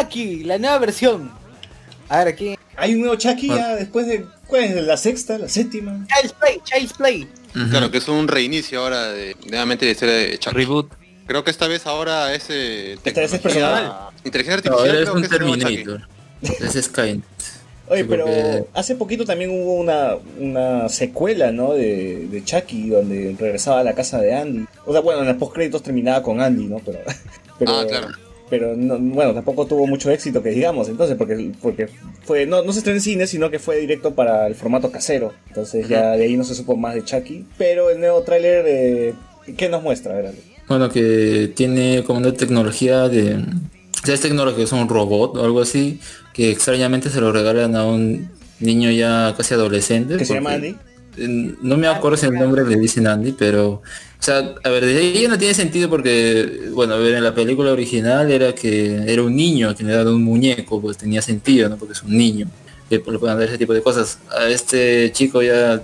Chucky, 0.04 0.44
la 0.44 0.58
nueva 0.58 0.78
versión. 0.80 1.32
A 2.08 2.20
ver, 2.20 2.28
aquí. 2.30 2.56
Hay 2.78 2.94
un 2.96 3.02
nuevo 3.02 3.16
Chucky 3.16 3.50
Ah. 3.52 3.56
ya 3.56 3.76
después 3.76 4.08
de. 4.08 4.26
¿Cuál 4.48 4.64
es? 4.64 4.84
¿La 4.84 4.98
sexta? 4.98 5.38
¿La 5.38 5.48
séptima? 5.50 6.06
Child's 6.08 6.34
Play, 6.34 6.60
Child's 6.64 6.94
Play. 6.94 7.28
Claro, 7.70 7.92
que 7.92 7.98
es 7.98 8.08
un 8.08 8.28
reinicio 8.28 8.80
ahora 8.82 9.10
de 9.12 9.36
nuevamente 9.48 9.86
de 9.86 9.92
historia 9.92 10.14
de 10.16 10.38
Chucky. 10.40 10.56
Reboot. 10.56 10.92
Creo 11.28 11.44
que 11.44 11.52
esta 11.52 11.68
vez 11.68 11.86
ahora 11.86 12.34
es 12.34 12.46
eh, 12.50 12.94
Esta 13.04 13.22
vez 13.22 13.34
es 13.34 13.40
personal. 13.40 14.10
Inteligencia 14.24 14.56
artificial 14.72 14.96
es 14.96 15.02
creo 15.04 15.14
un 15.16 15.22
que. 15.22 15.28
Terminator. 15.28 16.08
Es 16.42 16.86
Skynet. 16.86 17.24
Oye, 17.92 18.02
Sí, 18.04 18.08
pero 18.08 18.26
porque- 18.26 18.66
hace 18.76 18.96
poquito 18.96 19.26
también 19.26 19.50
hubo 19.52 19.74
una, 19.74 20.12
una 20.40 20.90
secuela, 20.90 21.52
¿no? 21.52 21.74
De, 21.74 22.28
de 22.28 22.44
Chucky, 22.44 22.90
donde 22.90 23.36
regresaba 23.38 23.80
a 23.80 23.84
la 23.84 23.94
casa 23.96 24.20
de 24.22 24.36
Andy. 24.36 24.66
O 24.86 24.92
sea, 24.92 25.02
bueno, 25.02 25.22
en 25.22 25.28
los 25.28 25.38
postcréditos 25.38 25.82
terminaba 25.84 26.22
con 26.22 26.40
Andy, 26.40 26.66
¿no? 26.68 26.78
Pero, 26.86 27.00
pero, 27.60 27.80
Ah, 27.80 27.86
claro. 27.88 28.08
Pero 28.50 28.76
no- 28.76 28.98
bueno, 29.00 29.34
tampoco 29.34 29.66
tuvo 29.66 29.86
mucho 29.88 30.10
éxito, 30.12 30.42
que 30.44 30.50
digamos, 30.50 30.90
entonces, 30.90 31.16
porque, 31.18 31.52
porque 31.62 31.88
fue, 32.24 32.46
no, 32.46 32.64
no 32.64 32.72
se 32.74 32.80
estrenó 32.80 32.98
en 32.98 33.02
cine, 33.02 33.28
sino 33.28 33.50
que 33.52 33.60
fue 33.60 33.78
directo 33.80 34.14
para 34.16 34.48
el 34.48 34.56
formato 34.56 34.92
casero. 34.92 35.34
Entonces 35.48 35.88
ya 35.88 36.12
de 36.12 36.24
ahí 36.24 36.36
no 36.38 36.44
se 36.44 36.56
supo 36.56 36.76
más 36.76 36.96
de 36.96 37.04
Chucky. 37.04 37.46
Pero 37.58 37.90
el 37.90 38.00
nuevo 38.00 38.22
tráiler, 38.24 38.66
eh, 38.68 39.14
¿qué 39.58 39.70
nos 39.70 39.84
muestra? 39.84 40.14
A 40.14 40.18
ver, 40.18 40.28
Ale. 40.28 40.38
Bueno, 40.68 40.90
que 40.90 41.52
tiene 41.56 42.04
como 42.06 42.20
una 42.20 42.34
tecnología 42.34 43.10
de... 43.10 43.36
O 43.36 44.06
sea, 44.06 44.14
es 44.16 44.22
tecnología, 44.22 44.64
es 44.64 44.72
un 44.72 44.88
robot 44.88 45.36
o 45.38 45.44
algo 45.44 45.62
así, 45.62 46.00
que 46.34 46.52
extrañamente 46.52 47.10
se 47.10 47.20
lo 47.20 47.32
regalan 47.32 47.76
a 47.76 47.86
un 47.86 48.30
niño 48.60 48.92
ya 48.92 49.34
casi 49.36 49.54
adolescente. 49.56 50.18
¿Que 50.18 50.26
se 50.26 50.36
llama 50.36 50.54
Andy? 50.54 50.76
No 51.18 51.78
me 51.78 51.88
acuerdo 51.88 52.18
si 52.18 52.26
el 52.26 52.34
nombre 52.34 52.66
le 52.66 52.78
dicen 52.78 53.08
Andy, 53.08 53.34
pero... 53.34 53.82
O 54.20 54.22
sea, 54.22 54.54
a 54.64 54.70
ver, 54.70 54.86
desde 54.86 55.00
ahí 55.00 55.28
no 55.30 55.38
tiene 55.38 55.54
sentido 55.54 55.90
porque, 55.90 56.70
bueno, 56.74 56.96
a 56.96 56.98
ver, 56.98 57.16
en 57.16 57.24
la 57.24 57.34
película 57.34 57.72
original 57.72 58.30
era 58.30 58.54
que 58.54 59.04
era 59.08 59.24
un 59.24 59.34
niño 59.34 59.74
que 59.74 59.84
le 59.84 59.94
daban 59.94 60.14
un 60.14 60.24
muñeco, 60.24 60.82
pues 60.82 60.98
tenía 60.98 61.22
sentido, 61.22 61.70
¿no? 61.70 61.78
Porque 61.78 61.94
es 61.94 62.04
un 62.04 62.18
niño, 62.18 62.48
que 62.90 62.98
le 62.98 63.02
pueden 63.18 63.38
dar 63.38 63.48
ese 63.48 63.58
tipo 63.58 63.74
de 63.74 63.82
cosas. 63.82 64.20
A 64.30 64.50
este 64.50 65.12
chico 65.14 65.42
ya 65.42 65.82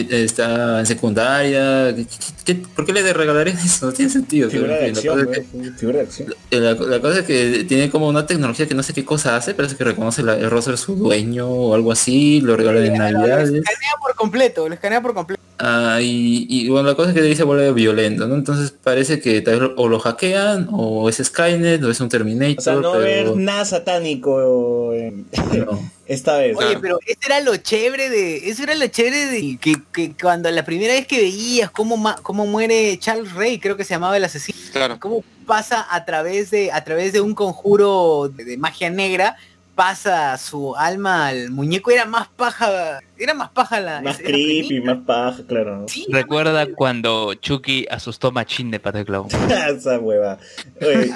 está 0.00 0.80
en 0.80 0.86
secundaria, 0.86 1.94
¿qué- 1.94 2.06
qué- 2.44 2.54
por 2.74 2.84
qué 2.86 2.92
le 2.92 3.12
regalarían 3.12 3.56
eso? 3.58 3.86
No 3.86 3.92
tiene 3.92 4.10
sentido. 4.10 4.50
Figura 4.50 4.74
pero 4.78 4.84
de 4.84 4.90
acción, 4.90 5.18
la 5.18 5.24
cosa 5.26 5.40
es 5.40 5.46
que- 5.46 5.56
¿no? 5.58 5.76
Figura 5.78 5.98
de 5.98 6.04
acción. 6.04 6.34
La, 6.50 6.72
la 6.74 7.00
cosa 7.00 7.18
es 7.20 7.24
que 7.26 7.64
tiene 7.64 7.90
como 7.90 8.08
una 8.08 8.26
tecnología 8.26 8.66
que 8.66 8.74
no 8.74 8.82
sé 8.82 8.92
qué 8.94 9.04
cosa 9.04 9.36
hace, 9.36 9.54
parece 9.54 9.76
que 9.76 9.84
reconoce 9.84 10.22
la- 10.22 10.36
el 10.36 10.50
rostro 10.50 10.72
de 10.72 10.78
su 10.78 10.96
dueño 10.96 11.46
o 11.48 11.74
algo 11.74 11.92
así, 11.92 12.40
lo 12.40 12.56
regala 12.56 12.80
en 12.84 12.92
Lo 12.92 12.98
navidades. 12.98 13.48
escanea 13.52 13.92
por 14.00 14.14
completo, 14.16 14.68
lo 14.68 14.74
escanea 14.74 15.00
por 15.00 15.14
completo. 15.14 15.42
Ah, 15.58 15.98
y, 16.02 16.46
y, 16.48 16.68
bueno, 16.68 16.88
la 16.88 16.94
cosa 16.96 17.10
es 17.10 17.14
que 17.14 17.22
de 17.22 17.28
ahí 17.28 17.36
se 17.36 17.44
vuelve 17.44 17.72
violento, 17.72 18.26
¿no? 18.26 18.34
Entonces 18.34 18.72
parece 18.72 19.20
que 19.20 19.40
tal 19.40 19.60
vez 19.60 19.70
o 19.76 19.88
lo 19.88 20.00
hackean, 20.00 20.68
o 20.72 21.08
es 21.08 21.18
Skynet, 21.22 21.82
o 21.84 21.90
es 21.90 22.00
un 22.00 22.08
Terminator, 22.08 22.58
O 22.58 22.60
sea, 22.62 22.74
no 22.74 22.82
va 22.90 22.94
a 22.96 22.98
haber 22.98 23.24
pero 23.24 23.36
nada 23.36 23.64
satánico 23.64 24.92
no. 24.92 25.90
esta 26.06 26.38
vez. 26.38 26.56
Oye, 26.56 26.78
pero 26.80 26.98
eso 27.06 27.18
era 27.26 27.40
lo 27.40 27.56
chévere 27.56 28.10
de, 28.10 28.48
eso 28.48 28.64
era 28.64 28.74
lo 28.74 28.86
chévere 28.88 29.26
de 29.26 29.56
que, 29.60 29.76
que 29.92 30.12
cuando 30.20 30.50
la 30.50 30.64
primera 30.64 30.92
vez 30.92 31.06
que 31.06 31.18
veías 31.20 31.70
cómo, 31.70 31.96
ma- 31.96 32.16
cómo 32.22 32.46
muere 32.46 32.98
Charles 32.98 33.32
Ray, 33.32 33.58
creo 33.60 33.76
que 33.76 33.84
se 33.84 33.94
llamaba 33.94 34.16
el 34.16 34.24
asesino, 34.24 34.58
Claro. 34.72 34.98
cómo 34.98 35.22
pasa 35.46 35.86
a 35.88 36.04
través 36.04 36.50
de, 36.50 36.72
a 36.72 36.82
través 36.84 37.12
de 37.12 37.20
un 37.20 37.34
conjuro 37.34 38.28
de, 38.34 38.44
de 38.44 38.56
magia 38.56 38.90
negra, 38.90 39.36
pasa 39.74 40.36
su 40.38 40.74
alma 40.76 41.26
al 41.28 41.50
muñeco, 41.50 41.90
era 41.90 42.04
más 42.06 42.28
paja, 42.28 43.00
era 43.18 43.34
más 43.34 43.50
paja 43.50 43.80
la 43.80 44.00
más 44.00 44.16
esa- 44.20 44.24
creepy, 44.28 44.80
más 44.80 44.98
paja, 45.06 45.42
claro. 45.46 45.86
Recuerda 46.08 46.66
cuando 46.74 47.34
Chucky 47.34 47.86
asustó 47.90 48.28
a 48.28 48.30
Machín 48.32 48.70
de 48.70 48.80
Pata 48.80 48.98
de 48.98 49.04
Clown. 49.04 49.28
Esa 49.68 49.98
hueva. 49.98 50.38
Oye, 50.80 51.10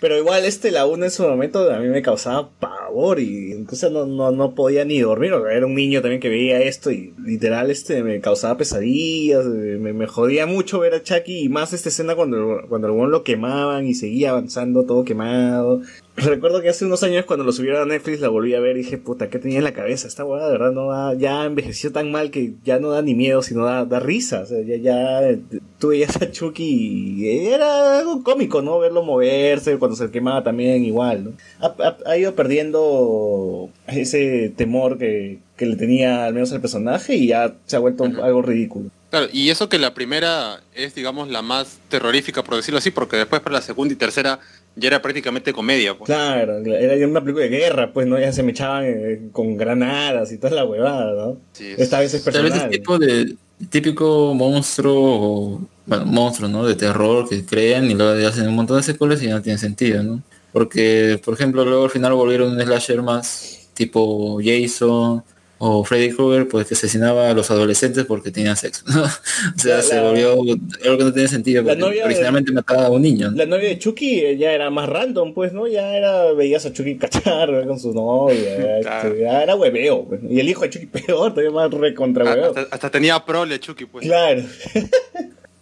pero 0.00 0.16
igual 0.18 0.44
este 0.44 0.70
la 0.70 0.86
1 0.86 1.04
en 1.04 1.10
su 1.10 1.22
momento 1.24 1.70
a 1.72 1.78
mí 1.78 1.88
me 1.88 2.02
causaba 2.02 2.48
pavor 2.60 3.18
y 3.20 3.52
incluso 3.52 3.90
no, 3.90 4.06
no, 4.06 4.30
no 4.30 4.54
podía 4.54 4.84
ni 4.84 5.00
dormir. 5.00 5.32
o 5.32 5.42
sea, 5.44 5.52
Era 5.54 5.66
un 5.66 5.74
niño 5.74 6.00
también 6.00 6.20
que 6.20 6.28
veía 6.28 6.60
esto 6.60 6.90
y 6.90 7.14
literal 7.24 7.70
este 7.70 8.02
me 8.02 8.20
causaba 8.20 8.56
pesadillas, 8.56 9.44
eh, 9.46 9.78
me, 9.80 9.92
me 9.92 10.06
jodía 10.06 10.46
mucho 10.46 10.78
ver 10.80 10.94
a 10.94 11.02
Chucky 11.02 11.40
y 11.44 11.48
más 11.48 11.72
esta 11.72 11.88
escena 11.88 12.14
cuando, 12.14 12.62
cuando 12.68 12.88
el 12.88 13.10
lo 13.10 13.22
quemaban 13.24 13.86
y 13.86 13.94
seguía 13.94 14.30
avanzando 14.30 14.84
todo 14.84 15.04
quemado. 15.04 15.82
Recuerdo 16.16 16.62
que 16.62 16.70
hace 16.70 16.86
unos 16.86 17.02
años 17.02 17.26
cuando 17.26 17.44
lo 17.44 17.52
subieron 17.52 17.82
a 17.82 17.84
Netflix 17.84 18.20
la 18.20 18.28
volví 18.28 18.54
a 18.54 18.60
ver 18.60 18.76
y 18.76 18.80
dije, 18.80 18.96
puta, 18.96 19.28
¿qué 19.28 19.38
tenía 19.38 19.58
en 19.58 19.64
la 19.64 19.74
cabeza? 19.74 20.08
Esta 20.08 20.24
hueá 20.24 20.46
de 20.46 20.52
verdad 20.52 20.72
no 20.72 20.88
da, 20.88 21.12
ya 21.14 21.44
envejeció 21.44 21.92
tan 21.92 22.10
mal 22.10 22.30
que 22.30 22.54
ya 22.64 22.78
no 22.78 22.88
da 22.90 23.02
ni 23.02 23.14
miedo, 23.14 23.42
sino 23.42 23.66
da, 23.66 23.84
da 23.84 24.00
risa. 24.00 24.40
O 24.40 24.46
sea, 24.46 24.58
ya, 24.62 24.76
ya 24.76 25.36
tú 25.78 25.88
veías 25.88 26.16
a 26.20 26.30
Chucky 26.30 26.64
y 26.64 27.46
era 27.48 27.98
algo 27.98 28.22
cómico, 28.22 28.62
¿no? 28.62 28.78
Verlo 28.78 29.02
moverse, 29.02 29.76
cuando 29.78 29.94
se 29.96 30.10
quemaba 30.10 30.42
también 30.42 30.84
igual, 30.86 31.24
¿no? 31.24 31.32
Ha, 31.60 31.74
ha- 31.86 31.96
ha 32.10 32.16
ido 32.16 32.34
perdiendo 32.34 33.68
ese 33.86 34.52
temor 34.56 34.98
que, 34.98 35.38
que 35.56 35.66
le 35.66 35.76
tenía 35.76 36.24
al 36.26 36.34
menos 36.34 36.52
al 36.52 36.60
personaje 36.60 37.14
y 37.16 37.28
ya 37.28 37.54
se 37.66 37.76
ha 37.76 37.78
vuelto 37.78 38.04
algo 38.04 38.42
ridículo. 38.42 38.90
Claro, 39.10 39.28
y 39.32 39.50
eso 39.50 39.68
que 39.68 39.78
la 39.78 39.94
primera 39.94 40.60
es, 40.74 40.94
digamos, 40.96 41.28
la 41.28 41.40
más 41.40 41.78
terrorífica, 41.88 42.42
por 42.42 42.56
decirlo 42.56 42.78
así, 42.78 42.90
porque 42.90 43.16
después 43.16 43.40
para 43.40 43.54
la 43.54 43.62
segunda 43.62 43.94
y 43.94 43.96
tercera 43.96 44.40
ya 44.76 44.88
era 44.88 45.02
prácticamente 45.02 45.52
comedia, 45.52 45.96
pues. 45.96 46.06
Claro, 46.06 46.58
era 46.58 47.06
una 47.06 47.20
película 47.20 47.44
de 47.46 47.50
guerra, 47.50 47.92
pues, 47.92 48.06
¿no? 48.06 48.18
Ya 48.18 48.32
se 48.32 48.42
me 48.42 48.52
echaban 48.52 48.84
eh, 48.86 49.20
con 49.32 49.56
granadas 49.56 50.30
y 50.32 50.38
toda 50.38 50.54
la 50.54 50.64
huevada, 50.64 51.12
¿no? 51.14 51.38
Sí, 51.52 51.72
Esta 51.76 51.98
vez 52.00 52.12
es 52.14 52.22
Tal 52.22 52.34
vez 52.34 52.52
personal. 52.52 52.72
es 52.72 52.78
tipo 52.78 52.98
de 52.98 53.34
típico 53.70 54.34
monstruo, 54.34 54.94
o, 54.94 55.60
bueno, 55.86 56.04
monstruo, 56.04 56.48
¿no? 56.48 56.66
De 56.66 56.74
terror 56.74 57.28
que 57.28 57.44
crean 57.44 57.90
y 57.90 57.94
luego 57.94 58.28
hacen 58.28 58.48
un 58.48 58.54
montón 58.54 58.76
de 58.76 58.82
secuelas 58.82 59.22
y 59.22 59.26
ya 59.26 59.34
no 59.36 59.42
tiene 59.42 59.58
sentido, 59.58 60.02
¿no? 60.02 60.22
Porque, 60.52 61.20
por 61.24 61.34
ejemplo, 61.34 61.64
luego 61.64 61.84
al 61.84 61.90
final 61.90 62.12
volvieron 62.14 62.52
un 62.52 62.60
slasher 62.60 63.02
más 63.02 63.68
tipo 63.74 64.38
Jason 64.42 65.22
o 65.58 65.84
Freddy 65.84 66.10
Krueger, 66.14 66.46
pues 66.48 66.66
que 66.66 66.74
asesinaba 66.74 67.30
a 67.30 67.34
los 67.34 67.50
adolescentes 67.50 68.04
porque 68.04 68.30
tenían 68.30 68.56
sexo, 68.56 68.84
¿no? 68.88 69.02
O 69.56 69.58
sea, 69.58 69.76
La- 69.76 69.82
se 69.82 70.00
volvió 70.00 70.32
algo 70.32 70.98
que 70.98 71.04
no 71.04 71.12
tiene 71.12 71.28
sentido, 71.28 71.62
la 71.62 71.68
porque 71.68 71.80
novia 71.80 72.00
de- 72.02 72.04
originalmente 72.04 72.52
mataba 72.52 72.86
a 72.86 72.90
un 72.90 73.00
niño, 73.02 73.30
¿no? 73.30 73.36
La 73.38 73.46
novia 73.46 73.68
de 73.68 73.78
Chucky 73.78 74.20
eh, 74.20 74.36
ya 74.36 74.52
era 74.52 74.68
más 74.70 74.88
random, 74.88 75.32
pues, 75.34 75.52
¿no? 75.52 75.66
Ya 75.66 75.96
era, 75.96 76.32
veías 76.32 76.66
a 76.66 76.72
Chucky 76.72 76.96
cachar 76.96 77.48
con 77.66 77.80
su 77.80 77.94
novia, 77.94 78.80
Claro. 78.82 79.08
este, 79.08 79.22
ya 79.22 79.42
era 79.42 79.54
hueveo, 79.56 80.04
pues. 80.04 80.20
Y 80.28 80.40
el 80.40 80.48
hijo 80.48 80.62
de 80.62 80.70
Chucky 80.70 80.86
peor, 81.06 81.30
todavía 81.32 81.50
más 81.50 81.70
recontra 81.70 82.24
Ah, 82.24 82.30
hueveo. 82.34 82.46
hasta, 82.48 82.60
hasta 82.70 82.90
tenía 82.90 83.18
prole 83.24 83.58
Chucky, 83.58 83.86
pues. 83.86 84.04
Claro. 84.06 84.42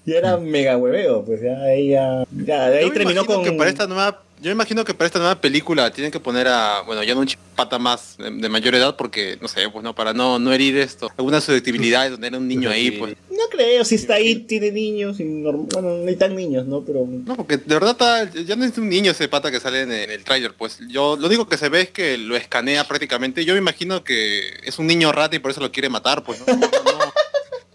Ya 0.07 0.17
era 0.19 0.37
mega 0.37 0.77
hueveo, 0.77 1.25
pues 1.25 1.41
ya 1.43 1.57
ahí 1.63 1.91
ya, 1.91 2.25
ya 2.45 2.69
de 2.71 2.79
ahí 2.79 2.91
terminó 2.91 3.25
con... 3.25 3.43
que 3.45 3.53
para 3.53 3.71
esta 3.71 3.87
nueva 3.87 4.23
yo 4.41 4.51
me 4.51 4.53
imagino 4.57 4.85
que 4.85 4.93
para 4.93 5.07
esta 5.07 5.19
nueva 5.19 5.41
película 5.41 5.91
tienen 5.91 6.11
que 6.13 6.21
poner 6.21 6.49
a, 6.49 6.83
bueno, 6.83 7.03
ya 7.03 7.15
no 7.15 7.21
un 7.21 7.29
pata 7.57 7.79
más 7.79 8.19
de, 8.19 8.31
de 8.31 8.49
mayor 8.51 8.75
edad 8.75 8.95
porque, 8.95 9.39
no 9.41 9.49
sé, 9.49 9.71
pues 9.71 9.83
no, 9.83 9.95
para 9.95 10.13
no, 10.13 10.39
no 10.39 10.53
herir 10.53 10.77
esto. 10.77 11.11
Algunas 11.17 11.45
susceptibilidades 11.45 12.11
donde 12.11 12.27
era 12.27 12.37
un 12.37 12.47
niño 12.47 12.69
ahí, 12.69 12.91
pues. 12.91 13.17
No 13.31 13.45
creo, 13.51 13.83
si 13.87 13.95
está 13.95 14.15
ahí, 14.17 14.35
tiene 14.41 14.71
niños, 14.71 15.19
y 15.19 15.25
norm- 15.25 15.67
bueno, 15.73 15.97
ni 16.05 16.15
tan 16.17 16.37
niños, 16.37 16.67
¿no? 16.67 16.83
Pero... 16.85 17.07
No, 17.09 17.37
porque 17.37 17.57
de 17.57 17.75
verdad 17.75 17.93
está- 17.93 18.31
ya 18.43 18.55
no 18.55 18.67
es 18.67 18.77
un 18.77 18.91
niño 18.91 19.13
ese 19.13 19.29
pata 19.29 19.51
que 19.51 19.61
sale 19.61 19.81
en, 19.83 19.93
en 19.93 20.11
el 20.11 20.25
tráiler, 20.25 20.53
pues. 20.53 20.79
Yo, 20.91 21.17
lo 21.17 21.27
único 21.27 21.49
que 21.49 21.57
se 21.57 21.71
ve 21.71 21.83
es 21.83 21.91
que 21.91 22.19
lo 22.19 22.37
escanea 22.37 22.87
prácticamente. 22.87 23.47
Yo 23.47 23.55
me 23.55 23.61
imagino 23.61 24.05
que 24.05 24.43
es 24.63 24.79
un 24.79 24.87
niño 24.87 25.11
rata 25.11 25.37
y 25.37 25.39
por 25.39 25.53
eso 25.53 25.61
lo 25.61 25.73
quiere 25.73 25.89
matar, 25.89 26.23
pues. 26.23 26.41
No, 26.47 26.55
no, 26.55 26.61
no, 26.61 27.13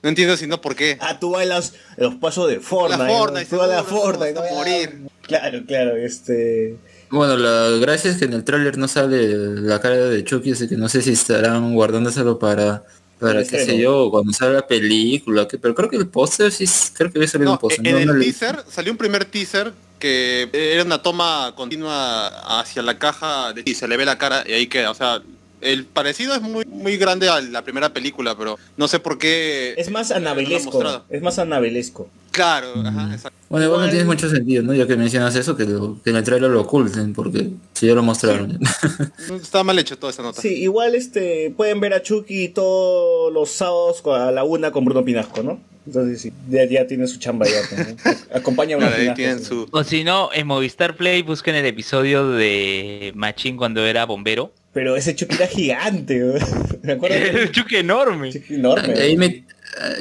No 0.02 0.10
entiendo 0.10 0.38
si 0.38 0.48
no 0.48 0.62
por 0.62 0.76
qué. 0.76 0.98
Ah, 1.02 1.20
tú 1.20 1.32
bailas 1.32 1.74
los 1.98 2.16
pasos 2.16 2.48
de 2.50 2.60
Fortnite. 2.60 3.04
La 3.04 3.10
Fortnite, 3.10 3.44
¿no? 3.46 3.50
Tú 3.50 3.58
bailas 3.58 3.86
Fortnite. 3.86 4.34
no 4.34 4.42
morir. 4.56 5.00
Claro, 5.24 5.60
claro, 5.68 5.96
este... 5.98 6.78
Bueno, 7.12 7.38
la 7.38 7.70
gracia 7.80 8.12
es 8.12 8.18
que 8.18 8.26
en 8.26 8.34
el 8.34 8.44
tráiler 8.44 8.78
no 8.78 8.88
sale 8.88 9.28
la 9.62 9.80
cara 9.82 9.96
de 9.96 10.24
Chucky, 10.24 10.52
así 10.52 10.68
que 10.68 10.76
no 10.78 10.88
sé 10.90 11.02
si 11.02 11.12
estarán 11.12 11.74
guardándoselo 11.74 12.38
para, 12.40 12.84
para 13.20 13.44
qué 13.44 13.66
sé 13.66 13.78
yo, 13.80 14.10
cuando 14.12 14.32
salga 14.32 14.56
la 14.62 14.68
película, 14.68 15.48
que, 15.48 15.58
pero 15.58 15.74
creo 15.76 15.90
que 15.90 15.98
el 15.98 16.08
póster 16.08 16.52
sí, 16.52 16.66
creo 16.94 17.12
que 17.12 17.18
había 17.18 17.28
salido 17.28 17.50
No, 17.50 17.54
un 17.54 17.60
póster. 17.60 17.86
en 17.88 17.94
no, 17.94 17.98
el 18.00 18.06
no 18.06 18.14
le- 18.14 18.26
teaser 18.26 18.64
salió 18.70 18.92
un 18.92 18.98
primer 19.00 19.26
teaser 19.26 19.74
que 19.98 20.50
era 20.54 20.84
una 20.84 21.02
toma 21.02 21.54
continua 21.56 22.60
hacia 22.60 22.82
la 22.84 22.98
caja 23.00 23.54
de- 23.54 23.64
y 23.66 23.74
se 23.74 23.88
le 23.88 23.98
ve 23.98 24.06
la 24.06 24.18
cara 24.20 24.44
y 24.48 24.54
ahí 24.54 24.68
queda. 24.68 24.92
O 24.92 24.96
sea, 24.96 25.22
el 25.62 25.86
parecido 25.86 26.34
es 26.36 26.42
muy 26.42 26.66
muy 26.66 26.98
grande 26.98 27.28
a 27.30 27.42
la 27.42 27.64
primera 27.64 27.92
película, 27.94 28.38
pero 28.38 28.58
no 28.78 28.88
sé 28.88 29.00
por 29.00 29.18
qué. 29.18 29.74
Es 29.78 29.90
más 29.92 30.10
no 30.10 30.16
anabelesco. 30.18 31.04
Es 31.10 31.22
más 31.22 31.40
anabelesco. 31.40 32.10
Claro, 32.32 32.68
Mm. 32.76 32.86
ajá, 32.86 33.14
exacto. 33.14 33.38
Bueno, 33.50 33.66
igual 33.66 33.82
no 33.86 33.90
tiene 33.90 34.06
mucho 34.06 34.30
sentido, 34.30 34.62
¿no? 34.64 34.74
Ya 34.74 34.86
que 34.88 34.96
mencionas 34.96 35.36
eso, 35.36 35.58
que, 35.58 35.66
lo- 35.66 35.98
que 36.04 36.12
en 36.12 36.16
el 36.18 36.24
trailer 36.24 36.50
lo 36.52 36.62
oculten, 36.62 37.14
porque 37.14 37.50
si 37.74 37.88
ya 37.88 37.96
lo 37.96 38.04
mostraron. 38.04 38.60
Está 39.42 39.64
mal 39.64 39.78
hecho 39.80 39.98
toda 39.98 40.12
esa 40.14 40.22
nota. 40.22 40.42
Sí, 40.42 40.50
igual 40.62 40.96
este 40.96 41.52
pueden 41.58 41.80
ver 41.80 41.94
a 41.94 42.02
Chucky 42.02 42.50
todos 42.50 43.34
los 43.34 43.50
sábados 43.50 44.02
a 44.06 44.32
la 44.32 44.44
una 44.44 44.72
con 44.72 44.86
Bruno 44.86 45.04
Pinasco, 45.04 45.42
¿no? 45.44 45.60
Entonces 45.90 46.22
sí, 46.22 46.32
ya, 46.50 46.66
ya 46.66 46.86
tiene 46.86 47.08
su 47.08 47.18
chamba 47.18 47.48
ya. 47.48 47.62
¿no? 47.76 48.16
Acompaña 48.38 48.76
a 48.76 48.80
Bruno 48.80 49.14
Claro, 49.16 49.40
su. 49.40 49.68
O 49.72 49.84
si 49.84 50.04
no, 50.04 50.30
en 50.34 50.46
Movistar 50.46 50.96
Play 50.96 51.24
busquen 51.24 51.56
el 51.56 51.66
episodio 51.66 52.30
de 52.30 53.12
Machín 53.16 53.58
cuando 53.58 53.84
era 53.86 54.06
bombero. 54.06 54.54
Pero 54.72 54.96
ese 54.96 55.16
Chucky 55.16 55.34
era 55.36 55.48
gigante, 55.48 56.24
güey. 56.24 56.42
Me 56.84 56.94
acuerdo 56.94 57.16
Era 57.16 57.32
un 57.42 57.46
que 57.48 57.52
Chucky 57.52 57.76
enorme. 57.78 58.32
Chucky 58.32 58.54
enorme. 58.54 58.94
ahí 58.94 59.18
me, 59.18 59.44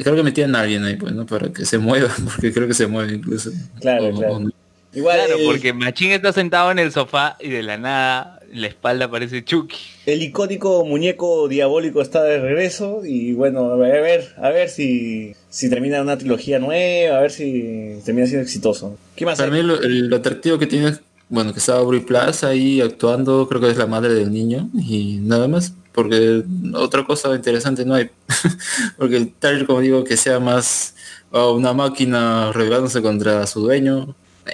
creo 0.02 0.14
que 0.14 0.22
metían 0.22 0.54
a 0.54 0.60
alguien 0.60 0.84
ahí, 0.84 0.96
pues, 0.96 1.14
¿no? 1.14 1.24
Para 1.24 1.50
que 1.50 1.64
se 1.64 1.78
mueva, 1.78 2.14
porque 2.24 2.52
creo 2.52 2.68
que 2.68 2.74
se 2.74 2.86
mueve 2.86 3.14
incluso. 3.14 3.50
Claro, 3.80 4.08
O- 4.08 4.12
claro. 4.18 4.34
o 4.34 4.40
no. 4.40 4.50
Igual 4.92 5.16
Claro, 5.18 5.38
el, 5.38 5.46
porque 5.46 5.72
Machín 5.72 6.10
está 6.12 6.32
sentado 6.34 6.70
en 6.70 6.78
el 6.78 6.92
sofá 6.92 7.36
y 7.40 7.48
de 7.48 7.62
la 7.62 7.78
nada 7.78 8.37
la 8.52 8.66
espalda 8.66 9.06
aparece 9.06 9.44
Chucky. 9.44 9.76
el 10.06 10.22
icónico 10.22 10.84
muñeco 10.84 11.48
diabólico 11.48 12.00
está 12.00 12.22
de 12.22 12.40
regreso 12.40 13.02
y 13.04 13.32
bueno, 13.34 13.72
a 13.72 13.76
ver, 13.76 14.34
a 14.36 14.50
ver 14.50 14.68
si, 14.68 15.34
si 15.50 15.68
termina 15.68 16.00
una 16.02 16.16
trilogía 16.18 16.58
nueva, 16.58 17.18
a 17.18 17.20
ver 17.20 17.30
si 17.30 17.98
termina 18.04 18.26
siendo 18.26 18.44
exitoso. 18.44 18.96
¿Qué 19.16 19.26
más 19.26 19.38
Para 19.38 19.52
hay? 19.54 19.62
mí 19.62 19.68
lo, 19.68 20.16
atractivo 20.16 20.58
que 20.58 20.66
tiene, 20.66 20.88
es, 20.88 21.00
bueno, 21.28 21.52
que 21.52 21.58
está 21.58 21.76
Aubrey 21.76 22.00
Plaza 22.00 22.48
ahí 22.48 22.80
actuando, 22.80 23.48
creo 23.48 23.60
que 23.60 23.70
es 23.70 23.76
la 23.76 23.86
madre 23.86 24.14
del 24.14 24.32
niño 24.32 24.70
y 24.74 25.18
nada 25.22 25.48
más, 25.48 25.74
porque 25.92 26.42
otra 26.74 27.04
cosa 27.04 27.34
interesante 27.34 27.84
no 27.84 27.94
hay. 27.94 28.10
porque 28.96 29.16
el 29.16 29.32
trailer, 29.32 29.66
como 29.66 29.80
digo, 29.80 30.04
que 30.04 30.16
sea 30.16 30.40
más 30.40 30.94
oh, 31.32 31.52
una 31.52 31.72
máquina 31.72 32.52
rebelándose 32.52 33.02
contra 33.02 33.46
su 33.46 33.60
dueño, 33.60 34.14
A 34.46 34.50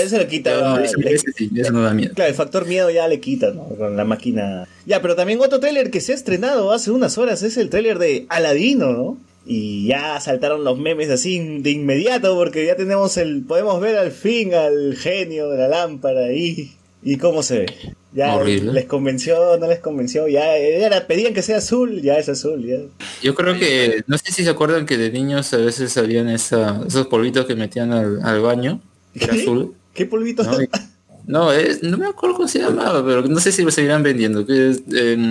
Eso 0.00 0.18
le 0.18 0.26
quita... 0.26 0.60
no, 0.60 0.78
eso, 0.78 0.96
ese 1.04 1.32
sí, 1.32 1.50
eso 1.56 1.72
no 1.72 1.82
da 1.82 1.94
miedo. 1.94 2.14
Claro, 2.14 2.28
el 2.28 2.36
factor 2.36 2.66
miedo 2.66 2.90
ya 2.90 3.08
le 3.08 3.20
quita, 3.20 3.52
¿no? 3.52 3.64
Con 3.64 3.96
la 3.96 4.04
máquina. 4.04 4.66
Ya, 4.86 5.00
pero 5.02 5.16
también 5.16 5.40
otro 5.40 5.60
tráiler 5.60 5.90
que 5.90 6.00
se 6.00 6.12
ha 6.12 6.14
estrenado 6.14 6.72
hace 6.72 6.90
unas 6.90 7.18
horas 7.18 7.42
es 7.42 7.56
el 7.56 7.70
tráiler 7.70 7.98
de 7.98 8.26
Aladino, 8.28 8.92
¿no? 8.92 9.18
Y 9.46 9.86
ya 9.88 10.18
saltaron 10.20 10.64
los 10.64 10.78
memes 10.78 11.10
así 11.10 11.58
de 11.60 11.70
inmediato 11.70 12.34
porque 12.34 12.64
ya 12.64 12.76
tenemos 12.76 13.16
el... 13.16 13.42
Podemos 13.42 13.80
ver 13.80 13.98
al 13.98 14.10
fin 14.10 14.54
al 14.54 14.96
genio 14.96 15.50
de 15.50 15.58
la 15.58 15.68
lámpara 15.68 16.26
ahí. 16.26 16.72
¿Y 17.02 17.18
cómo 17.18 17.42
se 17.42 17.58
ve? 17.60 17.66
Ya 18.14 18.34
Horrible. 18.36 18.72
les 18.72 18.86
convenció, 18.86 19.58
no 19.58 19.66
les 19.66 19.80
convenció, 19.80 20.28
ya 20.28 20.56
era, 20.56 21.06
pedían 21.06 21.34
que 21.34 21.42
sea 21.42 21.58
azul, 21.58 22.00
ya 22.00 22.16
es 22.16 22.28
azul, 22.28 22.64
ya. 22.64 22.78
Yo 23.22 23.34
creo 23.34 23.58
que, 23.58 24.04
no 24.06 24.16
sé 24.16 24.32
si 24.32 24.44
se 24.44 24.50
acuerdan 24.50 24.86
que 24.86 24.96
de 24.96 25.10
niños 25.10 25.52
a 25.52 25.56
veces 25.58 25.96
habían 25.98 26.28
esa, 26.28 26.80
esos 26.86 27.08
polvitos 27.08 27.44
que 27.44 27.56
metían 27.56 27.92
al, 27.92 28.20
al 28.22 28.40
baño, 28.40 28.80
que 29.12 29.24
era 29.24 29.34
azul. 29.34 29.74
¿Qué 29.94 30.06
polvito? 30.06 30.42
No, 30.42 30.58
no, 31.26 31.52
es, 31.52 31.82
no 31.82 31.96
me 31.96 32.06
acuerdo 32.06 32.36
cómo 32.36 32.48
se 32.48 32.58
llamaba, 32.58 33.04
pero 33.04 33.22
no 33.22 33.40
sé 33.40 33.52
si 33.52 33.62
lo 33.62 33.70
seguirán 33.70 34.02
vendiendo. 34.02 34.44
Que 34.44 34.76
eh, 34.92 35.30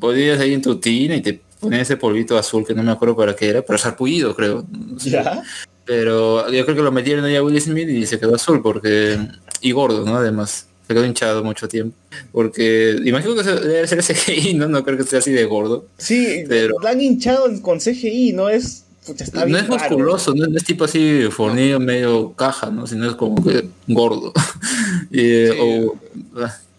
podías 0.00 0.40
ahí 0.40 0.54
en 0.54 0.62
tu 0.62 0.76
tina 0.78 1.16
y 1.16 1.20
te 1.22 1.40
ponían 1.60 1.82
ese 1.82 1.96
polvito 1.96 2.38
azul 2.38 2.64
que 2.66 2.74
no 2.74 2.82
me 2.82 2.92
acuerdo 2.92 3.16
para 3.16 3.34
qué 3.36 3.48
era, 3.48 3.62
pero 3.62 3.78
sarpullido 3.78 4.34
creo. 4.34 4.64
no 4.70 4.98
sé. 4.98 5.10
¿Ya? 5.10 5.42
Pero 5.84 6.50
yo 6.50 6.64
creo 6.64 6.76
que 6.76 6.82
lo 6.82 6.90
metieron 6.92 7.24
ahí 7.24 7.36
a 7.36 7.42
Will 7.42 7.60
Smith 7.60 7.88
y 7.88 8.06
se 8.06 8.18
quedó 8.18 8.34
azul 8.34 8.60
porque 8.62 9.18
y 9.60 9.72
gordo, 9.72 10.04
¿no? 10.04 10.16
Además, 10.16 10.66
se 10.86 10.94
quedó 10.94 11.04
hinchado 11.04 11.44
mucho 11.44 11.68
tiempo. 11.68 11.96
Porque 12.32 12.96
imagino 13.04 13.34
que 13.36 13.42
debe 13.42 13.86
ser 13.86 14.02
CGI, 14.02 14.54
¿no? 14.58 14.68
No 14.68 14.84
creo 14.84 14.96
que 14.96 15.04
sea 15.04 15.18
así 15.20 15.32
de 15.32 15.44
gordo. 15.44 15.86
Sí, 15.98 16.44
Pero- 16.48 16.76
lo 16.80 16.88
han 16.88 17.00
hinchado 17.00 17.44
con 17.62 17.78
CGI, 17.78 18.32
no 18.32 18.48
es... 18.48 18.84
está 19.12 19.40
no 19.40 19.46
bien 19.46 19.58
es 19.58 19.68
raro. 19.68 19.78
musculoso, 19.78 20.34
no, 20.34 20.46
no 20.46 20.56
es 20.56 20.64
tipo 20.64 20.84
así 20.84 21.22
fornido, 21.30 21.78
medio 21.80 22.32
caja, 22.32 22.70
¿no? 22.70 22.86
Sino 22.86 23.08
es 23.08 23.14
como 23.16 23.42
que 23.44 23.68
gordo. 23.88 24.32
y, 25.10 25.46
Sí. 25.46 25.50
o, 25.60 25.96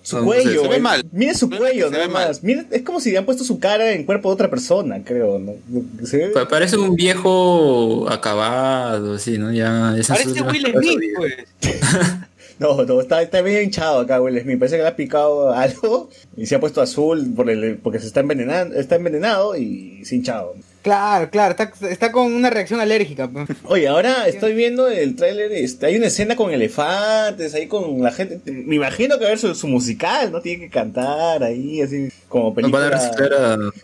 Su 0.03 0.15
no 0.17 0.21
sé, 0.21 0.25
cuello, 0.25 0.49
se 0.51 0.57
ve 0.61 0.67
güey. 0.67 0.80
mal. 0.82 1.05
Mira 1.11 1.34
su 1.34 1.49
cuello, 1.49 1.88
se 1.88 1.91
nada 1.91 2.07
ve 2.07 2.13
mal. 2.13 2.28
más. 2.30 2.43
Mira, 2.43 2.65
es 2.71 2.82
como 2.84 2.99
si 3.01 3.11
le 3.11 3.17
han 3.17 3.25
puesto 3.25 3.43
su 3.43 3.59
cara 3.59 3.91
en 3.91 4.05
cuerpo 4.05 4.30
de 4.30 4.34
otra 4.36 4.49
persona, 4.49 5.03
creo, 5.03 5.38
¿no? 5.38 5.53
Ve- 5.67 6.45
Parece 6.49 6.78
un 6.78 6.95
viejo 6.95 8.09
acabado, 8.09 9.15
así, 9.15 9.38
¿no? 9.38 9.51
Ya, 9.51 9.93
Parece 10.07 10.41
Will 10.43 10.65
Smith, 10.73 10.99
pues. 11.17 11.34
No, 12.59 12.84
no, 12.86 13.01
está, 13.01 13.21
está 13.21 13.41
bien 13.43 13.65
hinchado 13.65 13.99
acá, 13.99 14.19
Will 14.19 14.41
Smith. 14.41 14.57
Parece 14.57 14.78
que 14.78 14.82
le 14.82 14.88
ha 14.88 14.95
picado 14.95 15.51
algo 15.53 16.09
y 16.36 16.47
se 16.47 16.55
ha 16.55 16.59
puesto 16.59 16.82
azul 16.82 17.32
por 17.36 17.51
el, 17.51 17.78
porque 17.78 17.99
se 17.99 18.07
está 18.07 18.21
envenenando, 18.21 18.73
está 18.75 18.95
envenenado 18.95 19.55
y 19.55 20.03
se 20.05 20.15
ha 20.15 20.17
hinchado. 20.17 20.55
Claro, 20.88 21.30
claro, 21.30 21.52
está, 21.52 21.88
está 21.90 22.14
con 22.14 22.32
una 22.34 22.50
reacción 22.50 22.80
alérgica. 22.80 23.28
pues. 23.28 23.50
Oye, 23.66 23.90
ahora 23.90 24.26
estoy 24.26 24.54
viendo 24.54 24.88
el 24.88 25.18
tráiler, 25.18 25.52
este, 25.52 25.88
hay 25.88 25.98
una 25.98 26.08
escena 26.08 26.38
con 26.38 26.54
elefantes, 26.54 27.54
ahí 27.54 27.68
con 27.68 28.02
la 28.02 28.12
gente. 28.12 28.50
Me 28.50 28.76
imagino 28.76 29.16
que 29.18 29.26
va 29.26 29.28
a 29.28 29.30
ver 29.32 29.40
su, 29.40 29.54
su 29.54 29.68
musical, 29.68 30.32
¿no? 30.32 30.40
Tiene 30.40 30.64
que 30.64 30.70
cantar 30.70 31.44
ahí, 31.44 31.82
así, 31.82 32.08
como 32.30 32.46
Nos 32.46 32.56
película. 32.56 32.84
van 32.86 32.94
a 32.94 32.98
reciclar 32.98 33.34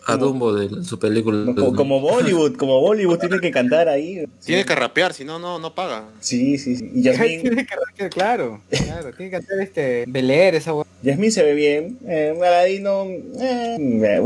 a, 0.06 0.16
Dumbo 0.16 0.54
de 0.54 0.82
su 0.82 0.98
película. 0.98 1.36
no, 1.44 1.54
como, 1.54 1.74
como 1.74 2.00
Bollywood, 2.00 2.56
como 2.56 2.80
Bollywood 2.80 3.18
tiene 3.18 3.38
que 3.38 3.50
cantar 3.50 3.86
ahí. 3.90 4.24
Tiene 4.42 4.64
que 4.64 4.74
rapear, 4.74 5.12
si 5.12 5.26
no, 5.26 5.38
no, 5.38 5.58
no 5.58 5.74
paga. 5.74 6.04
Sí, 6.20 6.56
sí, 6.56 6.76
sí. 6.76 6.90
Y 6.94 7.02
Yasmín, 7.02 7.42
tiene 7.42 7.66
que 7.66 7.74
reaccionar, 7.74 8.10
claro, 8.10 8.60
claro, 8.70 9.12
tiene 9.14 9.30
que 9.30 9.36
hacer 9.36 9.60
este 9.60 10.04
Beler 10.06 10.54
esa 10.54 10.72
hueá. 10.72 10.86
Yasmín 11.02 11.32
se 11.32 11.42
ve 11.42 11.52
bien. 11.52 11.98
Eh, 12.08 12.34
Aladino, 12.42 13.04
eh, 13.40 14.22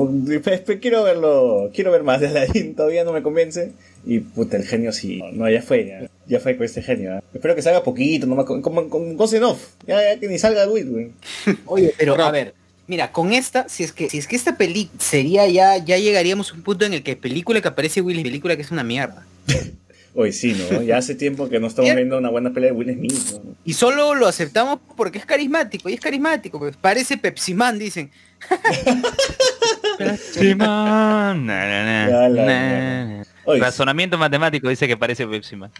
quiero 0.80 1.02
verlo, 1.02 1.70
quiero 1.74 1.90
ver 1.90 2.04
más 2.04 2.20
de 2.20 2.28
Todavía 2.74 3.04
no 3.04 3.12
me 3.12 3.22
convence. 3.22 3.72
Y 4.04 4.20
puta, 4.20 4.56
el 4.56 4.64
genio 4.64 4.92
sí. 4.92 5.22
No, 5.32 5.48
ya 5.50 5.62
fue, 5.62 5.86
ya, 5.86 6.10
ya 6.26 6.40
fue 6.40 6.56
con 6.56 6.64
este 6.66 6.82
genio. 6.82 7.16
¿eh? 7.16 7.20
Espero 7.34 7.54
que 7.54 7.62
salga 7.62 7.82
poquito, 7.82 8.26
nomás 8.26 8.46
con, 8.46 8.62
con, 8.62 8.88
con 8.88 9.16
Ghost 9.16 9.34
Off. 9.42 9.68
Ya, 9.86 10.02
ya 10.02 10.20
que 10.20 10.28
ni 10.28 10.38
salga 10.38 10.66
Luis, 10.66 10.88
güey. 10.88 11.10
Oye, 11.66 11.94
pero 11.98 12.14
a 12.22 12.30
ver, 12.30 12.54
mira, 12.86 13.12
con 13.12 13.32
esta, 13.32 13.68
si 13.68 13.84
es 13.84 13.92
que, 13.92 14.08
si 14.08 14.18
es 14.18 14.26
que 14.26 14.36
esta 14.36 14.56
película 14.56 15.00
sería 15.00 15.46
ya, 15.46 15.76
ya 15.76 15.98
llegaríamos 15.98 16.50
a 16.50 16.54
un 16.54 16.62
punto 16.62 16.84
en 16.84 16.94
el 16.94 17.02
que 17.02 17.16
película 17.16 17.60
que 17.60 17.68
aparece 17.68 18.00
Will 18.00 18.16
Smith, 18.16 18.26
película 18.26 18.56
que 18.56 18.62
es 18.62 18.70
una 18.70 18.84
mierda. 18.84 19.26
Hoy 20.14 20.32
sí, 20.32 20.56
¿no? 20.70 20.82
Ya 20.82 20.96
hace 20.96 21.14
tiempo 21.14 21.48
que 21.48 21.60
no 21.60 21.68
estamos 21.68 21.94
viendo 21.94 22.18
una 22.18 22.30
buena 22.30 22.52
pelea 22.52 22.72
de 22.72 22.76
Will 22.76 22.92
Smith. 22.92 23.40
¿no? 23.44 23.54
Y 23.64 23.74
solo 23.74 24.14
lo 24.14 24.26
aceptamos 24.26 24.80
porque 24.96 25.18
es 25.18 25.26
carismático, 25.26 25.88
y 25.88 25.94
es 25.94 26.00
carismático, 26.00 26.58
pues 26.58 26.76
parece 26.76 27.18
Pepsi 27.18 27.54
Man, 27.54 27.78
dicen. 27.78 28.10
Pepsi 29.98 30.54
Man, 30.54 31.46
na, 31.46 31.66
na, 31.66 31.84
na, 31.84 32.08
Ya 32.08 32.28
la- 32.28 32.44
na, 32.44 33.04
na. 33.18 33.22
Oye, 33.44 33.60
Razonamiento 33.60 34.18
matemático 34.18 34.68
dice 34.68 34.86
que 34.86 34.96
parece 34.96 35.26
Pepsi 35.26 35.56
Man. 35.56 35.70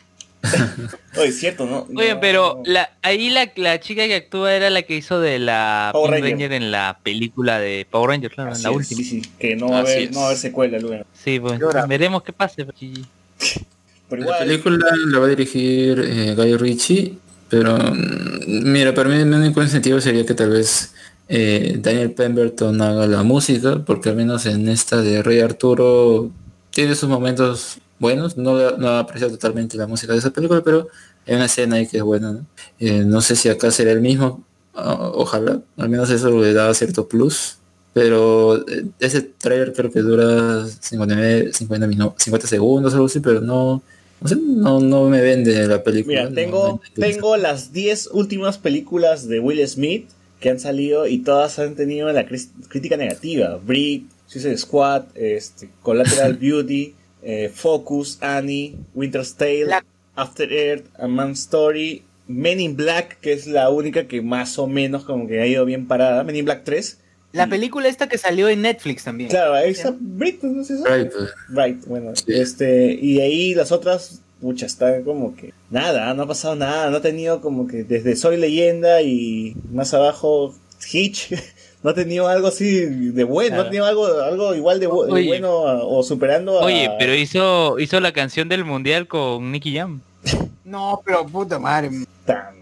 oye, 1.16 1.32
cierto, 1.32 1.66
¿no? 1.66 1.86
Oye, 1.96 2.14
No. 2.14 2.20
pero 2.20 2.62
la, 2.64 2.90
ahí 3.02 3.28
la, 3.28 3.50
la 3.56 3.80
chica 3.80 4.06
que 4.06 4.14
actúa 4.14 4.54
era 4.54 4.70
la 4.70 4.82
que 4.82 4.96
hizo 4.96 5.20
de 5.20 5.38
la 5.38 5.90
Power 5.92 6.12
Ranger. 6.12 6.30
Ranger 6.30 6.52
en 6.52 6.70
la 6.70 6.98
película 7.02 7.58
de 7.58 7.86
Power 7.90 8.10
Rangers, 8.10 8.34
claro, 8.34 8.54
en 8.54 8.62
la 8.62 8.70
es, 8.70 8.76
última. 8.76 8.98
Sí, 8.98 9.04
sí, 9.04 9.22
que 9.38 9.56
no 9.56 9.68
va 9.70 9.78
a 9.78 9.80
haber, 9.80 10.10
no 10.12 10.18
va 10.20 10.22
a 10.24 10.26
haber 10.28 10.38
secuela, 10.38 10.78
luego. 10.78 11.04
Sí, 11.24 11.38
pues 11.40 11.58
veremos 11.88 12.22
qué 12.22 12.32
pase. 12.32 12.64
pues, 12.64 12.76
Pero 14.08 14.22
La 14.24 14.38
película 14.38 14.78
la 15.08 15.18
va 15.18 15.26
a 15.26 15.28
dirigir 15.28 16.02
eh, 16.02 16.34
Guy 16.34 16.56
Ritchie, 16.56 17.18
pero 17.50 17.76
mm, 17.76 18.72
mira, 18.72 18.94
para 18.94 19.10
mí 19.10 19.22
mi 19.24 19.36
único 19.36 19.62
incentivo 19.62 20.00
sería 20.00 20.24
que 20.24 20.32
tal 20.34 20.48
vez 20.50 20.94
eh, 21.28 21.78
Daniel 21.80 22.12
Pemberton 22.12 22.80
haga 22.80 23.06
la 23.06 23.22
música, 23.22 23.82
porque 23.84 24.08
al 24.10 24.16
menos 24.16 24.46
en 24.46 24.68
esta 24.68 25.00
de 25.02 25.22
Rey 25.22 25.40
Arturo 25.40 26.30
tiene 26.70 26.94
sus 26.94 27.08
momentos 27.08 27.78
buenos, 27.98 28.36
no, 28.36 28.76
no 28.76 28.88
aprecio 28.98 29.28
totalmente 29.30 29.76
la 29.76 29.86
música 29.86 30.12
de 30.12 30.20
esa 30.20 30.30
película, 30.30 30.62
pero 30.62 30.88
hay 31.26 31.34
una 31.34 31.46
escena 31.46 31.76
ahí 31.76 31.86
que 31.86 31.98
es 31.98 32.02
buena. 32.02 32.32
No, 32.32 32.46
Eh, 32.78 33.04
no 33.04 33.20
sé 33.20 33.36
si 33.36 33.48
acá 33.48 33.70
será 33.70 33.90
el 33.92 34.00
mismo, 34.00 34.44
ojalá, 34.74 35.60
al 35.76 35.88
menos 35.88 36.08
eso 36.10 36.30
le 36.40 36.52
da 36.52 36.72
cierto 36.74 37.08
plus. 37.08 37.56
Pero 37.94 38.56
eh, 38.68 38.84
ese 39.00 39.22
trailer 39.22 39.72
creo 39.72 39.90
que 39.90 40.00
dura 40.00 40.66
59, 40.66 41.52
50, 41.52 41.86
minu- 41.88 42.14
50 42.16 42.46
segundos, 42.46 42.94
algo 42.94 43.06
así, 43.06 43.18
pero 43.18 43.40
no, 43.40 43.82
no 44.20 44.28
sé, 44.28 44.36
no, 44.36 44.78
no 44.78 45.08
me 45.08 45.20
vende 45.20 45.66
la 45.66 45.82
película. 45.82 46.24
Mira, 46.28 46.34
tengo, 46.34 46.80
tengo 46.94 47.36
las 47.36 47.72
10 47.72 48.08
últimas 48.12 48.56
películas 48.58 49.26
de 49.26 49.40
Will 49.40 49.66
Smith 49.66 50.06
que 50.40 50.50
han 50.50 50.60
salido 50.60 51.06
y 51.06 51.18
todas 51.18 51.58
han 51.58 51.74
tenido 51.74 52.10
la 52.12 52.26
cris- 52.26 52.50
crítica 52.68 52.96
negativa. 52.96 53.56
Brick, 53.64 54.04
Suicide 54.26 54.56
Squad, 54.58 55.04
este, 55.14 55.68
Collateral 55.82 56.34
Beauty, 56.40 56.94
eh, 57.22 57.50
Focus, 57.54 58.18
Annie, 58.20 58.76
Winter's 58.94 59.34
Tale, 59.34 59.64
La- 59.66 59.84
After 60.14 60.52
Earth, 60.52 60.84
A 60.98 61.06
Man's 61.08 61.40
Story, 61.40 62.02
Men 62.26 62.60
in 62.60 62.76
Black, 62.76 63.18
que 63.20 63.32
es 63.32 63.46
la 63.46 63.70
única 63.70 64.06
que 64.06 64.20
más 64.22 64.58
o 64.58 64.66
menos 64.66 65.04
como 65.04 65.26
que 65.26 65.40
ha 65.40 65.46
ido 65.46 65.64
bien 65.64 65.86
parada, 65.88 66.22
Men 66.24 66.36
in 66.36 66.44
Black 66.44 66.62
3. 66.64 66.98
La 67.32 67.46
Y- 67.46 67.50
película 67.50 67.88
esta 67.88 68.08
que 68.08 68.18
salió 68.18 68.48
en 68.48 68.62
Netflix 68.62 69.04
también. 69.04 69.30
Claro, 69.30 69.54
ahí 69.54 69.70
está 69.70 69.94
Brit, 69.98 70.42
¿no 70.42 70.62
es 70.62 70.70
eso? 70.70 70.84
Right, 70.84 71.10
pues. 71.12 71.30
Right, 71.48 71.84
bueno, 71.86 72.14
Sí. 72.16 72.24
este, 72.28 72.92
y 72.94 73.20
ahí 73.20 73.54
las 73.54 73.70
otras, 73.72 74.22
pucha, 74.40 74.66
están 74.66 75.02
como 75.04 75.34
que 75.36 75.52
nada, 75.70 76.12
no 76.14 76.22
ha 76.22 76.26
pasado 76.26 76.54
nada, 76.54 76.90
no 76.90 76.98
ha 76.98 77.00
tenido 77.02 77.40
como 77.40 77.66
que 77.66 77.84
desde 77.84 78.16
Soy 78.16 78.36
Leyenda 78.36 79.02
y 79.02 79.56
más 79.72 79.94
abajo 79.94 80.54
Hitch, 80.92 81.32
no 81.82 81.90
ha 81.90 81.94
tenido 81.94 82.28
algo 82.28 82.48
así 82.48 82.84
de 82.86 83.24
bueno, 83.24 83.56
no 83.56 83.62
ha 83.62 83.64
tenido 83.66 83.84
algo, 83.86 84.06
algo 84.06 84.54
igual 84.54 84.80
de, 84.80 84.88
bu- 84.88 85.06
de 85.06 85.12
Oye. 85.12 85.26
bueno 85.26 85.66
a- 85.68 85.84
o 85.84 86.02
superando 86.02 86.60
a... 86.60 86.64
Oye, 86.64 86.90
pero 86.98 87.14
hizo, 87.14 87.78
hizo 87.78 88.00
la 88.00 88.12
canción 88.12 88.48
del 88.48 88.64
mundial 88.64 89.06
con 89.08 89.50
Nicky 89.52 89.76
Jam. 89.76 90.00
No, 90.64 91.00
pero 91.02 91.24
puta 91.26 91.58
madre. 91.58 91.88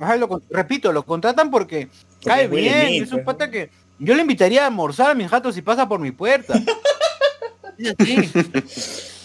Ajá, 0.00 0.16
lo 0.16 0.40
repito, 0.50 0.92
lo 0.92 1.02
contratan 1.02 1.50
porque 1.50 1.88
cae 2.24 2.46
bien. 2.46 3.02
Es 3.02 3.10
un 3.10 3.24
pues. 3.24 3.24
pata 3.24 3.50
que 3.50 3.68
yo 3.98 4.14
le 4.14 4.20
invitaría 4.20 4.62
a 4.62 4.68
almorzar 4.68 5.10
a 5.10 5.14
mi 5.14 5.26
jato 5.26 5.50
si 5.50 5.60
pasa 5.60 5.88
por 5.88 5.98
mi 5.98 6.12
puerta. 6.12 6.54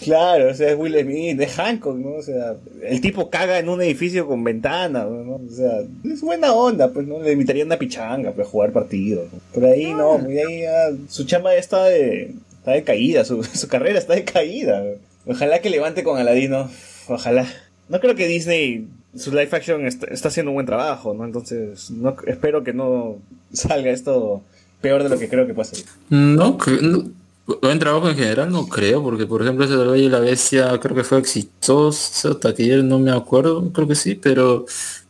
Claro, 0.02 0.50
o 0.50 0.54
sea, 0.54 0.70
es 0.70 0.78
Will 0.78 0.98
Smith, 1.00 1.40
es 1.40 1.52
Hancock, 1.54 1.96
¿no? 1.96 2.14
O 2.14 2.22
sea, 2.22 2.56
el 2.82 3.00
tipo 3.00 3.30
caga 3.30 3.58
en 3.58 3.68
un 3.68 3.80
edificio 3.82 4.26
con 4.26 4.42
ventanas, 4.42 5.08
¿no? 5.08 5.36
O 5.36 5.50
sea, 5.50 5.82
es 6.04 6.20
buena 6.20 6.52
onda, 6.52 6.92
pues, 6.92 7.06
¿no? 7.06 7.20
Le 7.22 7.32
invitaría 7.32 7.64
una 7.64 7.78
pichanga, 7.78 8.32
pues, 8.32 8.48
jugar 8.48 8.72
partidos. 8.72 9.32
¿no? 9.32 9.38
Por 9.54 9.64
ahí 9.64 9.92
no, 9.92 10.18
por 10.18 10.28
ahí 10.28 10.62
ya, 10.62 10.90
su 11.08 11.24
chamba 11.24 11.52
ya 11.52 11.60
está 11.60 11.84
de, 11.84 12.34
está 12.58 12.72
de 12.72 12.82
caída, 12.82 13.24
su, 13.24 13.42
su 13.54 13.68
carrera 13.68 13.98
está 13.98 14.14
de 14.14 14.24
caída. 14.24 14.84
Ojalá 15.26 15.60
que 15.60 15.70
levante 15.70 16.02
con 16.02 16.18
Aladino, 16.18 16.68
ojalá. 17.08 17.46
No 17.88 18.00
creo 18.00 18.14
que 18.14 18.26
Disney, 18.26 18.88
su 19.14 19.30
live 19.30 19.50
action 19.52 19.86
está, 19.86 20.06
está 20.06 20.28
haciendo 20.28 20.50
un 20.50 20.56
buen 20.56 20.66
trabajo, 20.66 21.14
¿no? 21.14 21.24
Entonces, 21.24 21.90
no, 21.90 22.16
espero 22.26 22.64
que 22.64 22.72
no 22.72 23.18
salga 23.52 23.90
esto 23.90 24.42
peor 24.80 25.04
de 25.04 25.10
lo 25.10 25.18
que 25.18 25.28
creo 25.28 25.46
que 25.46 25.54
puede 25.54 25.68
salir. 25.68 25.84
No, 26.10 26.58
no, 26.80 27.10
buen 27.46 27.78
trabajo 27.78 28.08
en 28.08 28.16
general 28.16 28.50
no 28.50 28.68
creo, 28.68 29.02
porque 29.02 29.26
por 29.26 29.42
ejemplo 29.42 29.64
ese 29.64 29.76
de 29.76 29.84
la 29.84 29.90
Bella 29.92 30.04
y 30.04 30.08
la 30.08 30.20
Bestia 30.20 30.78
creo 30.78 30.94
que 30.94 31.04
fue 31.04 31.18
exitoso, 31.18 32.36
taquillero 32.36 32.82
no 32.82 32.98
me 32.98 33.10
acuerdo, 33.10 33.70
creo 33.72 33.88
que 33.88 33.94
sí, 33.94 34.14
pero 34.14 34.64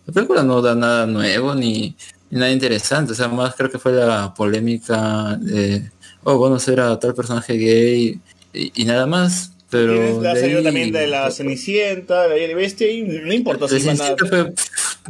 la 0.07 0.13
película 0.13 0.43
no 0.43 0.63
da 0.63 0.75
nada 0.75 1.07
nuevo 1.07 1.55
ni, 1.55 1.95
ni 2.31 2.39
nada 2.41 2.51
interesante, 2.51 3.13
o 3.13 3.15
sea, 3.15 3.29
más 3.29 3.55
creo 3.55 3.71
que 3.71 3.79
fue 3.79 3.93
la 3.93 4.33
polémica 4.35 5.37
de, 5.41 5.91
oh, 6.25 6.39
bueno, 6.39 6.59
ser 6.59 6.81
a 6.81 6.99
tal 6.99 7.15
personaje 7.15 7.55
gay 7.55 8.21
y, 8.55 8.83
y 8.83 8.85
nada 8.87 9.07
más, 9.07 9.53
pero... 9.71 10.21
La 10.23 10.35
de 10.35 10.41
salió 10.41 10.63
también 10.63 10.93
de 10.93 11.07
la 11.07 11.31
Cenicienta, 11.31 12.27
la 12.27 12.35
Bella 12.35 12.51
y 12.51 12.55
Bestia, 12.55 12.91
y 12.91 13.03
no 13.03 13.33
importa 13.33 13.69
si 13.69 13.79
de 13.79 13.87
van 13.87 14.01
a... 14.01 14.05
Cenicienta 14.05 14.27
fue- 14.27 14.55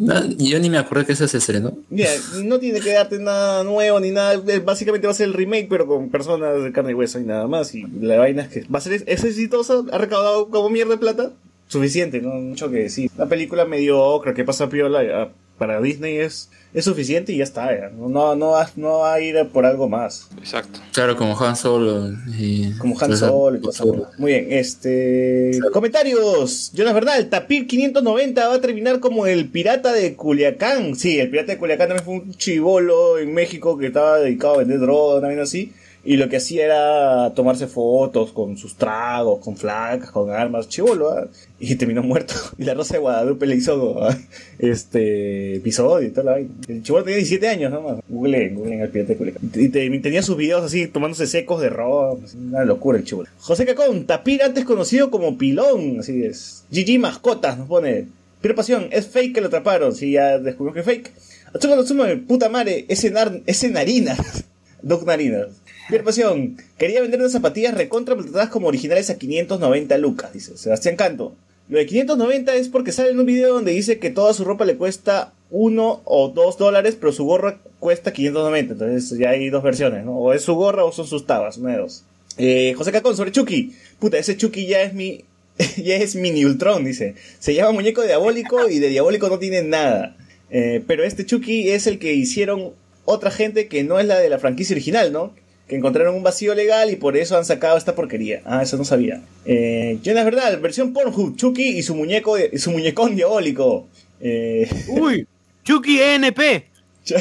na- 0.00 0.26
yo 0.38 0.58
ni 0.58 0.70
me 0.70 0.78
acuerdo 0.78 1.06
que 1.06 1.12
esa 1.12 1.28
se 1.28 1.38
estrenó. 1.38 1.76
Mira, 1.90 2.10
no 2.44 2.58
tiene 2.58 2.80
que 2.80 2.92
darte 2.92 3.18
nada 3.18 3.64
nuevo 3.64 4.00
ni 4.00 4.10
nada. 4.10 4.34
eh, 4.48 4.58
Básicamente 4.58 5.06
va 5.06 5.12
a 5.12 5.14
ser 5.16 5.26
el 5.28 5.34
remake, 5.34 5.66
pero 5.68 5.86
con 5.86 6.08
personas 6.10 6.62
de 6.62 6.72
carne 6.72 6.92
y 6.92 6.94
hueso 6.94 7.18
y 7.20 7.24
nada 7.24 7.46
más. 7.46 7.74
Y 7.74 7.84
la 8.00 8.18
vaina 8.18 8.42
es 8.42 8.48
que 8.48 8.60
va 8.72 8.78
a 8.78 8.82
ser 8.82 9.02
es 9.06 9.24
exitosa. 9.24 9.82
Ha 9.92 9.98
recaudado 9.98 10.48
como 10.48 10.70
mierda 10.70 10.92
de 10.92 10.98
plata. 10.98 11.30
Suficiente, 11.68 12.20
no 12.20 12.30
mucho 12.34 12.70
que 12.70 12.78
decir. 12.78 13.10
La 13.16 13.26
película 13.26 13.64
mediocre 13.64 14.34
que 14.34 14.44
pasa 14.44 14.68
piola 14.68 15.30
para 15.58 15.80
Disney 15.80 16.16
es, 16.18 16.50
es 16.74 16.84
suficiente 16.84 17.32
y 17.32 17.38
ya 17.38 17.44
está. 17.44 17.76
ya. 17.76 17.90
No, 17.90 18.08
no, 18.08 18.34
no, 18.34 18.50
va, 18.50 18.70
no 18.76 18.98
va 19.00 19.14
a 19.14 19.20
ir 19.20 19.36
por 19.52 19.66
algo 19.66 19.88
más. 19.88 20.28
Exacto. 20.38 20.80
Claro, 20.92 21.16
como 21.16 21.38
Han 21.38 21.56
Solo 21.56 22.10
y... 22.38 22.72
Como 22.78 22.98
Han 22.98 23.08
pues, 23.08 23.18
Solo 23.20 23.56
y 23.56 23.60
huevada. 23.60 24.10
Muy 24.18 24.32
bien, 24.32 24.46
este. 24.50 25.58
Comentarios. 25.72 26.72
Jonas 26.74 26.94
Bernal, 26.94 27.28
Tapir 27.28 27.66
590 27.66 28.48
va 28.48 28.54
a 28.54 28.60
terminar 28.60 29.00
como 29.00 29.26
el 29.26 29.48
pirata 29.48 29.92
de 29.92 30.14
Culiacán. 30.14 30.96
Sí, 30.96 31.18
el 31.18 31.30
pirata 31.30 31.52
de 31.52 31.58
Culiacán 31.58 31.88
también 31.88 32.04
fue 32.04 32.14
un 32.14 32.34
chivolo 32.34 33.18
en 33.18 33.34
México 33.34 33.76
que 33.76 33.88
estaba 33.88 34.18
dedicado 34.18 34.54
a 34.54 34.58
vender 34.58 34.80
droga, 34.80 35.20
también 35.20 35.40
así. 35.40 35.72
Y 36.04 36.16
lo 36.16 36.28
que 36.28 36.38
hacía 36.38 36.64
era 36.64 37.32
tomarse 37.34 37.68
fotos 37.68 38.32
con 38.32 38.56
sus 38.56 38.74
tragos, 38.74 39.38
con 39.38 39.56
flacas, 39.56 40.10
con 40.10 40.30
armas, 40.30 40.68
chivolo, 40.68 41.10
¿ah? 41.12 41.28
y 41.60 41.76
terminó 41.76 42.02
muerto. 42.02 42.34
Y 42.58 42.64
la 42.64 42.74
Rosa 42.74 42.94
de 42.94 43.00
Guadalupe 43.00 43.46
le 43.46 43.54
hizo 43.54 44.00
este 44.58 45.56
episodio 45.56 46.08
y 46.08 46.10
toda 46.10 46.24
la 46.24 46.32
vaina. 46.32 46.50
El 46.68 46.82
chivolo 46.82 47.04
tenía 47.04 47.18
17 47.18 47.48
años 47.48 47.70
nomás. 47.72 47.98
Google, 48.08 48.48
Google 48.50 48.82
el 48.82 48.88
pirata 48.90 49.14
de. 49.14 49.34
Y 49.62 49.68
te- 49.68 49.98
tenía 50.00 50.22
sus 50.22 50.36
videos 50.36 50.64
así 50.64 50.86
tomándose 50.88 51.26
secos 51.26 51.60
de 51.60 51.68
roba. 51.70 52.16
así, 52.24 52.36
Una 52.36 52.64
locura 52.64 52.98
el 52.98 53.04
chivolo. 53.04 53.28
José 53.38 53.64
Cacón, 53.66 54.04
Tapir 54.06 54.42
antes 54.42 54.64
conocido 54.64 55.10
como 55.10 55.38
Pilón, 55.38 56.00
así 56.00 56.24
es. 56.24 56.64
GG 56.72 56.98
Mascotas 56.98 57.58
nos 57.58 57.68
pone. 57.68 58.06
Pero 58.40 58.56
pasión, 58.56 58.88
es 58.90 59.06
fake 59.06 59.34
que 59.34 59.40
lo 59.40 59.46
atraparon. 59.46 59.94
Si 59.94 60.12
ya 60.12 60.38
descubrimos 60.38 60.74
que 60.74 60.80
es 60.80 60.86
fake. 60.86 61.12
Atsuko 61.54 61.76
no 61.76 61.84
Tsume, 61.84 62.16
puta 62.16 62.48
madre, 62.48 62.86
ese, 62.88 63.10
nar, 63.10 63.40
ese 63.46 63.68
Narinas. 63.68 64.18
Doc 64.82 65.04
Narinas. 65.06 65.48
Pierre 65.92 66.06
Pasión, 66.06 66.56
quería 66.78 67.02
vender 67.02 67.20
unas 67.20 67.32
zapatillas 67.32 67.74
recontra 67.74 68.14
maltratadas 68.14 68.48
como 68.48 68.66
originales 68.66 69.10
a 69.10 69.18
590 69.18 69.98
lucas, 69.98 70.32
dice 70.32 70.56
Sebastián 70.56 70.96
Canto. 70.96 71.34
Lo 71.68 71.76
de 71.76 71.84
590 71.84 72.54
es 72.54 72.70
porque 72.70 72.92
sale 72.92 73.10
en 73.10 73.20
un 73.20 73.26
video 73.26 73.52
donde 73.52 73.72
dice 73.72 73.98
que 73.98 74.08
toda 74.08 74.32
su 74.32 74.42
ropa 74.44 74.64
le 74.64 74.78
cuesta 74.78 75.34
1 75.50 76.00
o 76.02 76.28
2 76.30 76.56
dólares, 76.56 76.96
pero 76.98 77.12
su 77.12 77.26
gorra 77.26 77.60
cuesta 77.78 78.14
590. 78.14 78.72
Entonces 78.72 79.18
ya 79.18 79.28
hay 79.28 79.50
dos 79.50 79.62
versiones, 79.62 80.06
¿no? 80.06 80.16
O 80.16 80.32
es 80.32 80.40
su 80.40 80.54
gorra 80.54 80.82
o 80.82 80.92
son 80.92 81.06
sus 81.06 81.26
tabas, 81.26 81.58
una 81.58 81.72
de 81.72 81.78
dos. 81.80 82.04
Eh, 82.38 82.72
José 82.74 82.90
Cacón, 82.90 83.14
sobre 83.14 83.30
Chucky. 83.30 83.74
Puta, 83.98 84.16
ese 84.16 84.38
Chucky 84.38 84.64
ya 84.64 84.80
es 84.80 84.94
mi. 84.94 85.26
ya 85.76 85.96
es 85.96 86.16
mini 86.16 86.46
Ultron, 86.46 86.86
dice. 86.86 87.16
Se 87.38 87.52
llama 87.52 87.72
muñeco 87.72 88.00
diabólico 88.00 88.66
y 88.70 88.78
de 88.78 88.88
diabólico 88.88 89.28
no 89.28 89.38
tiene 89.38 89.60
nada. 89.60 90.16
Eh, 90.48 90.82
pero 90.86 91.04
este 91.04 91.26
Chucky 91.26 91.68
es 91.68 91.86
el 91.86 91.98
que 91.98 92.14
hicieron 92.14 92.70
otra 93.04 93.30
gente 93.30 93.68
que 93.68 93.84
no 93.84 94.00
es 94.00 94.06
la 94.06 94.18
de 94.18 94.30
la 94.30 94.38
franquicia 94.38 94.72
original, 94.72 95.12
¿no? 95.12 95.34
Que 95.68 95.76
encontraron 95.76 96.14
un 96.14 96.22
vacío 96.22 96.54
legal 96.54 96.90
y 96.90 96.96
por 96.96 97.16
eso 97.16 97.36
han 97.36 97.44
sacado 97.44 97.76
esta 97.78 97.94
porquería. 97.94 98.42
Ah, 98.44 98.62
eso 98.62 98.76
no 98.76 98.84
sabía. 98.84 99.22
Eh, 99.44 99.98
Jonas 100.02 100.24
Verdad, 100.24 100.60
versión 100.60 100.92
Pornhub, 100.92 101.36
Chucky 101.36 101.78
y 101.78 101.82
su 101.82 101.94
muñeco, 101.94 102.36
y 102.38 102.58
su 102.58 102.70
muñecón 102.72 103.14
diabólico. 103.16 103.86
Eh, 104.20 104.68
Uy, 104.88 105.26
Chucky 105.64 106.00
NP. 106.00 106.66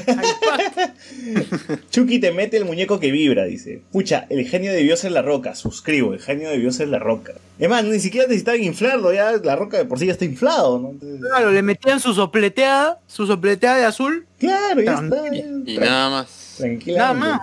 Chucky 1.89 2.19
te 2.19 2.31
mete 2.31 2.57
el 2.57 2.65
muñeco 2.65 2.99
que 2.99 3.11
vibra, 3.11 3.45
dice. 3.45 3.81
Pucha, 3.91 4.25
el 4.29 4.47
genio 4.47 4.71
debió 4.71 4.95
ser 4.97 5.11
la 5.11 5.21
roca. 5.21 5.55
Suscribo, 5.55 6.13
el 6.13 6.19
genio 6.19 6.49
debió 6.49 6.71
ser 6.71 6.87
la 6.89 6.99
roca. 6.99 7.33
Es 7.59 7.69
más, 7.69 7.83
ni 7.83 7.99
siquiera 7.99 8.27
necesitaban 8.27 8.63
inflarlo, 8.63 9.13
ya 9.13 9.31
la 9.43 9.55
roca 9.55 9.77
de 9.77 9.85
por 9.85 9.99
sí 9.99 10.05
ya 10.05 10.11
está 10.13 10.25
inflado, 10.25 10.79
¿no? 10.79 10.89
Entonces, 10.91 11.21
Claro, 11.21 11.51
le 11.51 11.61
metían 11.61 11.99
su 11.99 12.13
sopleteada, 12.13 12.99
su 13.07 13.25
sopleteada 13.27 13.77
de 13.77 13.85
azul. 13.85 14.25
claro, 14.39 14.81
ya 14.81 14.93
está. 14.93 15.35
Y 15.65 15.77
nada 15.77 16.09
más. 16.09 16.55
Tranquilamente. 16.57 16.97
Nada 16.97 17.13
más. 17.13 17.41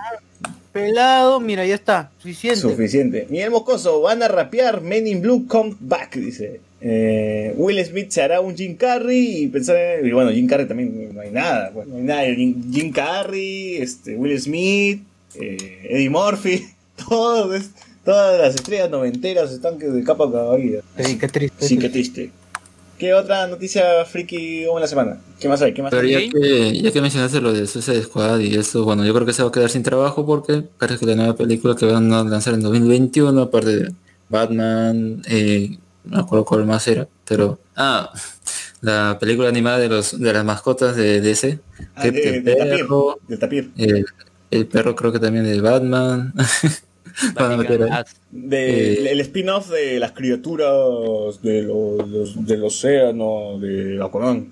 Pelado, 0.71 1.39
mira, 1.39 1.65
ya 1.65 1.75
está. 1.75 2.11
Suficiente. 2.19 2.59
Suficiente. 2.61 3.27
Miguel 3.29 3.51
Moscoso, 3.51 4.01
van 4.01 4.21
a 4.23 4.27
rapear 4.27 4.81
Men 4.81 5.07
in 5.07 5.21
Blue 5.21 5.45
Come 5.47 5.75
Back, 5.79 6.15
dice. 6.15 6.61
Eh, 6.81 7.53
Will 7.57 7.83
Smith 7.83 8.09
se 8.11 8.21
hará 8.21 8.39
un 8.39 8.55
Jim 8.55 8.75
Carrey 8.77 9.43
y 9.43 9.47
pensar 9.47 9.75
en- 9.75 10.05
y 10.07 10.11
bueno, 10.11 10.31
Jim 10.31 10.47
Carrey 10.47 10.65
también 10.67 11.13
no 11.13 11.19
hay 11.21 11.31
nada, 11.31 11.71
pues, 11.73 11.87
no 11.87 11.97
hay 11.97 12.03
nada. 12.03 12.23
Jim, 12.33 12.71
Jim 12.71 12.91
Carrey, 12.93 13.77
este, 13.77 14.15
Will 14.15 14.39
Smith, 14.39 15.01
eh, 15.35 15.57
Eddie 15.89 16.09
Murphy, 16.09 16.63
todos, 17.09 17.55
es- 17.59 17.71
todas 18.05 18.39
las 18.39 18.55
estrellas 18.55 18.89
noventeras 18.89 19.51
están 19.51 19.77
que 19.77 19.87
de 19.87 20.03
capa 20.03 20.31
caída. 20.31 20.81
Sí, 21.03 21.17
qué 21.17 21.27
triste. 21.27 21.65
Sí, 21.67 21.77
qué 21.77 21.89
triste. 21.89 22.29
¿Qué 22.99 23.13
otra 23.13 23.47
noticia 23.47 24.03
friki 24.05 24.67
hubo 24.67 24.77
en 24.77 24.81
la 24.81 24.87
semana? 24.87 25.21
¿Qué 25.39 25.47
más 25.47 25.61
hay? 25.61 25.73
¿Qué 25.73 25.81
más 25.81 25.89
Pero 25.89 26.03
hay? 26.05 26.11
ya 26.29 26.31
que, 26.39 26.81
ya 26.81 26.91
que 26.91 27.01
mencionaste 27.01 27.39
lo 27.41 27.53
de 27.53 27.65
Suicide 27.65 28.03
Squad 28.03 28.39
y 28.39 28.55
eso, 28.55 28.83
bueno, 28.83 29.05
yo 29.05 29.13
creo 29.13 29.25
que 29.25 29.33
se 29.33 29.41
va 29.41 29.49
a 29.49 29.51
quedar 29.51 29.69
sin 29.69 29.83
trabajo 29.83 30.25
porque 30.25 30.61
parece 30.77 30.99
que 30.99 31.05
la 31.05 31.15
nueva 31.15 31.35
película 31.35 31.75
que 31.75 31.85
van 31.85 32.11
a 32.13 32.23
lanzar 32.25 32.53
en 32.55 32.61
2021, 32.61 33.41
aparte 33.41 33.75
de 33.77 33.93
Batman, 34.27 35.21
eh, 35.27 35.77
no 36.03 36.17
me 36.17 36.21
acuerdo 36.23 36.45
cuál 36.45 36.65
más 36.65 36.87
era, 36.87 37.07
pero... 37.25 37.57
Ah, 37.75 38.11
la 38.81 39.17
película 39.19 39.49
animada 39.49 39.77
de 39.79 39.89
los 39.89 40.17
de 40.19 40.31
las 40.33 40.45
mascotas 40.45 40.95
de 40.95 41.19
DC, 41.21 41.59
Ah, 41.95 42.03
de- 42.07 42.37
el 42.37 42.43
de 42.43 42.55
Tapir. 42.55 42.69
perro, 42.77 43.19
De 43.27 43.37
Tapir. 43.37 43.71
el, 43.77 44.05
el 44.51 44.67
perro 44.67 44.95
creo 44.95 45.11
que 45.11 45.19
también 45.19 45.45
de 45.45 45.59
Batman. 45.61 46.33
Van 47.35 47.51
a 47.51 47.57
meter 47.57 47.83
ahí. 47.83 48.03
De- 48.31 48.93
Eh. 48.93 49.11
el, 49.11 49.19
spin-off 49.21 49.69
de 49.69 49.99
las 49.99 50.11
criaturas 50.11 51.41
de 51.41 51.63
lo- 51.63 52.05
los- 52.05 52.45
del 52.45 52.63
océano 52.63 53.57
de 53.59 53.99
Aquaman. 54.03 54.51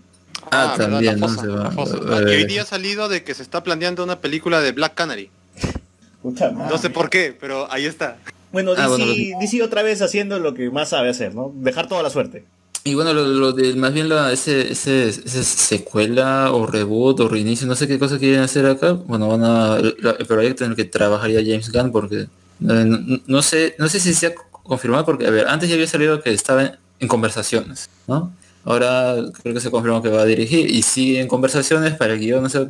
Ah, 0.52 0.76
verdad, 0.78 0.92
también, 0.92 1.20
la 1.20 1.28
¿no? 1.28 1.36
Se 1.36 1.48
va- 1.48 1.70
va 1.70 2.18
hoy 2.18 2.46
día 2.46 2.62
ha 2.62 2.66
salido 2.66 3.10
de 3.10 3.24
que 3.24 3.34
se 3.34 3.44
está 3.44 3.64
planeando 3.64 4.04
una 4.04 4.20
película 4.20 4.62
de 4.62 4.72
Black 4.72 4.94
Canary. 4.96 5.30
Puta 6.22 6.52
madre. 6.52 6.72
No 6.72 6.78
sé 6.78 6.90
por 6.90 7.10
qué, 7.10 7.36
pero 7.40 7.72
ahí 7.72 7.86
está. 7.86 8.18
Bueno, 8.52 8.72
DC, 8.72 8.82
Ah, 8.82 8.88
bueno, 8.88 9.06
DC 9.42 9.62
otra 9.62 9.84
vez 9.84 10.02
haciendo 10.02 10.40
lo 10.40 10.54
que 10.54 10.70
más 10.70 10.90
sabe 10.90 11.10
hacer, 11.10 11.36
¿no? 11.36 11.52
Dejar 11.56 11.88
toda 11.90 12.02
la 12.02 12.10
suerte. 12.10 12.46
Y 12.86 12.94
bueno, 12.94 13.14
lo, 13.14 13.26
lo 13.26 13.52
de 13.52 13.74
más 13.76 13.94
bien 13.94 14.08
la, 14.08 14.32
ese, 14.32 14.72
ese, 14.72 15.10
ese 15.10 15.44
secuela 15.44 16.54
o 16.54 16.66
reboot 16.66 17.20
o 17.20 17.28
reinicio, 17.28 17.68
no 17.68 17.76
sé 17.76 17.86
qué 17.88 18.00
cosa 18.00 18.18
quieren 18.18 18.40
hacer 18.40 18.66
acá. 18.66 18.94
Bueno, 18.94 19.28
van 19.28 19.44
a 19.44 19.78
la- 20.00 20.12
el 20.18 20.26
proyecto 20.26 20.64
en 20.64 20.72
el 20.72 20.76
que 20.78 20.86
trabajaría 20.86 21.42
James 21.42 21.70
Gunn 21.72 21.92
porque 21.92 22.28
no, 22.60 23.42
sé, 23.42 23.76
no 23.78 23.88
sé 23.88 24.00
si 24.00 24.14
sea 24.14 24.34
confirmar 24.64 25.06
porque, 25.06 25.28
a 25.28 25.30
ver, 25.30 25.48
antes 25.48 25.70
ya 25.70 25.76
había 25.76 25.88
salido 25.88 26.22
que 26.22 26.34
estaba 26.34 26.78
en, 27.00 27.08
conversaciones, 27.08 27.90
¿no? 28.08 28.34
Ahora 28.64 29.16
creo 29.42 29.54
que 29.54 29.62
se 29.62 29.72
confirmó 29.72 30.02
que 30.02 30.10
va 30.10 30.22
a 30.22 30.26
dirigir 30.26 30.70
y 30.70 30.82
sigue 30.82 31.22
en 31.22 31.28
conversaciones 31.28 31.94
para 31.94 32.14
el 32.14 32.20
guion, 32.20 32.44
no 32.44 32.50
sé, 32.50 32.68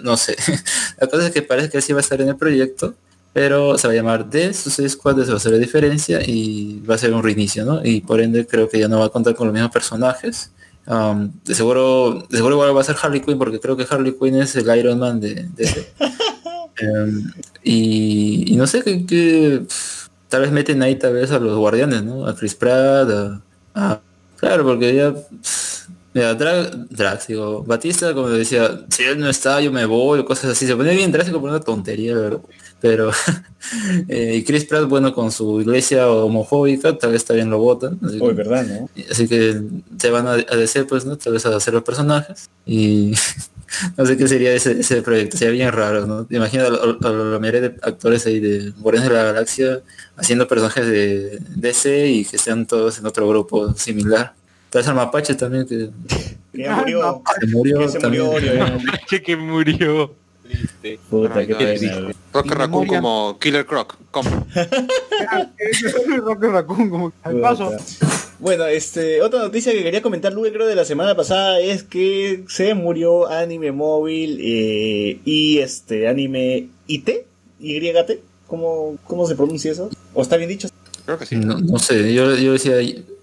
no 0.00 0.16
sé. 0.16 0.36
La 1.00 1.06
cosa 1.06 1.28
es 1.28 1.32
que 1.32 1.42
parece 1.42 1.70
que 1.70 1.80
sí 1.80 1.92
va 1.92 2.00
a 2.00 2.02
estar 2.02 2.20
en 2.20 2.28
el 2.28 2.36
proyecto, 2.36 2.94
pero 3.32 3.78
se 3.78 3.86
va 3.86 3.92
a 3.92 3.96
llamar 3.96 4.28
The 4.28 4.52
Suicide 4.52 4.88
Squad, 4.88 5.20
eso 5.20 5.32
va 5.32 5.50
la 5.50 5.58
diferencia 5.58 6.20
y 6.22 6.80
va 6.80 6.96
a 6.96 6.98
ser 6.98 7.14
un 7.14 7.22
reinicio, 7.22 7.64
¿no? 7.64 7.84
Y 7.84 8.00
por 8.00 8.20
ende 8.20 8.46
creo 8.46 8.68
que 8.68 8.78
ya 8.78 8.88
no 8.88 8.98
va 8.98 9.06
a 9.06 9.10
contar 9.10 9.34
con 9.34 9.46
los 9.46 9.54
mismos 9.54 9.72
personajes. 9.72 10.50
Um, 10.86 11.30
de 11.44 11.54
seguro, 11.54 12.26
de 12.30 12.36
seguro 12.38 12.54
igual 12.54 12.76
va 12.76 12.80
a 12.80 12.84
ser 12.84 12.96
Harley 13.00 13.20
Quinn 13.20 13.38
porque 13.38 13.60
creo 13.60 13.76
que 13.76 13.86
Harley 13.88 14.16
Quinn 14.18 14.36
es 14.36 14.56
el 14.56 14.74
Iron 14.78 14.98
Man 14.98 15.20
de, 15.20 15.46
de 15.54 15.86
Em, 16.80 17.32
y, 17.62 18.52
y 18.52 18.56
no 18.56 18.66
sé 18.66 18.82
qué, 18.82 19.04
qué- 19.06 19.62
tal 20.28 20.42
vez 20.42 20.52
meten 20.52 20.82
ahí 20.82 20.96
tal 20.96 21.14
vez 21.14 21.30
a 21.30 21.38
los 21.38 21.56
guardianes, 21.58 22.02
¿no? 22.04 22.26
A 22.26 22.34
Chris 22.36 22.54
Pratt, 22.54 23.08
a, 23.10 23.40
a- 23.74 24.00
claro, 24.36 24.64
porque 24.64 24.94
ya 24.94 25.14
mira, 26.14 26.34
Drag, 26.34 26.88
Drax, 26.88 27.26
digo, 27.28 27.62
Batista 27.64 28.14
como 28.14 28.28
decía, 28.28 28.84
si 28.90 29.02
él 29.04 29.18
no 29.18 29.28
está, 29.28 29.60
yo 29.60 29.72
me 29.72 29.86
voy, 29.86 30.20
o 30.20 30.24
cosas 30.24 30.52
así, 30.52 30.66
se 30.66 30.76
pone 30.76 30.94
bien 30.94 31.12
drástico 31.12 31.40
por 31.40 31.50
una 31.50 31.60
tontería, 31.60 32.14
verdad. 32.16 32.40
Pero 32.80 33.10
eh, 34.08 34.36
y 34.36 34.44
Chris 34.44 34.64
Pratt, 34.64 34.88
bueno, 34.88 35.12
con 35.12 35.32
su 35.32 35.60
iglesia 35.60 36.08
homofóbica, 36.08 36.96
tal 36.96 37.12
vez 37.12 37.24
también 37.24 37.50
lo 37.50 37.58
votan. 37.58 37.98
Así, 38.04 38.18
Uy, 38.20 38.34
verdad, 38.34 38.64
¿no? 38.66 38.88
así 39.10 39.26
que 39.26 39.60
se 39.98 40.10
van 40.10 40.28
a, 40.28 40.32
a 40.32 40.56
decir, 40.56 40.86
pues, 40.86 41.04
¿no? 41.04 41.16
Tal 41.16 41.32
vez 41.32 41.44
a 41.46 41.56
hacer 41.56 41.74
los 41.74 41.82
personajes. 41.82 42.48
Y 42.64 43.12
no 43.96 44.06
sé 44.06 44.16
qué 44.16 44.26
sería 44.28 44.52
ese, 44.52 44.80
ese 44.80 45.02
proyecto, 45.02 45.36
sería 45.36 45.52
bien 45.52 45.72
raro, 45.72 46.06
¿no? 46.06 46.26
Imagina 46.30 46.66
a, 46.66 46.70
la- 46.70 46.96
a 47.08 47.10
la 47.12 47.38
mayoría 47.38 47.60
de 47.62 47.74
actores 47.82 48.26
ahí 48.26 48.40
de 48.40 48.70
Guardianes 48.78 49.10
de 49.10 49.16
la 49.16 49.22
Galaxia 49.24 49.80
haciendo 50.16 50.48
personajes 50.48 50.86
de 50.86 51.38
DC 51.56 52.08
y 52.08 52.24
que 52.24 52.38
sean 52.38 52.66
todos 52.66 52.98
en 52.98 53.06
otro 53.06 53.28
grupo 53.28 53.72
similar. 53.74 54.34
Tal 54.70 54.80
vez 54.82 54.88
al 54.88 54.94
Mapache 54.96 55.34
también 55.34 55.66
que 55.66 55.88
Que 56.52 56.68
murió. 56.70 57.22
se 57.40 57.46
murió 57.46 57.78
Que 57.80 57.88
se 57.88 57.98
también. 57.98 58.24
murió, 58.24 58.54
ya. 58.54 58.78
Che 59.08 59.22
que 59.22 59.36
murió. 59.36 60.14
Puta, 61.10 61.46
qué 61.46 61.54
Ay, 61.58 61.78
pena. 61.78 62.08
Rocket 62.32 62.52
Mi 62.52 62.58
Raccoon 62.58 62.86
como 62.86 63.38
Killer 63.38 63.66
Croc. 63.66 63.96
¿Cómo? 64.10 64.46
Rocket 66.24 66.50
Raccoon, 66.50 66.90
como 66.90 67.12
al 67.22 67.40
paso. 67.40 67.72
Bueno, 68.40 68.66
este, 68.66 69.20
otra 69.20 69.40
noticia 69.40 69.72
que 69.72 69.82
quería 69.82 70.00
comentar 70.00 70.32
luego 70.32 70.52
creo 70.54 70.66
de 70.68 70.76
la 70.76 70.84
semana 70.84 71.16
pasada 71.16 71.58
es 71.60 71.82
que 71.82 72.44
se 72.48 72.72
murió 72.74 73.26
Anime 73.28 73.72
Móvil 73.72 74.38
eh, 74.40 75.18
y 75.24 75.58
este 75.58 76.06
Anime 76.06 76.68
IT, 76.86 77.10
YT, 77.58 78.10
¿cómo, 78.46 78.96
¿cómo 79.04 79.26
se 79.26 79.34
pronuncia 79.34 79.72
eso? 79.72 79.90
¿O 80.14 80.22
está 80.22 80.36
bien 80.36 80.48
dicho? 80.50 80.68
Creo 81.04 81.18
que 81.18 81.26
sí. 81.26 81.34
No, 81.36 81.58
no 81.58 81.78
sé, 81.80 82.14
yo, 82.14 82.36
yo 82.36 82.52
decía, 82.52 82.76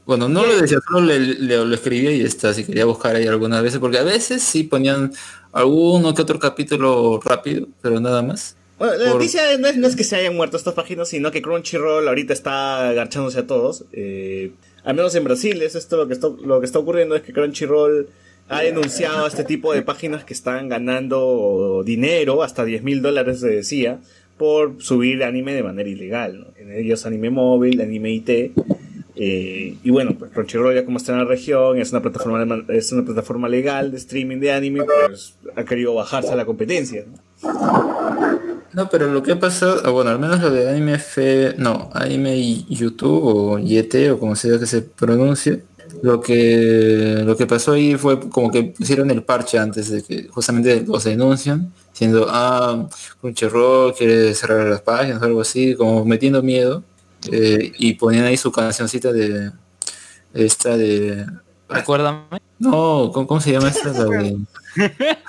bueno, 0.05 0.27
no 0.27 0.45
lo 0.45 0.57
decía, 0.59 0.79
solo 0.85 1.05
le, 1.05 1.19
le- 1.19 1.65
lo 1.65 1.73
escribía 1.73 2.11
y 2.11 2.19
está, 2.21 2.53
si 2.53 2.65
quería 2.65 2.83
buscar 2.83 3.15
ahí 3.15 3.25
algunas 3.25 3.63
veces, 3.63 3.79
porque 3.79 3.99
a 3.99 4.03
veces 4.03 4.43
sí 4.43 4.63
ponían 4.63 5.13
alguno 5.53 6.13
que 6.13 6.23
otro 6.23 6.39
capítulo 6.39 7.21
rápido, 7.23 7.67
pero 7.81 8.01
nada 8.01 8.21
más. 8.21 8.57
Bueno, 8.77 8.95
la 8.95 9.05
Por- 9.05 9.13
noticia 9.15 9.57
no 9.59 9.67
es, 9.69 9.77
no 9.77 9.87
es 9.87 9.95
que 9.95 10.03
se 10.03 10.17
hayan 10.17 10.35
muerto 10.35 10.57
estas 10.57 10.73
páginas, 10.73 11.07
sino 11.07 11.31
que 11.31 11.41
Crunchyroll 11.41 12.05
ahorita 12.05 12.33
está 12.33 12.89
agachándose 12.89 13.39
a 13.39 13.47
todos. 13.47 13.85
Eh, 13.93 14.51
al 14.85 14.95
menos 14.95 15.15
en 15.15 15.23
Brasil, 15.23 15.61
es 15.61 15.75
esto 15.75 15.97
lo 15.97 16.07
que 16.07 16.13
está, 16.13 16.29
lo 16.29 16.59
que 16.59 16.65
está 16.65 16.79
ocurriendo, 16.79 17.15
es 17.15 17.23
que 17.23 17.33
Crunchyroll 17.33 18.07
ha 18.47 18.61
denunciado 18.61 19.25
a 19.25 19.27
este 19.27 19.43
tipo 19.43 19.73
de 19.73 19.81
páginas 19.81 20.23
que 20.23 20.33
están 20.33 20.69
ganando 20.69 21.81
dinero, 21.83 22.43
hasta 22.43 22.63
10 22.63 22.83
mil 22.83 23.01
dólares 23.01 23.39
se 23.39 23.47
decía, 23.47 23.99
por 24.37 24.81
subir 24.83 25.23
anime 25.23 25.53
de 25.53 25.63
manera 25.63 25.89
ilegal. 25.89 26.39
¿no? 26.39 26.45
En 26.57 26.71
ellos 26.71 27.05
anime 27.07 27.31
móvil, 27.31 27.81
anime 27.81 28.11
IT. 28.11 28.29
eh, 29.15 29.75
y 29.83 29.89
bueno, 29.89 30.15
pues 30.19 30.31
Crunchyroll 30.31 30.75
ya 30.75 30.85
como 30.85 30.97
está 30.97 31.13
en 31.13 31.19
la 31.19 31.25
región, 31.25 31.79
es 31.79 31.91
una 31.91 32.03
plataforma 32.03 32.63
es 32.69 32.91
una 32.91 33.03
plataforma 33.03 33.49
legal 33.49 33.89
de 33.89 33.97
streaming 33.97 34.37
de 34.37 34.51
anime, 34.51 34.81
pues 34.83 35.35
ha 35.55 35.63
querido 35.63 35.95
bajarse 35.95 36.31
a 36.31 36.35
la 36.35 36.45
competencia. 36.45 37.05
¿no? 37.07 37.24
No, 38.73 38.89
pero 38.89 39.07
lo 39.07 39.23
que 39.23 39.31
ha 39.31 39.39
pasado, 39.39 39.81
ah, 39.85 39.89
bueno, 39.89 40.09
al 40.09 40.19
menos 40.19 40.41
lo 40.41 40.51
de 40.51 40.69
anime 40.69 40.95
F, 40.95 41.55
no, 41.57 41.89
anime 41.93 42.35
y 42.35 42.65
YouTube 42.69 43.21
o 43.23 43.57
YT 43.57 44.11
o 44.11 44.19
como 44.19 44.35
sea 44.35 44.59
que 44.59 44.65
se 44.65 44.81
pronuncie, 44.81 45.63
lo 46.01 46.19
que 46.19 47.21
lo 47.25 47.37
que 47.37 47.47
pasó 47.47 47.71
ahí 47.71 47.95
fue 47.95 48.19
como 48.29 48.51
que 48.51 48.63
pusieron 48.63 49.09
el 49.11 49.23
parche 49.23 49.57
antes 49.57 49.89
de 49.89 50.03
que 50.03 50.27
justamente 50.27 50.83
los 50.85 51.05
denuncian, 51.05 51.71
diciendo, 51.91 52.27
ah, 52.29 52.87
Crunchyroll 53.21 53.93
quiere 53.95 54.33
cerrar 54.33 54.67
las 54.67 54.81
páginas 54.81 55.21
o 55.21 55.25
algo 55.25 55.41
así, 55.41 55.75
como 55.75 56.03
metiendo 56.03 56.43
miedo, 56.43 56.83
eh, 57.31 57.71
y 57.77 57.93
ponían 57.93 58.25
ahí 58.25 58.35
su 58.35 58.51
cancioncita 58.51 59.13
de 59.13 59.51
esta 60.33 60.75
de 60.75 61.25
Recuérdame. 61.69 62.41
no, 62.59 63.11
¿cómo, 63.13 63.27
cómo 63.27 63.41
se 63.41 63.51
llama 63.51 63.69
esta? 63.69 63.91
La 63.91 64.05
de 64.05 64.37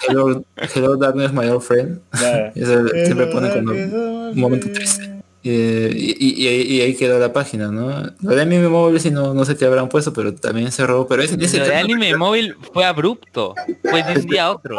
Hello, 0.09 0.45
Hello 0.75 0.97
Darkness 0.97 1.33
My 1.33 1.47
Old 1.49 1.63
Friend. 1.63 2.01
Siempre 2.55 3.27
pone 3.27 3.51
cuando 3.51 3.73
un 3.73 4.39
momento 4.41 4.71
triste. 4.73 5.13
Y, 5.43 5.51
y- 5.51 6.35
y 6.43 6.49
ahí- 6.49 6.63
y 6.63 6.81
ahí 6.81 6.95
quedó 6.97 7.21
la 7.21 7.33
página, 7.33 7.69
¿no? 7.71 8.03
Lo 8.21 8.35
de 8.35 8.43
anime 8.43 8.69
móvil 8.69 8.99
sí 9.01 9.11
no, 9.13 9.33
no 9.33 9.45
sé 9.45 9.57
qué 9.57 9.65
habrán 9.67 9.89
puesto, 9.89 10.13
pero 10.13 10.35
también 10.35 10.73
cerró. 10.73 11.07
Pero 11.07 11.23
ese, 11.23 11.37
ese 11.41 11.59
Lo 11.59 11.67
de 11.67 11.75
anime 11.77 12.17
móvil 12.17 12.57
fue 12.73 12.85
abrupto. 12.85 13.55
Fue 13.83 14.03
de 14.03 14.21
un 14.21 14.27
día 14.27 14.45
a 14.47 14.51
otro. 14.53 14.77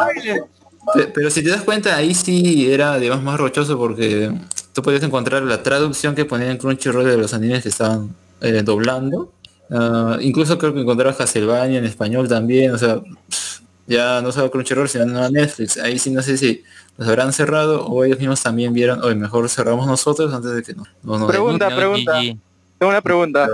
Pe- 0.94 1.08
Pero 1.14 1.30
si 1.30 1.42
te 1.44 1.50
das 1.52 1.62
cuenta, 1.64 1.96
ahí 1.96 2.14
sí 2.14 2.70
era, 2.70 2.98
digamos, 3.00 3.24
más 3.24 3.40
rochoso 3.40 3.78
porque 3.78 4.32
tú 4.74 4.82
podías 4.82 5.04
encontrar 5.04 5.44
la 5.44 5.64
traducción 5.64 6.16
que 6.16 6.26
ponían 6.26 6.52
en 6.52 6.58
Crunchyroll 6.58 7.06
de 7.06 7.18
los 7.18 7.34
animes 7.34 7.64
que 7.64 7.70
estaban 7.70 8.14
eh, 8.42 8.62
doblando. 8.64 9.32
Ah, 9.72 10.18
incluso 10.22 10.58
creo 10.58 10.74
que 10.74 10.82
encontrabas 10.82 11.16
Castlevania 11.18 11.80
en 11.80 11.86
español 11.86 12.28
también, 12.28 12.72
o 12.72 12.78
sea, 12.78 13.00
pff, 13.02 13.47
ya 13.88 14.22
no 14.22 14.32
solo 14.32 14.52
Crunchyroll, 14.52 14.90
sino 14.90 15.24
a 15.24 15.30
Netflix. 15.30 15.78
Ahí 15.78 15.98
sí 15.98 16.12
no 16.12 16.22
sé 16.22 16.38
si 16.38 16.64
los 16.98 17.08
habrán 17.08 17.32
cerrado 17.34 17.86
o 17.86 18.04
ellos 18.04 18.20
mismos 18.20 18.44
también 18.44 18.74
vieron, 18.74 19.04
o 19.04 19.16
mejor 19.16 19.50
cerramos 19.50 19.88
nosotros 19.88 20.34
antes 20.34 20.52
de 20.52 20.64
que 20.64 20.74
no, 20.74 20.84
no 21.04 21.20
nos 21.20 21.30
Pregunta, 21.30 21.74
pregunta. 21.76 22.20
Tengo 22.20 22.92
una 22.92 23.02
pregunta. 23.02 23.50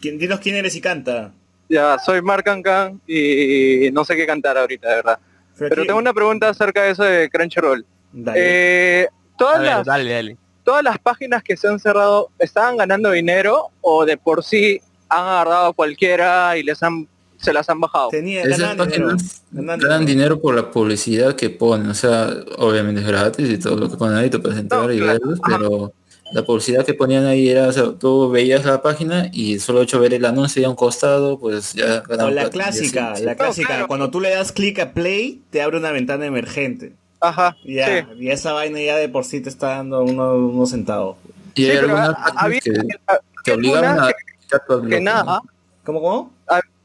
¿Quién, 0.00 0.18
dinos 0.18 0.40
quién 0.40 0.56
eres 0.56 0.76
y 0.76 0.80
canta. 0.80 1.32
Ya, 1.68 1.98
soy 1.98 2.22
Mark 2.22 2.44
Cancan 2.44 3.00
y 3.06 3.90
no 3.92 4.04
sé 4.04 4.16
qué 4.16 4.26
cantar 4.26 4.56
ahorita, 4.56 4.88
de 4.88 4.94
verdad. 4.96 5.18
Pero 5.58 5.84
tengo 5.84 5.98
una 5.98 6.14
pregunta 6.14 6.48
acerca 6.48 6.82
de 6.82 6.90
eso 6.90 7.02
de 7.02 7.28
Crunchyroll. 7.28 7.84
Dale. 8.12 8.38
Eh, 8.40 9.08
¿todas, 9.36 9.58
ver, 9.58 9.68
las, 9.68 9.86
dale, 9.86 10.12
dale. 10.12 10.36
¿Todas 10.64 10.84
las 10.84 10.98
páginas 10.98 11.42
que 11.42 11.56
se 11.56 11.66
han 11.66 11.80
cerrado 11.80 12.30
estaban 12.38 12.76
ganando 12.76 13.10
dinero 13.10 13.70
o 13.80 14.04
de 14.04 14.16
por 14.16 14.44
sí 14.44 14.80
han 15.08 15.24
agarrado 15.24 15.66
a 15.66 15.72
cualquiera 15.72 16.56
y 16.56 16.62
les 16.62 16.82
han 16.82 17.08
se 17.38 17.52
las 17.52 17.68
han 17.68 17.80
bajado? 17.80 18.08
Tenía 18.10 18.42
Esas 18.42 18.58
ganando 18.58 18.84
dinero. 18.86 19.06
páginas 19.08 19.42
Ganando 19.50 19.86
ganan 19.86 20.06
dinero. 20.06 20.22
dinero 20.34 20.40
por 20.42 20.54
la 20.54 20.70
publicidad 20.70 21.34
que 21.36 21.50
ponen, 21.50 21.88
o 21.90 21.94
sea, 21.94 22.34
obviamente 22.58 23.00
es 23.00 23.06
gratis 23.06 23.48
y 23.50 23.58
todo 23.58 23.76
lo 23.76 23.88
que 23.90 23.96
ponen 23.96 24.16
ahí 24.18 24.28
te 24.30 24.38
puedes 24.38 24.58
entrar 24.58 24.82
No, 24.86 24.92
y 24.92 24.98
claro, 24.98 25.12
verlos, 25.20 25.40
ajá. 25.42 25.58
pero 25.58 25.92
la 26.32 26.42
publicidad 26.44 26.84
que 26.84 26.92
ponían 26.94 27.24
ahí 27.24 27.48
era, 27.48 27.68
o 27.68 27.72
sea, 27.72 27.92
tú 27.98 28.28
veías 28.30 28.64
la 28.66 28.82
página 28.82 29.30
y 29.32 29.58
solo 29.60 29.80
hecho 29.82 29.98
ver 30.00 30.12
el 30.12 30.24
anuncio 30.26 30.60
y 30.60 30.64
a 30.66 30.68
un 30.68 30.76
costado, 30.76 31.38
pues 31.38 31.72
ya 31.72 32.02
O 32.04 32.08
ganaban 32.08 32.34
la 32.34 32.50
clásica, 32.50 33.14
la 33.20 33.34
clásica. 33.34 33.68
claro. 33.68 33.86
Cuando 33.88 34.10
tú 34.10 34.20
le 34.20 34.30
das 34.30 34.52
clic 34.52 34.78
a 34.80 34.92
play, 34.92 35.40
te 35.50 35.62
abre 35.62 35.78
una 35.78 35.90
ventana 35.90 36.26
emergente. 36.26 36.92
Ajá, 37.20 37.56
Ya, 37.64 38.00
sí. 38.02 38.06
y 38.20 38.28
esa 38.30 38.52
vaina 38.52 38.80
ya 38.80 38.96
de 38.96 39.08
por 39.08 39.24
sí 39.24 39.40
te 39.40 39.48
está 39.48 39.68
dando 39.68 40.02
unos, 40.02 40.36
unos 40.52 40.70
centavos. 40.70 41.16
Y 41.54 41.64
Sí, 41.64 41.70
hay 41.70 41.78
algunas 41.78 42.14
había- 42.36 42.60
que 42.60 42.70
había 42.70 43.54
obligaban 43.56 44.00
a 44.00 44.08
que 44.08 44.58
bloque, 44.68 45.00
nada. 45.00 45.40
¿Cómo, 45.84 46.00
cómo? 46.02 46.32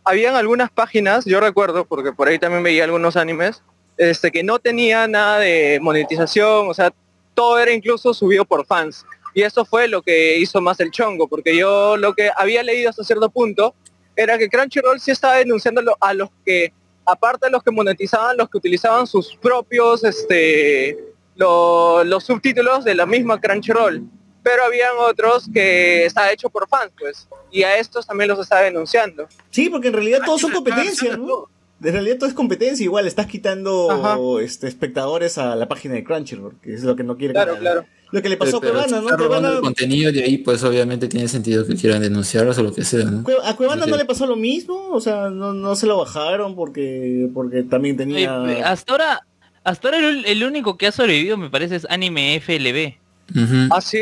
Habían 0.05 0.35
algunas 0.35 0.69
páginas, 0.71 1.25
yo 1.25 1.39
recuerdo, 1.39 1.85
porque 1.85 2.11
por 2.11 2.27
ahí 2.27 2.39
también 2.39 2.63
veía 2.63 2.83
algunos 2.83 3.15
animes, 3.15 3.61
este, 3.97 4.31
que 4.31 4.43
no 4.43 4.59
tenía 4.59 5.07
nada 5.07 5.39
de 5.39 5.79
monetización, 5.81 6.67
o 6.69 6.73
sea, 6.73 6.91
todo 7.33 7.59
era 7.59 7.71
incluso 7.71 8.13
subido 8.13 8.45
por 8.45 8.65
fans. 8.65 9.05
Y 9.33 9.41
eso 9.41 9.65
fue 9.65 9.87
lo 9.87 10.01
que 10.01 10.37
hizo 10.37 10.61
más 10.61 10.79
el 10.79 10.91
chongo, 10.91 11.27
porque 11.27 11.55
yo 11.57 11.97
lo 11.97 12.13
que 12.13 12.29
había 12.37 12.61
leído 12.63 12.89
hasta 12.89 13.03
cierto 13.03 13.29
punto 13.29 13.73
era 14.15 14.37
que 14.37 14.47
Crunchyroll 14.49 14.99
sí 14.99 15.09
estaba 15.11 15.37
denunciando 15.37 15.81
a 15.99 16.13
los 16.13 16.29
que, 16.45 16.71
aparte 17.05 17.47
de 17.47 17.51
los 17.51 17.63
que 17.63 17.71
monetizaban, 17.71 18.37
los 18.37 18.49
que 18.49 18.57
utilizaban 18.59 19.07
sus 19.07 19.35
propios, 19.37 20.03
este, 20.03 20.99
lo- 21.35 22.03
los 22.03 22.23
subtítulos 22.23 22.83
de 22.83 22.93
la 22.93 23.07
misma 23.07 23.41
Crunchyroll. 23.41 24.03
Pero 24.43 24.65
habían 24.65 24.91
otros 24.99 25.45
que 25.53 26.05
estaba 26.05 26.31
hecho 26.31 26.49
por 26.49 26.67
fans, 26.67 26.91
pues. 26.99 27.27
Y 27.51 27.63
a 27.63 27.77
estos 27.77 28.05
también 28.05 28.29
los 28.29 28.39
estaba 28.39 28.61
denunciando. 28.61 29.27
Sí, 29.51 29.69
porque 29.69 29.87
en 29.87 29.93
realidad 29.93 30.19
todos 30.25 30.41
son 30.41 30.51
competencia, 30.51 31.15
¿no? 31.17 31.47
En 31.83 31.91
realidad 31.93 32.17
todo 32.17 32.29
es 32.29 32.35
competencia, 32.35 32.83
igual 32.83 33.07
estás 33.07 33.25
quitando 33.27 33.91
Ajá. 33.91 34.17
este, 34.41 34.67
espectadores 34.67 35.37
a 35.37 35.55
la 35.55 35.67
página 35.67 35.95
de 35.95 36.03
Crunchyroll, 36.03 36.55
que 36.61 36.73
es 36.73 36.83
lo 36.83 36.95
que 36.95 37.03
no 37.03 37.17
quiere 37.17 37.33
Claro, 37.33 37.53
que- 37.55 37.59
claro. 37.59 37.85
Lo 38.11 38.21
que 38.21 38.29
le 38.29 38.37
pasó 38.37 38.57
a 38.57 38.61
Pero 38.61 38.73
Cuevana, 38.73 38.97
¿no? 39.01 39.03
está 39.09 39.17
Cuevana, 39.17 39.49
el 39.49 39.59
contenido 39.61 40.11
de 40.11 40.23
ahí, 40.23 40.37
pues 40.37 40.63
obviamente 40.63 41.07
tiene 41.07 41.27
sentido 41.27 41.65
que 41.65 41.75
quieran 41.75 41.99
denunciarlos 42.01 42.55
o 42.59 42.63
lo 42.63 42.71
que 42.71 42.83
sea, 42.83 43.05
¿no? 43.05 43.23
A 43.43 43.55
Cuevana 43.55 43.87
no 43.87 43.93
Sí. 43.95 43.99
le 43.99 44.05
pasó 44.05 44.27
lo 44.27 44.35
mismo, 44.35 44.89
o 44.91 45.01
sea, 45.01 45.29
no, 45.31 45.51
no 45.53 45.75
se 45.75 45.87
lo 45.87 45.97
bajaron 45.97 46.55
porque 46.55 47.27
porque 47.33 47.63
también 47.63 47.97
tenía... 47.97 48.43
hasta 48.69 48.91
ahora, 48.93 49.25
hasta 49.63 49.87
ahora 49.87 49.97
el, 49.97 50.25
el 50.25 50.43
único 50.43 50.77
que 50.77 50.85
ha 50.87 50.91
sobrevivido 50.91 51.37
me 51.37 51.49
parece 51.49 51.75
es 51.77 51.87
anime 51.89 52.39
FLB. 52.39 52.93
Ujú. 53.35 53.73
Así, 53.75 53.99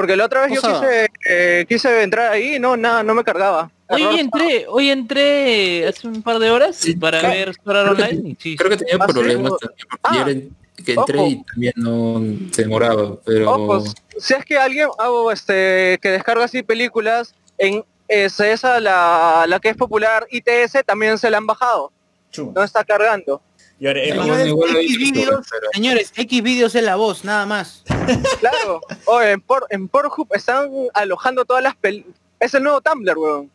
Porque 0.00 0.16
la 0.16 0.24
otra 0.24 0.46
vez 0.46 0.54
yo 0.54 0.60
sea- 0.62 0.80
quise, 0.80 1.08
eh, 1.28 1.66
quise 1.68 2.02
entrar 2.02 2.32
ahí 2.32 2.54
y 2.54 2.58
no, 2.58 2.74
nada, 2.74 3.02
no 3.02 3.14
me 3.14 3.22
cargaba. 3.22 3.70
Hoy 3.90 4.00
Error. 4.00 4.18
entré, 4.18 4.64
hoy 4.66 4.88
entré 4.88 5.86
hace 5.86 6.08
un 6.08 6.22
par 6.22 6.38
de 6.38 6.50
horas 6.50 6.74
Sí, 6.76 6.94
para 6.96 7.20
claro. 7.20 7.34
ver 7.34 7.52
que- 7.52 7.70
Online 7.70 8.28
y 8.30 8.36
sí. 8.40 8.56
Creo 8.56 8.70
que 8.70 8.76
tenía 8.78 8.94
Ah, 8.98 9.06
problemas 9.06 9.52
también, 9.60 9.86
porque 9.90 10.56
Ah, 10.78 10.82
que 10.84 10.92
entré 10.94 11.18
ojo. 11.18 11.26
y 11.28 11.44
también 11.44 11.72
no 11.76 12.22
se 12.50 12.62
demoraba, 12.62 13.16
pero... 13.26 13.50
Ojo, 13.52 13.84
si 14.18 14.32
es 14.32 14.42
que 14.46 14.56
alguien 14.56 14.88
hago 14.98 15.30
este 15.30 15.98
que 16.00 16.08
descarga 16.12 16.44
así 16.46 16.62
películas 16.62 17.34
en 17.58 17.84
es 18.08 18.40
esa 18.40 18.80
la, 18.80 19.44
la 19.46 19.60
que 19.60 19.68
es 19.68 19.76
popular 19.76 20.26
ITS 20.30 20.82
también 20.86 21.18
se 21.18 21.30
la 21.30 21.36
han 21.36 21.46
bajado. 21.46 21.92
No 22.54 22.62
está 22.62 22.82
cargando. 22.84 23.42
Y 23.80 23.86
ahora, 23.86 24.02
es 24.02 24.08
Pero 24.10 24.20
más, 24.20 24.28
bueno, 24.28 24.46
igual 24.46 24.72
lo 24.74 24.78
X 24.80 25.12
pero- 25.14 25.40
señores, 25.72 26.12
X 26.14 26.42
vídeos 26.42 26.74
es 26.74 26.82
la 26.84 26.96
voz, 26.96 27.24
nada 27.24 27.46
más. 27.46 27.82
Claro. 28.40 28.80
Oye, 29.06 29.32
en, 29.32 29.40
por, 29.40 29.66
en 29.70 29.88
Pornhub 29.88 30.28
están 30.34 30.70
alojando 30.94 31.44
todas 31.44 31.62
las 31.62 31.76
pel 31.76 32.04
es 32.40 32.54
el 32.54 32.62
nuevo 32.62 32.80
Tumblr, 32.80 33.16
weón. 33.18 33.50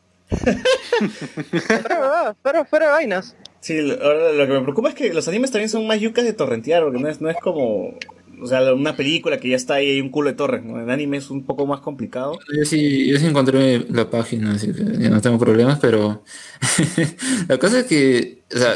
fuera, 1.67 2.35
fuera, 2.41 2.65
fuera 2.65 2.85
de 2.87 2.91
vainas. 2.91 3.35
Sí, 3.59 3.81
lo- 3.81 3.97
que 3.97 4.53
me 4.53 4.61
preocupa 4.61 4.89
es 4.89 4.95
que 4.95 5.13
los 5.13 5.27
animes 5.27 5.51
también 5.51 5.69
son 5.69 5.87
más 5.87 5.99
yucas 5.99 6.23
de 6.23 6.33
torrentear, 6.33 6.83
porque 6.83 6.99
no 6.99 7.07
es, 7.09 7.19
no 7.21 7.29
es 7.29 7.37
como, 7.41 7.97
o 8.41 8.47
sea, 8.47 8.73
una 8.73 8.95
película 8.95 9.39
que 9.39 9.49
ya 9.49 9.55
está 9.55 9.75
ahí, 9.75 9.89
hay 9.91 10.01
un 10.01 10.09
culo 10.09 10.29
de 10.29 10.35
torres, 10.35 10.63
¿no? 10.63 10.79
El 10.79 10.89
anime 10.89 11.17
es 11.17 11.29
un 11.31 11.45
poco 11.45 11.65
más 11.65 11.79
complicado. 11.81 12.37
Yo 12.55 12.65
sí, 12.65 13.07
yo 13.07 13.17
sí 13.17 13.25
encontré 13.25 13.79
la 13.89 14.09
página, 14.09 14.53
así 14.53 14.71
que 14.71 14.83
ya 14.99 15.09
no 15.09 15.21
tengo 15.21 15.39
problemas, 15.39 15.79
pero 15.79 16.23
la 17.47 17.57
cosa 17.57 17.79
es 17.79 17.85
que, 17.85 18.43
o 18.53 18.57
sea, 18.57 18.75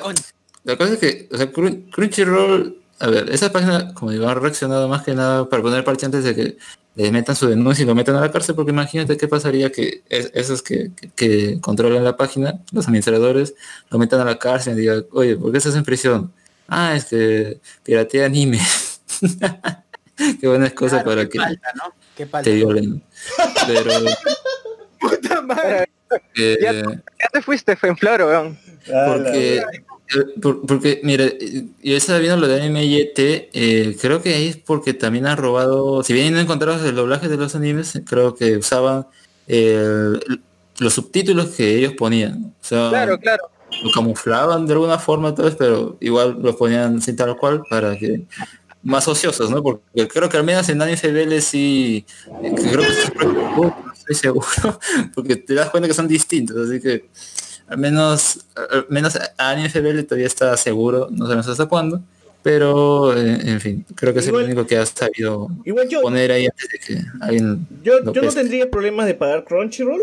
la 0.64 0.78
cosa 0.78 0.94
es 0.94 1.00
que, 1.00 1.28
o 1.32 1.38
sea, 1.38 1.52
Crun- 1.52 1.90
Crunchyroll, 1.92 2.78
a 3.00 3.08
ver, 3.08 3.30
esa 3.32 3.52
página, 3.52 3.94
como 3.94 4.12
digo, 4.12 4.28
ha 4.28 4.34
reaccionado 4.36 4.88
más 4.88 5.04
que 5.04 5.14
nada 5.16 5.48
para 5.50 5.62
poner 5.64 5.84
parche 5.84 6.06
antes 6.06 6.24
de 6.24 6.36
que 6.36 6.58
le 6.96 7.12
metan 7.12 7.36
su 7.36 7.48
denuncia 7.48 7.84
y 7.84 7.86
lo 7.88 7.96
metan 7.96 8.16
a 8.16 8.20
la 8.22 8.32
cárcel, 8.32 8.56
porque 8.56 8.72
imagínate 8.72 9.16
qué 9.16 9.28
pasaría 9.28 9.72
que 9.72 10.04
es- 10.10 10.32
esos 10.34 10.62
que, 10.62 10.92
que- 10.96 11.10
que 11.16 11.62
controlan 11.62 12.04
la 12.04 12.18
página, 12.18 12.60
los 12.74 12.86
administradores, 12.88 13.56
lo 13.90 14.00
metan 14.00 14.20
a 14.20 14.26
la 14.26 14.38
cárcel 14.38 14.74
y 14.78 14.82
digan, 14.82 15.06
oye, 15.12 15.38
¿por 15.38 15.52
qué 15.52 15.60
estás 15.60 15.76
en 15.76 15.84
prisión? 15.84 16.34
Ah, 16.68 16.94
es 16.96 17.06
que 17.06 17.60
piratea 17.84 18.26
anime. 18.26 18.60
qué 20.42 20.48
buena 20.48 20.68
excusa 20.68 21.02
Claro, 21.04 21.10
para 21.10 21.24
qué 21.24 21.30
que 21.30 21.40
falta, 21.40 21.72
¿no? 21.76 21.94
Qué 22.18 22.26
falta. 22.26 22.50
te 22.50 22.56
violen. 22.56 23.02
Pero... 23.68 23.92
Puta 25.00 25.42
madre. 25.42 25.90
eh, 26.36 26.58
Ya- 26.62 26.74
Ya 26.74 27.28
te 27.32 27.42
fuiste, 27.42 27.76
fue 27.78 27.90
en 27.90 27.98
floro, 27.98 28.28
weón. 28.28 28.60
Porque, 28.86 29.64
por- 29.64 29.89
porque, 30.42 31.02
mira, 31.04 31.26
eh, 31.26 31.66
yo 31.84 31.96
estaba 31.96 32.20
viendo 32.20 32.38
lo 32.38 32.48
de 32.48 32.62
anime 32.62 32.88
YT, 32.88 33.50
eh, 33.54 33.98
creo 34.02 34.22
que 34.22 34.34
ahí 34.34 34.48
es 34.48 34.58
porque 34.58 34.94
también 34.94 35.28
han 35.28 35.38
robado, 35.38 36.04
si 36.04 36.14
bien 36.14 36.34
no 36.34 36.40
encontramos 36.40 36.84
el 36.84 36.96
doblaje 36.96 37.28
de 37.28 37.38
los 37.38 37.56
animes, 37.56 38.02
creo 38.08 38.34
que 38.34 38.58
usaban 38.58 39.06
eh, 39.48 40.14
los 40.80 40.94
subtítulos 40.94 41.50
que 41.50 41.76
ellos 41.76 41.94
ponían. 41.94 42.54
O 42.60 42.64
sea, 42.64 42.90
Claro, 42.90 43.20
claro. 43.20 43.44
lo 43.84 43.92
camuflaban 43.92 44.66
de 44.66 44.74
alguna 44.74 44.98
forma, 44.98 45.32
vez, 45.32 45.56
pero 45.56 45.98
igual 46.00 46.38
los 46.42 46.56
ponían 46.56 47.02
sin 47.02 47.16
tal 47.16 47.38
cual 47.38 47.62
para 47.70 47.96
que 47.98 48.26
más 48.82 49.08
ociosos, 49.08 49.52
¿no? 49.52 49.62
Porque 49.62 50.08
creo 50.08 50.30
que 50.30 50.38
al 50.38 50.44
menos 50.44 50.68
en 50.70 50.82
Anime 50.82 50.98
FBL 50.98 51.42
sí, 51.42 52.06
eh, 52.44 52.54
creo 52.56 52.82
que 52.82 52.92
estoy 53.94 54.16
seguro, 54.16 54.48
porque 55.14 55.36
te 55.36 55.54
das 55.54 55.70
cuenta 55.70 55.88
que 55.88 55.94
son 55.94 56.08
distintos, 56.08 56.58
así 56.68 56.80
que 56.80 57.10
al 57.70 57.78
menos, 57.78 58.46
al 58.56 58.86
menos 58.90 59.18
Anime 59.38 59.70
FBL 59.70 60.04
todavía 60.04 60.28
está 60.28 60.56
seguro, 60.58 61.08
no 61.12 61.26
sabemos 61.26 61.48
hasta 61.48 61.66
cuándo, 61.68 62.02
pero 62.42 63.16
eh, 63.18 63.40
en 63.44 63.60
fin, 63.62 63.86
creo 63.96 64.14
que 64.14 64.20
es 64.20 64.28
Igual- 64.28 64.44
el 64.46 64.52
único 64.52 64.66
que 64.68 64.78
ha 64.78 64.86
sabido 64.86 65.50
Igual 65.66 65.88
yo, 65.90 66.02
poner 66.02 66.32
ahí 66.32 66.46
antes 66.48 66.70
de 66.70 66.80
que 66.80 67.02
alguien 67.22 67.68
yo, 67.84 68.12
yo 68.14 68.22
no 68.22 68.32
tendría 68.32 68.70
problemas 68.70 69.06
de 69.08 69.14
pagar 69.14 69.44
Crunchyroll, 69.44 70.02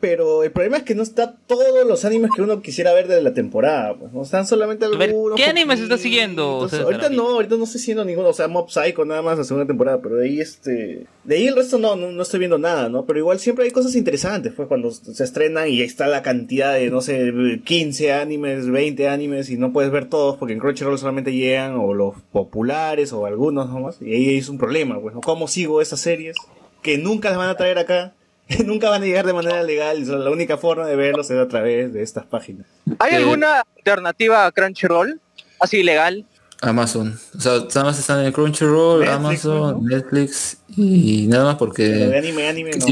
pero 0.00 0.44
el 0.44 0.52
problema 0.52 0.76
es 0.76 0.82
que 0.84 0.94
no 0.94 1.02
está 1.02 1.34
todos 1.46 1.84
los 1.86 2.04
animes 2.04 2.30
que 2.34 2.42
uno 2.42 2.62
quisiera 2.62 2.92
ver 2.92 3.08
de 3.08 3.20
la 3.20 3.34
temporada, 3.34 3.96
pues, 3.96 4.12
no 4.12 4.22
están 4.22 4.46
solamente 4.46 4.84
algunos. 4.84 5.36
¿qué 5.36 5.44
animes 5.44 5.80
está 5.80 5.98
siguiendo, 5.98 6.68
Ahorita 6.70 7.10
no, 7.10 7.30
ahorita 7.30 7.56
no 7.56 7.64
estoy 7.64 7.80
siguiendo 7.80 8.04
ninguno, 8.04 8.28
o 8.28 8.32
sea, 8.32 8.46
Mob 8.46 8.70
Psycho 8.70 9.04
nada 9.04 9.22
más 9.22 9.38
la 9.38 9.44
segunda 9.44 9.66
temporada, 9.66 10.00
pero 10.00 10.16
de 10.16 10.26
ahí 10.26 10.40
este, 10.40 11.06
de 11.24 11.34
ahí 11.34 11.48
el 11.48 11.56
resto 11.56 11.78
no, 11.78 11.96
no, 11.96 12.12
no 12.12 12.22
estoy 12.22 12.38
viendo 12.38 12.58
nada, 12.58 12.88
¿no? 12.88 13.06
Pero 13.06 13.18
igual 13.18 13.40
siempre 13.40 13.64
hay 13.64 13.72
cosas 13.72 13.96
interesantes, 13.96 14.52
pues 14.54 14.68
cuando 14.68 14.92
se 14.92 15.24
estrenan 15.24 15.68
y 15.68 15.82
está 15.82 16.06
la 16.06 16.22
cantidad 16.22 16.74
de, 16.74 16.90
no 16.90 17.00
sé, 17.00 17.32
15 17.64 18.12
animes, 18.12 18.70
20 18.70 19.08
animes 19.08 19.50
y 19.50 19.56
no 19.56 19.72
puedes 19.72 19.90
ver 19.90 20.08
todos 20.08 20.36
porque 20.36 20.54
en 20.54 20.60
Crunchyroll 20.60 20.98
solamente 20.98 21.32
llegan 21.32 21.74
o 21.76 21.92
los 21.92 22.14
populares 22.32 23.12
o 23.12 23.26
algunos 23.26 23.68
nomás, 23.68 24.00
y 24.00 24.12
ahí 24.12 24.36
es 24.38 24.48
un 24.48 24.58
problema, 24.58 25.00
pues, 25.00 25.14
¿no? 25.14 25.22
¿Cómo 25.22 25.48
sigo 25.48 25.82
esas 25.82 26.00
series? 26.00 26.36
Que 26.82 26.98
nunca 26.98 27.30
las 27.30 27.38
van 27.38 27.48
a 27.48 27.56
traer 27.56 27.78
acá. 27.78 28.14
Nunca 28.64 28.88
van 28.90 29.02
a 29.02 29.04
llegar 29.06 29.26
de 29.26 29.32
manera 29.32 29.62
legal, 29.62 30.06
la 30.24 30.30
única 30.30 30.56
forma 30.56 30.86
de 30.86 30.96
verlos 30.96 31.30
es 31.30 31.38
a 31.38 31.48
través 31.48 31.92
de 31.92 32.02
estas 32.02 32.24
páginas. 32.26 32.66
¿Hay 32.98 33.12
Eh, 33.12 33.16
alguna 33.16 33.62
alternativa 33.76 34.46
a 34.46 34.52
Crunchyroll? 34.52 35.20
Así 35.60 35.82
legal. 35.82 36.24
Amazon. 36.60 37.18
O 37.36 37.40
sea, 37.40 37.52
nada 37.58 37.84
más 37.84 37.98
están 37.98 38.24
en 38.24 38.32
Crunchyroll, 38.32 39.00
Netflix, 39.00 39.16
Amazon, 39.44 39.60
¿no? 39.84 39.88
Netflix 39.88 40.58
y 40.76 41.26
nada 41.28 41.44
más 41.44 41.54
Pero 41.54 41.58
porque 41.58 41.82
de 41.84 42.18
anime, 42.18 42.48
anime 42.48 42.70
no. 42.78 42.86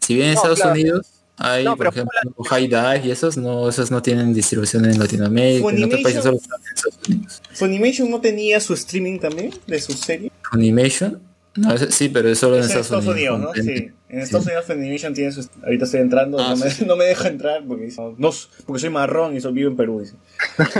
Si 0.00 0.14
bien 0.14 0.28
en 0.28 0.34
No, 0.34 0.38
Estados 0.40 0.58
claro. 0.60 0.72
Unidos 0.72 1.06
hay, 1.36 1.64
No, 1.64 1.76
por 1.76 1.86
ejemplo, 1.86 2.18
High 2.48 2.66
Dive 2.68 3.00
y 3.06 3.10
esos 3.12 3.36
no, 3.36 3.68
esos 3.68 3.90
no 3.90 4.02
tienen 4.02 4.34
distribución 4.34 4.84
en 4.86 4.98
Latinoamérica, 4.98 5.68
en 5.70 5.84
otros 5.84 6.00
países 6.02 6.22
solo 6.24 6.36
están 6.36 6.60
en 6.60 6.74
Estados 6.74 6.98
Unidos. 7.08 7.42
¿Funimation 7.52 8.10
no 8.10 8.20
tenía 8.20 8.60
su 8.60 8.74
streaming 8.74 9.18
también 9.20 9.50
de 9.66 9.80
su 9.80 9.92
serie? 9.92 10.32
Funimation, 10.50 11.20
no, 11.56 11.76
sí, 11.78 12.08
pero 12.08 12.28
es 12.28 12.38
solo 12.38 12.56
en 12.56 12.64
Es 12.64 12.70
en 12.70 12.78
Estados, 12.80 13.06
Unidos. 13.06 13.40
¿no? 13.40 13.54
En- 13.54 13.64
Sí. 13.64 13.90
En 14.08 14.18
Estados 14.20 14.46
Unidos 14.46 14.64
Funimation 14.66 15.14
tiene 15.14 15.30
su... 15.30 15.48
Ahorita 15.62 15.84
estoy 15.84 16.00
entrando, 16.00 16.38
Ah, 16.40 16.50
no, 16.50 16.56
me, 16.56 16.70
sí. 16.70 16.84
no 16.84 16.96
me 16.96 17.04
deja 17.04 17.28
entrar 17.28 17.62
porque 17.66 17.84
dice, 17.84 18.02
no, 18.18 18.30
porque 18.66 18.80
soy 18.80 18.90
marrón 18.90 19.36
y 19.36 19.40
soy 19.40 19.52
vivo 19.52 19.70
en 19.70 19.76
Perú. 19.76 20.04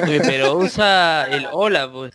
pero 0.05 0.57
usa 0.59 1.27
el 1.31 1.47
hola, 1.53 1.91
pues. 1.91 2.13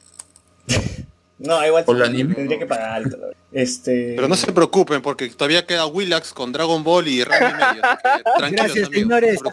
No, 1.37 1.65
igual 1.65 1.85
tendría 1.85 2.59
que 2.59 2.65
pagar. 2.65 3.03
verdad. 3.03 3.29
Este... 3.51 4.13
Pero 4.15 4.27
no 4.27 4.35
se 4.35 4.51
preocupen 4.51 5.01
porque 5.01 5.29
todavía 5.29 5.65
queda 5.65 5.85
Willax 5.85 6.33
con 6.33 6.51
Dragon 6.51 6.83
Ball 6.83 7.07
y 7.07 7.23
Ranma 7.23 7.49
y 7.49 7.75
medio. 7.75 8.51
Gracias, 8.51 8.89
señores. 8.89 9.39
no. 9.43 9.51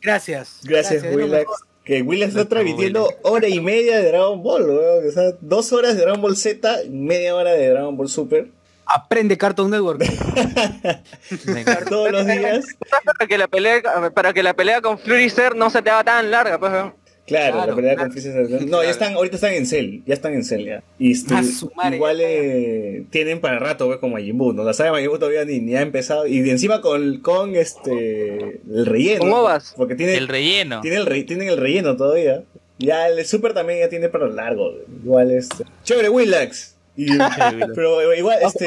Gracias. 0.00 0.60
Gracias, 0.64 1.02
lo 1.04 1.10
Willax. 1.10 1.46
Que 1.84 2.00
Willax 2.00 2.34
está 2.34 2.48
transmitiendo 2.48 3.08
hora 3.22 3.46
y 3.46 3.60
media 3.60 3.98
de 3.98 4.08
Dragon 4.08 4.42
Ball, 4.42 4.62
weón. 4.62 5.06
O 5.06 5.12
sea, 5.12 5.32
dos 5.40 5.72
horas 5.72 5.94
de 5.94 6.02
Dragon 6.02 6.22
Ball 6.22 6.36
Z, 6.36 6.80
media 6.90 7.34
hora 7.34 7.52
de 7.52 7.68
Dragon 7.68 7.96
Ball 7.96 8.08
Super. 8.08 8.48
Aprende 8.86 9.36
Cartoon 9.36 9.70
Network. 9.70 10.02
Todos 11.88 12.10
los 12.10 12.26
días. 12.26 12.66
Para 13.04 13.26
que 13.26 13.38
la 13.38 13.48
pelea, 13.48 13.82
para 14.14 14.32
que 14.32 14.42
la 14.42 14.54
pelea 14.54 14.80
con 14.80 14.98
Freezer 14.98 15.56
no 15.56 15.70
se 15.70 15.80
te 15.82 15.90
haga 15.90 16.04
tan 16.04 16.30
larga, 16.30 16.58
pues. 16.58 16.72
weón. 16.72 16.94
Claro, 17.26 17.54
Claro, 17.56 17.70
la 17.70 17.76
pelea 17.76 17.94
claro. 17.94 18.10
con 18.10 18.20
Freezer. 18.22 18.66
No, 18.66 18.82
ya 18.82 18.90
están, 18.90 19.14
ahorita 19.14 19.36
están 19.36 19.54
en 19.54 19.64
Cell, 19.66 20.00
ya 20.04 20.12
están 20.12 20.34
en 20.34 20.44
Cell 20.44 20.64
ya. 20.66 20.82
Y 20.98 21.12
este, 21.12 21.32
madre, 21.74 21.96
igual 21.96 22.18
eh, 22.20 23.04
tienen 23.10 23.40
para 23.40 23.58
rato, 23.58 23.86
güey, 23.86 23.98
como 23.98 24.14
Majin 24.16 24.36
Buu, 24.36 24.52
¿no? 24.52 24.62
La 24.62 24.74
saga 24.74 24.90
de 24.90 24.96
Majin 24.96 25.08
Buu 25.08 25.18
todavía 25.18 25.44
ni, 25.46 25.58
ni 25.60 25.74
ha 25.74 25.80
empezado. 25.80 26.26
Y 26.26 26.40
de 26.40 26.50
encima 26.50 26.82
con, 26.82 27.20
con 27.20 27.54
este 27.56 28.60
el 28.70 28.84
relleno. 28.86 29.20
Con 29.20 29.32
ovas. 29.32 29.72
Porque 29.76 29.94
tiene, 29.94 30.16
El 30.16 30.28
relleno. 30.28 30.80
tiene 30.82 30.98
el 30.98 31.06
re- 31.06 31.24
tienen 31.24 31.48
el 31.48 31.56
relleno 31.56 31.96
todavía. 31.96 32.42
Ya 32.78 33.08
el 33.08 33.24
Super 33.24 33.54
también 33.54 33.78
ya 33.80 33.88
tiene 33.88 34.08
para 34.10 34.28
largo. 34.28 34.72
güey. 34.72 34.82
Igual 35.04 35.30
este. 35.30 35.64
Chévere, 35.84 36.10
Willax. 36.10 36.74
Y- 36.96 37.06
pero 37.74 38.14
igual, 38.14 38.38
este. 38.44 38.66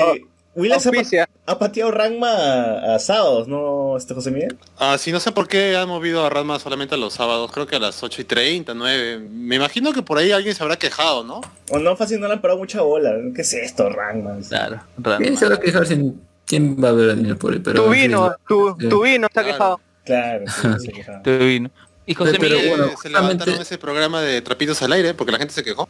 Willax 0.57 0.87
ha, 0.87 0.91
pa- 0.91 1.29
ha 1.53 1.59
pateado 1.59 1.91
Rangma 1.91 2.29
a, 2.31 2.95
a 2.95 2.99
sábados, 2.99 3.47
¿no, 3.47 3.95
este 3.95 4.13
José 4.13 4.31
Miguel? 4.31 4.57
Ah, 4.77 4.97
sí, 4.97 5.11
no 5.11 5.19
sé 5.19 5.31
por 5.31 5.47
qué 5.47 5.77
han 5.77 5.87
movido 5.87 6.25
a 6.25 6.29
Ranma 6.29 6.59
solamente 6.59 6.95
a 6.95 6.97
los 6.97 7.13
sábados, 7.13 7.51
creo 7.53 7.67
que 7.67 7.75
a 7.75 7.79
las 7.79 8.01
8 8.03 8.21
y 8.21 8.25
30, 8.25 8.73
9. 8.73 9.19
Me 9.19 9.55
imagino 9.55 9.93
que 9.93 10.01
por 10.01 10.17
ahí 10.17 10.31
alguien 10.31 10.53
se 10.55 10.63
habrá 10.63 10.75
quejado, 10.77 11.23
¿no? 11.23 11.41
O 11.69 11.79
no, 11.79 11.95
fácil, 11.95 12.19
no 12.19 12.27
le 12.27 12.33
han 12.33 12.41
parado 12.41 12.59
mucha 12.59 12.81
bola. 12.81 13.13
¿Qué 13.33 13.41
es 13.41 13.53
esto, 13.53 13.87
Rangma? 13.89 14.37
Claro, 14.49 14.81
¿Quién 15.19 15.37
se 15.37 15.47
va 15.47 15.55
a 15.55 15.59
quejar 15.59 15.85
sin 15.85 16.19
quién 16.45 16.75
va 16.83 16.89
a 16.89 16.93
ver 16.93 17.11
anime 17.11 17.35
por 17.35 17.53
ahí? 17.53 17.59
Pero 17.59 17.83
Tu 17.85 17.89
vino, 17.91 18.35
tu, 18.47 18.75
Sí. 18.79 18.89
tu 18.89 19.03
vino 19.03 19.27
está 19.27 19.43
Claro. 19.43 19.53
quejado. 19.57 19.81
Claro, 20.05 20.45
sí, 20.47 20.67
sí, 20.79 20.87
quejaba. 20.93 21.21
Te 21.21 21.37
vino. 21.37 21.69
Y 22.05 22.13
José 22.13 22.37
Pero 22.39 22.55
Miguel, 22.55 22.69
bueno, 22.69 22.91
se 23.01 23.09
levantaron 23.09 23.55
ese 23.61 23.77
programa 23.77 24.21
de 24.21 24.41
trapitos 24.41 24.81
al 24.81 24.93
aire 24.93 25.13
porque 25.13 25.31
la 25.33 25.37
gente 25.39 25.53
se 25.53 25.63
quejó. 25.63 25.89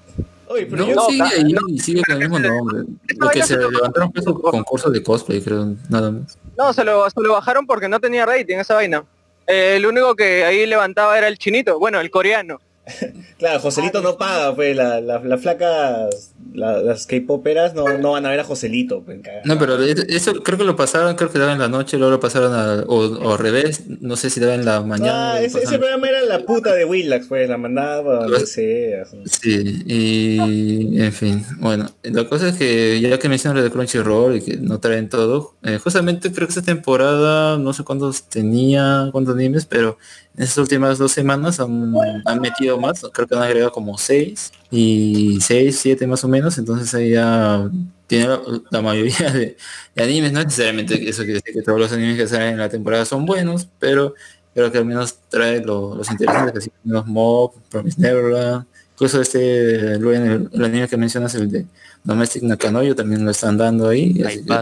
Oye, 0.50 0.66
pero 0.66 0.84
No, 0.84 0.88
yo, 0.88 0.96
No, 0.96 1.06
sigue 1.08 1.24
ahí 1.24 1.56
y 1.68 1.80
sigue 1.80 2.02
con 2.04 2.14
el 2.14 2.20
mismo 2.30 2.40
nombre. 2.48 2.84
Lo 3.18 3.30
que 3.30 3.44
se 3.44 3.58
levantaron 3.58 4.12
fue 4.14 4.22
su 4.22 4.34
concurso 4.42 4.90
de 4.90 5.04
cosplay, 5.04 5.42
creo, 5.42 5.76
nada 5.90 6.12
más. 6.12 6.38
No, 6.58 6.74
se 6.74 6.84
lo, 6.84 7.10
se 7.10 7.22
lo 7.22 7.34
bajaron 7.34 7.66
porque 7.66 7.88
no 7.90 8.00
tenía 8.00 8.26
rating 8.26 8.58
esa 8.58 8.76
vaina. 8.76 9.04
Eh, 9.46 9.76
el 9.78 9.86
único 9.86 10.16
que 10.16 10.44
ahí 10.46 10.66
levantaba 10.66 11.18
era 11.18 11.28
el 11.28 11.38
chinito, 11.38 11.80
bueno, 11.80 12.00
el 12.00 12.10
coreano. 12.10 12.60
Claro, 13.38 13.60
Joselito 13.60 14.02
no 14.02 14.18
paga, 14.18 14.56
pues, 14.56 14.76
la, 14.76 15.00
la, 15.00 15.20
las 15.20 15.42
flacas, 15.42 16.34
la- 16.54 16.82
las 16.82 17.06
K-poperas 17.06 17.76
no, 17.76 17.98
no 18.00 18.14
van 18.14 18.26
a 18.26 18.32
ver 18.32 18.40
a 18.40 18.44
Joselito, 18.44 19.04
pues. 19.04 19.20
No, 19.46 19.60
pero 19.60 19.80
eso 19.84 20.34
creo 20.42 20.58
que 20.58 20.64
lo 20.64 20.76
pasaron, 20.76 21.16
creo 21.16 21.32
que 21.32 21.38
daba 21.38 21.54
en 21.54 21.60
la 21.60 21.68
noche, 21.68 21.98
luego 21.98 22.12
lo 22.12 22.20
pasaron 22.20 22.54
a, 22.54 22.84
o, 22.88 22.96
o 22.96 23.34
al 23.34 23.38
revés, 23.38 23.84
no 23.88 24.16
sé 24.16 24.32
si 24.32 24.40
daba 24.40 24.56
en 24.56 24.66
la 24.66 24.82
mañana. 24.82 25.34
Ah, 25.34 25.42
ese, 25.42 25.60
programa 25.78 26.10
era 26.10 26.24
la 26.24 26.46
puta 26.46 26.74
de 26.74 26.86
Willax, 26.86 27.28
pues, 27.28 27.48
la 27.48 27.58
mandaba 27.58 28.26
donde 28.26 28.48
sea. 28.48 29.06
Sí, 29.26 29.84
y 29.86 31.00
en 31.00 31.14
fin, 31.14 31.46
bueno, 31.60 31.92
la 32.04 32.28
cosa 32.28 32.50
es 32.50 32.56
que 32.56 33.00
ya 33.00 33.20
que 33.20 33.30
mencionan 33.30 33.58
lo 33.58 33.64
de 33.64 33.70
Crunchyroll 33.70 34.38
y 34.38 34.42
que 34.42 34.58
no 34.58 34.80
traen 34.80 35.10
todo, 35.10 35.56
eh, 35.64 35.78
justamente 35.78 36.32
creo 36.32 36.48
que 36.48 36.54
esta 36.54 36.64
temporada, 36.64 37.58
no 37.60 37.72
sé 37.74 37.84
cuántos 37.84 38.24
tenía, 38.30 39.10
cuántos 39.12 39.36
animes, 39.36 39.66
pero 39.66 39.98
estas 40.38 40.58
últimas 40.60 40.98
dos 40.98 41.12
semanas 41.12 41.60
han, 41.60 41.94
han 42.26 42.40
metido 42.40 42.78
más, 42.80 43.02
creo 43.14 43.28
que 43.28 43.36
han 43.36 43.42
agregado 43.44 43.72
como 43.72 43.98
seis 43.98 44.52
y 44.72 45.40
seis, 45.42 45.80
siete 45.80 46.06
más 46.08 46.24
o 46.24 46.28
menos, 46.28 46.58
entonces 46.58 46.94
ahí 46.94 47.12
ya 47.12 47.70
tiene 48.06 48.28
la, 48.28 48.40
la 48.70 48.82
mayoría 48.82 49.32
de, 49.32 49.58
de 49.96 50.04
animes, 50.04 50.32
no 50.32 50.44
necesariamente 50.44 50.94
eso 51.10 51.24
quiere 51.24 51.40
decir 51.42 51.54
que 51.54 51.62
todos 51.62 51.80
los 51.80 51.92
animes 51.92 52.18
que 52.18 52.28
salen 52.28 52.54
en 52.54 52.58
la 52.60 52.70
temporada 52.70 53.04
son 53.06 53.26
buenos, 53.26 53.68
pero 53.80 54.14
creo 54.54 54.72
que 54.72 54.78
al 54.78 54.86
menos 54.86 55.18
trae 55.30 55.62
lo- 55.62 55.96
los 55.96 56.10
interesantes, 56.10 56.54
que 56.54 56.62
sí, 56.62 56.72
los 56.86 57.06
Mob, 57.06 57.52
Promise 57.70 58.00
Neverland, 58.02 58.66
incluso 58.94 59.22
este, 59.22 60.00
luego 60.00 60.24
en 60.24 60.32
el, 60.32 60.50
el 60.54 60.64
anime 60.66 60.88
que 60.88 60.98
mencionas, 60.98 61.36
el 61.36 61.52
de 61.52 61.66
Domestic 62.04 62.42
Nakanoyo, 62.44 62.96
también 62.96 63.24
lo 63.26 63.32
están 63.32 63.58
dando 63.58 63.90
ahí. 63.90 64.22
Así 64.26 64.44
que, 64.44 64.54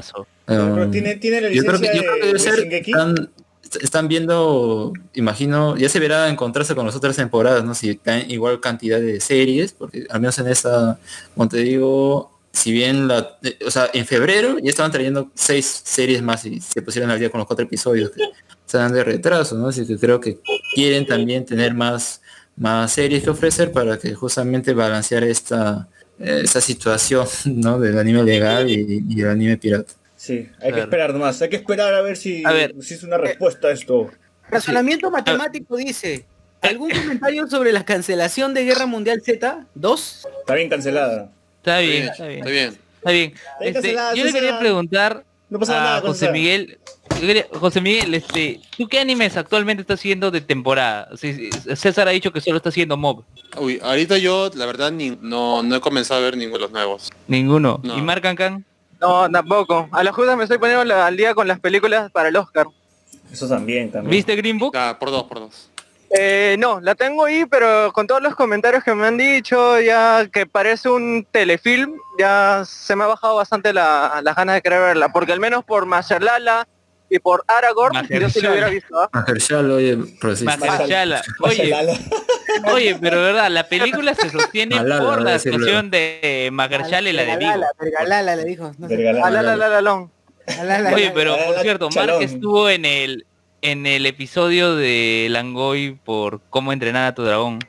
um, 0.50 0.92
tiene, 0.92 1.16
tiene 1.16 1.42
la 1.42 1.50
yo 1.50 1.64
creo 1.64 1.80
que, 1.80 1.88
licencia 1.88 1.94
yo 1.96 2.02
creo 2.02 2.14
que 2.16 2.20
de, 2.20 2.26
debe 2.28 2.34
de 2.34 2.40
ser, 2.40 2.60
Shingeki. 2.60 2.92
Están, 3.82 4.08
viendo, 4.08 4.94
imagino, 5.14 5.78
ya 5.78 5.90
se 5.90 6.00
verá 6.00 6.30
encontrarse 6.30 6.76
con 6.76 6.86
las 6.86 6.96
otras 6.96 7.16
temporadas, 7.16 7.64
¿no? 7.64 7.76
Si 7.76 7.98
caen 7.98 8.30
igual 8.30 8.60
cantidad 8.60 9.00
de 9.00 9.20
series, 9.20 9.74
porque 9.74 10.06
al 10.10 10.22
menos 10.22 10.38
en 10.40 10.48
esta, 10.48 11.00
como 11.34 11.48
te 11.50 11.58
digo, 11.58 12.32
si 12.52 12.72
bien 12.72 13.08
la, 13.08 13.38
eh, 13.44 13.58
o 13.66 13.72
sea, 13.72 13.90
en 13.94 14.06
febrero 14.06 14.58
ya 14.60 14.70
estaban 14.70 14.92
trayendo 14.92 15.30
seis 15.34 15.82
series 15.84 16.22
más 16.22 16.46
y 16.46 16.62
se 16.62 16.82
pusieron 16.82 17.12
al 17.12 17.20
día 17.20 17.30
con 17.30 17.40
los 17.40 17.48
cuatro 17.48 17.66
episodios 17.66 18.12
que 18.12 18.24
están 18.66 18.94
de 18.94 19.04
retraso, 19.04 19.58
¿no? 19.58 19.68
Así 19.68 19.86
que 19.86 19.98
creo 19.98 20.20
que 20.20 20.40
quieren 20.74 21.06
también 21.06 21.46
tener 21.46 21.74
más, 21.74 22.22
más 22.56 22.92
series 22.92 23.24
que 23.24 23.30
ofrecer 23.30 23.72
para 23.72 23.98
que 23.98 24.14
justamente 24.16 24.74
balancear 24.74 25.24
esta, 25.24 25.88
eh, 26.20 26.42
esta 26.44 26.62
situación, 26.62 27.28
¿no? 27.46 27.80
Del 27.80 27.98
anime 27.98 28.24
legal 28.24 28.70
y 28.70 29.22
el 29.22 29.30
anime 29.30 29.58
pirata. 29.58 29.94
Sí, 30.26 30.50
hay 30.60 30.74
que 30.74 30.80
esperar 30.80 31.14
nomás. 31.14 31.40
Hay 31.44 31.50
que 31.50 31.58
esperar 31.58 31.94
a 31.94 32.02
ver 32.02 32.18
si, 32.18 32.44
A 32.44 32.52
ver. 32.52 32.74
si 32.82 32.96
es 32.96 33.04
una 33.04 33.20
respuesta 33.20 33.68
a 33.68 33.72
esto. 33.72 34.10
Razonamiento 34.50 35.12
matemático 35.12 35.78
dice. 35.78 36.26
¿Algún 36.62 36.90
comentario 36.90 37.46
sobre 37.48 37.72
la 37.72 37.86
cancelación 37.86 38.56
de 38.56 38.66
Guerra 38.66 38.88
Mundial 38.88 39.22
Z? 39.24 39.68
¿Dos? 39.76 40.28
Está 40.40 40.56
bien 40.56 40.68
cancelada. 40.68 41.30
Está 41.58 41.80
Está 41.80 41.92
bien, 41.92 42.04
está 42.08 42.26
bien. 42.26 42.40
está 42.40 42.50
bien. 42.50 42.80
Está 42.96 43.12
bien. 43.12 43.34
Este, 43.60 44.18
yo 44.18 44.24
le 44.24 44.34
quería 44.34 44.58
preguntar 44.58 45.24
No 45.48 45.60
pasa 45.60 45.74
nada 45.76 45.98
a 45.98 46.02
José. 46.02 46.32
Miguel. 46.32 46.80
José 47.52 47.82
Miguel, 47.82 48.16
este, 48.16 48.62
¿tú 48.76 48.88
qué 48.88 49.00
animes 49.00 49.38
actualmente 49.38 49.82
estás 49.82 50.00
haciendo 50.00 50.32
de 50.32 50.42
temporada? 50.42 51.08
César 51.76 52.08
ha 52.08 52.12
dicho 52.12 52.34
que 52.34 52.42
solo 52.42 52.58
está 52.58 52.70
haciendo 52.70 52.98
Mob. 52.98 53.24
Uy, 53.60 53.80
ahorita 53.84 54.18
yo, 54.18 54.50
la 54.56 54.66
verdad, 54.66 54.92
ni, 54.92 55.16
no, 55.22 55.62
no 55.62 55.76
he 55.76 55.80
comenzado 55.82 56.20
a 56.20 56.24
ver 56.24 56.36
ninguno 56.36 56.58
de 56.58 56.64
los 56.64 56.72
nuevos. 56.72 57.12
Ninguno. 57.28 57.80
No. 57.84 57.96
¿Y 57.96 58.02
Mark 58.02 58.24
Cancan? 58.24 58.66
No, 59.00 59.30
tampoco. 59.30 59.88
A 59.92 60.04
la 60.04 60.12
justa 60.14 60.36
me 60.36 60.44
estoy 60.44 60.58
poniendo 60.58 60.84
la- 60.86 61.06
al 61.08 61.18
día 61.18 61.34
con 61.36 61.48
las 61.48 61.60
películas 61.60 62.12
para 62.12 62.30
el 62.30 62.36
Oscar. 62.38 62.68
Eso 63.32 63.48
también, 63.48 63.92
también. 63.92 64.12
¿Viste 64.12 64.36
Green 64.36 64.58
Book? 64.58 64.76
Ah, 64.78 64.96
por 65.00 65.12
dos, 65.12 65.24
por 65.24 65.40
dos. 65.40 65.70
Eh, 66.18 66.56
no, 66.60 66.80
la 66.80 66.96
tengo 66.96 67.26
ahí, 67.26 67.46
pero 67.46 67.92
con 67.92 68.08
todos 68.08 68.22
los 68.22 68.36
comentarios 68.36 68.84
que 68.84 68.94
me 68.94 69.08
han 69.08 69.18
dicho, 69.18 69.80
ya 69.82 70.28
que 70.32 70.46
parece 70.46 70.88
un 70.88 71.28
telefilm, 71.30 71.94
ya 72.18 72.64
se 72.66 72.96
me 72.96 73.04
ha 73.04 73.08
bajado 73.08 73.36
bastante 73.36 73.74
la- 73.74 74.22
las 74.24 74.36
ganas 74.36 74.56
de 74.56 74.62
querer 74.62 74.80
verla, 74.80 75.10
porque 75.12 75.34
al 75.34 75.40
menos 75.40 75.66
por 75.66 75.86
Mahershala 75.86 76.68
y 77.10 77.20
por 77.20 77.44
Aragorn, 77.48 78.08
yo 78.10 78.30
sí 78.30 78.42
lo 78.42 78.52
hubiera 78.52 78.70
visto. 78.70 79.00
¿ah? 79.00 79.10
Mahershala, 79.14 79.74
oye, 79.76 79.98
Mahershala. 80.44 81.22
Oye, 81.42 81.74
oye, 82.72 82.98
pero 83.00 83.22
verdad, 83.22 83.50
la 83.52 83.68
película 83.68 84.16
se 84.16 84.30
sostiene 84.30 84.76
Malala, 84.76 85.04
por 85.04 85.22
la 85.22 85.36
actuación 85.36 85.92
de 85.92 86.50
Mahershala 86.52 87.10
y 87.10 87.14
la 87.14 87.26
de 87.26 87.38
Vigo. 87.38 87.66
Pergalala, 87.78 88.36
le 88.36 88.46
dijo. 88.46 88.72
No 88.78 88.88
sé. 88.88 88.98
Verga, 88.98 89.30
la, 89.30 89.42
la, 89.42 89.56
la, 89.56 89.68
la, 89.70 89.82
long. 89.82 90.10
Alala, 90.60 90.94
Oye, 90.94 91.12
pero 91.14 91.36
por 91.38 91.60
cierto, 91.60 91.90
Mark 91.90 92.22
estuvo 92.22 92.70
en 92.70 92.86
el 92.86 93.26
en 93.62 93.86
el 93.88 94.06
episodio 94.06 94.76
de 94.76 95.28
Langoy 95.32 95.98
por 96.06 96.40
cómo 96.50 96.72
entrenar 96.72 97.08
a 97.08 97.16
tu 97.16 97.24
dragón. 97.24 97.60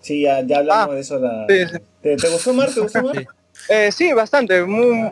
Sí, 0.00 0.22
ya, 0.22 0.40
ya 0.40 0.58
hablamos 0.58 0.88
Ah, 0.90 0.94
de 0.94 1.00
eso. 1.00 1.18
La... 1.18 1.46
sí, 1.48 1.66
sí. 1.66 1.78
¿Te, 2.02 2.16
te 2.16 2.28
gustó 2.28 2.54
Mar? 2.54 2.70
¿Te 2.72 2.80
gustó 2.80 3.02
Mar? 3.02 3.16
Sí. 3.18 3.26
Eh, 3.68 3.90
sí, 3.90 4.12
bastante, 4.12 4.64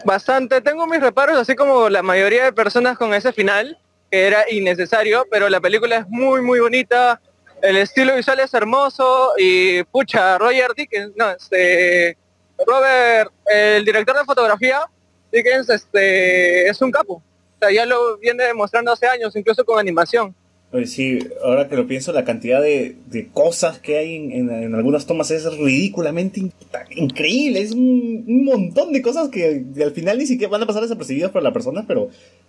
bastante. 0.04 0.60
Tengo 0.60 0.86
mis 0.86 1.00
reparos, 1.00 1.36
así 1.36 1.56
como 1.56 1.88
la 1.88 2.02
mayoría 2.02 2.44
de 2.44 2.52
personas 2.52 2.96
con 2.96 3.12
ese 3.12 3.32
final, 3.32 3.78
que 4.10 4.26
era 4.26 4.44
innecesario, 4.50 5.26
pero 5.30 5.48
la 5.48 5.60
película 5.60 5.96
es 5.96 6.08
muy, 6.08 6.40
muy 6.40 6.60
bonita. 6.60 7.20
El 7.62 7.76
estilo 7.76 8.14
visual 8.14 8.40
es 8.40 8.54
hermoso 8.54 9.32
y 9.38 9.82
pucha, 9.84 10.38
Roger 10.38 10.72
Dickens, 10.76 11.12
no, 11.16 11.30
este, 11.30 12.16
Robert, 12.64 13.32
el 13.46 13.84
director 13.84 14.16
de 14.16 14.24
fotografía, 14.24 14.86
Dickens, 15.32 15.68
este, 15.70 16.68
es 16.68 16.80
un 16.80 16.92
capo. 16.92 17.14
O 17.14 17.58
sea, 17.58 17.72
ya 17.72 17.86
lo 17.86 18.18
viene 18.18 18.44
demostrando 18.44 18.92
hace 18.92 19.06
años, 19.06 19.34
incluso 19.34 19.64
con 19.64 19.78
animación. 19.78 20.34
Sí, 20.86 21.18
ahora 21.44 21.68
que 21.68 21.76
lo 21.76 21.86
pienso, 21.86 22.12
la 22.12 22.24
cantidad 22.24 22.60
de, 22.60 22.96
de 23.06 23.28
cosas 23.28 23.78
que 23.78 23.96
hay 23.96 24.16
en, 24.16 24.32
en- 24.32 24.50
en 24.50 24.74
algunas 24.74 25.06
tomas 25.06 25.30
es 25.30 25.44
ridículamente 25.56 26.40
in- 26.40 26.52
increíble. 26.96 27.60
Es 27.60 27.72
un, 27.72 28.24
un 28.26 28.44
montón 28.44 28.92
de 28.92 29.00
cosas 29.00 29.28
que, 29.28 29.64
al 29.82 29.92
final 29.92 30.18
ni 30.18 30.26
siquiera 30.26 30.50
van 30.50 30.62
a 30.62 30.66
pasar 30.66 30.82
desapercibidas 30.82 31.30
por 31.30 31.42
la 31.44 31.52
persona, 31.52 31.84
pero 31.86 32.08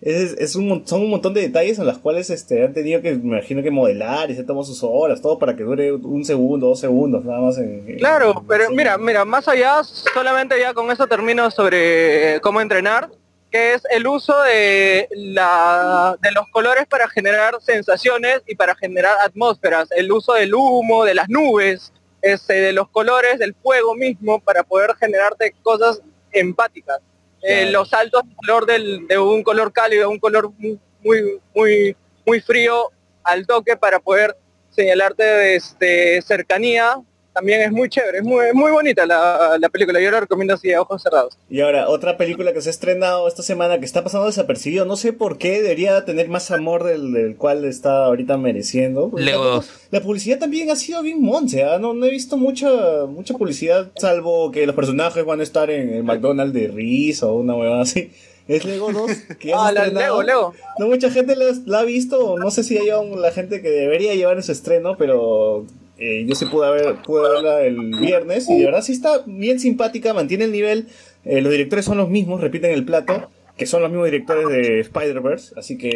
es, 0.00 0.34
es 0.38 0.56
un, 0.56 0.86
son 0.86 1.02
un 1.02 1.10
montón 1.10 1.34
de 1.34 1.40
detalles 1.40 1.78
en 1.78 1.86
los 1.86 1.98
cuales 1.98 2.30
este, 2.30 2.62
han 2.64 2.72
tenido 2.72 3.02
que, 3.02 3.14
me 3.16 3.36
imagino 3.38 3.62
que 3.62 3.70
modelar 3.70 4.30
y 4.30 4.36
se 4.36 4.44
tomó 4.44 4.62
sus 4.64 4.82
horas, 4.82 5.20
todo 5.20 5.38
para 5.38 5.56
que 5.56 5.64
dure 5.64 5.92
un 5.92 6.24
segundo, 6.24 6.68
dos 6.68 6.80
segundos, 6.80 7.24
nada 7.24 7.40
más. 7.40 7.58
En, 7.58 7.96
Claro, 7.98 8.44
pero 8.48 8.70
mira, 8.70 8.96
mira, 8.98 9.24
más 9.24 9.48
allá, 9.48 9.82
solamente 9.82 10.54
ya 10.60 10.72
con 10.72 10.90
eso 10.90 11.06
termino 11.06 11.50
sobre 11.50 12.40
cómo 12.42 12.60
entrenar, 12.60 13.08
que 13.56 13.72
es 13.72 13.82
el 13.90 14.06
uso 14.06 14.38
de 14.42 15.08
la 15.12 16.14
de 16.20 16.30
los 16.32 16.44
colores 16.50 16.86
para 16.86 17.08
generar 17.08 17.56
sensaciones 17.62 18.42
y 18.46 18.54
para 18.54 18.74
generar 18.74 19.14
atmósferas, 19.24 19.88
el 19.92 20.12
uso 20.12 20.34
del 20.34 20.54
humo, 20.54 21.06
de 21.06 21.14
las 21.14 21.26
nubes, 21.30 21.90
este, 22.20 22.52
de 22.52 22.72
los 22.74 22.90
colores, 22.90 23.38
del 23.38 23.54
fuego 23.54 23.94
mismo, 23.94 24.40
para 24.40 24.62
poder 24.62 24.94
generarte 24.96 25.54
cosas 25.62 26.02
empáticas. 26.32 26.98
Eh, 27.40 27.70
los 27.70 27.88
saltos 27.88 28.24
de 28.28 28.34
color 28.36 28.66
del- 28.66 29.06
de 29.06 29.16
un 29.18 29.42
color 29.42 29.72
cálido 29.72 30.10
un 30.10 30.18
color 30.18 30.50
muy, 30.58 30.78
muy, 31.02 31.40
muy, 31.54 31.96
muy 32.26 32.40
frío 32.42 32.90
al 33.24 33.46
toque 33.46 33.74
para 33.78 34.00
poder 34.00 34.36
señalarte 34.68 35.22
de 35.24 35.56
este, 35.56 36.20
cercanía, 36.20 36.96
también 37.36 37.60
es 37.60 37.70
muy 37.70 37.88
chévere, 37.90 38.18
es 38.18 38.24
muy, 38.24 38.46
muy 38.54 38.70
bonita 38.70 39.04
la, 39.04 39.58
la 39.60 39.68
película, 39.68 40.00
yo 40.00 40.10
la 40.10 40.20
recomiendo 40.20 40.54
así 40.54 40.72
a 40.72 40.80
ojos 40.80 41.02
cerrados. 41.02 41.36
Y 41.50 41.60
ahora, 41.60 41.88
otra 41.90 42.16
película 42.16 42.54
que 42.54 42.62
se 42.62 42.70
ha 42.70 42.72
estrenado 42.72 43.28
esta 43.28 43.42
semana 43.42 43.78
que 43.78 43.84
está 43.84 44.02
pasando 44.02 44.26
desapercibido, 44.26 44.86
no 44.86 44.96
sé 44.96 45.12
por 45.12 45.36
qué, 45.36 45.60
debería 45.60 46.04
tener 46.06 46.28
más 46.30 46.50
amor 46.50 46.82
del, 46.84 47.12
del 47.12 47.36
cual 47.36 47.66
está 47.66 48.06
ahorita 48.06 48.38
mereciendo. 48.38 49.10
Lego 49.14 49.42
tampoco- 49.44 49.56
2. 49.56 49.70
La 49.90 50.00
publicidad 50.00 50.38
también 50.38 50.70
ha 50.70 50.76
sido 50.76 51.02
bien 51.02 51.20
monce, 51.22 51.62
¿ah? 51.62 51.78
no, 51.78 51.92
no 51.94 52.06
he 52.06 52.10
visto 52.10 52.36
mucha 52.38 53.04
mucha 53.06 53.34
publicidad, 53.34 53.92
salvo 53.96 54.50
que 54.50 54.66
los 54.66 54.74
personajes 54.74 55.24
van 55.24 55.40
a 55.40 55.42
estar 55.42 55.70
en 55.70 55.92
el 55.94 56.04
McDonald's 56.04 56.54
de 56.54 56.68
Riz 56.68 57.22
o 57.22 57.34
una 57.34 57.54
huevada 57.54 57.82
así. 57.82 58.10
Es 58.48 58.64
Lego 58.64 58.92
2, 58.92 59.10
que 59.40 59.52
Ah, 59.52 59.72
la, 59.72 59.86
estrenado. 59.86 60.22
Lego, 60.22 60.52
Lego. 60.52 60.54
No 60.78 60.86
mucha 60.86 61.10
gente 61.10 61.34
la, 61.34 61.46
la 61.66 61.80
ha 61.80 61.84
visto, 61.84 62.36
no 62.38 62.50
sé 62.52 62.62
si 62.62 62.78
hay 62.78 62.90
aún 62.90 63.20
la 63.20 63.32
gente 63.32 63.60
que 63.60 63.68
debería 63.70 64.14
llevar 64.14 64.36
en 64.36 64.42
su 64.44 64.52
estreno, 64.52 64.96
pero 64.96 65.66
eh, 65.98 66.24
yo 66.26 66.34
sí 66.34 66.44
pude, 66.46 66.70
ver, 66.70 66.96
pude 67.02 67.22
verla 67.30 67.62
el 67.62 67.76
viernes 67.98 68.48
y 68.50 68.58
de 68.58 68.64
verdad 68.66 68.82
sí 68.82 68.92
está 68.92 69.22
bien 69.26 69.58
simpática, 69.60 70.12
mantiene 70.14 70.44
el 70.44 70.52
nivel, 70.52 70.88
eh, 71.24 71.40
los 71.40 71.50
directores 71.52 71.84
son 71.84 71.96
los 71.98 72.08
mismos, 72.08 72.40
repiten 72.40 72.70
el 72.72 72.84
plato, 72.84 73.30
que 73.56 73.66
son 73.66 73.80
los 73.82 73.90
mismos 73.90 74.06
directores 74.06 74.48
de 74.48 74.80
Spider-Verse, 74.80 75.54
así 75.56 75.78
que 75.78 75.88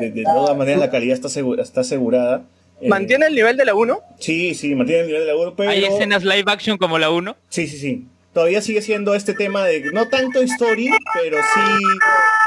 de, 0.00 0.10
de 0.10 0.22
todas 0.24 0.56
maneras 0.56 0.80
la 0.80 0.90
calidad 0.90 1.14
está, 1.14 1.28
asegu- 1.28 1.58
está 1.60 1.80
asegurada. 1.80 2.44
Eh, 2.80 2.88
¿Mantiene 2.88 3.26
el 3.26 3.34
nivel 3.34 3.56
de 3.56 3.64
la 3.64 3.74
1? 3.74 4.00
Sí, 4.20 4.54
sí, 4.54 4.74
mantiene 4.74 5.00
el 5.00 5.06
nivel 5.08 5.22
de 5.22 5.26
la 5.28 5.36
1, 5.36 5.54
pero... 5.56 5.70
¿Hay 5.70 5.84
escenas 5.84 6.22
live 6.24 6.44
action 6.46 6.76
como 6.78 6.98
la 6.98 7.10
1? 7.10 7.34
Sí, 7.48 7.66
sí, 7.66 7.78
sí. 7.78 8.06
Todavía 8.34 8.60
sigue 8.62 8.82
siendo 8.82 9.14
este 9.14 9.34
tema 9.34 9.64
de 9.64 9.80
no 9.92 10.08
tanto 10.08 10.40
story, 10.42 10.90
pero 11.14 11.38
sí 11.38 11.60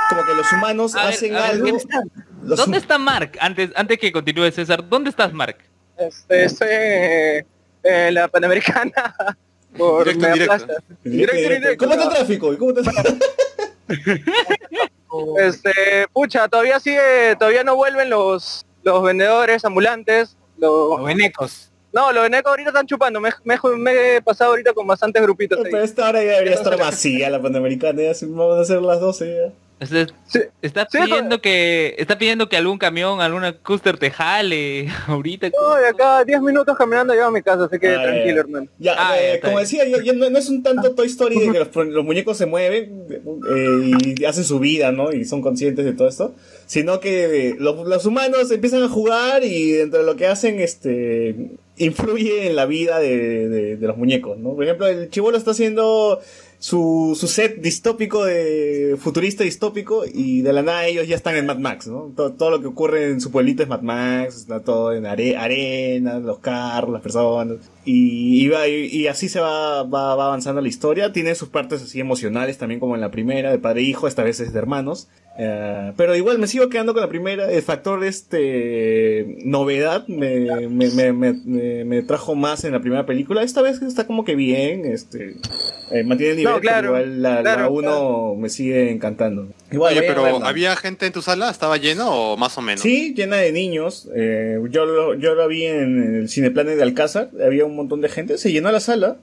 como 0.10 0.23
que 0.26 0.34
los 0.36 0.49
humanos 0.53 0.95
A 0.95 1.07
hacen 1.10 1.34
ver, 1.34 1.41
algo. 1.41 1.65
¿dónde 1.65 1.78
está? 1.80 2.02
¿Dónde 2.44 2.78
está 2.78 2.98
Mark? 2.98 3.32
Antes, 3.41 3.72
antes 3.76 3.98
que 3.98 4.11
continúe 4.11 4.52
César, 4.52 4.88
¿dónde 4.88 5.10
estás 5.10 5.34
Mark? 5.34 5.57
Este, 6.07 6.44
estoy 6.45 6.68
eh, 6.72 7.45
en 7.84 8.14
la 8.14 8.28
Panamericana 8.28 9.15
por 9.78 10.03
Directo, 10.06 10.22
Media 10.22 10.34
directo. 10.34 10.65
Plaza. 10.65 10.84
Directo, 11.03 11.36
Directo. 11.38 11.78
¿Cómo 11.78 11.91
está 11.94 12.03
el 12.06 12.10
tráfico? 12.10 12.53
¿Y 12.53 12.57
¿Cómo 12.57 12.72
está 12.80 12.91
el? 13.02 13.19
Este, 15.40 15.72
pucha, 16.14 16.48
todavía 16.48 16.80
sigue, 16.80 17.36
todavía 17.38 17.64
no 17.65 17.76
vuelven 17.76 18.10
los, 18.10 18.65
los 18.84 19.03
vendedores 19.03 19.65
ambulantes, 19.65 20.38
los, 20.57 20.91
Los 20.98 21.03
venecos. 21.06 21.69
No, 21.91 22.14
los 22.14 22.30
Neko 22.30 22.48
ahorita 22.49 22.69
están 22.69 22.88
chupando. 22.88 23.19
Me, 23.19 23.30
me- 23.44 23.60
me 23.78 24.15
he 24.15 24.22
pasado 24.22 24.52
ahorita 24.52 24.72
con 24.73 24.88
bastantes 24.88 25.22
grupitos 25.22 25.57
ahí. 25.60 25.65
Pero 25.69 25.84
esta 25.84 26.07
hora 26.07 26.23
ya 26.23 26.32
debería 26.32 26.53
estar 26.53 26.78
vacía 26.78 27.30
la 27.30 27.41
Panamericana, 27.41 28.02
ya 28.02 28.14
vamos 28.28 28.57
a 28.57 28.61
hacer 28.61 28.82
las 28.82 29.02
12 29.02 29.26
ya. 29.48 29.53
Sí. 30.28 30.40
está 30.62 30.88
Sí, 30.91 30.99
pidiendo 30.99 31.41
que 31.41 31.95
está 31.98 32.18
pidiendo 32.18 32.48
que 32.49 32.56
algún 32.58 32.78
camión, 32.78 33.20
alguna 33.20 33.53
custer 33.53 33.98
te 33.98 34.12
jale 34.12 34.88
ahorita. 35.08 35.49
No, 35.49 35.76
de 35.76 35.88
acá 35.88 36.24
10 36.24 36.41
minutos 36.41 36.78
caminando 36.78 37.14
llego 37.14 37.26
a 37.26 37.32
mi 37.32 37.41
casa, 37.41 37.66
así 37.66 37.80
que 37.80 37.88
Ah, 37.90 37.95
ya, 37.98 38.03
tranquilo, 38.03 38.36
ya. 38.36 38.40
hermano. 38.41 38.68
Ya, 38.78 38.95
Ah, 38.98 39.16
eh, 39.20 39.40
como 39.41 39.60
decía, 39.60 39.84
ya, 39.88 39.98
ya 40.03 40.14
no, 40.14 40.30
no 40.30 40.38
es 40.38 40.49
un 40.49 40.62
tanto 40.62 40.94
Toy 40.94 41.08
Story 41.08 41.40
de 41.40 41.52
que 41.52 41.60
los, 41.60 41.76
los 41.88 42.06
muñecos 42.06 42.38
se 42.38 42.45
mueven 42.45 43.06
eh, 43.10 43.91
y 44.20 44.26
hacen 44.26 44.44
su 44.44 44.60
vida, 44.60 44.91
¿no? 44.91 45.12
Y 45.12 45.26
son 45.26 45.41
conscientes 45.41 45.84
de 45.84 45.94
todo 45.94 46.08
esto. 46.08 46.36
Sino 46.68 46.99
que 46.99 47.49
eh, 47.49 47.56
los, 47.58 47.86
los 47.88 48.06
humanos 48.06 48.52
empiezan 48.52 48.84
a 48.84 48.88
jugar 48.90 49.44
y 49.44 49.72
dentro 49.72 49.99
de 49.99 50.06
lo 50.06 50.16
que 50.16 50.28
hacen, 50.28 50.60
este 50.60 51.36
influye 51.78 52.45
en 52.48 52.56
la 52.56 52.66
vida 52.68 52.99
de, 52.99 53.49
de- 53.49 53.76
de 53.78 53.88
los 53.88 53.98
muñecos, 53.98 54.38
¿no? 54.38 54.53
Por 54.53 54.64
ejemplo, 54.64 54.86
el 54.88 55.10
chivolo 55.10 55.38
está 55.38 55.52
haciendo 55.52 56.20
su, 56.62 57.18
su 57.20 57.28
set 57.28 57.60
distópico 57.60 58.24
de 58.24 58.96
futurista 59.00 59.44
distópico 59.44 60.04
y 60.06 60.44
de 60.44 60.54
la 60.54 60.62
nada 60.62 60.86
ellos 60.86 61.08
ya 61.08 61.16
están 61.16 61.36
en 61.36 61.48
Mad 61.48 61.58
Max, 61.58 61.88
¿no? 61.88 62.12
Todo, 62.16 62.34
todo 62.34 62.52
lo 62.52 62.62
que 62.62 62.68
ocurre 62.68 63.10
en 63.10 63.20
su 63.20 63.32
pueblito 63.32 63.64
es 63.64 63.70
Mad 63.70 63.82
Max, 63.82 64.36
está 64.38 64.60
todo 64.60 64.94
en 64.94 65.08
are- 65.08 65.36
arena, 65.36 66.20
los 66.20 66.38
carros, 66.38 66.92
las 66.92 67.02
personas. 67.02 67.58
Y, 67.84 68.44
y, 68.45 68.48
va- 68.49 68.68
y- 68.68 68.86
y 68.86 69.08
así 69.08 69.28
se 69.30 69.40
va, 69.40 69.84
va, 69.84 70.16
va 70.16 70.26
avanzando 70.26 70.62
la 70.62 70.68
historia. 70.68 71.12
Tiene 71.14 71.34
sus 71.36 71.49
partes 71.49 71.82
así 71.82 71.99
emocionales 71.99 72.58
también 72.58 72.80
como 72.80 72.95
en 72.95 73.02
la 73.02 73.10
primera, 73.12 73.52
de 73.52 73.58
padre 73.60 73.82
e 73.82 73.84
hijo, 73.86 74.08
esta 74.08 74.24
vez 74.24 74.40
es 74.40 74.53
de 74.53 74.60
hermanos. 74.60 75.08
Eh, 75.40 75.94
pero 75.95 76.14
igual 76.16 76.38
me 76.40 76.45
sigo 76.48 76.68
quedando 76.70 76.94
con 76.94 77.02
la 77.02 77.08
primera. 77.10 77.49
El 77.49 77.62
factor 77.62 78.03
este 78.03 79.38
novedad 79.45 80.06
me, 80.08 80.68
me, 80.70 80.90
me, 80.90 81.14
me, 81.14 81.34
me- 81.34 81.86
me 81.86 82.02
trajo 82.03 82.36
más 82.36 82.64
en 82.66 82.74
la 82.74 82.82
primera 82.82 83.06
película. 83.06 83.41
Esta 83.41 83.62
vez 83.62 83.82
está 83.82 84.06
como 84.06 84.26
que 84.26 84.36
bien, 84.36 84.86
este 84.86 85.36
eh, 85.91 86.03
mantiene 86.03 86.32
el 86.32 86.38
nivel, 86.38 86.53
No, 86.53 86.60
claro, 86.60 86.91
pero 86.94 87.06
igual 87.06 87.22
la, 87.22 87.41
claro, 87.41 87.62
la 87.64 87.70
uno 87.70 88.36
me 88.36 88.49
sigue 88.49 88.91
encantando. 88.91 89.48
Igual, 89.72 89.98
Oye, 89.98 90.08
pero. 90.08 90.45
¿había 90.45 90.76
gente 90.76 91.06
en 91.06 91.14
tu 91.14 91.22
sala? 91.22 91.49
¿Estaba 91.49 91.78
lleno 91.78 92.12
o 92.34 92.38
más 92.38 92.58
o 92.58 92.62
menos? 92.62 92.82
Sí, 92.82 93.14
llena 93.16 93.38
de 93.38 93.52
niños. 93.53 94.10
Eh, 94.14 94.60
yo, 94.70 94.86
lo, 94.86 95.16
yo 95.16 95.34
lo 95.34 95.48
vi 95.48 95.66
en 95.66 96.16
el 96.22 96.30
Cineplanet 96.30 96.76
de 96.76 96.84
Alcázar. 96.84 97.30
Había 97.44 97.64
un 97.66 97.70
montón 97.76 98.02
de 98.02 98.10
gente. 98.10 98.38
Se 98.38 98.52
llenó 98.52 98.72
la 98.72 98.80
sala. 98.80 99.18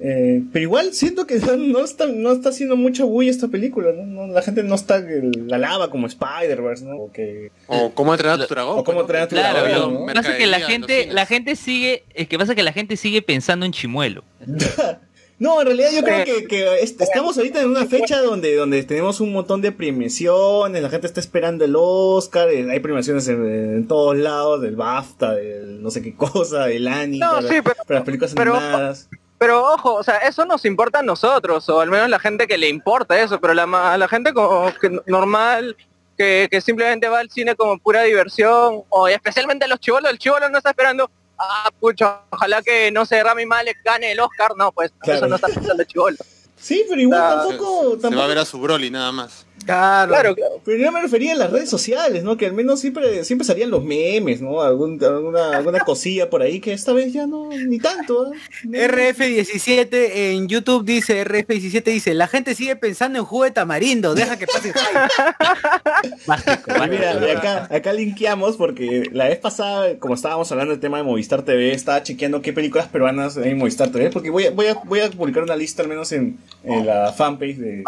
Eh, 0.00 0.42
pero 0.52 0.64
igual 0.64 0.92
siento 0.92 1.24
que 1.24 1.36
no, 1.58 1.84
está, 1.84 2.06
no 2.06 2.32
está 2.32 2.48
haciendo 2.48 2.74
mucha 2.76 3.04
bulla 3.04 3.30
esta 3.30 3.48
película. 3.48 3.92
¿no? 3.92 4.04
No, 4.04 4.32
la 4.32 4.42
gente 4.42 4.62
no 4.62 4.74
está 4.74 5.00
la 5.00 5.56
lava 5.58 5.88
como 5.90 6.06
Spider-Verse, 6.06 6.84
¿no? 6.84 6.96
O, 6.96 7.12
que, 7.12 7.50
O 7.68 7.90
cómo 7.92 8.12
entrenar 8.12 8.40
a 8.40 8.46
tu 8.46 8.52
dragón. 8.52 8.78
o 8.80 8.84
cómo 8.84 8.98
pues, 8.98 9.04
entrenar 9.04 9.22
a 9.22 9.28
tu 9.28 9.36
Claro, 9.36 9.60
dragón, 9.62 9.94
lo 9.94 10.00
¿no? 10.00 10.06
que 10.06 10.14
pasa 10.14 10.32
es 10.32 10.36
que 10.38 10.46
la 10.46 10.60
gente, 10.60 11.06
la 11.06 11.26
gente 11.26 11.54
sigue, 11.56 12.04
es 12.14 12.26
que 12.28 12.38
pasa 12.38 12.54
que 12.56 12.62
la 12.64 12.72
gente 12.72 12.96
sigue 12.96 13.22
pensando 13.22 13.64
en 13.66 13.72
Chimuelo. 13.72 14.24
No, 15.44 15.60
en 15.60 15.66
realidad 15.66 15.90
yo 15.92 16.02
creo 16.02 16.24
que, 16.24 16.46
que 16.46 16.74
est- 16.82 17.00
estamos 17.00 17.36
ahorita 17.36 17.60
en 17.60 17.68
una 17.68 17.84
fecha 17.86 18.20
donde, 18.22 18.56
donde 18.56 18.82
tenemos 18.82 19.20
un 19.20 19.32
montón 19.32 19.60
de 19.60 19.72
premiaciones, 19.72 20.82
la 20.82 20.88
gente 20.90 21.06
está 21.06 21.20
esperando 21.20 21.64
el 21.64 21.74
Oscar, 21.76 22.48
eh, 22.48 22.66
hay 22.70 22.80
premiaciones 22.80 23.28
en, 23.28 23.44
en 23.44 23.86
todos 23.88 24.16
lados, 24.16 24.62
del 24.62 24.76
BAFTA, 24.76 25.34
del 25.34 25.82
no 25.82 25.90
sé 25.90 26.00
qué 26.02 26.14
cosa, 26.16 26.66
del 26.66 26.88
Annie, 26.88 27.18
No, 27.20 27.32
para, 27.34 27.48
sí, 27.48 27.54
pero- 27.62 27.76
para 27.86 28.00
las 28.00 28.04
películas 28.04 28.32
pero- 28.34 28.54
animadas. 28.56 29.08
Pero 29.36 29.62
ojo, 29.74 29.94
o 29.94 30.02
sea, 30.02 30.18
eso 30.18 30.46
nos 30.46 30.64
importa 30.64 31.00
a 31.00 31.02
nosotros, 31.02 31.68
o 31.68 31.80
al 31.80 31.90
menos 31.90 32.08
la 32.08 32.18
gente 32.18 32.46
que 32.46 32.56
le 32.56 32.68
importa 32.68 33.20
eso, 33.20 33.40
pero 33.40 33.52
la, 33.52 33.66
ma- 33.66 33.98
la 33.98 34.08
gente 34.08 34.32
como 34.32 34.72
que 34.80 34.88
normal, 35.06 35.76
que, 36.16 36.48
que 36.50 36.60
simplemente 36.60 37.08
va 37.08 37.18
al 37.18 37.30
cine 37.30 37.54
como 37.56 37.76
pura 37.78 38.02
diversión, 38.04 38.82
o 38.88 39.08
especialmente 39.08 39.68
los 39.68 39.80
chivolos, 39.80 40.10
el 40.10 40.18
chivolo 40.18 40.48
no 40.48 40.56
está 40.58 40.70
esperando, 40.70 41.10
ah, 41.38 41.70
pucha, 41.80 42.22
ojalá 42.30 42.62
que, 42.62 42.90
no 42.90 43.04
sé, 43.06 43.22
Rami 43.22 43.46
Malek 43.46 43.78
gane 43.84 44.12
el 44.12 44.20
Oscar, 44.20 44.52
no, 44.56 44.72
pues 44.72 44.92
Claro. 45.00 45.18
eso 45.18 45.28
no 45.28 45.36
está 45.36 45.48
pensando 45.48 45.84
chivolo. 45.84 46.16
Sí, 46.56 46.84
pero 46.88 47.00
igual 47.00 47.20
Ah, 47.22 47.44
tampoco, 47.48 47.82
Se 47.82 47.88
va 47.88 47.96
a 47.96 48.00
tampoco 48.00 48.28
ver 48.28 48.38
a 48.38 48.44
su 48.44 48.58
Broly 48.60 48.90
nada 48.90 49.12
más. 49.12 49.46
Claro. 49.64 50.12
Claro, 50.12 50.34
claro. 50.34 50.60
Pero 50.64 50.78
yo 50.78 50.92
me 50.92 51.00
refería 51.02 51.32
a 51.32 51.36
las 51.36 51.50
redes 51.50 51.68
sociales, 51.70 52.22
¿no? 52.22 52.36
Que 52.36 52.46
al 52.46 52.52
menos 52.52 52.80
siempre, 52.80 53.24
siempre 53.24 53.46
salían 53.46 53.70
los 53.70 53.82
memes, 53.84 54.40
¿no? 54.40 54.60
Algún, 54.62 55.02
alguna, 55.02 55.56
alguna 55.56 55.80
cosilla 55.80 56.28
por 56.30 56.42
ahí 56.42 56.60
que 56.60 56.72
esta 56.72 56.92
vez 56.92 57.12
ya 57.12 57.26
no, 57.26 57.48
ni 57.50 57.78
tanto. 57.78 58.32
¿eh? 58.32 58.88
RF17 58.88 60.10
en 60.34 60.48
YouTube 60.48 60.84
dice, 60.84 61.24
RF17 61.26 61.84
dice, 61.84 62.14
la 62.14 62.26
gente 62.28 62.54
sigue 62.54 62.76
pensando 62.76 63.18
en 63.18 63.24
jugo 63.24 63.44
de 63.44 63.50
tamarindo, 63.50 64.14
deja 64.14 64.38
que 64.38 64.46
pase 64.46 64.68
el 64.68 64.74
hype". 64.74 66.16
Básico, 66.26 66.52
Y 66.66 66.70
básico. 66.70 66.86
mira, 66.90 67.26
y 67.26 67.30
acá, 67.30 67.68
acá 67.70 67.92
linkeamos 67.92 68.56
porque 68.56 69.08
la 69.12 69.28
vez 69.28 69.38
pasada, 69.38 69.98
como 69.98 70.14
estábamos 70.14 70.50
hablando 70.52 70.72
del 70.72 70.80
tema 70.80 70.98
de 70.98 71.04
Movistar 71.04 71.42
TV, 71.42 71.72
estaba 71.72 72.02
chequeando 72.02 72.42
qué 72.42 72.52
películas 72.52 72.88
peruanas 72.88 73.36
hay 73.36 73.50
en 73.50 73.58
Movistar 73.58 73.90
TV, 73.90 74.10
porque 74.10 74.30
voy 74.30 74.46
a, 74.46 74.50
voy 74.50 74.66
a, 74.66 74.74
voy 74.84 75.00
a 75.00 75.10
publicar 75.10 75.42
una 75.42 75.56
lista 75.56 75.82
al 75.82 75.88
menos 75.88 76.12
en, 76.12 76.38
en 76.64 76.86
la 76.86 77.12
fanpage 77.12 77.56
de 77.56 77.84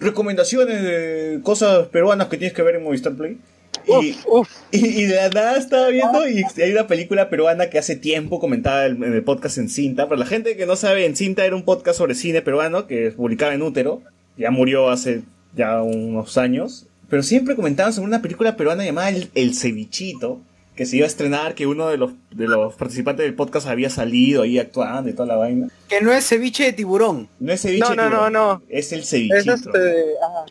recomendaciones 0.00 0.82
de 0.82 1.40
cosas 1.42 1.86
peruanas 1.88 2.28
que 2.28 2.36
tienes 2.36 2.54
que 2.54 2.62
ver 2.62 2.76
en 2.76 2.82
Movistar 2.84 3.14
Play. 3.14 3.38
Y, 3.86 4.10
Uf, 4.12 4.26
uf. 4.26 4.48
y, 4.72 4.86
y 5.02 5.04
de 5.04 5.14
la 5.16 5.28
nada 5.30 5.56
estaba 5.56 5.88
viendo 5.88 6.28
y 6.28 6.44
hay 6.60 6.72
una 6.72 6.86
película 6.86 7.30
peruana 7.30 7.70
que 7.70 7.78
hace 7.78 7.96
tiempo 7.96 8.38
comentaba 8.40 8.84
en 8.86 9.02
en 9.02 9.14
el 9.14 9.22
podcast 9.22 9.58
en 9.58 9.68
cinta. 9.68 10.08
Para 10.08 10.18
la 10.20 10.26
gente 10.26 10.56
que 10.56 10.66
no 10.66 10.76
sabe, 10.76 11.06
en 11.06 11.16
cinta 11.16 11.44
era 11.46 11.56
un 11.56 11.64
podcast 11.64 11.98
sobre 11.98 12.14
cine 12.14 12.42
peruano 12.42 12.86
que 12.86 13.10
publicaba 13.12 13.54
en 13.54 13.62
útero. 13.62 14.02
Ya 14.36 14.50
murió 14.50 14.90
hace 14.90 15.22
ya 15.54 15.80
unos 15.82 16.36
años. 16.38 16.86
Pero 17.08 17.22
siempre 17.22 17.56
comentaban 17.56 17.92
sobre 17.92 18.08
una 18.08 18.22
película 18.22 18.56
peruana 18.56 18.84
llamada 18.84 19.08
El, 19.08 19.30
El 19.34 19.54
Cevichito. 19.54 20.40
Que 20.80 20.86
se 20.86 20.96
iba 20.96 21.04
a 21.04 21.08
estrenar, 21.08 21.54
que 21.54 21.66
uno 21.66 21.88
de 21.88 21.98
los, 21.98 22.12
de 22.30 22.48
los 22.48 22.72
participantes 22.72 23.26
del 23.26 23.34
podcast 23.34 23.66
había 23.66 23.90
salido 23.90 24.40
ahí 24.44 24.58
actuando 24.58 25.10
y 25.10 25.12
toda 25.12 25.26
la 25.26 25.36
vaina. 25.36 25.68
Que 25.90 26.00
no 26.00 26.10
es 26.10 26.26
ceviche 26.26 26.64
de 26.64 26.72
tiburón. 26.72 27.28
No 27.38 27.52
es 27.52 27.60
ceviche. 27.60 27.80
No, 27.80 27.94
no, 27.94 28.04
tiburón, 28.04 28.32
no, 28.32 28.54
no. 28.54 28.62
Es 28.66 28.90
el 28.92 29.00
Es 29.00 29.10
cevichito. 29.10 29.52
este... 29.52 30.04
ah. 30.24 30.46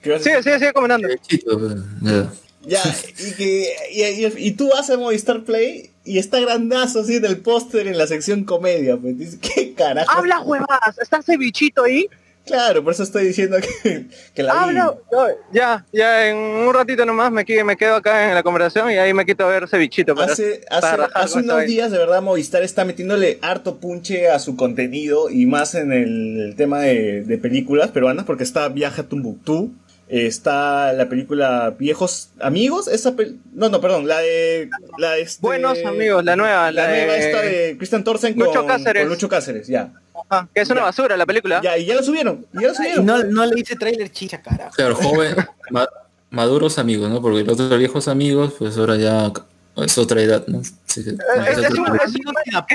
¿Qué 0.00 0.10
vas 0.10 0.20
a- 0.20 0.22
Sigue, 0.24 0.42
sigue, 0.44 0.58
sigue 0.60 0.72
comentando. 0.72 1.08
Pues, 1.08 1.74
ya. 2.00 2.32
Ya, 2.64 2.82
y 3.18 3.32
que 3.32 3.68
y, 3.92 4.02
y- 4.24 4.46
y 4.46 4.50
tú 4.52 4.68
vas 4.72 4.88
a 4.88 4.96
Movistar 4.96 5.42
Play 5.42 5.90
y 6.04 6.18
está 6.18 6.38
grandazo 6.38 7.00
así 7.00 7.16
en 7.16 7.24
el 7.24 7.38
póster 7.38 7.88
en 7.88 7.98
la 7.98 8.06
sección 8.06 8.44
comedia, 8.44 8.96
pues 8.98 9.18
dices, 9.18 9.40
¿qué 9.42 9.74
carajo? 9.74 10.10
Habla 10.12 10.42
huevadas, 10.42 10.96
está 11.02 11.22
cevichito 11.22 11.82
ahí. 11.82 12.06
Claro, 12.46 12.82
por 12.82 12.92
eso 12.94 13.02
estoy 13.04 13.26
diciendo 13.26 13.58
que, 13.60 14.06
que 14.34 14.42
la 14.42 14.52
vi. 14.54 14.58
Habla, 14.60 14.94
no, 15.12 15.26
ya, 15.52 15.84
ya 15.92 16.28
en 16.28 16.36
un 16.36 16.74
ratito 16.74 17.04
nomás 17.06 17.30
me, 17.30 17.44
me 17.64 17.76
quedo 17.76 17.94
acá 17.96 18.28
en 18.28 18.34
la 18.34 18.42
conversación 18.42 18.90
y 18.90 18.94
ahí 18.98 19.14
me 19.14 19.24
quito 19.26 19.44
a 19.44 19.48
ver 19.48 19.68
cevichito. 19.68 20.14
para- 20.14 20.32
Hace, 20.32 20.62
para 20.80 21.04
hace, 21.04 21.12
hace 21.14 21.38
unos 21.38 21.64
días 21.66 21.90
de 21.92 21.98
verdad 21.98 22.22
Movistar 22.22 22.62
está 22.62 22.84
metiéndole 22.84 23.38
harto 23.42 23.76
punche 23.78 24.28
a 24.30 24.38
su 24.38 24.56
contenido 24.56 25.30
y 25.30 25.46
más 25.46 25.74
en 25.74 25.92
el, 25.92 26.40
el 26.40 26.56
tema 26.56 26.80
de, 26.80 27.22
de 27.22 27.38
películas 27.38 27.90
peruanas 27.90 28.24
porque 28.24 28.42
está 28.44 28.68
Viaje 28.68 29.02
a 29.02 29.04
Tumbuctú, 29.04 29.72
está 30.10 30.92
la 30.92 31.08
película 31.08 31.74
Viejos 31.78 32.30
Amigos, 32.40 32.88
esa 32.88 33.12
pel- 33.12 33.36
no, 33.54 33.68
no, 33.68 33.80
perdón, 33.80 34.08
la 34.08 34.18
de 34.18 34.68
la 34.98 35.12
de 35.12 35.22
este- 35.22 35.40
Buenos 35.40 35.78
amigos, 35.84 36.24
la 36.24 36.34
nueva, 36.36 36.72
la, 36.72 36.82
la 36.82 36.88
nueva 36.88 37.12
de- 37.12 37.18
esta 37.30 37.42
de 37.42 37.76
Christian 37.78 38.02
Thorsen 38.04 38.34
Lucho 38.36 38.52
con, 38.60 38.66
Cáceres. 38.66 39.02
con 39.04 39.12
Lucho 39.12 39.28
Cáceres, 39.28 39.68
ya. 39.68 39.92
Ajá, 40.28 40.48
que 40.54 40.60
es 40.60 40.68
una 40.70 40.80
Ya. 40.80 40.84
basura 40.86 41.16
la 41.16 41.26
película. 41.26 41.60
Ya, 41.62 41.78
y 41.78 41.86
ya 41.86 41.94
la 41.94 42.02
subieron, 42.02 42.44
y 42.52 42.62
ya 42.62 42.74
subieron. 42.74 43.06
no, 43.06 43.22
no 43.22 43.46
le 43.46 43.60
hice 43.60 43.76
trailer 43.76 44.10
chicha, 44.10 44.42
carajo. 44.42 44.74
Claro, 44.74 44.94
joven, 44.96 45.34
ma- 45.70 45.88
maduros 46.30 46.78
amigos, 46.78 47.08
¿no? 47.10 47.22
Porque 47.22 47.44
los 47.44 47.54
otros 47.60 47.78
viejos 47.78 48.08
amigos, 48.08 48.54
pues 48.58 48.76
ahora 48.78 48.96
ya 48.96 49.32
es 49.76 49.96
otra 49.98 50.20
edad, 50.22 50.44
¿no? 50.48 50.60
Que- 50.60 51.00
Eh, 51.00 51.14
es- 51.52 51.58
es 51.58 51.70
un- 51.70 51.86
es 51.96 52.12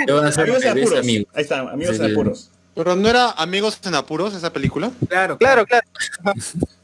Ya 0.07 0.13
van 0.13 0.25
a 0.25 0.31
ser 0.31 0.43
Amigos 0.43 0.63
en 0.63 0.73
bebés 0.73 0.89
apuros. 0.89 1.05
Ahí 1.05 1.41
está, 1.43 1.59
amigos 1.59 1.95
Sí, 1.97 2.01
en 2.01 2.07
sí. 2.07 2.13
apuros. 2.13 2.49
Pero 2.75 2.95
no 2.95 3.09
era 3.09 3.31
Amigos 3.31 3.79
en 3.85 3.95
Apuros 3.95 4.33
esa 4.35 4.51
película. 4.51 4.91
Claro, 5.07 5.37
Claro, 5.37 5.65
claro. 5.65 5.87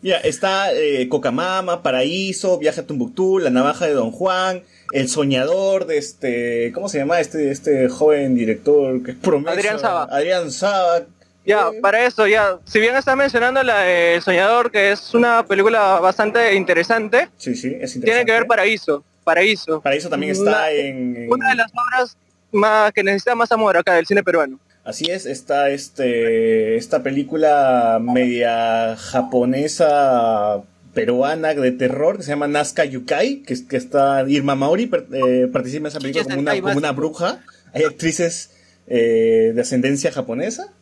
Mira, 0.01 0.17
está 0.19 0.73
eh, 0.73 1.07
Cocamama, 1.09 1.83
Paraíso, 1.83 2.57
Viaje 2.57 2.79
a 2.81 2.87
Tumbuctú, 2.87 3.39
La 3.39 3.49
Navaja 3.49 3.85
de 3.85 3.93
Don 3.93 4.11
Juan, 4.11 4.63
El 4.93 5.09
Soñador 5.09 5.85
de 5.85 5.97
este, 5.97 6.71
¿cómo 6.73 6.89
se 6.89 6.97
llama 6.99 7.19
este, 7.19 7.51
este 7.51 7.89
joven 7.89 8.35
director 8.35 9.03
que 9.03 9.11
es 9.11 9.17
promesa? 9.17 9.51
Adrián 9.51 9.79
Saba. 9.79 10.03
Adrián 10.09 10.51
Saba. 10.51 11.01
Ya, 11.45 11.67
Eh, 11.73 11.79
para 11.81 12.05
eso, 12.05 12.25
ya. 12.27 12.59
Si 12.65 12.79
bien 12.79 12.95
estás 12.95 13.15
mencionando 13.17 13.61
la 13.63 13.79
de 13.79 14.15
El 14.15 14.21
Soñador, 14.21 14.71
que 14.71 14.91
es 14.91 15.13
una 15.13 15.45
película 15.45 15.99
bastante 15.99 16.53
interesante, 16.55 17.29
Sí, 17.37 17.53
sí, 17.55 17.67
es 17.67 17.95
interesante. 17.95 18.05
tiene 18.05 18.25
que 18.25 18.31
ver 18.31 18.47
Paraíso. 18.47 19.03
Paraíso. 19.23 19.81
Paraíso 19.81 20.07
también 20.09 20.31
está 20.31 20.43
Una- 20.43 20.69
en, 20.71 21.15
en- 21.17 21.31
Una 21.33 21.49
de 21.49 21.55
las 21.55 21.71
obras 21.73 22.17
más 22.51 22.91
que 22.91 23.03
necesita 23.03 23.35
más 23.35 23.51
amor 23.51 23.75
acá 23.77 23.93
del 23.93 24.05
cine 24.05 24.23
peruano. 24.23 24.59
Así 24.83 25.05
es, 25.11 25.25
está 25.27 25.69
este 25.69 26.75
esta 26.75 27.03
película 27.03 27.99
media 28.01 28.95
japonesa 28.97 30.63
peruana 30.93 31.53
de 31.53 31.71
terror 31.71 32.17
que 32.17 32.23
se 32.23 32.29
llama 32.29 32.47
Nazca 32.47 32.83
Yukai, 32.83 33.43
que, 33.43 33.53
es- 33.53 33.61
que 33.61 33.77
está 33.77 34.25
Irma 34.27 34.55
Maori 34.55 34.87
per- 34.87 35.05
eh, 35.13 35.47
participa 35.51 35.81
en 35.81 35.85
esa 35.87 35.99
película 35.99 36.23
como 36.25 36.39
una, 36.39 36.59
como 36.59 36.93
bruja. 36.93 37.43
Hay 37.73 37.83
actrices 37.83 38.51
eh, 38.87 39.51
de 39.55 39.61
ascendencia 39.61 40.11
japonesa. 40.11 40.73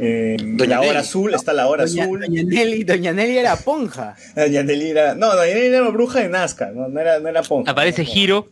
Eh, 0.00 0.36
Doña 0.40 0.70
la 0.70 0.78
hora 0.80 0.86
Nelly. 0.88 0.98
azul, 1.00 1.34
está 1.34 1.52
la 1.52 1.68
hora 1.68 1.84
Doña, 1.84 2.02
azul. 2.04 2.20
Doña 2.20 2.42
Nelly, 2.42 2.82
Doña 2.82 3.12
Nelly 3.12 3.38
era 3.38 3.54
ponja. 3.56 4.16
Doña 4.34 4.62
Nelly 4.64 4.90
era- 4.90 5.14
no, 5.14 5.28
Doña 5.36 5.54
Nelly 5.54 5.66
era 5.66 5.82
una 5.82 5.90
bruja 5.90 6.20
de 6.20 6.30
Nazca, 6.30 6.72
no, 6.74 6.88
no 6.88 6.98
era, 6.98 7.20
no 7.20 7.28
era 7.28 7.42
ponja. 7.42 7.70
Aparece. 7.70 8.04
Giro. 8.04 8.48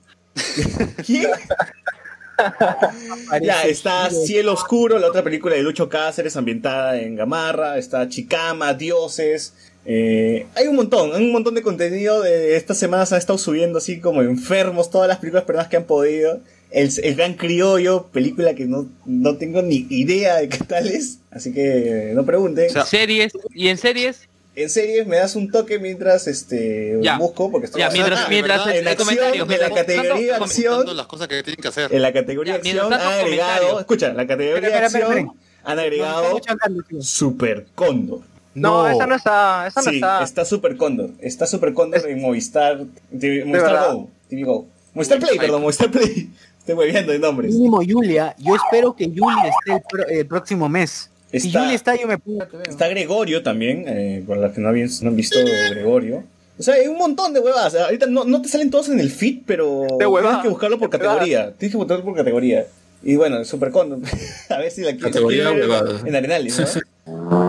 ¿Quién? 1.04 1.26
Ya, 3.42 3.64
está. 3.64 4.10
Cielo 4.10 4.52
Oscuro, 4.52 4.98
la 4.98 5.08
otra 5.08 5.22
película 5.22 5.54
de 5.54 5.62
Lucho 5.62 5.88
Cáceres 5.88 6.36
ambientada 6.36 7.00
en 7.00 7.16
Gamarra, 7.16 7.78
está 7.78 8.08
Chicama, 8.08 8.74
Dioses, 8.74 9.54
eh, 9.84 10.46
hay 10.54 10.68
un 10.68 10.76
montón, 10.76 11.12
hay 11.12 11.24
un 11.24 11.32
montón 11.32 11.54
de 11.54 11.62
contenido 11.62 12.22
de 12.22 12.56
estas 12.56 12.78
semanas 12.78 13.12
han 13.12 13.18
estado 13.18 13.38
subiendo 13.38 13.78
así 13.78 13.98
como 13.98 14.22
enfermos 14.22 14.90
todas 14.90 15.08
las 15.08 15.18
películas 15.18 15.44
peruanas 15.44 15.68
que 15.68 15.76
han 15.76 15.84
podido. 15.84 16.40
El, 16.70 16.90
el 17.02 17.14
Gran 17.16 17.34
Criollo, 17.34 18.06
película 18.12 18.54
que 18.54 18.64
no, 18.64 18.88
no 19.04 19.36
tengo 19.36 19.60
ni 19.60 19.86
idea 19.90 20.36
de 20.36 20.48
qué 20.48 20.58
tal 20.58 20.86
es, 20.86 21.18
así 21.30 21.52
que 21.52 22.12
no 22.14 22.24
pregunten. 22.24 22.70
O 22.70 22.72
sea, 22.72 22.86
Series, 22.86 23.32
y 23.52 23.68
en 23.68 23.76
series, 23.76 24.28
en 24.54 24.68
series 24.70 25.06
me 25.06 25.16
das 25.16 25.34
un 25.36 25.50
toque 25.50 25.78
mientras 25.78 26.26
este 26.26 26.98
Ya. 27.02 27.16
busco 27.18 27.50
porque 27.50 27.66
estoy 27.66 27.80
ya, 27.80 27.90
mientras, 27.90 28.20
ah, 28.20 28.26
mientras 28.28 28.66
En 28.66 28.86
acción, 28.88 29.48
mientras- 29.48 29.60
la 29.60 29.74
categoría 29.74 30.30
tanto- 30.32 30.44
acción, 30.44 30.72
comentando 30.72 30.94
las 30.94 31.06
cosas 31.06 31.28
que 31.28 31.42
tienen 31.42 31.62
que 31.62 31.68
hacer. 31.68 31.94
en 31.94 32.02
la 32.02 32.12
categoría 32.12 32.52
Ya, 32.54 32.58
acción 32.58 32.92
han 32.92 33.00
agregado, 33.00 33.80
escucha, 33.80 34.12
la 34.12 34.26
categoría 34.26 34.54
Espera, 34.68 34.86
espera, 34.86 35.06
acción 35.06 35.18
espera, 35.28 35.32
han 35.64 35.76
No, 35.76 35.82
agregado. 35.82 36.40
Super 37.00 37.66
Cóndor. 37.74 38.20
No, 38.54 38.86
esa 38.86 39.06
no 39.06 39.14
está, 39.14 39.66
esa 39.66 39.80
no 39.80 39.88
Sí, 39.90 39.96
está. 39.96 40.22
está 40.22 40.44
Super 40.44 40.76
Cóndor. 40.76 41.10
Está 41.20 41.46
Super 41.46 41.72
Cóndor 41.72 42.00
Es- 42.00 42.04
en 42.06 42.20
Movistar, 42.20 42.84
TV 43.18 43.44
Movistar? 43.46 43.94
Go. 43.94 44.10
TV 44.28 44.42
Go. 44.44 44.66
Movistar 44.92 45.18
Play, 45.18 45.38
perdón, 45.38 45.62
Movistar 45.62 45.90
Play. 45.90 46.30
Estoy 46.58 46.74
moviendo 46.76 47.10
de 47.12 47.18
nombres. 47.18 47.54
Mínimo 47.54 47.80
Julia, 47.88 48.36
yo 48.38 48.54
espero 48.54 48.94
que 48.94 49.06
Julia 49.06 49.48
esté 49.48 49.72
el, 49.72 49.82
pro- 49.90 50.06
el 50.06 50.26
próximo 50.26 50.68
mes. 50.68 51.08
Está- 51.32 51.60
Julia 51.60 51.74
está, 51.74 51.96
yo 51.96 52.06
me. 52.06 52.18
Está 52.68 52.88
Gregorio 52.88 53.42
también, 53.42 53.84
eh, 53.88 54.22
por 54.26 54.36
los 54.36 54.52
que 54.52 54.60
no, 54.60 54.68
habían, 54.68 54.88
no 55.02 55.08
han 55.10 55.16
visto 55.16 55.38
Gregorio. 55.70 56.24
O 56.58 56.62
sea, 56.62 56.74
hay 56.74 56.86
un 56.86 56.98
montón 56.98 57.32
de 57.32 57.40
huevadas. 57.40 57.74
Ahorita 57.74 58.06
no, 58.06 58.24
no 58.24 58.42
te 58.42 58.48
salen 58.48 58.70
todos 58.70 58.88
en 58.90 59.00
el 59.00 59.10
feed, 59.10 59.38
pero 59.46 59.86
De 59.98 60.06
tienes 60.06 60.42
que 60.42 60.48
buscarlo 60.48 60.78
por 60.78 60.90
categoría. 60.90 61.52
Tienes 61.56 61.72
que 61.72 61.78
buscarlo 61.78 62.04
por 62.04 62.14
categoría. 62.14 62.66
Y 63.02 63.16
bueno, 63.16 63.44
Super 63.44 63.70
Cóndor. 63.72 63.98
A 64.48 64.58
ver 64.58 64.70
si 64.70 64.82
la 64.82 64.92
quieres 64.92 65.06
Categoría 65.12 65.48
en 66.04 66.14
Arenales, 66.14 66.58
¿no? 66.60 66.66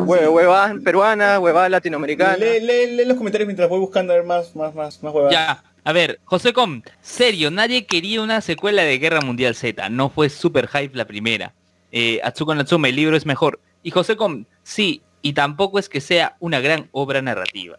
Hue- 0.06 0.28
Huevada 0.32 0.74
peruana, 0.84 1.40
huevada 1.40 1.70
latinoamericana. 1.70 2.38
Lee, 2.38 2.60
lee- 2.62 2.96
lee 2.96 3.06
los 3.06 3.18
comentarios 3.18 3.46
mientras 3.48 3.70
voy 3.70 3.80
buscando 3.80 4.14
a 4.14 4.16
ver 4.16 4.26
más, 4.26 4.56
más, 4.56 4.74
más, 4.74 5.04
más 5.04 5.14
huevadas. 5.14 5.32
Ya, 5.34 5.64
a 5.84 5.94
ver, 5.94 6.20
José 6.24 6.54
Com, 6.54 6.82
serio, 7.02 7.52
nadie 7.52 7.86
quería 7.86 8.22
una 8.22 8.42
secuela 8.42 8.82
de 8.84 8.98
Guerra 8.98 9.22
Mundial 9.22 9.54
Z, 9.54 9.90
no 9.90 10.10
fue 10.10 10.30
super 10.30 10.68
hype 10.70 10.98
la 10.98 11.06
primera. 11.06 11.54
Eh, 11.92 12.20
Atsuko 12.24 12.56
Natsume, 12.56 12.90
el 12.90 12.96
libro 12.96 13.16
es 13.16 13.26
mejor. 13.28 13.60
Y 13.84 13.92
José 13.92 14.16
Com, 14.16 14.46
sí, 14.64 15.04
y 15.22 15.34
tampoco 15.34 15.78
es 15.80 15.88
que 15.90 16.02
sea 16.02 16.36
una 16.40 16.60
gran 16.60 16.90
obra 16.92 17.22
narrativa. 17.22 17.78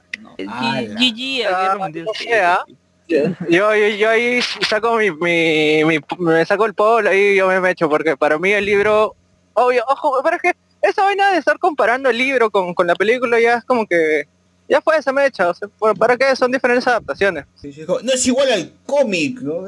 Yo, 3.48 3.74
yo, 3.74 3.88
yo 3.88 4.08
ahí 4.10 4.40
saco 4.68 4.96
mi, 4.96 5.10
mi, 5.10 5.84
mi- 5.84 6.00
me 6.18 6.44
saco 6.46 6.64
el 6.64 6.72
polo 6.74 7.10
ahí 7.10 7.36
yo 7.36 7.48
me 7.48 7.60
mecho 7.60 7.88
porque 7.88 8.16
para 8.16 8.38
mí 8.38 8.50
el 8.52 8.64
libro, 8.64 9.14
obvio, 9.52 9.84
ojo, 9.88 10.20
pero 10.24 10.36
es 10.36 10.42
que 10.42 10.52
esa 10.80 11.02
vaina 11.04 11.30
de 11.32 11.38
estar 11.38 11.58
comparando 11.58 12.08
el 12.10 12.16
libro 12.18 12.50
con, 12.50 12.72
con 12.74 12.86
la 12.86 12.94
película 12.94 13.38
ya 13.40 13.54
es 13.58 13.64
como 13.64 13.86
que 13.86 14.24
ya 14.68 14.80
fue 14.80 14.96
esa 14.96 15.12
mecha, 15.12 15.48
o 15.50 15.54
sea, 15.54 15.68
¿por- 15.68 15.96
¿para 15.98 16.16
qué 16.16 16.34
son 16.36 16.50
diferentes 16.50 16.86
adaptaciones? 16.86 17.44
Sí, 17.60 17.70
no 17.86 18.12
es 18.12 18.26
igual 18.26 18.50
al 18.50 18.72
cómic, 18.86 19.40
¿no? 19.40 19.64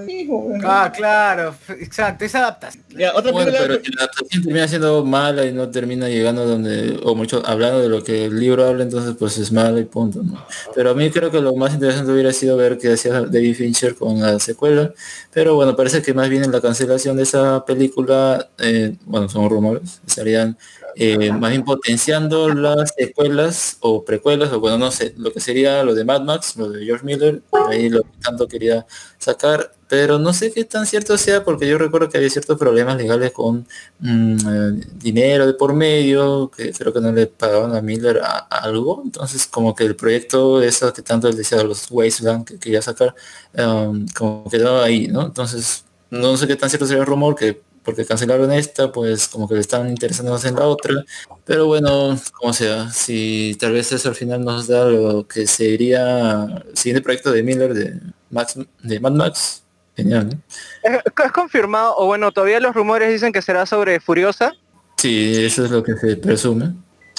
Ah, 0.65 0.91
claro, 0.95 1.55
exacto, 1.81 2.25
esa 2.25 2.39
adaptación. 2.41 2.85
Ya, 2.97 3.15
otra 3.15 3.31
Bueno, 3.33 3.53
película. 3.53 3.69
pero 3.75 3.85
si 3.85 3.93
la 3.93 4.03
adaptación 4.05 4.43
termina 4.43 4.69
siendo 4.69 5.05
mala 5.05 5.45
y 5.45 5.53
no 5.53 5.69
termina 5.71 6.09
llegando 6.09 6.43
a 6.43 6.45
donde, 6.47 6.99
o 7.03 7.15
mucho 7.15 7.43
hablando 7.45 7.81
de 7.81 7.89
lo 7.89 8.03
que 8.03 8.25
el 8.27 8.39
libro 8.41 8.65
habla, 8.67 8.85
entonces 8.85 9.15
pues 9.19 9.37
es 9.39 9.53
malo 9.53 9.79
y 9.79 9.85
punto, 9.85 10.23
¿no? 10.23 10.45
Pero 10.75 10.91
a 10.91 10.95
mí 10.95 11.11
creo 11.11 11.31
que 11.31 11.41
lo 11.41 11.55
más 11.57 11.75
interesante 11.75 12.13
hubiera 12.13 12.33
sido 12.33 12.57
ver 12.57 12.79
qué 12.79 12.93
hacía 12.95 13.21
David 13.23 13.55
Fincher 13.55 13.95
con 13.97 14.21
la 14.21 14.39
secuela, 14.39 14.93
pero 15.33 15.55
bueno, 15.57 15.77
parece 15.77 16.01
que 16.03 16.15
más 16.15 16.29
bien 16.29 16.45
en 16.45 16.53
la 16.53 16.61
cancelación 16.61 17.17
de 17.17 17.25
esa 17.25 17.65
película, 17.65 18.49
eh, 18.59 18.95
bueno, 19.05 19.29
son 19.29 19.49
rumores, 19.51 20.01
estarían 20.07 20.57
eh, 20.99 21.31
más 21.33 21.51
bien 21.51 21.63
potenciando 21.65 22.49
las 22.49 22.95
secuelas 22.97 23.77
o 23.81 24.05
precuelas, 24.05 24.51
o 24.53 24.61
bueno, 24.61 24.79
no 24.79 24.91
sé, 24.91 25.13
lo 25.19 25.31
que 25.33 25.41
sería 25.41 25.83
lo 25.85 25.95
de 25.95 26.05
Mad 26.05 26.23
Max, 26.23 26.57
lo 26.57 26.71
de 26.71 26.85
George 26.87 27.05
Miller, 27.05 27.43
ahí 27.69 27.89
lo 27.91 28.03
que 28.03 28.09
tanto 28.23 28.49
quería 28.49 28.87
sacar, 29.19 29.73
pero 29.89 30.19
no 30.19 30.33
sé 30.33 30.53
qué 30.53 30.65
tan 30.65 30.87
cierto 30.87 31.19
sea, 31.19 31.45
porque 31.45 31.69
yo 31.69 31.79
recuerdo 31.79 32.09
que 32.09 32.17
había 32.19 32.31
ciertos 32.31 32.59
problemas 32.59 32.97
legales 32.97 33.33
con 33.33 33.67
mm, 34.01 34.37
eh, 34.49 34.85
dinero 34.95 35.47
de 35.47 35.55
por 35.55 35.75
medio, 35.75 36.51
que 36.57 36.73
creo 36.73 36.93
que 36.93 37.01
no 37.01 37.13
le 37.13 37.27
pagaban 37.27 37.77
a 37.77 37.83
Miller 37.83 38.21
a- 38.23 38.39
algo, 38.51 39.03
entonces 39.05 39.47
como 39.47 39.75
que 39.75 39.85
el 39.85 39.97
proyecto 39.97 40.59
de 40.61 40.69
eso 40.69 40.93
que 40.93 41.03
tanto 41.03 41.29
él 41.29 41.37
decía, 41.37 41.63
los 41.63 41.87
Wasteland 41.91 42.47
que 42.47 42.59
quería 42.59 42.83
sacar, 42.83 43.15
um, 43.59 44.07
como 44.17 44.49
quedó 44.51 44.83
ahí, 44.83 45.09
¿no? 45.09 45.27
Entonces, 45.27 45.85
no 46.11 46.37
sé 46.37 46.47
qué 46.47 46.57
tan 46.57 46.71
cierto 46.71 46.87
sería 46.87 47.03
el 47.03 47.07
rumor 47.09 47.35
que 47.35 47.63
porque 47.87 48.05
cancelaron 48.05 48.53
esta, 48.53 48.91
pues 48.91 49.29
como 49.29 49.49
que 49.49 49.55
le 49.55 49.61
están 49.61 49.89
interesando 49.89 50.33
más 50.33 50.45
en 50.45 50.57
la 50.57 50.67
otra. 50.67 51.05
Pero 51.45 51.67
bueno, 51.67 52.19
como 52.33 52.53
sea, 52.53 52.91
si 52.91 53.57
tal 53.61 53.73
vez 53.73 53.93
eso 53.93 54.09
al 54.09 54.17
final 54.17 54.45
nos 54.45 54.67
da 54.67 54.87
lo 54.87 55.27
que 55.27 55.47
sería 55.47 56.65
el 56.69 56.77
siguiente 56.77 57.01
proyecto 57.01 57.31
de 57.31 57.45
Miller 57.45 57.73
de 57.73 58.01
Max 58.31 58.59
de 58.83 59.01
Mad 59.01 59.13
Max, 59.13 59.63
genial. 59.97 60.37
¿Es, 60.83 60.99
es 61.25 61.33
confirmado, 61.33 61.95
o 61.97 62.07
bueno, 62.07 62.33
todavía 62.33 62.59
los 62.59 62.75
rumores 62.75 63.13
dicen 63.13 63.33
que 63.33 63.41
será 63.41 63.65
sobre 63.65 64.01
Furiosa? 64.01 64.53
Sí, 64.97 65.45
eso 65.45 65.65
es 65.65 65.71
lo 65.71 65.85
que 65.85 65.95
se 65.95 66.17
presume. 66.17 66.75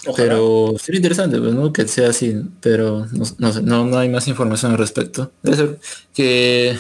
Ojalá. 0.06 0.30
Pero 0.30 0.74
sería 0.80 0.98
interesante, 0.98 1.40
pues, 1.40 1.54
¿no? 1.54 1.72
Que 1.72 1.88
sea 1.88 2.10
así, 2.10 2.42
pero 2.62 3.08
no, 3.12 3.26
no 3.38 3.54
sé, 3.54 3.62
no, 3.62 3.86
no 3.86 3.98
hay 3.98 4.10
más 4.10 4.28
información 4.28 4.74
al 4.74 4.78
respecto. 4.78 5.32
Debe 5.42 5.58
ser 5.58 5.80
que 6.14 6.78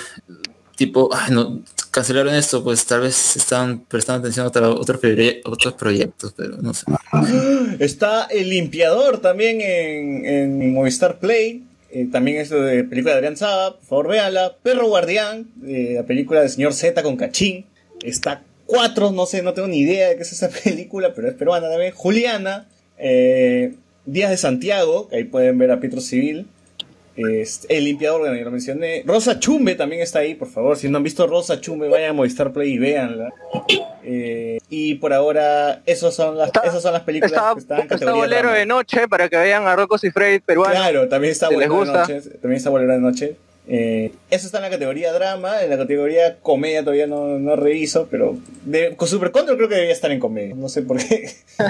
tipo, 0.77 1.09
ay, 1.13 1.33
no, 1.33 1.61
cancelaron 1.91 2.33
esto, 2.35 2.63
pues 2.63 2.85
tal 2.85 3.01
vez 3.01 3.35
están 3.35 3.79
prestando 3.79 4.19
atención 4.19 4.45
a 4.45 4.49
otros, 4.49 4.79
otros 4.79 5.73
proyectos, 5.73 6.33
pero 6.37 6.57
no 6.57 6.73
sé. 6.73 6.85
Está 7.79 8.25
El 8.25 8.49
Limpiador 8.49 9.19
también 9.19 9.59
en, 9.61 10.25
en 10.25 10.73
Movistar 10.73 11.19
Play. 11.19 11.63
Eh, 11.89 12.07
también 12.11 12.37
es 12.37 12.49
de 12.49 12.83
película 12.83 13.13
de 13.13 13.17
Adrián 13.17 13.37
Saba, 13.37 13.77
por 13.77 13.85
favor 13.85 14.07
véanla. 14.09 14.55
Perro 14.61 14.87
Guardián, 14.87 15.47
eh, 15.65 15.93
la 15.95 16.03
película 16.03 16.41
del 16.41 16.49
señor 16.49 16.73
Z 16.73 17.01
con 17.01 17.17
Cachín. 17.17 17.65
Está 18.03 18.43
cuatro, 18.65 19.11
no 19.11 19.25
sé, 19.25 19.41
no 19.41 19.53
tengo 19.53 19.67
ni 19.67 19.79
idea 19.79 20.09
de 20.09 20.17
qué 20.17 20.21
es 20.21 20.31
esa 20.31 20.49
película, 20.63 21.13
pero 21.15 21.27
es 21.27 21.33
peruana 21.33 21.69
también. 21.69 21.93
Juliana, 21.93 22.67
eh, 22.97 23.73
Días 24.05 24.29
de 24.29 24.37
Santiago, 24.37 25.07
que 25.09 25.17
ahí 25.17 25.23
pueden 25.23 25.57
ver 25.57 25.71
a 25.71 25.79
Pietro 25.79 25.99
Civil. 25.99 26.47
Este, 27.17 27.75
el 27.75 27.83
limpiador, 27.85 28.19
bueno, 28.21 28.35
ya 28.35 28.43
lo 28.43 28.51
mencioné. 28.51 29.03
Rosa 29.05 29.39
Chumbe 29.39 29.73
también 29.75 30.01
está 30.03 30.19
ahí, 30.19 30.35
por 30.35 30.47
favor. 30.49 30.77
Si 30.77 30.87
no 30.87 30.97
han 30.97 31.03
visto 31.03 31.25
Rosa 31.25 31.59
Chumbe, 31.59 31.89
vayan 31.89 32.11
a 32.11 32.13
Movistar 32.13 32.53
Play 32.53 32.73
y 32.73 32.77
véanla. 32.77 33.33
Eh, 34.03 34.59
y 34.69 34.95
por 34.95 35.13
ahora, 35.13 35.81
esas 35.85 36.13
son 36.13 36.37
las, 36.37 36.47
Está- 36.47 36.61
esas 36.61 36.81
son 36.81 36.93
las 36.93 37.01
películas 37.03 37.31
Está, 37.31 37.53
que 37.53 37.59
están 37.59 37.77
en 37.79 37.83
está 37.83 37.95
categoría 37.95 38.21
bolero 38.21 38.41
drama. 38.43 38.57
de 38.57 38.65
noche 38.65 39.07
para 39.07 39.27
que 39.29 39.37
vean 39.37 39.65
a 39.67 39.75
Rocos 39.75 40.03
y 40.03 40.11
Freddy 40.11 40.39
peruano. 40.39 40.73
Claro, 40.75 41.07
también 41.09 41.31
está 41.31 41.47
si 41.49 41.55
Bolero 41.55 41.83
de. 41.83 41.91
Noche. 41.91 42.21
También 42.41 42.53
está 42.57 42.69
Bolero 42.69 42.93
de 42.93 42.99
Noche. 42.99 43.35
Eh, 43.69 44.13
eso 44.29 44.45
está 44.45 44.59
en 44.59 44.63
la 44.63 44.69
categoría 44.69 45.11
drama. 45.11 45.61
En 45.63 45.69
la 45.69 45.77
categoría 45.77 46.37
comedia 46.41 46.81
todavía 46.81 47.07
no, 47.07 47.37
no 47.39 47.55
reviso, 47.55 48.07
pero 48.09 48.37
de, 48.63 48.95
con 48.95 49.07
Super 49.07 49.31
Control 49.31 49.57
creo 49.57 49.69
que 49.69 49.75
debería 49.75 49.93
estar 49.93 50.11
en 50.11 50.19
comedia. 50.19 50.55
No 50.55 50.69
sé 50.69 50.81
por 50.83 50.97
qué. 50.97 51.29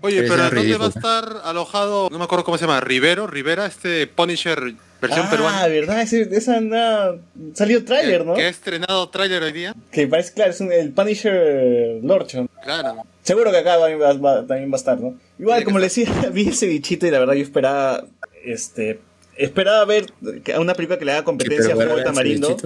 Oye, 0.00 0.20
Pero 0.22 0.36
¿dónde 0.36 0.50
ridículo. 0.50 0.78
va 0.80 0.84
a 0.86 0.88
estar 0.88 1.24
alojado? 1.44 2.10
No 2.10 2.18
me 2.18 2.24
acuerdo 2.24 2.44
cómo 2.44 2.58
se 2.58 2.66
llama, 2.66 2.78
Rivero, 2.80 3.26
Rivera, 3.26 3.64
este 3.64 4.06
Punisher 4.06 4.74
versión 5.00 5.26
ah, 5.26 5.30
peruana. 5.30 5.66
verdad, 5.68 6.02
ese, 6.02 6.28
esa 6.30 6.58
anda- 6.58 7.16
salió 7.54 7.84
tráiler, 7.86 8.26
¿no? 8.26 8.34
que 8.34 8.42
ha 8.42 8.48
estrenado 8.50 9.08
tráiler 9.08 9.42
hoy 9.42 9.52
día. 9.52 9.74
Que 9.90 10.06
parece, 10.06 10.34
claro, 10.34 10.50
es 10.50 10.60
un- 10.60 10.72
el 10.72 10.90
Punisher 10.92 12.00
Lorchon. 12.02 12.50
Claro. 12.62 12.96
Seguro 13.22 13.50
que 13.50 13.56
acá 13.58 13.78
va- 13.78 13.96
va- 13.96 14.12
va- 14.14 14.46
también 14.46 14.70
va 14.70 14.74
a 14.74 14.76
estar, 14.76 15.00
¿no? 15.00 15.14
Igual, 15.38 15.64
como 15.64 15.78
le 15.78 15.86
decía, 15.86 16.06
vi 16.32 16.48
ese 16.48 16.66
bichito 16.66 17.06
y 17.06 17.10
la 17.10 17.18
verdad 17.20 17.32
yo 17.34 17.42
esperaba, 17.42 18.04
este, 18.44 19.00
esperaba 19.38 19.84
ver 19.84 20.12
una 20.58 20.74
película 20.74 20.98
que 20.98 21.04
le 21.04 21.12
haga 21.12 21.24
competencia 21.24 21.72
a 21.72 21.76
Juego 21.76 21.96
de. 21.96 22.04
Tamarindo. 22.04 22.56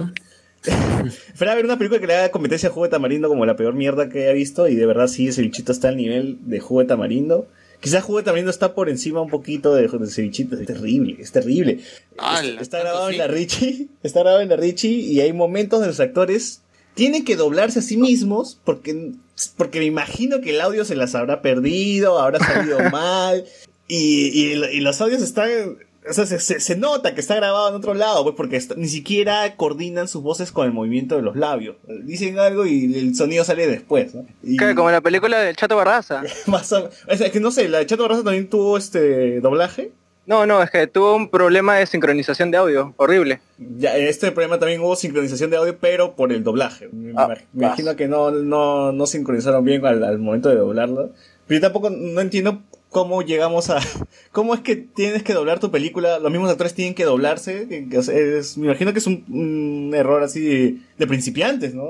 Esperaba 0.63 1.55
ver 1.55 1.65
una 1.65 1.77
película 1.77 2.01
que 2.01 2.07
le 2.07 2.15
haga 2.15 2.31
competencia 2.31 2.69
a 2.69 2.71
Jugo 2.71 2.85
de 2.85 2.91
Tamarindo 2.91 3.29
como 3.29 3.45
la 3.45 3.55
peor 3.55 3.73
mierda 3.73 4.09
que 4.09 4.29
he 4.29 4.33
visto 4.33 4.67
y 4.67 4.75
de 4.75 4.85
verdad 4.85 5.07
sí, 5.07 5.27
ese 5.27 5.41
bichito 5.41 5.71
está 5.71 5.87
al 5.89 5.97
nivel 5.97 6.37
de 6.41 6.59
Jugo 6.59 6.81
de 6.81 6.87
Tamarindo. 6.87 7.47
Quizás 7.79 8.03
Jugo 8.03 8.17
de 8.17 8.25
Tamarindo 8.25 8.51
está 8.51 8.75
por 8.75 8.89
encima 8.89 9.21
un 9.21 9.29
poquito 9.29 9.73
de, 9.73 9.87
de 9.87 10.05
ese 10.05 10.21
bichito, 10.21 10.57
es 10.57 10.67
terrible, 10.67 11.15
es 11.19 11.31
terrible. 11.31 11.79
¡Hala! 12.17 12.61
está 12.61 12.79
¿Tanto 12.79 12.91
grabado 12.91 13.09
en 13.09 13.17
la 13.17 13.27
Richie, 13.27 13.87
está 14.03 14.19
grabado 14.19 14.41
en 14.41 14.49
la 14.49 14.57
Richie 14.57 14.89
y 14.89 15.21
hay 15.21 15.31
momentos 15.31 15.79
de 15.79 15.87
los 15.87 15.99
actores 15.99 16.61
tienen 16.93 17.23
que 17.23 17.37
doblarse 17.37 17.79
a 17.79 17.81
sí 17.81 17.95
mismos 17.95 18.59
porque, 18.65 19.13
porque 19.55 19.79
me 19.79 19.85
imagino 19.85 20.41
que 20.41 20.49
el 20.49 20.59
audio 20.59 20.83
se 20.83 20.97
las 20.97 21.15
habrá 21.15 21.41
perdido, 21.41 22.19
habrá 22.19 22.39
salido 22.39 22.77
mal 22.91 23.45
y, 23.87 24.27
y, 24.27 24.53
y 24.53 24.81
los 24.81 24.99
audios 24.99 25.21
están... 25.21 25.77
O 26.09 26.13
sea, 26.13 26.25
se, 26.25 26.39
se- 26.39 26.59
se 26.59 26.75
nota 26.75 27.13
que 27.13 27.21
está 27.21 27.35
grabado 27.35 27.69
en 27.69 27.75
otro 27.75 27.93
lado, 27.93 28.23
pues 28.23 28.35
porque 28.35 28.61
ni 28.77 28.87
siquiera 28.87 29.55
coordinan 29.55 30.07
sus 30.07 30.21
voces 30.23 30.51
con 30.51 30.65
el 30.65 30.73
movimiento 30.73 31.15
de 31.15 31.21
los 31.21 31.35
labios. 31.35 31.75
Dicen 32.03 32.39
algo 32.39 32.65
y 32.65 32.93
el 32.97 33.15
sonido 33.15 33.43
sale 33.43 33.67
después, 33.67 34.15
¿no? 34.15 34.25
Y- 34.43 34.57
Que 34.57 34.75
Como 34.75 34.91
la 34.91 35.01
película 35.01 35.39
del 35.39 35.55
Chato 35.55 35.75
Barraza. 35.75 36.23
más 36.47 36.71
o- 36.73 36.89
es 37.07 37.31
que 37.31 37.39
no 37.39 37.51
sé, 37.51 37.69
la 37.69 37.79
de 37.79 37.85
Chato 37.85 38.03
Barraza 38.03 38.23
también 38.23 38.49
tuvo 38.49 38.77
este 38.77 39.39
doblaje. 39.41 39.91
No, 40.25 40.45
no, 40.45 40.61
es 40.61 40.69
que 40.69 40.85
tuvo 40.85 41.15
un 41.15 41.27
problema 41.29 41.77
de 41.77 41.87
sincronización 41.87 42.51
de 42.51 42.57
audio, 42.57 42.93
horrible. 42.97 43.39
Ya, 43.57 43.97
este 43.97 44.31
problema 44.31 44.59
también 44.59 44.79
hubo 44.81 44.95
sincronización 44.95 45.49
de 45.49 45.57
audio, 45.57 45.75
pero 45.79 46.15
por 46.15 46.31
el 46.31 46.43
doblaje. 46.43 46.87
Me, 46.91 47.13
Ah, 47.17 47.29
me 47.51 47.65
imagino 47.65 47.95
que 47.95 48.07
no, 48.07 48.29
no, 48.29 48.91
no 48.91 49.07
sincronizaron 49.07 49.65
bien 49.65 49.83
al, 49.87 50.03
al 50.03 50.19
momento 50.19 50.49
de 50.49 50.55
doblarlo. 50.57 51.09
Pero 51.47 51.57
yo 51.59 51.61
tampoco 51.61 51.89
no 51.89 52.21
entiendo 52.21 52.61
cómo 52.89 53.21
llegamos 53.21 53.69
a... 53.69 53.79
¿Cómo 54.31 54.53
es 54.53 54.59
que 54.61 54.75
tienes 54.75 55.23
que 55.23 55.33
doblar 55.33 55.59
tu 55.59 55.71
película? 55.71 56.19
Los 56.19 56.31
mismos 56.31 56.49
actores 56.51 56.73
tienen 56.75 56.93
que 56.95 57.03
doblarse. 57.05 57.67
que- 57.67 57.87
que, 57.89 57.97
o 57.97 58.03
sea, 58.03 58.15
es- 58.15 58.57
me 58.57 58.65
imagino 58.67 58.93
que 58.93 58.99
es 58.99 59.07
un, 59.07 59.23
un 59.29 59.93
error 59.95 60.21
así 60.23 60.39
de, 60.41 60.75
de 60.97 61.07
principiantes, 61.07 61.73
¿no? 61.73 61.85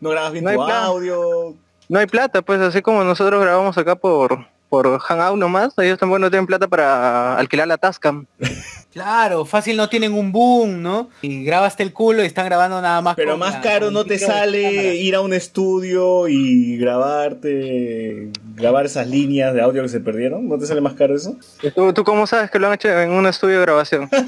No 0.00 0.10
grabas 0.10 0.32
bien 0.32 0.44
No 0.44 0.50
hay 0.50 0.56
tu 0.56 0.64
plan. 0.64 0.84
audio. 0.84 1.54
No 1.88 1.98
hay 1.98 2.06
plata, 2.06 2.42
pues 2.42 2.60
así 2.60 2.80
como 2.82 3.02
nosotros 3.04 3.40
grabamos 3.42 3.76
acá 3.76 3.96
por, 3.96 4.46
por 4.68 4.98
Hangout 5.00 5.36
nomás, 5.38 5.74
ellos 5.78 5.98
tampoco 5.98 6.20
no 6.20 6.30
tienen 6.30 6.46
plata 6.46 6.68
para 6.68 7.36
alquilar 7.36 7.66
la 7.68 7.78
Tascam. 7.78 8.26
Claro, 8.92 9.44
fácil 9.44 9.76
no 9.76 9.88
tienen 9.88 10.12
un 10.12 10.32
boom, 10.32 10.82
¿no? 10.82 11.10
Y 11.22 11.44
grabaste 11.44 11.84
el 11.84 11.92
culo 11.92 12.24
y 12.24 12.26
están 12.26 12.46
grabando 12.46 12.82
nada 12.82 13.00
más. 13.00 13.14
Pero 13.14 13.30
con 13.32 13.38
más 13.38 13.54
la- 13.54 13.60
caro 13.60 13.92
no 13.92 14.04
te 14.04 14.18
sale 14.18 14.96
ir 14.96 15.14
a 15.14 15.20
un 15.20 15.32
estudio 15.32 16.26
y 16.26 16.76
grabarte, 16.76 18.30
grabar 18.60 18.86
esas 18.86 19.06
líneas 19.08 19.54
de 19.54 19.62
audio 19.62 19.82
que 19.82 19.88
se 19.88 20.00
perdieron. 20.00 20.48
¿No 20.48 20.58
te 20.58 20.66
sale 20.66 20.80
más 20.80 20.94
caro 20.94 21.16
eso? 21.16 21.36
¿Tú, 21.74 21.92
¿Tú 21.92 22.04
cómo 22.04 22.26
sabes 22.26 22.50
que 22.50 22.58
lo 22.58 22.66
han 22.68 22.74
hecho 22.74 22.88
en 22.88 23.10
un 23.10 23.26
estudio 23.26 23.56
de 23.56 23.62
grabación? 23.62 24.08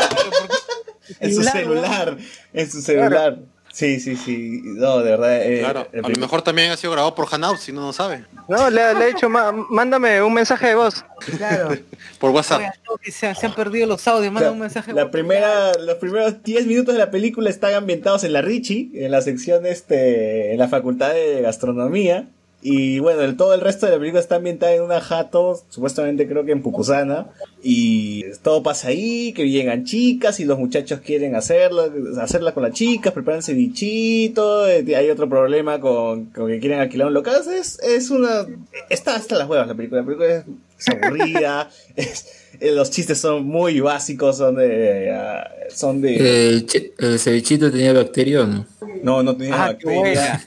En 1.20 1.34
su 1.34 1.42
Celular, 1.42 2.16
en 2.54 2.70
su 2.70 2.80
celular. 2.80 3.38
Sí, 3.72 4.00
sí, 4.00 4.16
sí. 4.16 4.60
No, 4.64 4.98
de 4.98 5.10
verdad. 5.10 5.42
eh, 5.42 5.59
Claro, 5.60 5.88
a 5.92 6.09
lo 6.09 6.18
mejor 6.18 6.42
también 6.42 6.70
ha 6.70 6.76
sido 6.76 6.92
grabado 6.92 7.14
por 7.14 7.26
Hanout, 7.30 7.59
si 7.59 7.72
no 7.72 7.80
lo 7.82 7.92
sabe. 7.92 8.24
No, 8.48 8.68
le, 8.70 8.94
le 8.94 9.04
he 9.04 9.06
dicho, 9.09 9.28
"Ma- 9.30 9.50
mándame 9.52 10.22
un 10.22 10.32
mensaje 10.32 10.68
de 10.68 10.74
voz. 10.74 11.04
Claro. 11.38 11.70
Por 12.18 12.30
WhatsApp. 12.30 12.60
No, 12.88 12.96
que 12.98 13.10
se, 13.10 13.34
se 13.34 13.46
han 13.46 13.54
perdido 13.54 13.86
los 13.86 14.06
audios, 14.09 14.32
manda 14.32 14.48
la, 14.48 14.52
un 14.52 14.60
mensaje. 14.60 14.92
la 14.92 15.10
primera, 15.10 15.72
los 15.74 15.96
primeros 15.96 16.42
10 16.42 16.66
minutos 16.66 16.94
de 16.94 16.98
la 17.00 17.10
película 17.10 17.48
están 17.50 17.74
ambientados 17.74 18.24
en 18.24 18.32
la 18.34 18.42
Richie, 18.42 18.90
en 18.94 19.10
la 19.10 19.22
sección 19.22 19.64
este, 19.66 20.52
en 20.52 20.59
la 20.59 20.68
facultad 20.68 21.12
de 21.12 21.40
gastronomía. 21.40 22.28
Y 22.64 23.01
bueno, 23.01 23.22
el, 23.22 23.36
todo 23.36 23.55
el 23.55 23.60
resto 23.60 23.86
de 23.86 23.93
la 23.93 23.98
película 23.98 24.20
está 24.20 24.36
ambientada 24.36 24.72
en 24.72 24.82
una 24.82 25.01
jato, 25.01 25.60
supuestamente 25.68 26.28
creo 26.28 26.44
que 26.44 26.52
en 26.52 26.62
Pucusana. 26.62 27.26
Y 27.60 28.24
todo 28.43 28.62
pasa 28.62 28.89
ahí, 28.89 29.32
que 29.32 29.51
llegan 29.51 29.84
chicas 29.84 30.39
y 30.39 30.44
los 30.44 30.59
muchachos 30.60 31.01
quieren 31.05 31.34
hacerlo, 31.34 31.93
hacerla 32.20 32.55
con 32.55 32.62
las 32.62 32.72
chicas, 32.72 33.12
preparan 33.12 33.43
cevichito. 33.43 34.68
eh, 34.68 34.84
Hay 34.97 35.10
otro 35.10 35.28
problema 35.28 35.80
con, 35.80 36.26
con 36.26 36.47
que 36.47 36.60
quieren 36.60 36.78
alquilar 36.78 37.09
un 37.09 37.14
local. 37.14 37.43
Es, 37.52 37.80
es 37.80 38.10
una... 38.10 38.47
Está 38.90 39.16
hasta 39.16 39.36
las 39.39 39.48
huevas 39.48 39.66
la 39.66 39.74
película. 39.74 40.01
La 40.02 40.06
película 40.06 40.28
es, 40.36 40.44
es 40.78 40.89
aburrida. 40.89 41.68
es- 41.97 42.26
eh, 42.60 42.70
los 42.70 42.90
chistes 42.90 43.18
son 43.18 43.44
muy 43.44 43.80
básicos, 43.80 44.36
son 44.36 44.55
de... 44.55 45.10
ah, 45.10 45.51
son 45.74 46.01
de... 46.01 46.48
El, 46.51 46.66
chi- 46.66 46.93
el 46.98 47.18
cevichito 47.18 47.72
tenía 47.72 47.93
bacteria 47.93 48.43
o 48.43 48.47
no? 48.47 48.66
No, 49.02 49.22
no 49.24 49.36
tenía 49.36 49.55
Ah, 49.55 49.66
bacteria. 49.68 50.47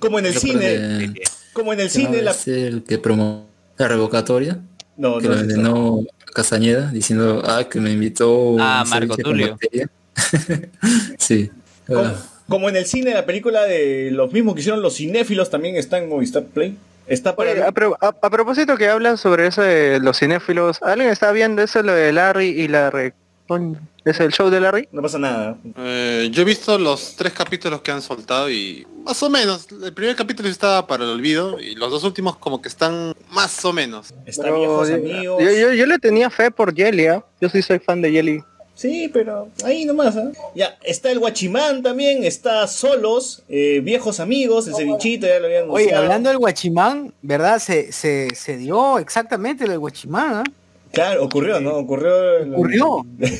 Como 0.00 0.18
en 0.18 0.26
el 0.26 0.34
cine, 0.36 1.12
como 1.52 1.72
en 1.72 1.80
el 1.80 1.90
que 1.90 1.98
no 1.98 2.06
cine, 2.06 2.22
la... 2.22 2.30
es 2.32 2.48
el 2.48 2.82
que 2.84 2.98
promovió 2.98 3.44
la 3.78 3.88
revocatoria, 3.88 4.58
No, 4.96 5.18
que 5.18 5.28
no 5.28 5.34
envenenó 5.34 6.00
Castañeda 6.34 6.90
diciendo, 6.90 7.42
ah, 7.46 7.64
que 7.68 7.80
me 7.80 7.90
invitó 7.92 8.56
Ah, 8.58 8.84
Marco 8.88 9.16
Tulio. 9.16 9.50
bacteria". 9.50 9.88
sí. 11.18 11.50
Como, 11.86 12.04
como 12.48 12.68
en 12.68 12.76
el 12.76 12.86
cine, 12.86 13.12
la 13.14 13.26
película 13.26 13.62
de 13.64 14.10
los 14.12 14.32
mismos 14.32 14.54
que 14.54 14.60
hicieron 14.60 14.82
los 14.82 14.96
cinéfilos 14.96 15.50
también 15.50 15.76
está 15.76 15.98
en 15.98 16.08
Movistar 16.08 16.44
Play. 16.44 16.76
Está 17.06 17.34
para... 17.34 17.50
Oye, 17.50 17.62
a, 17.62 17.72
pro- 17.72 17.96
a- 18.00 18.14
a 18.22 18.30
propósito 18.30 18.76
que 18.76 18.88
hablan 18.88 19.18
sobre 19.18 19.46
eso 19.48 19.62
de 19.62 19.98
los 20.00 20.18
cinéfilos, 20.18 20.80
¿alguien 20.82 21.10
está 21.10 21.32
viendo 21.32 21.60
eso 21.62 21.82
lo 21.82 21.92
de 21.92 22.12
Larry 22.12 22.48
y 22.48 22.68
la 22.68 22.90
re... 22.90 23.14
coño, 23.58 23.80
¿Es 24.04 24.18
el 24.18 24.32
show 24.32 24.50
de 24.50 24.58
Larry? 24.60 24.88
No 24.90 25.00
pasa 25.02 25.18
nada. 25.18 25.56
Eh, 25.76 26.28
yo 26.32 26.42
he 26.42 26.44
visto 26.44 26.76
los 26.78 27.14
tres 27.16 27.32
capítulos 27.32 27.82
que 27.82 27.90
han 27.92 28.02
soltado 28.02 28.50
y 28.50 28.84
más 29.04 29.22
o 29.22 29.30
menos. 29.30 29.66
El 29.70 29.92
primer 29.92 30.16
capítulo 30.16 30.48
estaba 30.48 30.86
para 30.86 31.04
el 31.04 31.10
olvido 31.10 31.60
y 31.60 31.74
los 31.76 31.90
dos 31.90 32.02
últimos 32.02 32.36
como 32.36 32.60
que 32.60 32.68
están 32.68 33.14
más 33.30 33.64
o 33.64 33.72
menos. 33.72 34.12
Está 34.26 34.44
Pero 34.44 34.58
viejos 34.58 34.88
yo, 34.88 34.94
amigos. 34.96 35.42
yo, 35.42 35.50
yo- 35.52 35.72
yo 35.72 35.86
le 35.86 35.98
tenía 35.98 36.30
fe 36.30 36.50
por 36.50 36.74
Jelly, 36.74 37.06
¿ah? 37.06 37.24
Yo 37.40 37.48
sí 37.48 37.62
soy 37.62 37.78
fan 37.78 38.02
de 38.02 38.10
Jelly. 38.10 38.42
Sí, 38.74 39.08
pero 39.12 39.48
ahí 39.64 39.84
nomás. 39.84 40.16
¿ah? 40.16 40.32
Ya, 40.56 40.76
está 40.82 41.10
el 41.12 41.18
Guachimán 41.20 41.82
también, 41.82 42.24
está 42.24 42.66
Solos, 42.66 43.42
eh, 43.48 43.80
viejos 43.84 44.18
amigos, 44.18 44.66
el 44.66 44.74
cevichito, 44.74 45.26
ya 45.28 45.38
lo 45.38 45.46
habían 45.46 45.70
Oye, 45.70 45.94
hablando 45.94 46.30
del 46.30 46.38
guachimán, 46.38 47.12
¿verdad? 47.22 47.58
Se, 47.60 47.92
se, 47.92 48.34
se 48.34 48.56
dio 48.56 48.98
exactamente 48.98 49.68
del 49.68 49.78
guachimán, 49.78 50.34
¿ah? 50.36 50.44
Claro, 50.92 51.24
ocurrió, 51.24 51.60
¿no? 51.60 51.76
Ocurrió. 51.76 52.12
Ocurrió. 52.52 53.06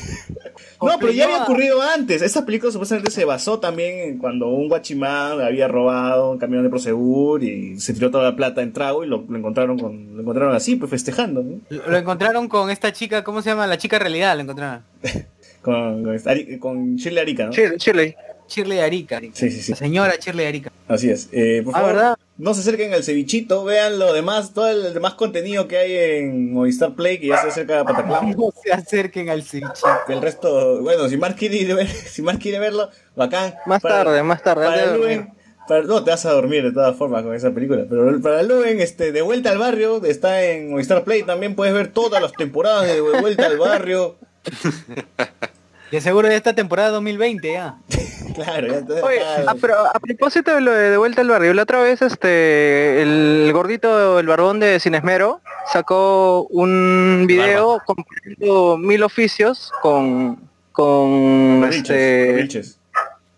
No, 0.82 0.98
pero 0.98 1.12
ya 1.12 1.26
había 1.26 1.44
ocurrido 1.44 1.80
antes. 1.80 2.22
Esta 2.22 2.44
película 2.44 2.72
supuestamente 2.72 3.10
se 3.12 3.24
basó 3.24 3.60
también 3.60 4.00
en 4.00 4.18
cuando 4.18 4.48
un 4.48 4.68
guachimán 4.68 5.40
había 5.40 5.68
robado 5.68 6.32
un 6.32 6.38
camión 6.38 6.64
de 6.64 6.70
Prosegur 6.70 7.44
y 7.44 7.78
se 7.78 7.94
tiró 7.94 8.10
toda 8.10 8.24
la 8.24 8.34
plata 8.34 8.62
en 8.62 8.72
trago 8.72 9.04
y 9.04 9.06
lo, 9.06 9.24
lo 9.28 9.38
encontraron 9.38 9.78
con, 9.78 10.16
lo 10.16 10.22
encontraron 10.22 10.54
así, 10.56 10.74
pues 10.74 10.90
festejando, 10.90 11.42
¿no? 11.42 11.60
Lo, 11.68 11.96
encontraron 11.96 12.48
con 12.48 12.68
esta 12.68 12.92
chica, 12.92 13.22
¿cómo 13.22 13.42
se 13.42 13.50
llama? 13.50 13.68
La 13.68 13.78
chica 13.78 14.00
realidad, 14.00 14.34
lo 14.34 14.42
encontraron. 14.42 14.82
Con, 15.62 16.02
con, 16.02 16.58
con 16.58 16.96
Shirley 16.96 17.22
Arica, 17.22 17.46
¿no? 17.46 17.52
Shirley, 17.52 18.16
Shirley. 18.48 18.78
Arica. 18.80 19.20
Sí, 19.32 19.50
sí, 19.50 19.62
sí. 19.62 19.72
La 19.72 19.76
señora 19.76 20.14
Shirley 20.20 20.46
Arica. 20.46 20.72
Así 20.88 21.10
es. 21.10 21.28
Eh, 21.32 21.62
por 21.64 21.74
Ah, 21.74 21.78
favor, 21.80 21.94
¿verdad? 21.94 22.18
no 22.38 22.54
se 22.54 22.60
acerquen 22.60 22.92
al 22.92 23.04
cevichito, 23.04 23.64
vean 23.64 23.98
lo 23.98 24.12
demás, 24.12 24.52
todo 24.52 24.68
el 24.68 24.92
demás 24.94 25.14
contenido 25.14 25.68
que 25.68 25.76
hay 25.78 25.94
en 26.18 26.52
Movistar 26.52 26.94
Play, 26.94 27.18
que 27.20 27.28
ya 27.28 27.40
se 27.40 27.48
acerca 27.48 27.80
a 27.80 27.84
Pataclan. 27.84 28.30
No 28.30 28.50
se 28.62 28.72
acerquen 28.72 29.30
al 29.30 29.42
cevichito. 29.42 29.88
El 30.08 30.20
resto, 30.20 30.80
bueno, 30.82 31.08
si 31.08 31.16
Mark 31.16 31.36
quiere, 31.36 31.72
ver- 31.74 31.86
si 32.10 32.20
Mark 32.22 32.38
quiere 32.40 32.58
verlo, 32.58 32.90
bacán. 33.16 33.54
Más 33.66 33.80
tarde, 33.80 34.22
más 34.22 34.42
tarde, 34.42 34.66
Para 34.66 34.96
Luen, 34.96 35.32
para- 35.68 35.82
no, 35.84 36.02
te 36.02 36.10
vas 36.10 36.26
a 36.26 36.32
dormir 36.32 36.64
de 36.64 36.72
todas 36.72 36.96
formas 36.96 37.22
con 37.22 37.34
esa 37.34 37.52
película. 37.52 37.84
Pero 37.88 38.20
para 38.20 38.42
Luen, 38.42 38.80
este, 38.80 39.12
De 39.12 39.22
Vuelta 39.22 39.50
al 39.50 39.58
Barrio, 39.58 40.04
está 40.04 40.42
en 40.44 40.70
Movistar 40.72 41.04
Play, 41.04 41.22
también 41.22 41.54
puedes 41.54 41.72
ver 41.72 41.88
todas 41.92 42.20
las 42.20 42.32
temporadas 42.32 42.86
de 42.86 42.94
De 42.94 43.00
Vuelta 43.20 43.46
al 43.46 43.56
Barrio. 43.58 44.16
De 45.92 46.00
seguro 46.00 46.26
de 46.28 46.34
esta 46.36 46.54
temporada 46.54 46.88
2020 46.90 47.52
ya. 47.52 47.76
Claro, 48.34 48.66
ya 48.66 48.78
está. 48.78 48.94
Oye, 49.04 49.20
ah, 49.46 49.54
pero 49.60 49.74
a 49.78 49.92
propósito 50.00 50.54
de 50.54 50.62
lo 50.62 50.72
de, 50.72 50.88
de 50.90 50.96
vuelta 50.96 51.20
al 51.20 51.28
barrio, 51.28 51.52
la 51.52 51.64
otra 51.64 51.82
vez 51.82 52.00
este 52.00 53.02
el 53.02 53.50
gordito, 53.52 54.18
el 54.18 54.26
barbón 54.26 54.58
de 54.58 54.80
Cinesmero, 54.80 55.42
sacó 55.70 56.44
un 56.48 57.26
video 57.28 57.78
compartiendo 57.84 58.78
mil 58.78 59.02
oficios 59.02 59.70
con 59.82 60.40
con 60.72 61.60
Los 61.60 61.70
biches, 61.70 61.90
este 61.90 62.32
los 62.32 62.42
biches. 62.42 62.78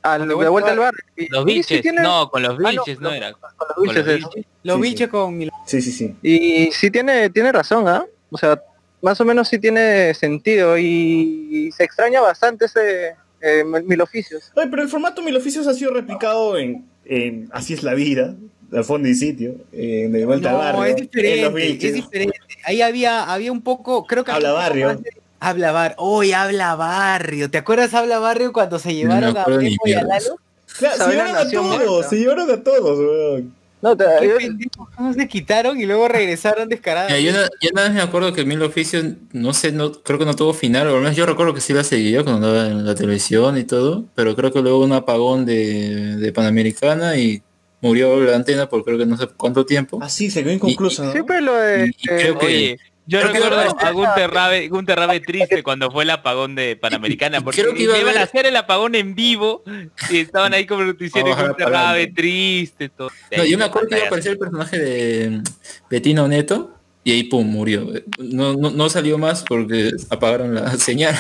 al- 0.03 0.29
de 0.29 0.35
vuelta 0.35 0.71
al 0.71 0.79
barrio. 0.79 1.01
Los 1.29 1.45
sí 1.45 1.55
biches, 1.55 1.85
no, 1.95 2.31
con 2.31 2.43
los 2.43 2.53
Ah, 2.53 2.57
no, 2.61 2.69
biches 2.71 3.01
no, 3.01 3.11
era. 3.11 3.33
con 3.33 3.51
Con 3.57 3.69
los 3.69 3.83
biches 3.97 4.07
es. 4.07 4.17
biches. 4.29 4.47
Los 4.63 4.77
Sí, 4.77 4.83
biches 4.83 5.07
sí. 5.07 5.11
con 5.11 5.37
mil- 5.37 5.51
Sí, 5.67 5.83
sí, 5.83 5.91
sí. 5.91 6.17
Y 6.23 6.71
sí 6.71 6.89
tiene, 6.93 7.31
tiene 7.31 7.51
razón, 7.51 7.89
¿ah? 7.89 8.05
O 8.31 8.39
sea, 8.39 8.63
más 9.05 9.21
o 9.21 9.25
menos 9.27 9.49
sí 9.49 9.59
tiene 9.59 10.15
sentido 10.15 10.79
y, 10.79 11.71
se 11.77 11.85
extraña 11.85 12.23
bastante 12.23 12.65
ese 12.65 13.15
eh, 13.41 13.63
mil 13.63 14.01
oficios. 14.01 14.51
Oye, 14.55 14.69
pero 14.69 14.83
el 14.83 14.89
formato 14.89 15.21
Mil 15.23 15.37
Oficios 15.37 15.67
ha 15.67 15.75
sido 15.75 15.93
replicado 15.93 16.57
en, 16.57 16.87
en 17.05 17.51
Así 17.53 17.75
es 17.75 17.83
la 17.83 17.93
vida, 17.93 18.35
al 18.73 18.85
fondo 18.85 19.07
y 19.07 19.15
sitio, 19.15 19.57
en 19.73 20.13
De 20.13 20.25
Vuelta 20.25 20.51
al 20.51 20.57
No, 20.57 20.63
Barrio, 20.63 20.85
es 20.85 20.91
en 20.91 21.43
Los 21.43 21.55
diferente, 21.55 21.87
es 21.87 21.95
diferente. 21.95 22.39
Ahí 22.65 22.81
había, 22.81 23.25
había 23.25 23.53
un 23.53 23.61
poco, 23.61 24.07
creo 24.07 24.25
que 24.25 24.33
Habla 24.33 24.59
había 24.59 24.89
un 24.89 24.95
poco 24.95 25.03
barrio. 25.03 25.21
Habla 25.39 25.73
barrio. 25.73 25.97
Hoy 25.99 26.33
habla 26.33 26.75
barrio. 26.75 27.51
¿Te 27.51 27.59
acuerdas 27.59 27.93
Habla 27.93 28.19
barrio 28.19 28.55
cuando 28.55 28.79
se 28.79 28.95
llevaron 28.95 29.37
a 29.37 29.43
acuerdo 29.43 29.61
ni 29.61 29.71
Memo 29.71 29.83
y 29.85 29.93
a. 29.93 30.03
Lalo? 30.03 30.39
Claro, 30.79 31.05
se 31.05 31.11
llevaron 31.11 31.37
a 31.37 31.51
todos, 31.51 32.07
se 32.09 32.17
llevaron 32.17 32.51
a 32.51 32.63
todos, 32.63 32.99
weón. 32.99 33.55
No, 33.85 33.95
te- 33.97 34.05
Qué 34.21 34.29
yo- 34.29 34.37
pendejos, 34.39 34.89
¿Cómo 34.97 35.13
se 35.13 35.29
quitaron 35.29 35.79
y 35.79 35.85
luego 35.85 36.09
regresaron 36.09 36.71
descarados? 36.71 37.13
Yo, 37.21 37.33
na- 37.33 37.51
yo 37.61 37.69
nada 37.75 37.89
más 37.89 37.97
me 37.97 38.01
acuerdo 38.03 38.33
que 38.33 38.45
Mil 38.47 38.63
Oficios, 38.63 39.05
no 39.33 39.53
sé, 39.53 39.73
no 39.73 39.93
creo 39.93 40.19
que 40.19 40.25
no 40.25 40.35
tuvo 40.35 40.55
final, 40.55 40.89
o 40.89 40.95
al 40.97 41.03
menos 41.03 41.15
yo 41.17 41.27
recuerdo 41.27 41.53
que 41.53 41.61
sí 41.61 41.75
la 41.75 41.85
seguía 41.85 42.23
cuando 42.25 42.47
andaba 42.49 42.67
en 42.69 42.87
la 42.87 42.95
televisión 42.95 43.59
y 43.59 43.65
todo, 43.65 44.07
pero 44.15 44.35
creo 44.35 44.51
que 44.53 44.63
luego 44.63 44.83
un 44.83 44.93
apagón 44.95 45.45
de, 45.45 46.17
de 46.17 46.33
Panamericana 46.33 47.17
y 47.19 47.43
murió 47.83 48.19
la 48.23 48.37
antena 48.37 48.71
por 48.71 48.83
creo 48.85 48.97
que 48.97 49.05
no 49.05 49.19
sé 49.19 49.27
cuánto 49.37 49.67
tiempo. 49.67 49.99
Ah, 50.01 50.09
sí, 50.09 50.31
se 50.31 50.43
quedó 50.43 50.55
inconcluso, 50.55 51.05
¿no? 51.05 51.13
siempre 51.13 51.43
lo 51.43 51.55
de... 51.55 51.87
Y- 51.87 51.91
y 51.91 52.07
creo 52.09 52.39
que- 52.39 52.47
Oye, 52.47 52.79
yo 53.07 53.21
recuerdo 53.23 53.61
a 53.79 53.91
Gunter 53.91 54.31
Rabe, 54.31 54.69
Gunter 54.69 54.99
Rabe 54.99 55.21
triste 55.21 55.63
cuando 55.63 55.91
fue 55.91 56.05
el 56.05 56.11
apagón 56.11 56.55
de 56.55 56.77
Panamericana, 56.77 57.41
porque 57.41 57.63
Creo 57.63 57.75
que 57.75 57.83
iba 57.83 57.95
a 57.95 57.99
iban 57.99 58.17
a 58.17 58.23
hacer 58.23 58.47
el 58.47 58.57
apagón 58.57 58.95
en 58.95 59.15
vivo 59.15 59.63
y 60.11 60.21
estaban 60.21 60.55
ahí 60.55 60.67
como 60.67 60.85
noticiero 60.85 61.31
Vamos 61.31 61.45
a 61.45 61.49
Gunter. 61.49 61.69
Rabe 61.69 62.07
triste, 62.09 62.89
todo. 62.89 63.11
No, 63.37 63.45
yo 63.45 63.59
me 63.59 63.65
acuerdo 63.65 63.89
que 63.89 63.97
iba 63.97 64.05
a 64.05 64.07
aparecer 64.09 64.33
el 64.33 64.39
personaje 64.39 64.79
de 64.79 65.43
Betina 65.91 66.27
Neto 66.29 66.75
y 67.05 67.13
ahí 67.13 67.25
pum, 67.25 67.47
murió. 67.47 67.93
No, 68.19 68.55
no, 68.55 68.71
no 68.71 68.89
salió 68.89 69.19
más 69.19 69.45
porque 69.47 69.91
apagaron 70.09 70.55
la 70.55 70.73
señal. 70.79 71.15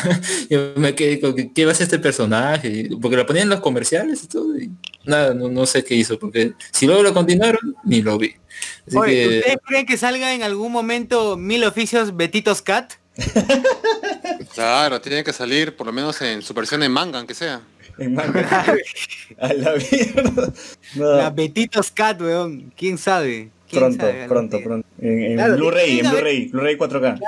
yo 0.48 0.72
me 0.76 0.94
quedé 0.94 1.20
con 1.20 1.36
que, 1.36 1.52
¿qué 1.52 1.66
va 1.66 1.72
a 1.72 1.74
ser 1.74 1.84
este 1.84 1.98
personaje? 1.98 2.88
Porque 3.00 3.18
la 3.18 3.26
ponían 3.26 3.44
en 3.44 3.50
los 3.50 3.60
comerciales 3.60 4.24
y 4.24 4.28
todo 4.28 4.58
y 4.58 4.70
nada, 5.04 5.34
no, 5.34 5.48
no 5.48 5.66
sé 5.66 5.84
qué 5.84 5.94
hizo, 5.94 6.18
porque 6.18 6.54
si 6.72 6.86
luego 6.86 7.02
lo 7.02 7.12
continuaron, 7.12 7.76
ni 7.84 8.00
lo 8.00 8.16
vi. 8.16 8.34
Así 8.86 8.96
Oye, 8.96 9.12
que 9.12 9.38
¿ustedes 9.38 9.58
creen 9.66 9.86
que 9.86 9.96
salga 9.98 10.34
en 10.34 10.42
algún 10.42 10.72
momento 10.72 11.36
Mil 11.36 11.62
Oficios 11.64 12.16
Betitos 12.16 12.62
Cat? 12.62 12.94
Claro, 14.54 15.00
tiene 15.00 15.24
que 15.24 15.32
salir 15.32 15.74
por 15.74 15.88
lo 15.88 15.92
menos 15.92 16.20
en 16.22 16.40
su 16.40 16.54
versión 16.54 16.82
en 16.84 16.92
manga, 16.92 17.18
aunque 17.18 17.34
sea. 17.34 17.60
En 17.98 18.14
manga. 18.14 18.64
A 19.40 19.52
la 19.52 19.74
mierda. 19.74 20.52
No, 20.94 21.16
La 21.16 21.30
Betitos 21.30 21.90
Cat, 21.90 22.20
weón. 22.20 22.72
¿Quién 22.76 22.96
sabe? 22.96 23.50
¿Quién 23.78 23.96
pronto, 23.96 24.06
sabe? 24.06 24.28
pronto, 24.28 24.60
pronto. 24.62 24.88
En, 25.00 25.22
en 25.22 25.34
Claro, 25.34 25.56
Blu-ray, 25.56 26.00
en 26.00 26.10
Blu-ray, 26.10 26.48
Blu-ray 26.48 26.76
4K. 26.76 27.20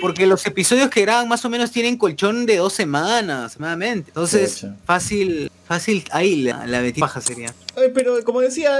Porque 0.00 0.26
los 0.26 0.44
episodios 0.46 0.88
que 0.90 1.02
graban 1.02 1.28
más 1.28 1.44
o 1.44 1.50
menos 1.50 1.70
tienen 1.70 1.96
colchón 1.96 2.46
de 2.46 2.56
dos 2.56 2.72
semanas, 2.72 3.38
aproximadamente. 3.56 4.10
Entonces, 4.10 4.66
fácil, 4.84 5.50
fácil, 5.68 6.02
ahí 6.10 6.42
la, 6.42 6.66
la 6.66 6.80
Betty 6.80 7.00
baja 7.00 7.20
sería. 7.20 7.54
Ay, 7.76 7.90
pero 7.94 8.24
como 8.24 8.40
decía, 8.40 8.78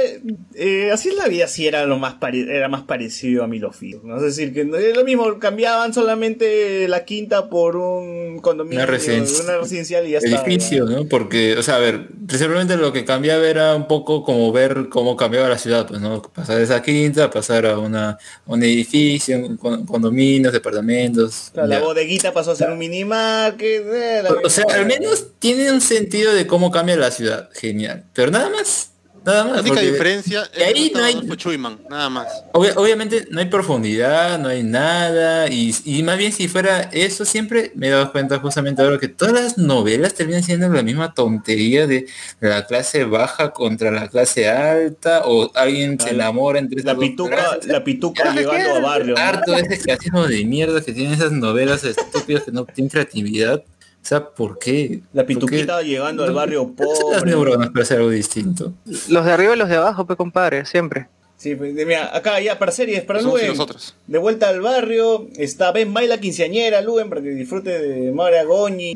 eh, 0.54 0.90
así 0.92 1.10
es 1.10 1.14
la 1.14 1.28
vida, 1.28 1.46
sí 1.46 1.68
era 1.68 1.86
lo 1.86 1.98
más 1.98 2.14
pare- 2.14 2.52
era 2.56 2.68
más 2.68 2.82
parecido 2.82 3.44
a 3.44 3.46
Milofio. 3.46 4.00
¿no? 4.02 4.16
Es 4.16 4.22
decir, 4.22 4.52
que 4.52 4.64
no 4.64 4.76
es 4.76 4.96
lo 4.96 5.04
mismo, 5.04 5.38
cambiaban 5.38 5.94
solamente 5.94 6.88
la 6.88 7.04
quinta 7.04 7.48
por 7.48 7.76
un 7.76 8.40
condominio, 8.40 8.78
Una 8.80 8.86
residencia. 8.86 9.44
una 9.44 9.58
residencial 9.58 10.06
y 10.06 10.10
ya 10.12 10.18
está. 10.18 10.42
edificio, 10.42 10.84
¿no? 10.86 11.04
Porque, 11.06 11.56
o 11.56 11.62
sea, 11.62 11.76
a 11.76 11.78
ver, 11.78 12.08
simplemente 12.28 12.76
lo 12.76 12.92
que 12.92 13.04
cambiaba 13.04 13.46
era 13.46 13.76
un 13.76 13.86
poco 13.86 14.24
como 14.24 14.50
ver 14.52 14.88
cómo 14.88 15.16
cambiaba 15.16 15.48
la 15.48 15.58
ciudad, 15.58 15.86
pues, 15.86 16.00
¿no? 16.00 16.22
Pasar 16.22 16.56
de 16.56 16.64
esa 16.64 16.82
quinta, 16.82 17.30
pasar 17.30 17.66
a 17.66 17.78
una 17.78 18.18
un 18.46 18.62
edificio, 18.64 19.36
un 19.38 19.56
con- 19.58 19.86
condominios, 19.86 20.52
departamentos. 20.52 21.50
O 21.52 21.54
sea, 21.54 21.66
la 21.66 21.80
bodeguita 21.80 22.32
pasó 22.32 22.50
a 22.52 22.56
ser 22.56 22.70
un 22.70 22.78
minimarket. 22.78 23.82
eh, 23.92 24.22
O- 24.44 24.50
sea, 24.50 24.64
al 24.74 24.86
menos 24.86 25.26
tiene 25.38 25.70
un 25.70 25.80
sentido 25.80 26.32
de 26.34 26.46
cómo 26.46 26.70
cambia 26.78 26.96
la 26.96 27.10
ciudad. 27.10 27.48
Genial. 27.54 28.04
Pero 28.14 28.30
nada 28.30 28.48
más. 28.50 28.92
Nada 29.26 29.44
La 29.44 29.50
más. 29.50 29.60
única 29.60 29.74
porque- 29.74 29.90
diferencia 29.92 30.48
y 30.56 30.62
ahí 30.62 30.84
es 30.86 30.90
que 30.92 30.98
no 30.98 31.04
hay- 31.04 31.36
Chuyman, 31.36 31.80
nada 31.90 32.08
más. 32.08 32.28
Obvia- 32.54 32.72
obviamente 32.76 33.26
no 33.30 33.40
hay 33.40 33.46
profundidad, 33.46 34.38
no 34.38 34.48
hay 34.48 34.62
nada, 34.62 35.48
y, 35.50 35.74
y 35.84 36.02
más 36.02 36.16
bien 36.16 36.32
si 36.32 36.48
fuera 36.48 36.88
eso, 36.92 37.26
siempre 37.26 37.72
me 37.74 37.88
he 37.88 37.90
dado 37.90 38.10
cuenta 38.12 38.38
justamente 38.38 38.80
ahora 38.80 38.96
que 38.96 39.08
todas 39.08 39.34
las 39.34 39.58
novelas 39.58 40.14
terminan 40.14 40.42
siendo 40.44 40.68
la 40.70 40.82
misma 40.82 41.12
tontería 41.12 41.86
de 41.86 42.06
la 42.40 42.64
clase 42.64 43.04
baja 43.04 43.50
contra 43.50 43.90
la 43.90 44.08
clase 44.08 44.48
alta, 44.48 45.22
o 45.26 45.50
alguien 45.54 46.00
se 46.00 46.10
enamora 46.10 46.58
entre 46.60 46.82
La 46.82 46.96
pituca, 46.96 47.36
clases. 47.36 47.66
la 47.66 47.84
pituca 47.84 48.32
llegando 48.32 48.76
a 48.76 48.80
barrio. 48.80 49.14
¿no? 49.14 49.20
harto 49.20 49.54
ese 49.56 49.78
clasismo 49.78 50.26
de 50.26 50.42
mierda 50.44 50.80
que 50.80 50.92
tienen 50.92 51.12
esas 51.12 51.32
novelas 51.32 51.84
estúpidas 51.84 52.44
que 52.44 52.52
no 52.52 52.64
tienen 52.64 52.88
creatividad. 52.88 53.62
O 54.08 54.10
sea, 54.10 54.24
¿por 54.30 54.58
qué? 54.58 55.00
La 55.12 55.22
¿Por 55.22 55.26
qué? 55.28 55.34
pituquita 55.34 55.82
llegando 55.82 56.24
al 56.24 56.32
barrio 56.32 56.72
Las 56.78 56.98
pobre. 56.98 57.30
neuronas 57.30 57.68
para 57.68 57.82
hacer 57.82 57.98
algo 57.98 58.08
distinto. 58.08 58.72
Los 59.10 59.26
de 59.26 59.32
arriba 59.32 59.54
y 59.54 59.58
los 59.58 59.68
de 59.68 59.76
abajo, 59.76 60.06
pues 60.06 60.16
compadre, 60.16 60.64
siempre. 60.64 61.08
Sí, 61.36 61.54
pues, 61.54 61.72
mira, 61.74 62.16
acá 62.16 62.40
ya 62.40 62.58
para 62.58 62.72
series, 62.72 63.02
para 63.04 63.20
Los 63.20 63.26
unos 63.26 63.38
y 63.42 63.44
Luen. 63.44 63.56
los 63.58 63.60
otros. 63.60 63.94
De 64.08 64.16
vuelta 64.18 64.48
al 64.48 64.60
barrio, 64.62 65.28
está 65.36 65.70
Ben 65.72 65.92
Baila 65.92 66.18
quinceañera, 66.18 66.80
Luen, 66.80 67.10
para 67.10 67.20
que 67.20 67.28
disfrute 67.28 67.78
de 67.78 68.10
María 68.10 68.42
Goñi, 68.44 68.94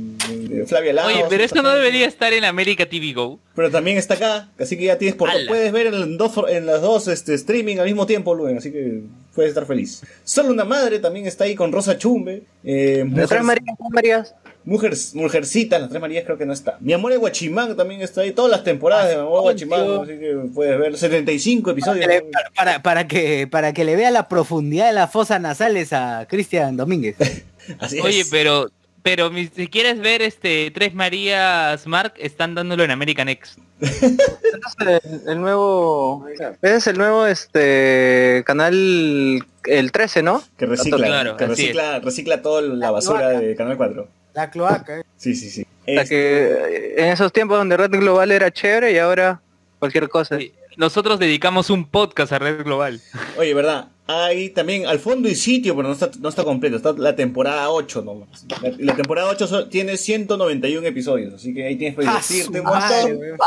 de 0.48 0.64
Flavia 0.66 0.92
Laos. 0.94 1.12
Oye, 1.12 1.24
pero 1.28 1.44
esto 1.44 1.62
no 1.62 1.70
debería 1.70 2.06
estar 2.08 2.32
en 2.32 2.44
América 2.44 2.86
TV 2.88 3.12
Go. 3.12 3.38
Pero 3.54 3.70
también 3.70 3.98
está 3.98 4.14
acá, 4.14 4.48
así 4.58 4.76
que 4.78 4.84
ya 4.86 4.96
tienes 4.98 5.14
por 5.14 5.28
¡Hala! 5.28 5.46
puedes 5.46 5.70
ver 5.72 5.88
en, 5.94 6.16
dos, 6.16 6.32
en 6.48 6.64
las 6.66 6.80
dos 6.82 7.06
este, 7.06 7.34
streaming 7.34 7.76
al 7.76 7.84
mismo 7.86 8.06
tiempo, 8.06 8.34
Luen, 8.34 8.56
así 8.56 8.72
que 8.72 9.02
puedes 9.36 9.50
estar 9.50 9.64
feliz. 9.66 10.02
Solo 10.24 10.48
una 10.50 10.64
madre 10.64 10.98
también 10.98 11.26
está 11.26 11.44
ahí 11.44 11.54
con 11.54 11.70
Rosa 11.70 11.96
Chumbe. 11.96 12.42
Eh, 12.64 13.04
¿De 13.06 13.26
tres 13.26 13.40
Mujer- 13.40 13.42
Marías, 13.44 13.76
tres 13.78 13.90
Marías? 13.92 14.34
Mujer, 14.64 14.94
Mujercita, 15.14 15.78
las 15.78 15.88
tres 15.90 16.00
Marías 16.00 16.24
creo 16.24 16.38
que 16.38 16.46
no 16.46 16.52
está. 16.52 16.76
Mi 16.80 16.92
amor 16.92 17.12
de 17.12 17.18
Guachimán 17.18 17.76
también 17.76 18.00
está 18.02 18.20
ahí, 18.20 18.32
todas 18.32 18.50
las 18.50 18.64
temporadas 18.64 19.08
de 19.08 19.16
Mi 19.16 19.20
amor 19.22 19.38
de 19.38 19.42
Guachimán, 19.42 20.00
así 20.02 20.18
que 20.18 20.36
puedes 20.54 20.78
ver 20.78 20.96
75 20.96 21.70
episodios. 21.70 22.06
Para, 22.06 22.50
para, 22.54 22.82
para 22.82 23.08
que, 23.08 23.46
para 23.46 23.72
que 23.72 23.84
le 23.84 23.96
vea 23.96 24.10
la 24.10 24.28
profundidad 24.28 24.86
de 24.86 24.92
las 24.92 25.10
fosas 25.10 25.40
nasales 25.40 25.92
a 25.92 26.26
Cristian 26.28 26.76
Domínguez. 26.76 27.16
Así 27.78 27.98
es. 27.98 28.04
Oye, 28.04 28.24
pero 28.30 28.68
pero 29.02 29.30
si 29.54 29.66
quieres 29.66 29.98
ver 29.98 30.22
este 30.22 30.70
Tres 30.70 30.94
Marías 30.94 31.86
Mark, 31.86 32.14
están 32.18 32.54
dándolo 32.54 32.84
en 32.84 32.92
American 32.92 33.28
X. 33.28 33.56
El, 33.80 35.00
el 35.28 35.40
nuevo... 35.40 36.24
Ese 36.62 36.76
es 36.76 36.86
el 36.86 36.98
nuevo 36.98 37.26
este 37.26 38.44
canal, 38.46 39.44
el 39.64 39.92
13, 39.92 40.22
¿no? 40.22 40.42
que 40.56 40.66
recicla, 40.66 41.06
Claro, 41.06 41.36
que 41.36 41.46
recicla, 41.46 41.98
recicla 41.98 42.42
toda 42.42 42.62
la 42.62 42.90
basura 42.92 43.30
de 43.30 43.56
Canal 43.56 43.76
4. 43.76 44.08
La 44.34 44.50
cloaca. 44.50 45.00
eh. 45.00 45.04
Sí, 45.16 45.34
sí, 45.34 45.50
sí. 45.50 45.66
O 45.86 45.92
sea 45.92 46.04
que 46.04 46.94
en 46.96 47.08
esos 47.08 47.32
tiempos 47.32 47.58
donde 47.58 47.76
Red 47.76 47.90
Global 47.90 48.30
era 48.30 48.50
chévere 48.52 48.92
y 48.92 48.98
ahora 48.98 49.40
cualquier 49.78 50.08
cosa. 50.08 50.38
Sí, 50.38 50.52
Nosotros 50.76 51.18
dedicamos 51.18 51.70
un 51.70 51.86
podcast 51.86 52.32
a 52.32 52.38
Red 52.38 52.62
Global. 52.64 53.00
Oye, 53.36 53.52
¿verdad? 53.52 53.88
Hay 54.06 54.50
también 54.50 54.86
al 54.86 54.98
fondo 54.98 55.28
y 55.28 55.34
sitio, 55.34 55.74
pero 55.76 55.88
no 55.88 55.94
está, 55.94 56.10
no 56.20 56.28
está 56.28 56.44
completo. 56.44 56.76
Está 56.76 56.92
la 56.92 57.14
temporada 57.16 57.70
8 57.70 58.02
nomás. 58.02 58.46
La, 58.62 58.72
la 58.78 58.96
temporada 58.96 59.28
8 59.30 59.46
so- 59.46 59.68
tiene 59.68 59.96
191 59.96 60.86
episodios, 60.86 61.34
así 61.34 61.52
que 61.54 61.66
ahí 61.66 61.76
tienes 61.76 61.96
para 61.96 62.16
¡Ah, 62.16 62.22
su 62.22 62.32
divertirte 62.34 62.60
un 62.60 62.66
montón. 62.66 63.38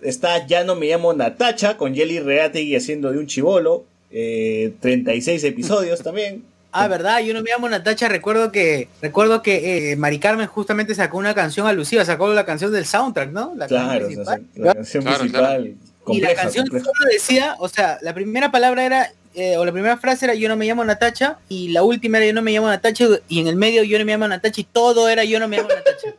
Está 0.00 0.46
Ya 0.46 0.64
no 0.64 0.74
me 0.74 0.86
llamo 0.86 1.12
Natacha, 1.12 1.76
con 1.76 1.94
Jelly 1.94 2.18
Reategui 2.20 2.74
haciendo 2.76 3.12
de 3.12 3.18
un 3.18 3.26
chivolo. 3.26 3.84
Eh, 4.10 4.72
36 4.80 5.42
episodios 5.44 6.02
también. 6.02 6.42
Ah, 6.72 6.88
verdad, 6.88 7.20
yo 7.20 7.34
no 7.34 7.42
me 7.42 7.50
llamo 7.50 7.68
Natacha, 7.68 8.08
recuerdo 8.08 8.50
que 8.50 8.88
recuerdo 9.02 9.42
que 9.42 9.92
eh, 9.92 9.96
Mari 9.96 10.18
Carmen 10.18 10.46
justamente 10.46 10.94
sacó 10.94 11.18
una 11.18 11.34
canción 11.34 11.66
alusiva, 11.66 12.04
sacó 12.04 12.32
la 12.32 12.44
canción 12.46 12.72
del 12.72 12.86
soundtrack, 12.86 13.30
¿no? 13.30 13.52
La 13.56 13.68
canción 13.68 13.88
Claro, 13.88 14.06
o 14.06 14.24
sea, 14.24 14.34
principal. 14.36 14.46
la 14.64 14.74
canción 14.74 15.02
Claro, 15.04 15.18
principal. 15.20 15.74
y 16.08 16.20
la 16.20 16.34
canción 16.34 16.66
compleja. 16.66 16.84
solo 16.86 17.10
decía, 17.12 17.56
o 17.58 17.68
sea, 17.68 17.98
la 18.00 18.14
primera 18.14 18.50
palabra 18.50 18.84
era, 18.86 19.12
eh, 19.34 19.56
o 19.56 19.64
la 19.64 19.72
primera 19.72 19.96
frase 19.96 20.26
era 20.26 20.34
yo 20.34 20.48
no 20.48 20.56
me 20.56 20.66
llamo 20.66 20.84
Natacha, 20.84 21.38
y 21.48 21.68
la 21.68 21.82
última 21.82 22.18
era 22.18 22.26
yo 22.26 22.32
no 22.34 22.42
me 22.42 22.52
llamo 22.52 22.68
Natacha, 22.68 23.06
y 23.28 23.40
en 23.40 23.46
el 23.46 23.56
medio 23.56 23.82
yo 23.82 23.98
no 23.98 24.04
me 24.04 24.12
llamo 24.12 24.28
Natacha, 24.28 24.60
y 24.60 24.64
todo 24.64 25.08
era 25.08 25.24
yo 25.24 25.38
no 25.40 25.48
me 25.48 25.56
llamo 25.58 25.68
Natacha. 25.68 26.14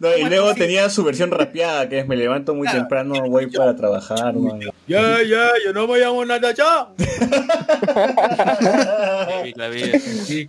No, 0.00 0.16
y 0.16 0.24
luego 0.24 0.54
tenía 0.54 0.88
su 0.88 1.04
versión 1.04 1.30
rapeada, 1.30 1.88
que 1.88 1.98
es 2.00 2.08
me 2.08 2.16
levanto 2.16 2.54
muy 2.54 2.64
Claro. 2.66 2.78
temprano, 2.80 3.14
voy 3.28 3.46
para 3.48 3.76
trabajar, 3.76 4.34
man. 4.34 4.58
ya, 4.88 5.22
ya, 5.22 5.50
yo 5.64 5.72
no 5.74 5.86
me 5.86 5.98
llamo 5.98 6.24
Natacha. 6.24 6.88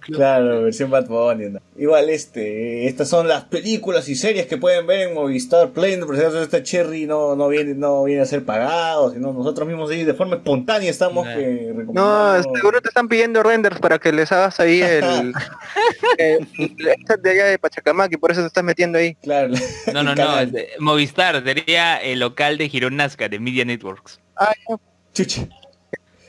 Claro, 0.01 0.63
versión 0.63 0.89
Bad 0.89 1.07
Bunny. 1.07 1.49
¿no? 1.49 1.59
Igual, 1.77 2.09
este, 2.09 2.88
estas 2.88 3.09
son 3.09 3.27
las 3.27 3.43
películas 3.45 4.07
y 4.09 4.15
series 4.15 4.47
que 4.47 4.57
pueden 4.57 4.88
ver 4.88 5.07
en 5.09 5.13
Movistar 5.13 5.69
Play. 5.72 5.97
Por 5.99 6.15
si 6.15 6.22
acaso 6.22 6.41
esta 6.41 6.63
Cherry 6.63 7.05
no, 7.05 7.35
no 7.35 7.47
viene, 7.47 7.73
no 7.73 8.03
viene 8.03 8.22
a 8.22 8.26
ser 8.26 8.43
pagado, 8.45 9.11
sino 9.11 9.34
nosotros 9.34 9.68
mismos 9.68 9.89
ahí 9.91 10.03
de 10.03 10.13
forma 10.13 10.31
espontánea 10.38 10.90
estamos 10.90 11.26
Nah. 11.26 11.36
que 11.36 11.41
No, 11.74 11.80
recomendando- 11.80 12.56
seguro 12.56 12.82
te 12.82 12.88
están 12.90 13.08
pidiendo 13.08 13.44
renders 13.44 13.80
para 13.80 13.99
que 13.99 14.12
les 14.12 14.32
hagas 14.32 14.60
ahí 14.60 14.82
el... 14.82 15.34
eh, 16.18 16.40
el 16.58 17.06
chat 17.08 17.20
de 17.22 17.30
allá 17.32 17.45
de 17.45 17.60
Pachacamac 17.60 18.12
y 18.14 18.18
por 18.18 18.32
eso 18.32 18.41
te 18.41 18.48
estás 18.48 18.64
metiendo 18.64 18.98
ahí. 18.98 19.16
Claro. 19.16 19.53
No, 19.94 19.94
no, 20.03 20.12
el 20.12 20.18
no. 20.18 20.26
canal. 20.26 20.44
es 20.48 20.52
de- 20.53 20.70
Movistar 20.80 21.44
sería 21.44 21.98
el 21.98 22.20
local 22.20 22.58
de 22.58 22.70
Girón 22.70 22.95
Nazca 22.98 23.28
de 23.30 23.40
Media 23.40 23.66
Networks. 23.66 24.20
Ah, 24.38 24.53
ya, 24.70 24.76
Chucha. 25.14 25.48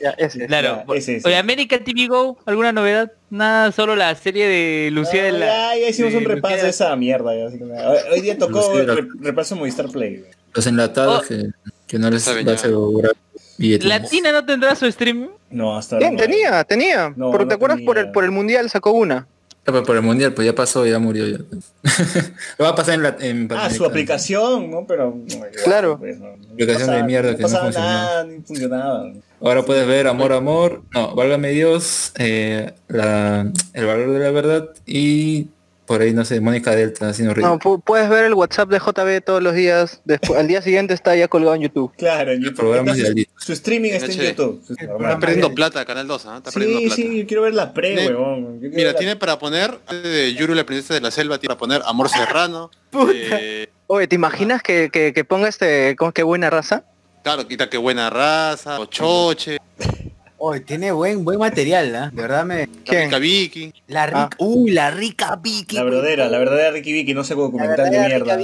ya, 0.01 0.11
ese. 0.11 0.45
Claro. 0.47 0.83
Ya, 0.87 0.93
ese, 0.95 1.15
ese. 1.17 1.27
Oye, 1.27 1.37
American 1.37 1.83
TV 1.83 2.07
Go, 2.07 2.37
¿alguna 2.45 2.71
novedad? 2.71 3.11
Nada, 3.29 3.71
solo 3.71 3.95
la 3.95 4.13
serie 4.15 4.47
de 4.47 4.91
Lucía 4.91 5.23
de 5.23 5.29
Ah, 5.29 5.31
la... 5.33 5.45
ya, 5.75 5.81
ya 5.81 5.89
hicimos 5.89 6.13
un 6.13 6.25
repaso 6.25 6.53
Lucía- 6.55 6.63
de 6.65 6.69
esa 6.69 6.95
mierda. 6.95 7.35
ya, 7.35 7.47
así 7.47 7.57
que 7.57 7.63
nada. 7.65 7.95
hoy, 8.11 8.21
día 8.21 8.37
tocó 8.37 8.59
Lucía 8.73 8.93
re- 8.93 9.07
repaso 9.21 9.55
Movistar 9.55 9.89
Play. 9.89 10.23
Los 10.53 10.67
enlatados 10.67 11.23
Oh. 11.23 11.27
que, 11.27 11.45
que 11.87 11.97
no 11.97 12.09
les 12.11 12.27
va 12.27 12.51
a 12.51 12.53
asegurar. 12.55 13.13
¿Latina 13.57 14.31
no 14.31 14.45
tendrá 14.45 14.75
su 14.75 14.91
stream? 14.91 15.29
No, 15.49 15.77
hasta 15.77 15.95
ahora 15.95 16.09
Bien, 16.09 16.17
no. 16.17 16.23
tenía, 16.23 16.63
tenía. 16.63 17.13
No, 17.15 17.31
Pero 17.31 17.43
no 17.43 17.49
te 17.49 17.55
acuerdas 17.55 17.79
por 17.81 17.95
tenía. 17.95 18.07
el 18.07 18.11
por 18.11 18.23
el 18.23 18.31
mundial 18.31 18.69
sacó 18.69 18.91
una. 18.91 19.27
Ah, 19.65 19.71
pero 19.71 19.83
por 19.83 19.95
el 19.95 20.01
mundial, 20.01 20.33
pues 20.33 20.45
ya 20.45 20.53
pasó, 20.53 20.85
ya 20.85 20.99
murió 20.99 21.25
ya. 21.25 21.37
Lo 22.57 22.65
va 22.65 22.69
a 22.71 22.75
pasar 22.75 22.95
en 22.95 23.03
la 23.03 23.15
en 23.21 23.47
Ah, 23.51 23.69
su 23.69 23.85
aplicación, 23.85 24.69
¿no? 24.69 24.85
Pero. 24.85 25.15
no, 25.15 25.45
Claro. 25.63 25.97
pues, 25.99 26.17
Aplicación 26.51 26.91
de 26.91 27.03
mierda 27.03 27.31
no 27.31 27.37
que 27.37 27.43
no 27.43 27.49
funcionó. 27.49 27.71
nada, 27.87 28.23
ni 28.25 28.41
funcionaba. 28.41 29.11
Ahora 29.41 29.63
puedes 29.63 29.87
ver 29.87 30.07
Amor, 30.07 30.33
Amor, 30.33 30.81
no, 30.93 31.15
Válgame 31.15 31.49
Dios, 31.51 32.11
eh, 32.17 32.73
la, 32.87 33.47
El 33.73 33.85
Valor 33.85 34.11
de 34.11 34.19
la 34.19 34.31
Verdad 34.31 34.69
y 34.85 35.47
por 35.85 36.01
ahí, 36.01 36.13
no 36.13 36.23
sé, 36.25 36.39
Mónica 36.39 36.71
Delta 36.75 37.09
haciendo 37.09 37.35
No, 37.35 37.59
pu- 37.59 37.81
puedes 37.83 38.09
ver 38.09 38.25
el 38.25 38.33
WhatsApp 38.33 38.69
de 38.69 38.79
JB 38.79 39.21
todos 39.25 39.43
los 39.43 39.53
días. 39.53 40.01
Después, 40.05 40.39
al 40.39 40.47
día 40.47 40.61
siguiente 40.61 40.93
está 40.93 41.15
ya 41.15 41.27
colgado 41.27 41.55
en 41.55 41.61
YouTube. 41.63 41.91
Claro, 41.97 42.31
en 42.31 42.41
YouTube. 42.41 42.57
Programas 42.57 42.97
Está 42.97 43.13
de 43.13 43.27
su, 43.37 43.53
streaming 43.53 43.91
está 43.91 44.05
en. 44.11 44.19
YouTube. 44.19 44.63
Normal. 44.87 45.01
Está 45.11 45.19
perdiendo 45.19 45.53
plata 45.53 45.85
Canal 45.85 46.07
2, 46.07 46.25
¿ah? 46.27 46.37
Está 46.37 46.51
perdiendo 46.51 46.79
Sí, 46.79 46.85
plata. 46.87 46.95
sí, 46.95 47.19
yo 47.19 47.27
quiero 47.27 47.41
ver 47.43 47.53
la 47.53 47.73
pre, 47.73 47.95
quiero 47.95 48.37
Mira, 48.61 48.91
la- 48.93 48.97
tiene 48.97 49.15
para 49.15 49.37
poner 49.39 49.77
de 49.89 50.33
Yuru 50.33 50.53
la 50.55 50.65
princesa 50.65 50.93
de 50.93 51.01
la 51.01 51.11
selva, 51.11 51.37
tiene 51.37 51.55
para 51.55 51.59
poner 51.59 51.81
Amor 51.85 52.09
Serrano. 52.09 52.71
eh, 53.13 53.67
Oye, 53.87 54.07
¿te 54.07 54.15
imaginas 54.15 54.63
que, 54.63 54.89
que, 54.91 55.13
que 55.13 55.23
ponga 55.25 55.47
este, 55.49 55.95
como 55.97 56.11
que 56.13 56.23
buena 56.23 56.49
raza? 56.49 56.85
claro, 57.23 57.47
quita 57.47 57.69
que 57.69 57.77
buena 57.77 58.09
raza, 58.09 58.79
Ochoche, 58.79 59.57
Oye, 60.45 60.59
tiene 60.59 60.91
buen 60.91 61.23
buen 61.23 61.39
material, 61.39 61.95
¿ah? 61.95 62.11
De 62.13 62.21
verdad 62.21 62.43
me... 62.43 62.67
¿Quién? 62.83 63.05
Rica 63.05 63.17
Vicky. 63.17 63.73
La 63.87 64.07
rica... 64.07 64.29
Uy, 64.39 64.71
la 64.71 64.91
rica 64.91 65.37
Vicky. 65.41 65.77
La 65.77 65.83
verdadera, 65.83 66.27
la 66.27 66.37
verdadera 66.37 66.71
Ricky 66.71 66.91
Vicky, 66.91 67.13
no 67.13 67.23
sé 67.23 67.33
La 67.33 67.43
documental 67.43 67.89
de 67.89 67.99
mierda. 67.99 68.37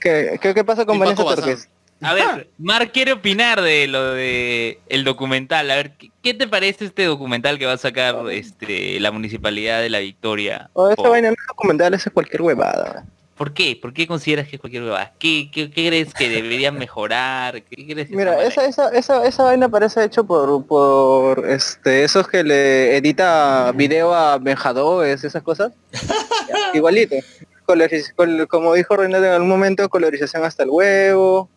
¿Qué, 0.00 0.38
qué, 0.40 0.54
qué 0.54 0.64
pasa 0.64 0.86
con 0.86 1.00
Vanessa. 1.00 1.24
Torres? 1.24 1.68
A 2.00 2.14
ver, 2.14 2.48
Mar 2.58 2.92
quiere 2.92 3.10
opinar 3.10 3.60
de 3.60 3.88
lo 3.88 4.12
de 4.12 4.78
el 4.88 5.02
documental. 5.02 5.68
A 5.72 5.74
ver, 5.74 5.94
¿qué, 6.22 6.32
te 6.32 6.46
parece 6.46 6.84
este 6.84 7.06
documental 7.06 7.58
que 7.58 7.66
va 7.66 7.72
a 7.72 7.78
sacar 7.78 8.14
este 8.30 9.00
la 9.00 9.10
Municipalidad 9.10 9.80
de 9.80 9.90
La 9.90 9.98
Victoria? 9.98 10.70
O 10.74 10.90
esta 10.90 11.02
Por- 11.02 11.10
vaina 11.10 11.30
no 11.30 11.34
es 11.34 11.46
documental, 11.48 11.92
esa 11.94 12.08
es 12.08 12.14
cualquier 12.14 12.42
huevada. 12.42 13.04
¿Por 13.42 13.54
qué? 13.54 13.74
¿Por 13.74 13.92
qué 13.92 14.06
consideras 14.06 14.46
que 14.46 14.54
es 14.54 14.60
cualquier 14.60 14.84
huevada? 14.84 15.14
¿Qué, 15.18 15.50
qué, 15.52 15.68
qué 15.68 15.88
crees 15.88 16.14
que 16.14 16.28
deberían 16.28 16.78
mejorar? 16.78 17.60
¿Qué 17.64 17.88
crees 17.92 18.08
que 18.08 18.14
Mira, 18.14 18.40
esa, 18.44 18.64
esa, 18.66 18.90
esa, 18.90 19.26
esa 19.26 19.42
vaina 19.42 19.68
parece 19.68 20.04
hecho 20.04 20.22
por, 20.22 20.64
por 20.64 21.44
este, 21.50 22.04
esos 22.04 22.28
que 22.28 22.44
le 22.44 22.96
edita 22.96 23.72
video 23.74 24.14
a 24.14 24.38
Benjadores, 24.38 25.24
esas 25.24 25.42
cosas. 25.42 25.72
Igualito. 26.72 27.16
Coloriz- 27.66 28.12
col- 28.14 28.46
como 28.46 28.74
dijo 28.74 28.94
Renato 28.96 29.24
en 29.24 29.32
algún 29.32 29.48
momento, 29.48 29.88
colorización 29.88 30.44
hasta 30.44 30.62
el 30.62 30.70
huevo. 30.70 31.50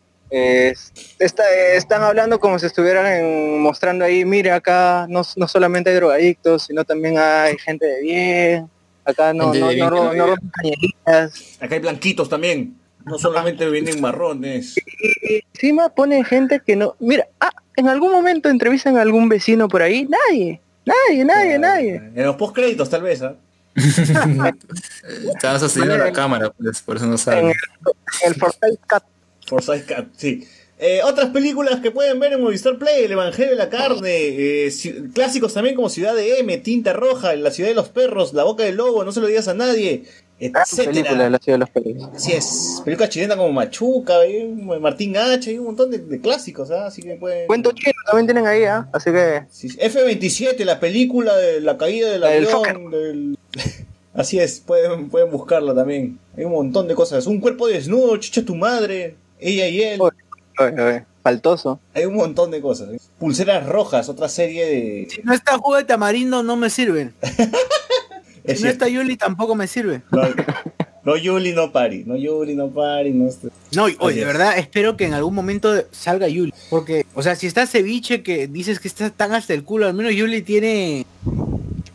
Está- 1.20 1.44
están 1.76 2.02
hablando 2.02 2.40
como 2.40 2.58
si 2.58 2.66
estuvieran 2.66 3.06
en- 3.06 3.60
mostrando 3.62 4.06
ahí, 4.06 4.26
mire 4.26 4.52
acá 4.52 5.06
no, 5.08 5.22
no 5.36 5.48
solamente 5.48 5.92
hay 5.92 5.98
drogadictos, 5.98 6.64
sino 6.64 6.84
también 6.84 7.20
hay 7.20 7.56
gente 7.60 7.86
de 7.86 8.02
bien. 8.02 8.70
Acá 9.06 9.34
no, 9.34 9.54
no, 9.54 9.72
no, 9.72 9.90
no 9.90 10.14
no 10.14 10.28
rompen 10.28 10.50
cañerías. 10.50 11.58
Acá 11.62 11.76
hay 11.76 11.82
blanquitos 11.82 12.28
también. 12.28 12.76
No 13.06 13.20
solamente 13.20 13.70
vienen 13.70 14.02
marrones. 14.02 14.76
Y 14.78 15.44
encima 15.54 15.90
ponen 15.90 16.24
gente 16.26 16.60
que 16.66 16.76
no... 16.76 16.96
Mira, 17.00 17.28
ah, 17.40 17.52
en 17.76 17.88
algún 17.88 18.12
momento 18.12 18.50
entrevistan 18.50 18.98
a 18.98 19.04
algún 19.04 19.30
vecino 19.30 19.68
por 19.68 19.84
ahí. 19.84 20.08
Nadie, 20.10 20.60
nadie, 20.86 21.24
nadie, 21.24 21.60
nadie. 21.60 21.96
En 22.16 22.24
los 22.26 22.36
postcréditos 22.36 22.90
tal 22.90 23.04
vez, 23.04 23.22
¿ah? 23.22 23.36
Estaban 25.36 25.60
sosteniendo 25.60 25.98
la 25.98 26.12
cámara, 26.12 26.50
pues, 26.50 26.82
por 26.82 26.98
eso 26.98 27.06
no 27.06 27.14
En 27.14 27.18
saben. 27.18 27.46
el, 27.48 27.54
el 28.26 28.36
Fortnite 28.36 28.80
Cat. 28.88 29.04
Forsyth 29.48 29.86
Cat, 29.86 30.08
sí. 30.16 30.48
Eh, 30.88 31.02
otras 31.04 31.30
películas 31.32 31.80
que 31.80 31.90
pueden 31.92 32.20
ver 32.20 32.34
en 32.34 32.42
Movistar 32.42 32.78
Play, 32.78 33.06
El 33.06 33.14
Evangelio 33.14 33.52
de 33.52 33.58
la 33.58 33.70
Carne, 33.70 34.10
eh, 34.12 34.72
clásicos 35.14 35.54
también 35.54 35.76
como 35.76 35.90
Ciudad 35.90 36.14
de 36.16 36.40
M, 36.40 36.58
Tinta 36.58 36.94
Roja, 36.94 37.36
La 37.36 37.50
Ciudad 37.52 37.70
de 37.70 37.76
los 37.76 37.90
Perros, 37.90 38.34
La 38.34 38.44
Boca 38.44 38.64
del 38.64 38.76
Lobo, 38.76 39.04
No 39.04 39.12
se 39.12 39.20
lo 39.22 39.28
digas 39.28 39.48
a 39.48 39.54
nadie, 39.56 40.04
película 40.38 40.64
de 40.64 40.92
etcétera. 40.92 41.30
la 41.30 41.38
ciudad 41.40 41.56
de 41.56 41.60
los 41.60 41.70
perros. 41.70 42.10
Así 42.14 42.34
es, 42.34 42.82
películas 42.86 43.10
chilenas 43.10 43.38
como 43.38 43.52
Machuca, 43.52 44.16
un- 44.20 44.80
Martín 44.82 45.18
H, 45.18 45.50
hay 45.50 45.58
un 45.58 45.66
montón 45.66 45.90
de, 45.90 45.98
de 46.00 46.22
clásicos, 46.22 46.70
¿ah? 46.72 46.86
así 46.88 47.02
que 47.02 47.16
pueden... 47.16 47.48
Cuento 47.48 47.72
chino 47.72 47.94
también 48.06 48.28
tienen 48.28 48.46
ahí, 48.46 48.64
¿ah? 48.66 48.88
Así 48.94 49.12
que... 49.12 49.44
Sí, 49.50 49.70
sí. 49.70 49.78
F-27, 49.80 50.64
la 50.66 50.80
película 50.80 51.36
de 51.36 51.62
la 51.62 51.78
caída 51.78 52.12
del 52.12 52.24
avión. 52.24 52.92
del- 52.92 53.38
Así 54.14 54.40
es, 54.40 54.62
pueden, 54.62 55.10
pueden 55.10 55.30
buscarla 55.32 55.74
también. 55.76 56.20
Hay 56.38 56.46
un 56.46 56.54
montón 56.54 56.88
de 56.88 56.96
cosas. 56.96 57.26
Un 57.28 57.42
cuerpo 57.42 57.68
desnudo, 57.68 58.16
chicha 58.18 58.46
tu 58.46 58.56
madre, 58.56 59.16
ella 59.42 59.68
y 59.68 59.82
él. 59.82 60.00
Oye. 60.00 60.16
Oye, 60.60 60.82
oye, 60.82 61.06
faltoso. 61.24 61.80
Hay 61.94 62.06
un 62.06 62.16
montón 62.16 62.52
de 62.52 62.62
cosas. 62.62 62.90
Pulseras 63.20 63.66
rojas, 63.66 64.10
otra 64.10 64.30
serie 64.30 64.66
de... 64.66 65.08
Si 65.10 65.22
no 65.24 65.34
está 65.34 65.58
jugo 65.58 65.76
de 65.76 65.84
tamarindo 65.84 66.44
no 66.44 66.56
me 66.56 66.70
sirven. 66.70 67.14
Es 68.44 68.60
Si 68.60 68.64
no 68.64 68.70
está 68.70 68.88
Yuli 68.88 69.18
tampoco 69.18 69.56
me 69.56 69.66
sirve. 69.66 70.04
No, 70.12 70.22
no 71.04 71.18
Yuli, 71.18 71.52
no 71.52 71.72
pari. 71.72 72.04
No 72.04 72.16
Yuli, 72.16 72.56
no 72.56 72.70
pari. 72.70 73.12
No... 73.12 73.28
No, 73.72 73.88
oye, 74.00 74.20
de 74.20 74.26
verdad 74.26 74.58
espero 74.60 74.96
que 74.96 75.06
en 75.06 75.14
algún 75.14 75.34
momento 75.34 75.74
salga 75.92 76.28
Yuli. 76.28 76.54
Porque, 76.70 77.08
o 77.16 77.24
sea, 77.24 77.36
si 77.36 77.48
está 77.48 77.66
ceviche 77.66 78.22
que 78.22 78.48
dices 78.48 78.80
que 78.80 78.88
está 78.88 79.10
tan 79.10 79.34
hasta 79.34 79.56
el 79.56 79.64
culo, 79.64 79.88
al 79.88 79.96
menos 79.96 80.14
Yuli 80.14 80.44
tiene 80.44 81.08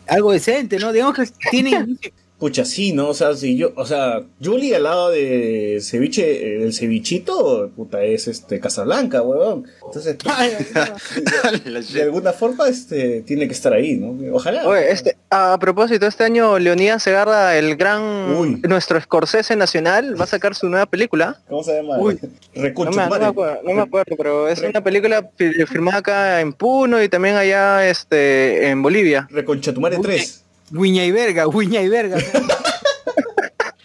algo 0.09 0.33
decente, 0.33 0.79
¿no? 0.79 0.93
Digamos 0.93 1.15
que 1.15 1.29
tiene... 1.51 1.87
Pucha, 2.41 2.65
sí, 2.65 2.93
¿no? 2.95 3.09
O 3.11 3.15
sea, 3.15 3.35
si 3.37 3.57
yo, 3.57 3.73
o 3.77 3.85
sea, 3.85 4.23
Yuli 4.41 4.73
al 4.75 4.85
lado 4.85 5.11
de 5.11 5.79
ceviche, 5.83 6.23
eh, 6.57 6.65
el 6.65 6.73
cevichito, 6.73 7.71
puta, 7.77 8.03
es 8.03 8.27
este 8.29 8.59
Casablanca, 8.59 9.21
huevón. 9.21 9.67
Entonces, 9.85 10.17
de 11.93 12.03
alguna 12.03 12.33
forma, 12.33 12.67
este, 12.69 13.21
tiene 13.23 13.47
que 13.47 13.53
estar 13.53 13.73
ahí, 13.73 13.97
¿no? 13.97 14.17
Ojalá. 14.35 14.67
Oye, 14.67 14.91
este, 14.91 15.17
a 15.29 15.59
propósito, 15.61 16.07
este 16.07 16.25
año 16.25 16.59
Leonidas 16.59 17.03
Segarra, 17.03 17.57
el 17.59 17.77
gran, 17.77 18.35
Uy. 18.35 18.63
nuestro 18.69 19.01
Scorsese 19.01 19.55
nacional, 19.57 20.19
va 20.19 20.25
a 20.25 20.29
sacar 20.29 20.55
su 20.55 20.69
nueva 20.69 20.87
película. 20.87 21.41
¿Cómo 21.49 21.63
se 21.63 21.77
llama? 21.77 21.99
Uy. 21.99 22.19
No 22.55 22.63
me, 22.63 22.71
no 22.73 22.91
me 22.91 23.03
acuerdo, 23.27 23.61
no 23.65 23.75
me 23.75 23.83
acuerdo, 23.83 24.17
pero 24.17 24.49
es 24.49 24.61
una 24.63 24.83
película 24.83 25.29
fi- 25.37 25.53
firmada 25.67 25.99
acá 25.99 26.41
en 26.41 26.53
Puno 26.55 27.03
y 27.03 27.09
también 27.11 27.37
allá 27.37 27.87
este 27.89 28.69
en 28.71 28.83
Bolivia. 28.83 29.29
Reconchatumare 29.31 29.99
3. 29.99 30.45
Guiña 30.71 31.05
y 31.05 31.11
verga, 31.11 31.47
guiña 31.47 31.83
y 31.83 31.89
verga. 31.89 32.19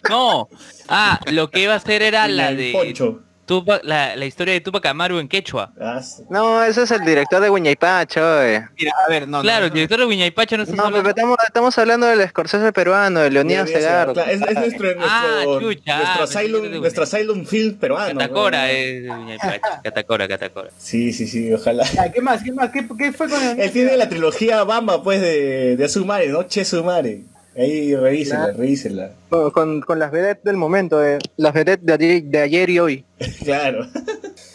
No. 0.07 0.49
Ah, 0.87 1.19
lo 1.31 1.49
que 1.49 1.61
iba 1.61 1.73
a 1.73 1.77
hacer 1.77 2.03
era 2.03 2.27
la 2.27 2.49
El 2.49 2.57
de 2.57 2.71
Poncho. 2.71 3.23
Tupac, 3.45 3.81
la, 3.83 4.15
la 4.15 4.25
historia 4.25 4.53
de 4.53 4.61
Tupac 4.61 4.85
Amaru 4.87 5.19
en 5.19 5.27
quechua. 5.27 5.71
Ah. 5.79 6.01
No, 6.29 6.63
ese 6.63 6.83
es 6.83 6.91
el 6.91 7.01
director 7.05 7.41
de 7.41 7.49
Huñaypacha, 7.49 8.39
oye. 8.39 8.67
Mira, 8.77 8.91
a 9.05 9.09
ver, 9.09 9.27
no, 9.27 9.37
no, 9.37 9.41
claro, 9.43 9.61
no, 9.61 9.67
el 9.67 9.73
director 9.73 9.99
de 9.99 10.05
Huiñaypacha 10.05 10.57
no 10.57 10.65
No, 10.65 10.71
hablando- 10.71 10.97
pero 10.97 11.09
estamos, 11.09 11.37
estamos 11.45 11.77
hablando 11.77 12.07
del 12.07 12.27
Scorsese 12.29 12.73
peruano, 12.73 13.19
de 13.21 13.31
Leonidas 13.31 13.69
Segarra. 13.69 14.13
claro, 14.13 14.31
es, 14.31 14.41
es 14.41 14.55
nuestro, 14.55 14.89
Ah, 15.01 15.41
nuestro, 15.45 15.59
chucha, 15.61 15.97
nuestro 15.97 16.21
ah, 16.21 16.23
asylum, 16.23 16.79
nuestro 16.79 17.05
de 17.05 17.17
asylum 17.17 17.45
film 17.45 17.75
peruano. 17.77 18.19
Catacora 18.19 18.61
¿no? 18.63 18.65
es 18.65 19.03
de 19.03 19.09
Huiñaypacha. 19.11 19.81
Catacora, 19.83 20.27
Catacora. 20.27 20.69
Sí, 20.77 21.13
sí, 21.13 21.27
sí, 21.27 21.53
ojalá. 21.53 21.85
¿Qué 22.13 22.21
más? 22.21 22.43
¿Qué 22.43 22.51
más? 22.51 22.71
¿Qué, 22.71 22.87
qué 22.97 23.11
fue 23.13 23.29
con 23.29 23.41
el... 23.43 23.59
Él 23.59 23.71
tiene 23.71 23.95
la 23.97 24.09
trilogía 24.09 24.63
Bamba, 24.63 25.03
pues, 25.03 25.21
de, 25.21 25.75
de 25.77 25.85
Asumare, 25.85 26.27
¿no? 26.29 26.43
Che 26.43 26.65
Sumare. 26.65 27.21
Ahí 27.57 27.95
revísela, 27.95 28.51
revísela. 28.51 29.11
Con, 29.29 29.51
con, 29.51 29.81
con 29.81 29.99
las 29.99 30.11
vedettes 30.11 30.43
del 30.43 30.57
momento, 30.57 31.03
eh, 31.03 31.19
las 31.37 31.53
vedettes 31.53 31.85
de 31.85 31.93
ayer, 31.93 32.23
de 32.23 32.41
ayer 32.41 32.69
y 32.69 32.79
hoy. 32.79 33.05
claro. 33.43 33.87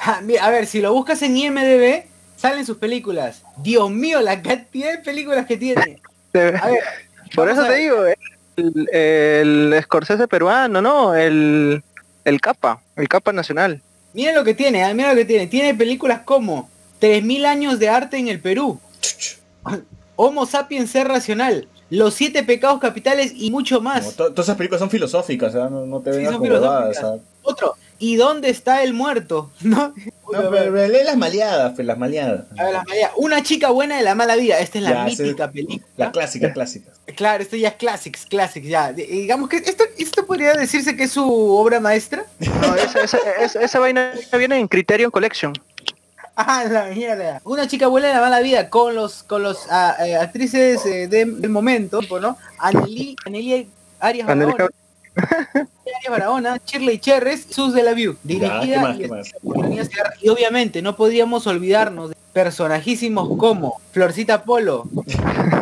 Ah, 0.03 0.21
mira, 0.23 0.47
a 0.47 0.51
ver, 0.51 0.65
si 0.65 0.81
lo 0.81 0.95
buscas 0.95 1.21
en 1.21 1.37
IMDB, 1.37 2.05
salen 2.35 2.65
sus 2.65 2.79
películas. 2.79 3.43
Dios 3.59 3.91
mío, 3.91 4.23
la 4.23 4.41
cantidad 4.41 4.93
de 4.93 4.99
películas 4.99 5.45
que 5.45 5.59
tiene. 5.59 6.01
A 6.35 6.39
ver, 6.39 6.83
Por 7.35 7.51
eso 7.51 7.61
a 7.61 7.69
te 7.69 7.75
digo, 7.75 8.07
eh, 8.07 8.17
el, 8.57 8.89
el 8.95 9.83
Scorsese 9.83 10.27
peruano, 10.27 10.81
¿no? 10.81 11.15
El, 11.15 11.83
el 12.25 12.41
capa, 12.41 12.81
el 12.97 13.09
capa 13.09 13.35
nacional. 13.35 13.83
Miren 14.15 14.35
lo 14.35 14.43
que 14.43 14.55
tiene, 14.55 14.85
ah, 14.85 14.95
mira 14.95 15.11
lo 15.11 15.17
que 15.17 15.27
tiene. 15.27 15.47
Tiene 15.49 15.75
películas 15.75 16.21
como 16.25 16.71
3000 16.99 17.45
años 17.45 17.79
de 17.79 17.91
arte 17.91 18.17
en 18.17 18.29
el 18.29 18.41
Perú. 18.41 18.81
Homo 20.17 20.47
sapiens 20.47 20.91
ser 20.91 21.09
racional. 21.09 21.69
Los 21.91 22.15
siete 22.15 22.43
pecados 22.45 22.81
capitales 22.81 23.33
y 23.37 23.51
mucho 23.51 23.81
más. 23.81 24.15
to- 24.17 24.31
todas 24.31 24.47
esas 24.47 24.57
películas 24.57 24.79
son 24.81 24.91
filosóficas, 24.91 25.55
¿ah? 25.57 25.69
no, 25.71 25.87
no 25.87 26.01
te 26.01 26.13
Sí, 26.13 26.19
vengas 26.19 26.33
son 26.35 26.43
filosóficas. 26.43 27.05
¿ah? 27.05 27.17
Otro. 27.43 27.75
¿Y 27.99 28.17
dónde 28.17 28.49
está 28.49 28.83
el 28.83 28.95
muerto? 28.95 29.51
¿No? 29.61 29.89
No, 30.33 30.51
pero, 30.51 30.51
pero 30.51 30.89
lee 30.89 31.05
las 31.05 31.17
maleadas, 31.19 31.73
pues, 31.75 31.87
las 31.87 31.99
maleadas. 31.99 32.45
A 32.59 32.65
ver, 32.65 32.73
las 32.73 32.87
maneras. 32.87 33.11
Una 33.17 33.43
chica 33.43 33.71
buena 33.71 33.97
de 33.97 34.03
la 34.03 34.15
mala 34.15 34.37
vida. 34.37 34.59
Esta 34.61 34.79
es 34.79 34.85
la 34.85 34.91
Ya, 34.91 35.05
mítica 35.05 35.51
película. 35.51 35.85
La 35.97 36.13
clásica, 36.13 36.53
clásica. 36.53 36.91
Claro, 37.17 37.43
esto 37.43 37.57
ya 37.57 37.69
es 37.69 37.75
classics, 37.75 38.25
classics, 38.27 38.67
ya. 38.69 38.93
De- 38.93 39.05
digamos 39.05 39.49
que 39.51 39.57
esto, 39.57 39.85
esto 39.99 40.25
podría 40.25 40.55
decirse 40.55 40.97
que 40.97 41.03
es 41.05 41.11
su 41.13 41.25
obra 41.57 41.81
maestra. 41.81 42.25
No, 42.63 42.75
esa, 42.77 43.01
esa, 43.03 43.19
esa, 43.43 43.61
esa 43.61 43.79
vaina 43.81 44.13
viene 44.39 44.59
en 44.59 44.69
Criterion 44.69 45.11
Collection. 45.11 45.53
Ah, 46.47 46.65
la 46.69 46.85
mierda. 46.87 47.41
Una 47.45 47.67
chica 47.69 47.87
buena 47.89 48.09
de 48.09 48.15
la 48.15 48.21
mala 48.21 48.41
vida 48.41 48.71
con 48.71 48.95
los 48.95 49.23
con 49.25 49.43
los 49.43 49.67
ah, 49.71 49.97
eh, 50.07 50.17
actrices 50.17 50.85
eh, 50.87 51.07
de- 51.09 51.27
del 51.27 51.51
momento, 51.51 52.01
¿no? 52.21 52.39
Anneli, 52.59 53.15
Anneli 53.27 53.69
Arias 54.01 54.27
Barahona. 54.27 54.69
Arias 55.17 56.09
Barahona, 56.11 56.61
Shirley 56.65 56.99
Cherres, 56.99 57.47
Sus 57.51 57.75
de 57.75 57.83
la 57.83 57.93
View. 57.93 58.17
Dirigida 58.23 58.61
¿qué 58.63 58.79
más, 58.79 58.97
y 58.97 59.01
qué 59.01 59.09
más? 59.09 59.31
Y 60.23 60.29
obviamente 60.31 60.81
no 60.83 60.97
podríamos 60.97 61.47
olvidarnos 61.47 62.11
de 62.11 62.17
personajísimos 62.33 63.37
como 63.37 63.81
Florcita 63.93 64.45
Polo, 64.45 64.89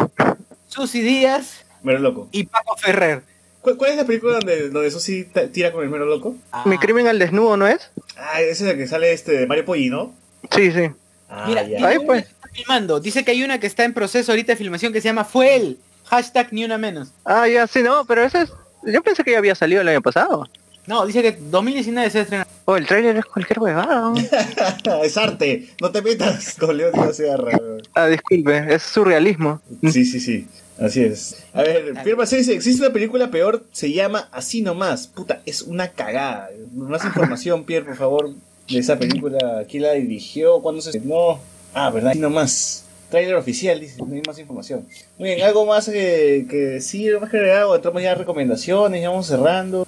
Susy 0.68 1.00
Díaz 1.00 1.64
Mero 1.82 1.98
loco. 2.00 2.28
y 2.32 2.44
Paco 2.44 2.76
Ferrer. 2.76 3.22
¿Cuál, 3.62 3.76
cuál 3.76 3.90
es 3.92 3.96
la 3.96 4.04
película 4.04 4.34
donde, 4.34 4.68
donde 4.70 4.90
Susi 4.90 5.24
ta- 5.24 5.48
tira 5.48 5.72
con 5.72 5.82
el 5.82 5.90
mero 5.90 6.06
loco? 6.06 6.36
Ah, 6.52 6.62
Mi 6.66 6.78
crimen 6.78 7.08
al 7.08 7.18
desnudo, 7.18 7.56
¿no 7.56 7.66
es? 7.66 7.90
Ah, 8.16 8.40
ese 8.40 8.64
es 8.64 8.70
el 8.70 8.76
que 8.76 8.86
sale 8.86 9.12
este 9.12 9.32
de 9.32 9.46
Mario 9.46 9.64
Polli, 9.64 9.88
¿no? 9.90 10.12
Sí, 10.50 10.72
sí. 10.72 10.90
Ah, 11.28 11.44
Mira, 11.46 11.60
Ahí, 11.60 11.96
una 11.96 12.06
pues. 12.06 12.24
está 12.26 12.48
filmando. 12.52 13.00
Dice 13.00 13.24
que 13.24 13.32
hay 13.32 13.42
una 13.42 13.60
que 13.60 13.66
está 13.66 13.84
en 13.84 13.92
proceso 13.94 14.32
ahorita 14.32 14.52
de 14.52 14.56
filmación 14.56 14.92
que 14.92 15.00
se 15.00 15.08
llama 15.08 15.24
Fue 15.24 15.56
él. 15.56 15.78
Hashtag 16.06 16.52
ni 16.52 16.64
una 16.64 16.78
menos. 16.78 17.12
Ah, 17.24 17.46
ya, 17.46 17.66
sí, 17.66 17.82
no, 17.82 18.04
pero 18.06 18.24
ese 18.24 18.42
es... 18.42 18.52
Yo 18.84 19.02
pensé 19.02 19.24
que 19.24 19.32
ya 19.32 19.38
había 19.38 19.54
salido 19.54 19.82
el 19.82 19.88
año 19.88 20.00
pasado. 20.00 20.48
No, 20.86 21.04
dice 21.04 21.20
que 21.20 21.32
2019 21.32 22.08
se 22.08 22.20
estrena. 22.22 22.46
Oh, 22.64 22.76
el 22.76 22.86
tráiler 22.86 23.16
es 23.18 23.24
cualquier 23.26 23.58
huevada. 23.58 24.12
es 25.04 25.16
arte. 25.18 25.68
No 25.82 25.90
te 25.90 26.00
metas 26.00 26.54
con 26.58 26.74
León 26.74 26.92
Segarra. 27.12 27.58
weón. 27.58 27.82
Ah, 27.94 28.06
disculpe, 28.06 28.74
es 28.74 28.82
surrealismo. 28.84 29.60
Sí, 29.82 30.06
sí, 30.06 30.18
sí. 30.18 30.46
Así 30.80 31.02
es. 31.02 31.44
A 31.52 31.62
ver, 31.62 31.92
Pierre 32.04 32.24
dice, 32.24 32.54
existe 32.54 32.82
una 32.82 32.92
película 32.92 33.30
peor, 33.30 33.64
se 33.72 33.92
llama 33.92 34.28
Así 34.32 34.62
Nomás. 34.62 35.08
Puta, 35.08 35.42
es 35.44 35.62
una 35.62 35.88
cagada. 35.88 36.48
Más 36.72 37.04
información, 37.04 37.64
Pierre, 37.64 37.84
por 37.84 37.96
favor, 37.96 38.30
de 38.68 38.78
esa 38.78 38.98
película. 38.98 39.64
¿Quién 39.68 39.82
la 39.82 39.92
dirigió? 39.92 40.60
¿Cuándo 40.60 40.80
se 40.80 40.90
estrenó? 40.90 41.40
Ah, 41.74 41.90
¿verdad? 41.90 42.12
Así 42.12 42.20
Nomás. 42.20 42.84
Trailer 43.10 43.36
oficial, 43.36 43.80
dice, 43.80 43.96
no 43.98 44.14
hay 44.14 44.20
más 44.26 44.38
información. 44.38 44.86
Muy 45.16 45.30
bien, 45.30 45.42
algo 45.42 45.64
más 45.64 45.86
que, 45.86 46.46
que 46.48 46.56
decir, 46.56 47.18
más 47.18 47.30
que 47.30 47.38
entramos 47.38 48.02
ya 48.02 48.12
a 48.12 48.14
recomendaciones, 48.14 49.00
ya 49.00 49.08
vamos 49.08 49.26
cerrando. 49.26 49.86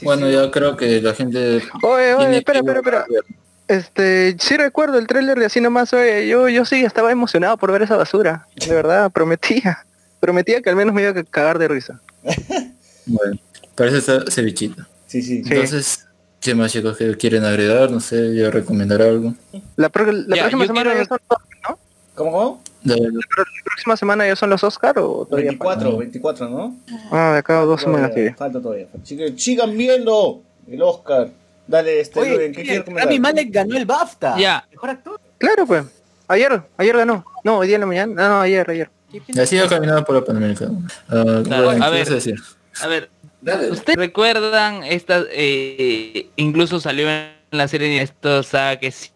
Bueno, 0.00 0.30
ya 0.30 0.50
creo 0.50 0.74
que 0.74 1.02
la 1.02 1.12
gente... 1.12 1.60
Oye, 1.82 2.14
oye, 2.14 2.38
espera, 2.38 2.60
espera, 2.60 2.78
espera. 2.78 3.06
Este, 3.68 4.36
sí 4.38 4.56
recuerdo 4.56 4.98
el 4.98 5.06
tráiler 5.06 5.38
de 5.38 5.46
así 5.46 5.60
nomás, 5.60 5.92
oye, 5.92 6.28
yo, 6.28 6.48
yo 6.48 6.64
sí 6.64 6.82
estaba 6.82 7.12
emocionado 7.12 7.58
por 7.58 7.72
ver 7.72 7.82
esa 7.82 7.96
basura. 7.96 8.46
De 8.54 8.74
verdad, 8.74 9.10
prometía. 9.14 9.84
Prometía 10.20 10.62
que 10.62 10.70
al 10.70 10.76
menos 10.76 10.94
me 10.94 11.02
iba 11.02 11.10
a 11.10 11.24
cagar 11.24 11.58
de 11.58 11.68
risa. 11.68 12.00
Bueno, 13.08 13.38
parece 13.76 13.98
esa 13.98 14.24
cevichito. 14.28 14.84
Sí, 15.06 15.22
sí. 15.22 15.44
Sí. 15.44 15.48
Entonces, 15.52 16.05
¿qué 16.46 16.54
más 16.54 16.72
chicos 16.72 16.96
que 16.96 17.14
quieren 17.16 17.44
agregar? 17.44 17.90
No 17.90 18.00
sé, 18.00 18.34
yo 18.34 18.50
recomendar 18.50 19.02
algo. 19.02 19.34
La, 19.76 19.88
pro- 19.88 20.10
la 20.10 20.36
Ya, 20.36 20.42
próxima 20.42 20.66
semana 20.66 20.90
quiero- 20.92 20.98
ya 21.02 21.08
son 21.08 21.18
los, 21.28 21.38
¿no? 21.68 21.78
¿Cómo, 22.14 22.62
La 22.84 22.96
próxima 23.64 23.96
semana 23.96 24.26
ya 24.26 24.36
son 24.36 24.48
los 24.50 24.62
Oscar 24.64 24.98
o 25.00 25.26
todavía 25.26 25.50
24, 25.50 25.98
24, 25.98 26.48
¿no? 26.48 26.76
Ah, 27.10 27.32
de 27.32 27.38
acá 27.38 27.60
dos 27.60 27.80
semanas 27.82 28.10
Todavía, 28.10 28.30
sí. 28.30 28.36
Falta 28.38 28.60
todavía. 28.62 28.86
Así 29.02 29.16
que 29.16 29.34
sigan 29.38 29.76
viendo 29.76 30.40
el 30.70 30.80
Oscar. 30.82 31.28
Dale, 31.66 32.00
este, 32.00 32.20
Oye, 32.20 32.36
Luen, 32.36 32.52
¿qué 32.52 32.62
quieres 32.62 32.84
comentar? 32.84 33.06
Rami 33.06 33.18
Malek 33.20 33.50
ganó 33.52 33.76
el 33.76 33.84
BAFTA. 33.84 34.38
Ya. 34.38 34.64
Mejor 34.70 34.90
actor. 34.90 35.20
Claro, 35.38 35.66
pues. 35.66 35.84
Ayer, 36.28 36.62
ayer 36.76 36.96
ganó. 36.96 37.24
No, 37.44 37.58
hoy 37.58 37.66
día 37.66 37.74
en 37.76 37.80
la 37.80 37.86
mañana. 37.86 38.14
No, 38.14 38.28
no, 38.36 38.40
ayer, 38.40 38.70
ayer. 38.70 38.90
Así 39.40 39.58
ha 39.58 39.68
caminado 39.68 40.04
por 40.04 40.14
la 40.14 40.24
Panamericana. 40.24 40.78
Ah, 41.08 41.42
Claro, 41.44 41.64
bueno, 41.66 41.84
a 41.84 41.90
¿qué 41.90 41.96
ver. 41.96 42.08
decir? 42.08 42.36
A 42.82 42.86
ver, 42.86 43.10
¿ustedes 43.70 43.96
recuerdan 43.96 44.82
esta, 44.84 45.24
eh, 45.30 46.28
incluso 46.36 46.80
salió 46.80 47.08
en 47.08 47.30
la 47.50 47.68
serie 47.68 47.88
de 47.88 48.02
esto, 48.02 48.38
o 48.38 48.42
sea, 48.42 48.78
que 48.78 48.90
sí, 48.90 49.10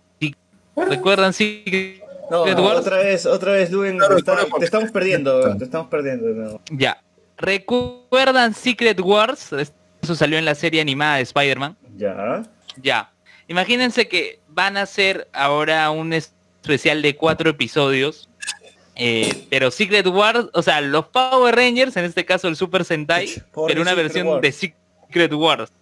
¿recuerdan 0.76 1.32
sí? 1.32 2.00
No, 2.30 2.44
Secret 2.44 2.58
no, 2.58 2.64
Wars? 2.64 2.78
otra 2.80 2.96
vez, 2.98 3.26
otra 3.26 3.52
vez, 3.52 3.70
Luen, 3.72 3.98
Claro, 3.98 4.14
te, 4.14 4.20
está- 4.20 4.32
claro, 4.36 4.48
te 4.58 4.64
estamos 4.64 4.90
perdiendo, 4.92 5.56
te 5.56 5.64
estamos 5.64 5.88
perdiendo. 5.88 6.28
no. 6.28 6.60
Ya. 6.70 7.02
¿Recuerdan 7.36 8.54
Secret 8.54 8.98
Wars? 9.00 9.52
Eso 9.52 10.14
salió 10.14 10.38
en 10.38 10.44
la 10.44 10.54
serie 10.54 10.80
animada 10.80 11.16
de 11.16 11.22
Spider-Man. 11.22 11.76
Ya. 11.96 12.42
Ya. 12.80 13.12
Imagínense 13.48 14.06
que 14.08 14.38
van 14.48 14.76
a 14.76 14.82
hacer 14.82 15.28
ahora 15.32 15.90
un 15.90 16.12
especial 16.12 17.02
de 17.02 17.16
cuatro 17.16 17.50
episodios. 17.50 18.29
Eh, 19.00 19.46
pero 19.48 19.70
Secret 19.70 20.06
Wars, 20.06 20.46
o 20.52 20.62
sea, 20.62 20.80
los 20.80 21.06
Power 21.06 21.54
Rangers, 21.56 21.96
en 21.96 22.04
este 22.04 22.24
caso 22.24 22.46
el 22.48 22.54
Super 22.56 22.84
Sentai, 22.84 23.28
Pobre 23.52 23.72
pero 23.74 23.82
una 23.82 23.90
Secret 23.92 24.04
versión 24.06 24.26
Wars. 24.28 24.42
de 24.42 24.52
Secret 24.52 25.32
Wars. 25.32 25.72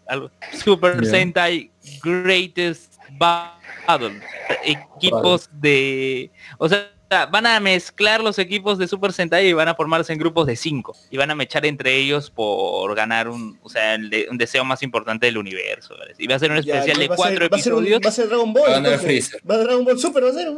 Super. 0.64 1.04
Sentai 1.04 1.70
Greatest 2.02 2.94
Battle. 3.18 4.20
Equipos 4.64 5.48
de... 5.52 6.30
O 6.58 6.68
sea, 6.68 6.88
van 7.30 7.46
a 7.46 7.58
mezclar 7.58 8.22
los 8.22 8.38
equipos 8.38 8.76
de 8.78 8.86
Super 8.86 9.12
Sentai 9.12 9.48
y 9.48 9.52
van 9.54 9.68
a 9.68 9.74
formarse 9.74 10.12
en 10.12 10.18
grupos 10.18 10.46
de 10.46 10.56
cinco. 10.56 10.94
Y 11.10 11.16
van 11.16 11.30
a 11.30 11.34
mechar 11.34 11.64
entre 11.66 11.96
ellos 11.96 12.30
por 12.30 12.94
ganar 12.94 13.28
un, 13.28 13.58
o 13.62 13.68
sea, 13.70 13.94
el 13.94 14.10
de- 14.10 14.28
un 14.30 14.36
deseo 14.38 14.64
más 14.64 14.82
importante 14.82 15.26
del 15.26 15.38
universo. 15.38 15.94
Y 16.18 16.26
va 16.26 16.34
a 16.36 16.38
ser 16.38 16.50
un 16.52 16.60
Ya, 16.62 16.74
especial 16.74 16.98
de 16.98 17.04
a 17.04 17.08
ser- 17.08 17.16
cuatro 17.16 17.48
va 17.50 17.56
a 17.56 17.60
ser 17.60 17.72
un-. 17.74 17.84
Va 18.04 18.08
a 18.08 18.12
ser 18.12 18.28
Dragon 18.28 18.52
Ball. 18.52 18.62
Va 18.62 18.68
a 18.68 18.72
ganar 18.74 18.92
entonces. 18.92 19.28
Freezer. 19.28 19.50
Va 19.50 19.54
a 19.54 19.58
Dragon 19.58 19.84
Ball 19.84 19.98
Super, 19.98 20.24
va 20.24 20.28
a 20.28 20.32
ser. 20.32 20.48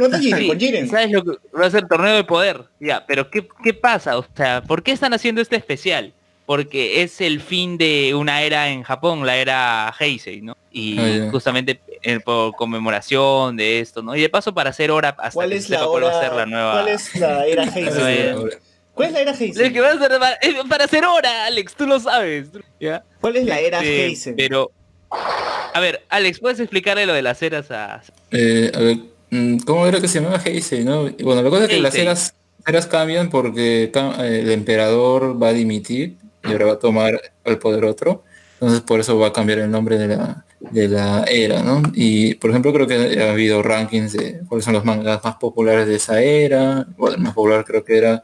No 0.00 0.10
con 0.10 0.20
Jiren, 0.20 0.38
Sí, 0.40 0.46
con 0.48 0.58
Jiren. 0.60 0.88
¿Sabes 0.88 1.10
lo 1.12 1.24
que 1.24 1.32
va 1.58 1.66
a 1.66 1.70
ser 1.70 1.86
torneo 1.88 2.14
de 2.16 2.24
poder? 2.24 2.62
Ya, 2.80 3.04
pero 3.06 3.30
¿qué, 3.30 3.46
¿qué 3.62 3.74
pasa? 3.74 4.18
O 4.18 4.26
sea, 4.36 4.62
¿por 4.62 4.82
qué 4.82 4.92
están 4.92 5.12
haciendo 5.14 5.40
este 5.40 5.56
especial? 5.56 6.12
Porque 6.46 7.02
es 7.02 7.20
el 7.20 7.40
fin 7.40 7.78
de 7.78 8.12
una 8.16 8.42
era 8.42 8.70
en 8.70 8.82
Japón, 8.82 9.24
la 9.24 9.36
era 9.36 9.94
Heisei, 9.98 10.40
¿no? 10.42 10.56
Y 10.72 10.98
Ah, 10.98 11.28
justamente 11.30 11.80
eh, 12.02 12.18
por 12.18 12.54
conmemoración 12.56 13.56
de 13.56 13.78
esto, 13.80 14.02
¿no? 14.02 14.16
Y 14.16 14.20
de 14.20 14.28
paso 14.28 14.52
para 14.52 14.70
hacer 14.70 14.90
hora 14.90 15.10
hasta 15.10 15.30
¿Cuál 15.30 15.50
que 15.50 15.56
es 15.56 15.70
la 15.70 15.86
hora? 15.86 16.06
va 16.08 16.18
a 16.18 16.22
ser 16.22 16.32
la 16.32 16.46
nueva. 16.46 16.72
¿Cuál 16.72 16.88
es 16.88 17.14
la 17.16 17.46
era 17.46 17.62
Heisei? 17.74 18.34
¿Cuál 18.94 19.06
es 19.08 19.12
la 19.12 19.20
era 19.20 19.30
Es 19.30 19.38
que 19.38 19.44
Heisei? 19.44 19.78
va 19.78 19.90
a 19.90 19.98
ser 19.98 20.18
para, 20.18 20.32
eh, 20.42 20.54
para 20.68 20.84
hacer 20.86 21.04
hora, 21.04 21.46
Alex, 21.46 21.74
tú 21.74 21.86
lo 21.86 22.00
sabes. 22.00 22.48
¿ya? 22.80 23.04
¿Cuál 23.20 23.36
es 23.36 23.44
la 23.46 23.60
era 23.60 23.78
Este, 23.78 24.06
Heisei? 24.06 24.34
Pero, 24.36 24.72
a 25.72 25.78
ver, 25.80 26.02
Alex, 26.08 26.40
¿puedes 26.40 26.58
explicarle 26.58 27.06
lo 27.06 27.12
de 27.12 27.22
las 27.22 27.40
eras 27.42 27.70
a... 27.70 28.02
Eh, 28.32 28.72
a 28.74 28.78
ver, 28.80 28.96
¿cómo 29.64 29.86
era 29.86 30.00
que 30.00 30.08
se 30.08 30.20
llamaba 30.20 30.42
Heisei, 30.44 30.84
no? 30.84 31.10
Bueno, 31.22 31.42
la 31.42 31.50
cosa 31.50 31.64
es 31.64 31.70
que 31.70 31.80
las 31.80 31.94
eras, 31.94 32.34
eras 32.66 32.86
cambian 32.86 33.30
porque 33.30 33.84
eh, 33.84 34.40
el 34.42 34.50
emperador 34.50 35.40
va 35.40 35.48
a 35.48 35.52
dimitir 35.52 36.16
y 36.44 36.52
ahora 36.52 36.66
va 36.66 36.72
a 36.72 36.78
tomar 36.78 37.20
el 37.44 37.58
poder 37.58 37.84
otro. 37.84 38.24
Entonces 38.54 38.80
por 38.82 39.00
eso 39.00 39.18
va 39.18 39.28
a 39.28 39.32
cambiar 39.32 39.60
el 39.60 39.70
nombre 39.70 39.96
de 39.96 40.08
la, 40.08 40.44
de 40.60 40.88
la 40.88 41.24
era, 41.24 41.62
¿no? 41.62 41.82
Y 41.94 42.34
por 42.34 42.50
ejemplo 42.50 42.72
creo 42.72 42.86
que 42.86 43.22
ha 43.22 43.32
habido 43.32 43.62
rankings 43.62 44.12
de 44.12 44.40
cuáles 44.48 44.64
son 44.64 44.74
los 44.74 44.84
mangas 44.84 45.24
más 45.24 45.36
populares 45.36 45.86
de 45.86 45.96
esa 45.96 46.20
era. 46.20 46.86
Bueno, 46.98 47.16
el 47.16 47.22
más 47.22 47.34
popular 47.34 47.64
creo 47.64 47.84
que 47.84 47.96
era... 47.96 48.22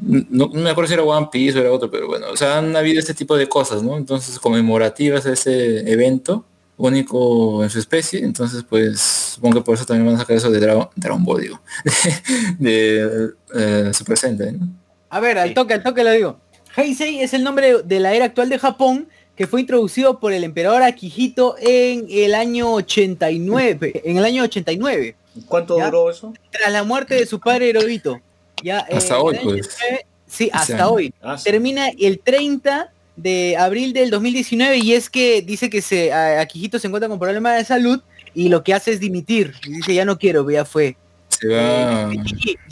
No, 0.00 0.48
no 0.52 0.60
me 0.60 0.70
acuerdo 0.70 0.88
si 0.88 0.94
era 0.94 1.02
One 1.02 1.28
Piece 1.30 1.58
o 1.58 1.60
era 1.60 1.72
otro, 1.72 1.90
pero 1.90 2.06
bueno, 2.06 2.26
o 2.32 2.36
sea, 2.36 2.58
han 2.58 2.74
habido 2.76 3.00
este 3.00 3.14
tipo 3.14 3.36
de 3.36 3.48
cosas, 3.48 3.82
¿no? 3.82 3.96
Entonces 3.96 4.38
conmemorativas 4.38 5.26
a 5.26 5.32
ese 5.32 5.90
evento 5.90 6.44
único 6.78 7.62
en 7.62 7.68
su 7.68 7.78
especie, 7.78 8.20
entonces 8.20 8.64
pues 8.66 9.00
supongo 9.34 9.56
que 9.56 9.64
por 9.64 9.74
eso 9.74 9.84
también 9.84 10.06
van 10.06 10.14
a 10.14 10.18
sacar 10.18 10.36
eso 10.36 10.50
de 10.50 10.60
Dragon, 10.60 10.88
Dragon 10.96 11.22
Ball, 11.24 11.42
digo, 11.42 11.60
de, 12.58 13.30
eh, 13.54 13.90
Super 13.92 14.16
Sentai, 14.16 14.52
¿no? 14.52 14.68
A 15.10 15.20
ver, 15.20 15.38
al 15.38 15.52
toque, 15.54 15.74
al 15.74 15.82
toque 15.82 16.04
lo 16.04 16.12
digo. 16.12 16.40
Heisei 16.76 17.20
es 17.20 17.34
el 17.34 17.42
nombre 17.42 17.82
de 17.82 18.00
la 18.00 18.14
era 18.14 18.26
actual 18.26 18.48
de 18.48 18.58
Japón 18.58 19.08
que 19.34 19.46
fue 19.46 19.60
introducido 19.60 20.18
por 20.18 20.32
el 20.32 20.44
emperador 20.44 20.82
Akihito 20.82 21.56
en 21.60 22.06
el 22.10 22.34
año 22.34 22.72
89. 22.72 24.02
En 24.04 24.16
el 24.16 24.24
año 24.24 24.42
89. 24.42 25.16
¿Cuánto 25.46 25.78
¿Ya? 25.78 25.86
duró 25.86 26.10
eso? 26.10 26.34
Tras 26.50 26.72
la 26.72 26.82
muerte 26.82 27.14
de 27.14 27.24
su 27.24 27.38
padre 27.38 27.68
Hirohito. 27.68 28.20
Ya, 28.62 28.80
Hasta 28.80 29.20
hoy, 29.20 29.38
pues. 29.42 29.68
89, 29.76 30.06
Sí, 30.26 30.50
hasta 30.52 30.88
hoy. 30.88 31.14
Ah, 31.22 31.38
sí. 31.38 31.44
Termina 31.44 31.88
el 31.98 32.18
30 32.18 32.92
de 33.18 33.56
abril 33.58 33.92
del 33.92 34.10
2019 34.10 34.78
y 34.78 34.92
es 34.94 35.10
que 35.10 35.42
dice 35.42 35.68
que 35.68 35.82
se 35.82 36.12
a- 36.12 36.40
Akihito 36.40 36.78
se 36.78 36.86
encuentra 36.86 37.08
con 37.08 37.18
problemas 37.18 37.56
de 37.58 37.64
salud 37.64 38.00
y 38.34 38.48
lo 38.48 38.62
que 38.62 38.74
hace 38.74 38.92
es 38.92 39.00
dimitir. 39.00 39.54
Y 39.66 39.72
dice, 39.72 39.94
ya 39.94 40.04
no 40.04 40.18
quiero, 40.18 40.48
ya 40.50 40.64
fue. 40.64 40.96
Se 41.28 41.48
va 41.48 42.12
Eh, 42.12 42.24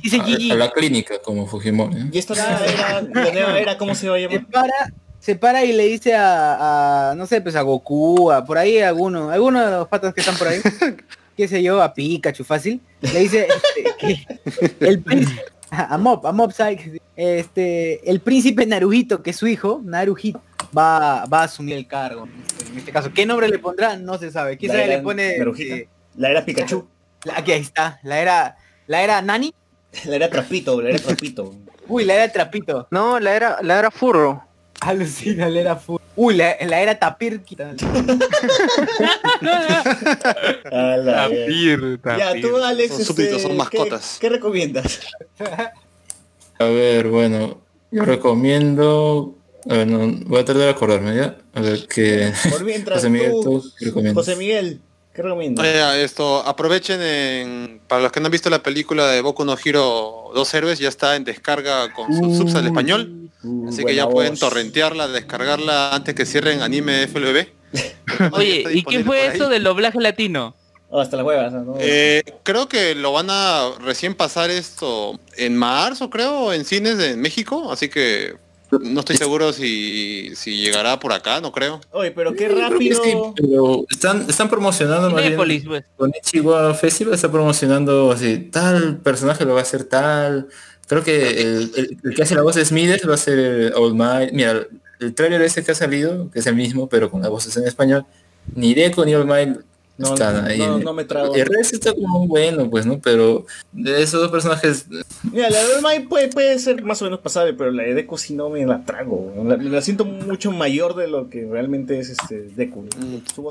dice 0.02 0.20
a, 0.52 0.55
la 0.55 0.70
clínica 0.70 1.18
como 1.23 1.47
Fujimori. 1.47 1.97
¿eh? 1.97 2.05
Y 2.12 2.18
nueva 3.12 3.28
era, 3.28 3.59
era, 3.59 3.78
¿cómo 3.78 3.94
se 3.94 4.09
va 4.09 4.16
a 4.16 4.18
se 4.18 4.28
llamar? 4.28 4.47
para, 4.51 4.93
se 5.20 5.35
para 5.36 5.64
y 5.64 5.73
le 5.73 5.86
dice 5.86 6.14
a, 6.14 7.10
a, 7.10 7.14
no 7.14 7.27
sé, 7.27 7.40
pues 7.40 7.56
a 7.56 7.62
Goku, 7.62 8.31
a 8.31 8.44
por 8.44 8.59
ahí 8.59 8.78
alguno, 8.78 9.31
alguno 9.31 9.64
de 9.64 9.70
los 9.70 9.89
patas 9.89 10.14
que 10.14 10.20
están 10.20 10.36
por 10.36 10.48
ahí, 10.48 10.60
qué 11.36 11.48
sé 11.48 11.62
yo, 11.62 11.82
a 11.82 11.93
Pikachu 11.93 12.44
fácil, 12.44 12.81
le 13.01 13.20
dice 13.20 13.47
este, 13.48 13.94
que 13.98 14.86
el 14.86 15.01
príncipe, 15.02 15.43
a 15.70 15.98
Mob, 15.98 16.26
a 16.26 16.32
Mob 16.32 16.52
este, 17.16 18.10
el 18.10 18.20
príncipe 18.20 18.66
Naruhito, 18.66 19.22
que 19.22 19.30
es 19.30 19.36
su 19.36 19.47
hijo, 19.47 19.80
Naruhito, 19.84 20.40
va, 20.76 21.24
va 21.26 21.40
a 21.40 21.44
asumir 21.44 21.74
el 21.76 21.86
cargo. 21.86 22.28
En 22.70 22.78
este 22.78 22.93
caso, 22.93 23.10
¿qué 23.12 23.24
nombre 23.26 23.48
le 23.48 23.59
pondrá? 23.59 23.97
No 23.97 24.18
se 24.18 24.30
sabe. 24.30 24.52
La 24.52 24.56
Quizá 24.59 24.82
era 24.82 24.97
le 24.97 25.02
pone 25.02 25.36
eh, 25.36 25.88
La 26.16 26.30
era 26.30 26.44
Pikachu. 26.44 26.86
la- 27.24 27.38
aquí 27.38 27.52
ahí 27.52 27.60
está, 27.62 27.98
la 28.02 28.20
era, 28.20 28.56
la 28.86 29.02
era 29.02 29.22
Nani, 29.22 29.52
La 30.05 30.16
era 30.16 30.28
Trapito, 30.28 30.80
la 30.82 30.90
era 30.90 30.98
Trapito. 30.98 31.55
uy, 31.88 32.05
la 32.05 32.14
era 32.14 32.32
Trapito. 32.32 32.86
No, 32.90 33.18
la 33.18 33.34
era, 33.34 33.59
la 33.62 33.78
era 33.78 33.90
furro. 33.90 34.44
Alucina, 34.80 35.48
la 35.48 35.60
era 35.60 35.76
fu- 35.76 35.98
Uy, 36.16 36.34
la, 36.34 36.56
la 36.66 36.80
era 36.80 36.98
Tapir. 36.98 37.40
Tapir, 40.70 41.98
verga. 42.02 42.18
Ya, 42.18 42.40
tú, 42.40 42.56
Alex, 42.56 42.94
Son 42.97 43.05
súbditos, 43.05 43.43
son 43.43 43.52
¿qué- 43.52 43.56
mascotas. 43.56 44.18
¿qué, 44.20 44.28
recomiendas? 44.28 45.01
A 46.59 46.64
ver, 46.64 47.09
bueno, 47.09 47.60
yo 47.90 48.05
recomiendo... 48.05 49.34
A 49.68 49.74
ver, 49.74 49.86
no, 49.88 49.98
voy 50.26 50.40
a 50.40 50.44
tratar 50.44 50.62
de 50.62 50.70
acordarme 50.70 51.16
ya. 51.16 51.36
A 51.52 51.60
ver, 51.60 51.86
que... 51.88 52.32
Por 52.51 52.64
mientras, 52.64 52.98
José 52.98 53.10
Miguel, 53.10 53.32
tú, 53.32 53.60
¿tú 53.60 53.72
qué 53.78 53.84
recomiendas? 53.86 54.24
José 54.24 54.36
Miguel, 54.36 54.80
¿qué 55.16 55.22
recomiendas? 55.22 55.64
Oye, 55.66 56.05
esto, 56.05 56.38
aprovechen 56.47 57.01
en, 57.02 57.80
para 57.88 58.02
los 58.02 58.12
que 58.12 58.20
no 58.20 58.26
han 58.26 58.32
visto 58.32 58.51
la 58.51 58.62
película 58.62 59.09
de 59.09 59.22
Boku 59.22 59.44
no 59.44 59.56
Hero 59.62 60.30
Dos 60.34 60.52
Héroes, 60.55 60.78
ya 60.78 60.88
está 60.88 61.16
en 61.16 61.24
descarga 61.24 61.93
con 61.93 62.14
sus 62.14 62.36
subs 62.36 62.55
al 62.55 62.66
español, 62.66 63.22
Uh, 63.43 63.68
así 63.68 63.84
que 63.84 63.94
ya 63.94 64.09
pueden 64.09 64.32
voz. 64.32 64.40
torrentearla, 64.40 65.06
descargarla 65.09 65.94
antes 65.94 66.14
que 66.14 66.26
cierren 66.26 66.62
anime 66.62 67.06
FLV. 67.06 67.47
Oye, 68.32 68.64
¿y 68.72 68.82
qué 68.82 69.05
fue 69.05 69.26
eso 69.26 69.48
del 69.48 69.62
doblaje 69.62 70.01
latino? 70.01 70.56
Oh, 70.88 71.01
hasta 71.01 71.16
las 71.16 71.26
huevas, 71.26 71.52
¿no? 71.52 71.74
Eh, 71.78 72.22
creo 72.43 72.68
que 72.68 72.94
lo 72.94 73.12
van 73.12 73.26
a 73.30 73.70
recién 73.80 74.14
pasar 74.14 74.51
esto 74.51 75.20
en 75.36 75.56
marzo, 75.56 76.10
creo, 76.10 76.52
en 76.52 76.64
cines 76.64 76.97
de 76.97 77.16
México, 77.16 77.70
así 77.70 77.88
que 77.88 78.36
no 78.81 79.01
estoy 79.01 79.16
seguro 79.16 79.53
si, 79.53 80.32
si 80.36 80.57
llegará 80.57 80.98
por 81.01 81.12
acá, 81.12 81.40
no 81.40 81.53
creo. 81.53 81.81
Oye, 81.93 82.11
pero 82.12 82.35
qué 82.35 82.48
rápido. 82.48 83.03
sí, 83.03 83.12
pero 83.36 83.85
están, 83.90 84.27
están 84.28 84.48
promocionando 84.48 85.11
más 85.11 85.23
bien 85.23 85.36
pues. 85.36 85.85
con 85.97 86.11
Ichiwa 86.19 86.74
Festival 86.74 87.15
está 87.15 87.31
promocionando 87.31 88.12
así, 88.12 88.39
tal 88.39 88.98
personaje 88.98 89.44
lo 89.44 89.55
va 89.55 89.61
a 89.61 89.62
hacer 89.62 89.85
tal. 89.85 90.48
Creo 90.89 91.03
que 91.03 91.28
el, 91.40 91.73
el- 91.77 91.98
el 92.05 92.15
que 92.15 92.23
hace 92.23 92.35
la 92.36 92.43
voz 92.43 92.55
de 92.55 92.65
Smithers 92.65 93.09
va 93.09 93.15
a 93.15 93.19
ser 93.19 93.73
Old 93.74 93.94
Might. 93.97 94.32
Mira, 94.32 94.66
el 95.01 95.15
trailer 95.15 95.43
ese 95.43 95.65
que 95.65 95.73
ha 95.73 95.74
salido, 95.74 96.31
que 96.31 96.39
es 96.39 96.47
el 96.47 96.55
mismo, 96.55 96.89
pero 96.89 97.11
con 97.11 97.20
las 97.23 97.31
voces 97.31 97.57
en 97.57 97.66
español, 97.66 98.07
ni 98.55 98.73
Deco 98.74 99.05
ni 99.05 99.15
Old 99.15 99.27
Might 99.28 99.59
No, 99.98 100.12
están 100.12 100.44
ahí. 100.44 100.59
no, 100.59 100.78
no 100.78 100.93
me 100.93 101.05
trago. 101.05 101.35
El 101.35 101.47
resto 101.47 101.74
está 101.77 101.94
como 101.94 102.27
bueno, 102.27 102.68
pues, 102.68 102.85
¿no? 102.85 102.98
Pero 103.01 103.47
de 103.73 104.02
esos 104.02 104.20
dos 104.20 104.31
personajes, 104.31 104.86
Mira, 105.32 105.48
la 105.48 105.64
de 105.66 105.81
Mai 105.81 106.05
puede, 106.06 106.28
puede 106.28 106.59
ser 106.59 106.82
más 106.82 107.01
o 107.01 107.06
menos 107.06 107.20
pasable, 107.20 107.55
pero 107.55 107.70
la 107.70 107.82
de 107.85 107.94
Deku 107.94 108.18
sí 108.18 108.35
no 108.35 108.51
me 108.51 108.66
la 108.66 108.85
trago. 108.85 109.32
La, 109.47 109.56
la 109.56 109.81
siento 109.81 110.05
mucho 110.05 110.51
mayor 110.52 110.97
de 110.97 111.09
lo 111.09 111.31
que 111.31 111.47
realmente 111.51 111.98
es 111.98 112.10
este 112.10 112.43
Deku. 112.56 112.85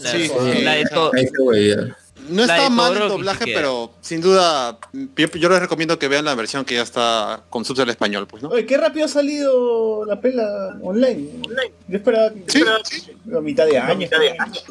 La, 0.04 0.12
es 0.14 0.22
Sí, 0.22 0.28
suave. 0.28 0.62
la 0.62 0.74
de 0.76 0.84
to- 0.86 1.12
ya. 2.28 2.34
No 2.34 2.46
La 2.46 2.56
está 2.56 2.64
de 2.64 2.70
mal 2.70 2.98
el 2.98 3.10
doblaje, 3.10 3.46
pero 3.54 3.92
sin 4.02 4.22
duda 4.22 4.78
yo, 4.94 5.28
yo 5.32 5.50
les 5.50 5.60
recomiendo 5.60 6.00
que 6.00 6.08
vean 6.08 6.26
la 6.26 6.36
versión 6.36 6.66
que 6.66 6.76
ya 6.76 6.82
está 6.82 7.44
con 7.50 7.66
subs 7.66 7.80
al 7.80 7.90
español, 7.90 8.28
pues, 8.28 8.44
¿no? 8.44 8.50
Oye, 8.50 8.66
qué 8.66 8.78
rápido 8.78 9.06
ha 9.06 9.10
salido 9.10 10.06
la 10.06 10.20
pela 10.20 10.78
online. 10.82 11.30
Yo 11.88 11.98
esperaba 11.98 12.32
que 12.32 12.44
Sí, 12.48 12.64
a 13.36 13.40
mitad 13.42 13.66
de 13.66 13.78
año. 13.78 14.08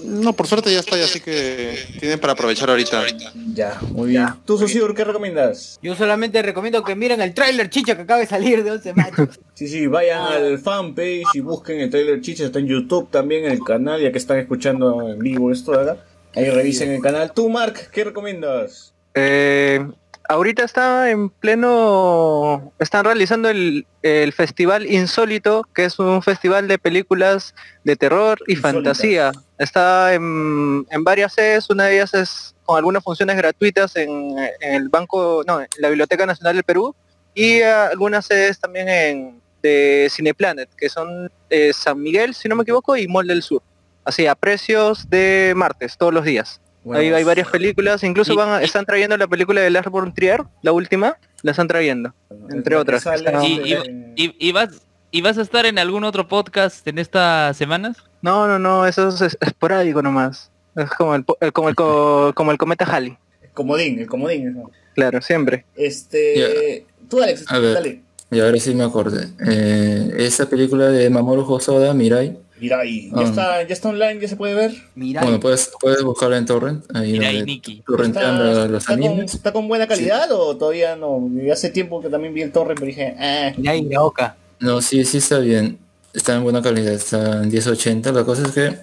No, 0.03 0.33
por 0.33 0.47
suerte 0.47 0.73
ya 0.73 0.81
está, 0.81 0.97
así 0.97 1.21
que 1.21 1.79
tienen 2.01 2.19
para 2.19 2.33
aprovechar 2.33 2.71
ahorita. 2.71 3.05
Ya, 3.53 3.79
muy 3.91 4.11
bien. 4.11 4.27
¿Tú, 4.45 4.59
Susur, 4.59 4.95
qué 4.95 5.05
recomiendas? 5.05 5.79
Yo 5.83 5.95
solamente 5.95 6.41
recomiendo 6.43 6.83
que 6.83 6.95
miren 6.95 7.21
el 7.21 7.35
tráiler 7.35 7.71
chicha 7.71 7.97
que 7.97 8.03
acaba 8.03 8.21
de 8.21 8.27
salir 8.27 8.65
de 8.65 8.71
11 8.71 8.95
machos. 8.95 9.29
Sí, 9.55 9.69
sí, 9.69 9.87
vayan 9.87 10.21
al 10.21 10.59
fanpage 10.59 11.23
y 11.35 11.39
busquen 11.39 11.79
el 11.79 11.89
trailer 11.89 12.21
Chicha, 12.21 12.47
está 12.47 12.59
en 12.59 12.67
YouTube 12.67 13.09
también, 13.09 13.45
en 13.45 13.53
el 13.53 13.63
canal, 13.63 14.03
ya 14.03 14.11
que 14.11 14.19
están 14.19 14.39
escuchando 14.41 15.09
en 15.09 15.21
vivo 15.21 15.53
esto 15.53 15.71
de 15.71 15.93
acá. 15.93 16.05
Ahí 16.37 16.51
revisen 16.51 16.91
el 16.91 17.01
canal. 17.01 17.33
Tú, 17.33 17.49
Mark, 17.49 17.91
¿qué 17.93 18.05
recomiendas? 18.05 18.93
Eh, 19.15 19.87
ahorita 20.29 20.65
está 20.65 21.11
en 21.11 21.31
pleno, 21.31 22.73
están 22.79 23.05
realizando 23.05 23.49
el, 23.49 23.87
el 24.03 24.33
festival 24.33 24.87
Insólito, 24.87 25.69
que 25.75 25.85
es 25.85 25.99
un 25.99 26.23
festival 26.23 26.67
de 26.67 26.79
películas 26.79 27.55
de 27.85 27.97
terror 27.97 28.39
y 28.47 28.57
fantasía. 28.57 29.33
Está 29.59 30.15
en, 30.15 30.87
en 30.91 31.05
varias 31.05 31.35
sedes, 31.35 31.71
una 31.71 31.85
de 31.87 31.95
ellas 31.95 32.15
es 32.15 32.55
con 32.65 32.77
algunas 32.77 33.05
funciones 33.05 33.37
gratuitas 33.37 33.95
en, 33.97 34.37
en 34.61 34.75
el 34.75 34.89
banco, 34.89 35.45
no, 35.47 35.61
en 35.61 35.69
la 35.79 35.89
Biblioteca 35.89 36.27
Nacional 36.27 36.57
del 36.57 36.65
Perú 36.65 36.95
y 37.35 37.61
algunas 37.63 38.27
sedes 38.27 38.59
también 38.59 38.89
en 38.89 39.45
de 39.63 40.09
Cineplanet, 40.11 40.69
que 40.77 40.91
son 40.91 41.33
eh, 41.49 41.73
San 41.73 42.01
Miguel, 42.01 42.35
si 42.35 42.49
no 42.49 42.55
me 42.55 42.63
equivoco, 42.63 42.97
y 42.99 43.09
Mall 43.09 43.27
del 43.27 43.43
Sur. 43.43 43.63
Así, 44.05 44.27
a 44.27 44.35
precios 44.35 45.09
de 45.11 45.53
martes, 45.57 45.97
todos 45.97 46.13
los 46.13 46.25
días. 46.25 46.61
Bueno, 46.85 47.01
Hay, 47.01 47.09
hay 47.13 47.25
varias 47.25 47.49
películas, 47.49 48.03
incluso 48.05 48.35
Y- 48.35 48.37
van 48.37 48.49
a- 48.51 48.63
están 48.63 48.85
trayendo 48.85 49.17
la 49.17 49.27
película 49.27 49.61
de 49.63 49.71
Lars 49.71 49.91
von 49.91 50.13
Trier, 50.13 50.43
la 50.63 50.73
última, 50.73 51.17
la 51.43 51.51
están 51.53 51.67
trayendo. 51.69 52.13
entre 52.51 52.75
el 52.75 52.81
otras. 52.83 53.03
sale 53.03 53.33
Y, 53.47 53.75
y- 54.17 54.37
y 54.39 54.53
vas, 54.53 54.69
¿Y 55.11 55.23
vas 55.23 55.39
a 55.39 55.43
estar 55.43 55.65
en 55.65 55.79
algún 55.79 56.03
otro 56.03 56.27
podcast 56.27 56.85
en 56.89 56.99
estas 56.99 57.57
semanas? 57.57 57.97
No, 58.21 58.49
no, 58.49 58.59
no, 58.59 58.85
eso 58.85 59.09
es 59.11 59.21
es 59.21 59.39
esporádico 59.41 60.03
nomás. 60.03 60.51
Es 60.75 60.91
como 60.91 61.15
el, 61.15 61.23
po- 61.23 61.39
el- 61.41 61.53
como 61.53 61.69
el, 61.69 61.77
co- 61.77 62.33
como 62.35 62.51
el 62.51 62.59
cometa 62.59 62.85
Halley. 62.85 63.17
Comodín, 63.55 64.01
el 64.01 64.09
comodín. 64.09 64.49
eso. 64.49 64.71
Claro, 64.97 65.23
siempre. 65.23 65.65
Este. 65.77 66.85
Tú, 67.09 67.23
Alex, 67.23 67.45
A 67.49 67.59
ver. 67.61 67.75
dale. 67.75 68.03
Y 68.33 68.41
ahora 68.41 68.59
sí 68.59 68.75
me 68.75 68.83
acordé. 68.83 69.29
Eh, 69.47 70.15
esa 70.19 70.49
película 70.51 70.87
de 70.89 71.09
Mamoru 71.11 71.43
Hosoda, 71.43 71.95
Mirai. 71.95 72.37
Mira 72.61 72.81
ahí. 72.81 73.11
¿Ya, 73.11 73.19
Ah. 73.21 73.25
está, 73.25 73.63
¿Ya 73.63 73.73
está 73.73 73.89
online? 73.89 74.21
¿Ya 74.21 74.29
se 74.29 74.37
puede 74.37 74.55
ver? 74.55 74.73
Mira, 74.95 75.23
Bueno, 75.23 75.41
puedes, 75.41 75.71
puedes 75.81 76.03
buscarla 76.03 76.39
en 76.39 76.47
Torrent. 76.47 76.85
Ahí 76.95 77.13
Mirai 77.13 77.43
Nikki. 77.43 77.83
¿Está, 78.03 78.65
está 78.77 78.95
con, 78.95 79.05
animes. 79.05 79.35
está 79.35 79.53
con 79.53 79.67
buena 79.69 79.87
calidad 79.89 80.31
o 80.33 80.57
todavía 80.57 80.95
no? 80.97 81.29
Hace 81.53 81.71
tiempo 81.71 82.01
que 82.01 82.09
también 82.09 82.33
vi 82.33 82.43
el 82.43 82.53
torre, 82.53 82.75
pero 82.75 82.87
dije, 82.87 83.15
ah, 83.19 83.53
mira 83.57 83.77
y 83.77 83.89
oca. 83.97 84.37
No, 84.61 84.81
sí, 84.81 85.05
sí 85.05 85.19
está 85.19 85.39
bien. 85.41 85.79
Está 86.13 86.37
en 86.37 86.45
buena 86.45 86.63
calidad, 86.63 86.93
está 86.93 87.43
en 87.43 87.49
1080. 87.49 88.13
La 88.13 88.25
cosa 88.25 88.43
es 88.47 88.53
que, 88.53 88.79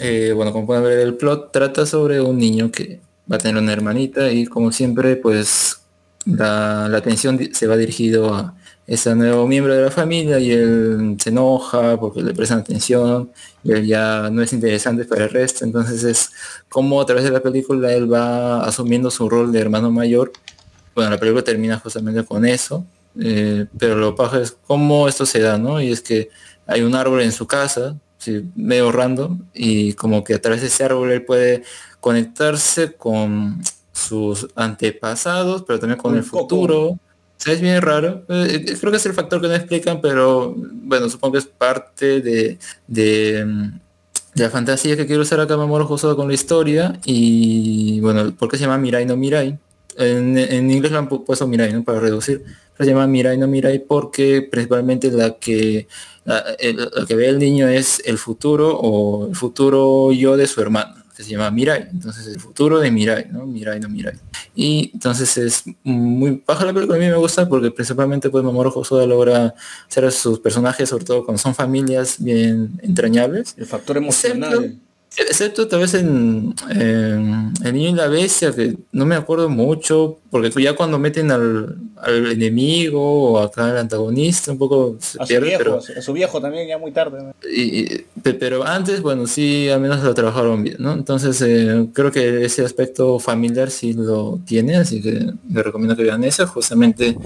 eh, 0.00 0.32
bueno, 0.34 0.52
como 0.52 0.66
pueden 0.66 0.84
ver, 0.84 0.98
el 0.98 1.14
plot 1.14 1.50
trata 1.50 1.86
sobre 1.86 2.20
un 2.20 2.36
niño 2.36 2.70
que 2.70 3.00
va 3.30 3.36
a 3.36 3.38
tener 3.38 3.56
una 3.60 3.72
hermanita 3.72 4.30
y 4.30 4.44
como 4.44 4.70
siempre, 4.70 5.16
pues 5.16 5.80
la, 6.26 6.88
la 6.90 6.98
atención 6.98 7.40
se 7.54 7.66
va 7.66 7.76
dirigido 7.78 8.34
a 8.34 8.54
ese 8.86 9.14
nuevo 9.14 9.46
miembro 9.46 9.74
de 9.74 9.82
la 9.82 9.90
familia 9.90 10.38
y 10.38 10.52
él 10.52 11.16
se 11.18 11.30
enoja 11.30 11.98
porque 11.98 12.22
le 12.22 12.34
prestan 12.34 12.58
atención 12.58 13.30
y 13.62 13.72
él 13.72 13.86
ya 13.86 14.28
no 14.30 14.42
es 14.42 14.52
interesante 14.52 15.04
para 15.04 15.24
el 15.24 15.30
resto. 15.30 15.64
Entonces 15.64 16.04
es 16.04 16.30
como 16.68 17.00
a 17.00 17.06
través 17.06 17.24
de 17.24 17.30
la 17.30 17.40
película 17.40 17.92
él 17.92 18.12
va 18.12 18.62
asumiendo 18.64 19.10
su 19.10 19.28
rol 19.28 19.52
de 19.52 19.60
hermano 19.60 19.90
mayor. 19.90 20.32
Bueno, 20.94 21.10
la 21.10 21.18
película 21.18 21.42
termina 21.42 21.78
justamente 21.78 22.24
con 22.24 22.44
eso. 22.44 22.84
Eh, 23.18 23.66
pero 23.78 23.94
lo 23.96 24.14
paja 24.14 24.40
es 24.40 24.56
cómo 24.66 25.08
esto 25.08 25.24
se 25.24 25.40
da, 25.40 25.56
¿no? 25.56 25.80
Y 25.80 25.90
es 25.92 26.00
que 26.00 26.30
hay 26.66 26.82
un 26.82 26.94
árbol 26.94 27.22
en 27.22 27.32
su 27.32 27.46
casa, 27.46 27.96
sí, 28.18 28.44
medio 28.56 28.90
random, 28.90 29.40
y 29.54 29.92
como 29.94 30.24
que 30.24 30.34
a 30.34 30.40
través 30.42 30.62
de 30.62 30.66
ese 30.66 30.82
árbol 30.84 31.12
él 31.12 31.24
puede 31.24 31.62
conectarse 32.00 32.92
con 32.92 33.62
sus 33.92 34.48
antepasados, 34.56 35.62
pero 35.62 35.78
también 35.78 35.98
con 35.98 36.12
Un 36.12 36.18
el 36.18 36.24
coco. 36.24 36.42
futuro. 36.42 36.98
Es 37.46 37.60
bien 37.60 37.80
raro. 37.82 38.22
Eh, 38.28 38.64
eh, 38.68 38.76
creo 38.80 38.90
que 38.90 38.96
es 38.96 39.06
el 39.06 39.12
factor 39.12 39.40
que 39.40 39.48
no 39.48 39.54
explican, 39.54 40.00
pero 40.00 40.54
bueno, 40.56 41.08
supongo 41.10 41.32
que 41.32 41.38
es 41.40 41.46
parte 41.46 42.20
de, 42.20 42.58
de, 42.86 43.44
mm, 43.44 43.80
la 44.36 44.50
fantasía 44.50 44.96
que 44.96 45.06
quiero 45.06 45.22
usar 45.22 45.40
acá 45.40 45.56
Mamoru 45.56 45.86
Hosoda 45.92 46.16
con 46.16 46.28
la 46.28 46.34
historia. 46.34 46.98
Y 47.04 48.00
bueno, 48.00 48.34
¿por 48.34 48.48
qué 48.50 48.56
se 48.56 48.62
llama 48.64 48.78
Mirai 48.78 49.04
no 49.06 49.16
Mirai? 49.16 49.58
En, 49.96 50.36
inglés 50.70 50.90
lo 50.90 50.98
han 50.98 51.08
pu- 51.08 51.24
puesto 51.24 51.46
Mirai, 51.46 51.72
¿no? 51.72 51.84
Para 51.84 52.00
reducir. 52.00 52.42
Se 52.78 52.84
llama 52.86 53.06
Mirai 53.06 53.36
no 53.38 53.46
Mirai 53.46 53.78
porque 53.78 54.42
principalmente 54.50 55.10
la 55.12 55.36
que 55.38 55.86
la 56.24 56.44
que 57.06 57.14
ve 57.14 57.28
el 57.28 57.38
niño 57.38 57.68
es 57.68 58.02
el 58.06 58.16
futuro 58.18 58.76
o 58.76 59.28
el 59.28 59.36
futuro 59.36 60.10
yo 60.12 60.36
de 60.38 60.46
su 60.46 60.60
hermano, 60.62 61.03
que 61.16 61.22
se 61.22 61.30
llama 61.30 61.50
Mirai. 61.50 61.88
Entonces 61.90 62.26
el 62.26 62.40
futuro 62.40 62.80
de 62.80 62.90
Mirai, 62.90 63.28
¿no? 63.30 63.46
Mirai 63.46 63.80
no 63.80 63.88
Mirai. 63.88 64.14
Y 64.54 64.90
entonces 64.94 65.36
es 65.36 65.64
muy 65.82 66.42
baja 66.46 66.64
la 66.64 66.72
película, 66.72 66.96
a 66.96 67.00
mí 67.00 67.06
me 67.06 67.16
gusta 67.16 67.48
porque 67.48 67.70
principalmente 67.70 68.30
pues 68.30 68.44
Mamoru 68.44 68.70
Hosoda 68.74 69.06
logra 69.06 69.54
hacer 69.88 70.04
a 70.04 70.10
sus 70.10 70.40
personajes, 70.40 70.88
sobre 70.88 71.04
todo 71.04 71.24
cuando 71.24 71.38
son 71.38 71.54
familias 71.54 72.16
bien 72.18 72.80
entrañables. 72.82 73.54
el 73.56 73.66
factor 73.66 73.96
emocional. 73.96 74.52
Excepto 74.52 74.83
tal 75.68 75.80
vez 75.80 75.94
en, 75.94 76.54
en 76.70 77.52
El 77.64 77.74
Niño 77.74 77.90
y 77.90 77.92
la 77.94 78.08
Bestia, 78.08 78.52
que 78.52 78.76
no 78.92 79.06
me 79.06 79.14
acuerdo 79.14 79.48
mucho, 79.48 80.18
porque 80.30 80.50
ya 80.62 80.74
cuando 80.74 80.98
meten 80.98 81.30
al, 81.30 81.76
al 81.98 82.32
enemigo 82.32 83.32
o 83.32 83.38
acá 83.38 83.66
al 83.70 83.78
antagonista, 83.78 84.50
un 84.52 84.58
poco 84.58 84.96
se 85.00 85.20
A 85.22 85.26
su 85.26 85.40
viejo, 85.40 85.58
pero, 85.58 85.76
a 85.78 86.02
su 86.02 86.12
viejo 86.12 86.40
también, 86.40 86.68
ya 86.68 86.78
muy 86.78 86.92
tarde. 86.92 87.22
¿no? 87.22 87.34
y- 87.48 87.80
y- 87.94 88.06
pe- 88.22 88.34
pero 88.34 88.64
antes, 88.64 89.00
bueno, 89.02 89.26
sí, 89.26 89.68
al 89.68 89.80
menos 89.80 90.02
lo 90.02 90.14
trabajaron 90.14 90.62
bien, 90.62 90.76
¿no? 90.80 90.92
Entonces 90.92 91.40
eh, 91.42 91.86
creo 91.92 92.10
que 92.10 92.44
ese 92.44 92.64
aspecto 92.64 93.18
familiar 93.18 93.70
sí 93.70 93.92
lo 93.92 94.40
tiene, 94.46 94.76
así 94.76 95.00
que 95.00 95.10
les 95.52 95.64
recomiendo 95.64 95.96
que 95.96 96.02
vean 96.02 96.24
eso, 96.24 96.46
justamente 96.46 97.16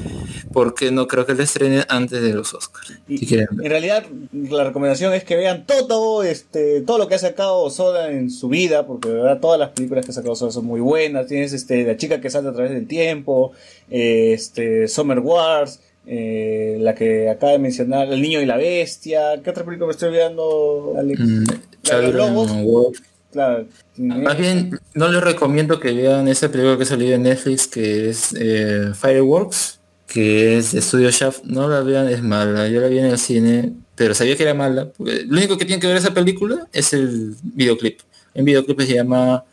porque 0.52 0.90
no 0.90 1.06
creo 1.06 1.24
que 1.24 1.34
le 1.34 1.44
estrenen 1.44 1.84
antes 1.88 2.22
de 2.22 2.34
los 2.34 2.52
Oscars. 2.54 2.92
Y- 3.08 3.18
Si. 3.18 3.38
En 3.62 3.70
realidad, 3.70 4.04
la 4.32 4.64
recomendación 4.64 5.14
es 5.14 5.24
que 5.24 5.36
vean 5.36 5.64
todo, 5.66 6.22
este, 6.22 6.82
todo 6.82 6.98
lo 6.98 7.08
que 7.08 7.14
ha 7.14 7.18
sacado 7.18 7.70
Soda 7.78 8.10
en 8.10 8.28
su 8.28 8.48
vida, 8.48 8.88
porque 8.88 9.08
de 9.08 9.14
verdad 9.14 9.38
todas 9.38 9.56
las 9.60 9.68
películas 9.70 10.04
que 10.04 10.10
ha 10.10 10.14
sacado 10.14 10.34
Soda 10.34 10.50
son 10.50 10.66
muy 10.66 10.80
buenas. 10.80 11.28
Tienes 11.28 11.52
este, 11.52 11.84
La 11.84 11.96
chica 11.96 12.20
que 12.20 12.28
salta 12.28 12.50
a 12.50 12.52
través 12.52 12.72
del 12.72 12.88
tiempo, 12.88 13.52
eh, 13.88 14.32
este, 14.32 14.88
Summer 14.88 15.20
Wars, 15.20 15.78
eh, 16.04 16.76
la 16.80 16.96
que 16.96 17.30
acaba 17.30 17.52
de 17.52 17.60
mencionar, 17.60 18.12
El 18.12 18.20
niño 18.20 18.40
y 18.40 18.46
la 18.46 18.56
bestia. 18.56 19.40
¿Qué 19.44 19.50
otra 19.50 19.64
película 19.64 19.86
me 19.86 19.92
estoy 19.92 20.08
olvidando, 20.08 20.94
Alex? 20.98 21.20
Mm, 21.20 21.44
La 21.84 22.00
de 22.00 22.12
los 22.12 22.14
lobos. 22.14 23.02
Claro. 23.30 23.66
Más 23.96 24.38
bien, 24.38 24.80
no 24.94 25.08
les 25.08 25.22
recomiendo 25.22 25.78
que 25.78 25.92
vean 25.92 26.26
esa 26.26 26.50
película 26.50 26.78
que 26.78 26.84
salió 26.84 27.14
en 27.14 27.22
Netflix, 27.22 27.68
que 27.68 28.08
es 28.08 28.34
eh, 28.36 28.90
Fireworks, 28.92 29.77
que 30.08 30.58
es 30.58 30.72
Studio 30.72 31.10
Shaft. 31.10 31.44
No 31.44 31.68
la 31.68 31.82
vean, 31.82 32.08
es 32.08 32.22
mala. 32.22 32.66
Yo 32.68 32.80
la 32.80 32.88
vi 32.88 32.98
en 32.98 33.06
el 33.06 33.18
cine, 33.18 33.74
pero 33.94 34.14
sabía 34.14 34.36
que 34.36 34.42
era 34.42 34.54
mala. 34.54 34.88
lo 34.98 35.36
único 35.38 35.56
que 35.56 35.64
tiene 35.64 35.80
que 35.80 35.86
ver 35.86 35.96
esa 35.96 36.12
película 36.12 36.66
es 36.72 36.92
el 36.92 37.36
videoclip. 37.42 38.00
En 38.34 38.44
videoclip 38.44 38.80
se 38.80 38.94
llama... 38.94 39.44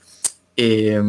eh, 0.58 1.00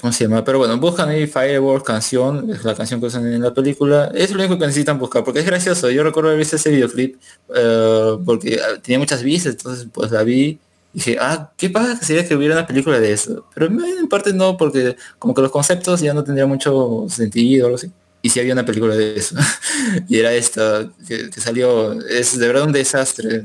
¿Cómo 0.00 0.12
se 0.12 0.24
llama? 0.24 0.42
Pero 0.42 0.58
bueno, 0.58 0.78
buscan 0.78 1.10
ahí 1.10 1.26
Fireworks, 1.26 1.84
canción, 1.84 2.50
es 2.50 2.64
la 2.64 2.74
canción 2.74 2.98
que 2.98 3.06
usan 3.06 3.26
en 3.30 3.42
la 3.42 3.52
película. 3.52 4.10
Es 4.14 4.30
lo 4.30 4.38
único 4.38 4.58
que 4.58 4.66
necesitan 4.66 4.98
buscar, 4.98 5.22
porque 5.22 5.40
es 5.40 5.46
gracioso. 5.46 5.90
Yo 5.90 6.02
recuerdo 6.02 6.30
haber 6.30 6.38
visto 6.38 6.56
ese 6.56 6.70
videoclip, 6.70 7.16
eh, 7.54 8.16
porque 8.24 8.58
ah, 8.58 8.80
tenía 8.80 8.98
muchas 8.98 9.22
vistas, 9.22 9.52
entonces 9.52 9.86
pues 9.92 10.10
la 10.10 10.22
vi 10.22 10.58
dije, 10.94 11.18
ah, 11.20 11.52
qué 11.58 11.68
pasa 11.68 11.96
sería 12.02 12.26
que 12.26 12.34
hubiera 12.34 12.54
una 12.54 12.66
película 12.66 12.98
de 12.98 13.12
eso. 13.12 13.46
Pero 13.54 13.66
en 13.66 14.08
parte 14.08 14.32
no, 14.32 14.56
porque 14.56 14.96
como 15.18 15.34
que 15.34 15.42
los 15.42 15.50
conceptos 15.50 16.00
ya 16.00 16.14
no 16.14 16.24
tendrían 16.24 16.48
mucho 16.48 17.06
sentido 17.10 17.64
o 17.64 17.66
algo 17.66 17.76
así. 17.76 17.90
Y 18.26 18.30
si 18.30 18.40
había 18.40 18.54
una 18.54 18.64
película 18.64 18.96
de 18.96 19.16
eso. 19.16 19.36
y 20.08 20.18
era 20.18 20.32
esta, 20.34 20.90
que, 21.06 21.30
salió, 21.40 21.92
es 22.08 22.38
de 22.38 22.46
verdad 22.48 22.64
un 22.64 22.72
desastre 22.72 23.44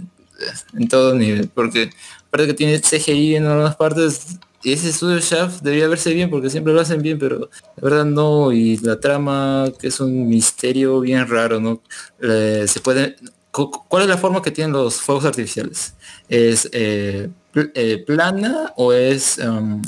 en 0.77 0.87
todo 0.87 1.15
nivel, 1.15 1.49
porque 1.49 1.89
aparte 2.27 2.47
que 2.47 2.53
tiene 2.53 2.79
CGI 2.81 3.35
en 3.35 3.45
algunas 3.45 3.75
partes, 3.75 4.37
y 4.63 4.73
ese 4.73 4.89
estudio 4.89 5.19
Shaft 5.19 5.61
debía 5.61 5.87
verse 5.87 6.13
bien, 6.13 6.29
porque 6.29 6.49
siempre 6.49 6.73
lo 6.73 6.81
hacen 6.81 7.01
bien, 7.01 7.17
pero 7.19 7.49
la 7.77 7.81
verdad 7.89 8.05
no, 8.05 8.51
y 8.51 8.77
la 8.77 8.99
trama, 8.99 9.65
que 9.79 9.87
es 9.87 9.99
un 9.99 10.27
misterio 10.29 10.99
bien 10.99 11.27
raro, 11.27 11.59
¿no? 11.59 11.81
Eh, 12.21 12.65
se 12.67 12.79
puede... 12.79 13.15
cu- 13.51 13.71
¿Cuál 13.87 14.03
es 14.03 14.09
la 14.09 14.17
forma 14.17 14.41
que 14.41 14.51
tienen 14.51 14.73
los 14.73 14.95
fuegos 15.01 15.25
artificiales? 15.25 15.93
¿Es 16.29 16.69
eh, 16.73 17.29
eh, 17.75 18.03
plana 18.05 18.73
o 18.77 18.93
es... 18.93 19.39
o 19.39 19.81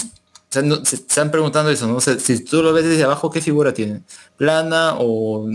sea, 0.54 0.62
no- 0.62 0.84
se 0.86 0.96
están 0.98 1.32
preguntando 1.32 1.70
eso, 1.72 1.88
¿no? 1.88 1.96
O 1.98 2.02
sea, 2.02 2.18
si 2.20 2.44
tú 2.44 2.62
lo 2.64 2.74
ves 2.74 2.86
desde 2.86 3.04
abajo, 3.04 3.30
¿qué 3.32 3.42
figura 3.42 3.74
tiene? 3.74 4.02
¿Plana 4.38 4.96
o 5.00 5.50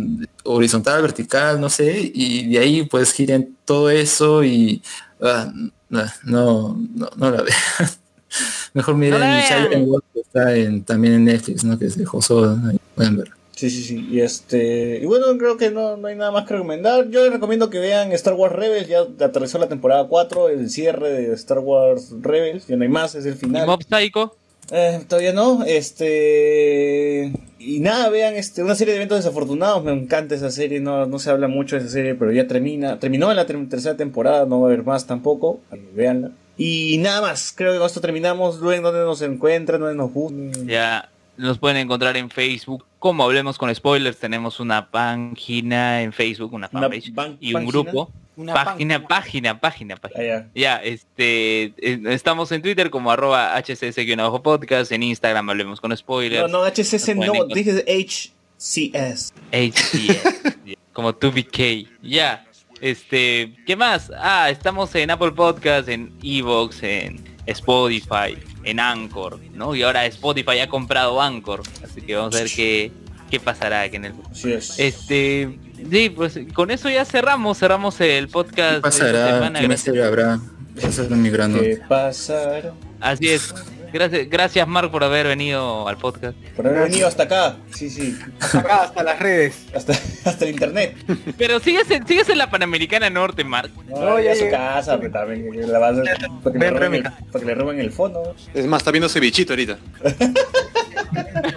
horizontal, 0.45 1.01
vertical? 1.03 1.61
No 1.61 1.71
sé. 1.71 2.11
Y 2.15 2.49
de 2.53 2.59
ahí 2.59 2.83
pues 2.85 3.13
giren 3.13 3.57
todo 3.65 3.91
eso 3.91 4.45
y... 4.45 4.83
ah, 5.21 5.53
no, 5.91 6.03
no, 6.25 6.77
no, 6.95 7.11
no 7.17 7.31
la 7.31 7.43
veo. 7.43 7.55
Mejor 8.75 8.95
miren 8.97 9.21
No 9.21 10.01
que 10.13 10.21
está 10.21 10.55
en, 10.55 10.85
también 10.85 11.15
en 11.15 11.25
Netflix, 11.25 11.65
¿no? 11.65 11.79
Que 11.79 11.89
se 11.91 12.05
josó, 12.05 12.57
¿no? 12.57 12.71
Ahí 12.71 12.79
pueden 12.95 13.17
ver. 13.17 13.31
Sí, 13.59 13.71
sí, 13.71 13.83
sí. 13.83 14.07
Y 14.09 14.21
este. 14.21 15.01
Y 15.03 15.07
bueno, 15.07 15.27
creo 15.37 15.57
que 15.57 15.73
no, 15.73 15.97
no 15.97 16.07
hay 16.07 16.15
nada 16.15 16.31
más 16.31 16.47
que 16.47 16.55
recomendar. 16.55 17.09
Yo 17.11 17.25
les 17.25 17.33
recomiendo 17.33 17.71
que 17.71 17.81
vean 17.81 18.13
Star 18.13 18.35
Wars 18.35 18.55
Rebels. 18.55 18.87
Ya 18.87 19.01
aterrizó 19.01 19.59
la 19.59 19.69
temporada 19.69 20.07
4, 20.07 20.49
el 20.51 20.71
cierre 20.71 21.11
de 21.11 21.33
Star 21.35 21.59
Wars 21.59 22.13
Rebels. 22.21 22.69
Ya 22.69 22.77
no 22.77 22.85
hay 22.85 22.89
más, 22.89 23.17
es 23.17 23.27
el 23.27 23.35
¿Y 23.35 23.37
final. 23.37 23.67
Mob 23.67 23.83
Psycho? 23.83 24.37
Eh, 24.71 25.01
todavía 25.09 25.33
no. 25.33 25.65
Este. 25.65 27.33
Y 27.59 27.81
nada, 27.81 28.09
vean 28.11 28.35
este, 28.37 28.63
una 28.63 28.75
serie 28.75 28.93
de 28.93 28.99
eventos 28.99 29.19
desafortunados. 29.19 29.83
Me 29.85 29.93
encanta 29.93 30.35
esa 30.35 30.51
serie. 30.51 30.81
No, 30.81 31.07
no 31.07 31.19
se 31.19 31.31
habla 31.31 31.49
mucho 31.49 31.77
de 31.77 31.83
esa 31.83 31.91
serie, 31.91 32.15
pero 32.15 32.33
ya 32.33 32.47
termina. 32.47 32.99
Terminó 32.99 33.31
en 33.31 33.37
la 33.37 33.47
ter- 33.47 33.69
tercera 33.69 33.97
temporada. 33.97 34.47
No 34.47 34.61
va 34.61 34.69
a 34.69 34.73
haber 34.73 34.85
más 34.85 35.07
tampoco. 35.07 35.61
Véanla. 35.95 36.31
Y 36.57 36.99
nada 36.99 37.21
más. 37.21 37.53
Creo 37.55 37.73
que 37.73 37.79
con 37.79 37.87
esto 37.87 38.01
terminamos. 38.01 38.59
Luego, 38.61 38.91
¿dónde 38.93 39.05
nos 39.07 39.23
encuentran? 39.23 39.81
¿Dónde 39.81 39.97
nos 39.97 40.13
buscan? 40.13 40.67
Ya 40.67 41.09
nos 41.37 41.59
pueden 41.59 41.77
encontrar 41.79 42.17
en 42.17 42.31
Facebook. 42.31 42.85
Como 42.99 43.23
hablemos 43.25 43.59
con 43.59 43.73
spoilers, 43.75 44.19
tenemos 44.19 44.59
una 44.61 44.91
página 44.91 46.03
en 46.03 46.13
Facebook, 46.13 46.53
una 46.53 46.69
fanpage 46.69 47.13
y 47.41 47.55
un 47.55 47.65
grupo. 47.67 48.11
Una 48.39 48.55
Página, 48.55 49.05
página, 49.05 49.61
página, 49.61 49.97
página. 49.97 50.37
Ah, 50.37 50.51
ya. 50.55 50.77
Este, 50.77 51.75
eh, 51.77 52.01
estamos 52.07 52.53
en 52.53 52.63
Twitter 52.63 52.89
como 52.89 53.11
arroba 53.11 53.53
hcs-podcast, 53.61 54.93
en 54.93 55.03
Instagram 55.03 55.51
hablemos 55.51 55.81
con 55.81 55.95
spoilers. 55.97 56.49
No, 56.49 56.59
no, 56.61 56.65
HCC 56.65 57.17
Nos 57.17 57.27
no. 57.27 57.33
pueden 57.33 57.49
Dije 57.49 57.85
HCS. 57.85 59.33
HCS, 59.51 60.57
como 60.93 61.13
2BK. 61.13 61.89
Ya, 62.01 62.47
este, 62.81 63.57
¿qué 63.67 63.75
más? 63.75 64.13
Ah, 64.17 64.51
estamos 64.51 64.95
en 64.95 65.11
Apple 65.11 65.33
Podcast, 65.33 65.89
en 65.89 66.13
Evox, 66.23 66.85
en 66.85 67.25
Spotify, 67.45 68.39
en 68.63 68.79
Anchor, 68.79 69.41
¿no? 69.53 69.75
Y 69.75 69.83
ahora 69.83 70.07
Spotify 70.07 70.61
ha 70.61 70.69
comprado 70.69 71.21
Anchor, 71.21 71.63
así 71.83 72.03
que 72.03 72.15
vamos 72.15 72.37
a 72.37 72.39
ver 72.39 72.51
qué, 72.55 72.93
qué 73.33 73.41
pasará 73.41 73.81
aquí 73.81 73.97
en 73.97 74.05
el... 74.05 74.15
Así 74.31 74.53
es. 74.53 74.79
Este, 74.79 75.59
sí, 75.91 76.11
pues 76.11 76.39
con 76.55 76.71
eso 76.71 76.89
ya 76.89 77.05
cerramos, 77.05 77.59
cerramos 77.59 78.01
el 78.01 78.29
podcast 78.29 78.69
¿Qué 78.71 78.75
de 78.77 78.81
pasará? 78.81 79.35
semana. 79.35 79.61
¿Qué 79.61 79.69
misterio 79.69 80.05
habrá? 80.07 80.41
Esa 80.77 81.03
es 81.03 81.11
mi 81.11 81.31
gran 81.31 81.55
¿Qué 81.55 81.81
pasaron? 81.89 82.75
Así 83.01 83.29
es. 83.29 83.53
Gracias, 83.93 84.29
gracias 84.29 84.69
Mark 84.69 84.91
por 84.91 85.03
haber 85.05 85.27
venido 85.27 85.89
al 85.89 85.97
podcast. 85.97 86.37
Por 86.57 86.67
haber 86.67 86.85
venido 86.91 87.09
hasta 87.09 87.25
acá. 87.25 87.57
Sí, 87.75 87.89
sí. 87.91 88.17
Acá 88.41 88.85
hasta 88.85 89.03
las 89.03 89.19
redes. 89.19 89.67
Hasta, 89.75 89.93
hasta 90.25 90.45
el 90.45 90.51
internet. 90.53 90.97
Pero 91.37 91.61
sigues 91.61 91.91
en, 91.91 92.07
sigues 92.07 92.29
en 92.29 92.39
la 92.39 92.51
Panamericana 92.51 93.11
Norte, 93.11 93.45
Mark. 93.45 93.71
No, 93.89 94.01
No, 94.01 94.21
ya 94.21 94.33
a 94.33 94.37
su 94.37 94.49
casa, 94.51 94.99
pero 94.99 95.13
también 95.13 95.73
la 95.73 95.79
vas 95.79 95.99
a- 95.99 96.03
para, 96.43 96.53
que 96.53 96.59
le 96.59 96.65
Ven, 96.65 96.75
roben 96.75 96.95
el, 96.95 97.03
Remica. 97.05 97.19
para 97.33 97.41
que 97.41 97.47
le 97.47 97.55
roben 97.55 97.81
el 97.81 97.91
fondo. 97.91 98.35
Es 98.55 98.67
más, 98.67 98.81
está 98.81 98.91
viendo 98.91 99.09
cevichito 99.09 99.53
ahorita. 99.53 99.79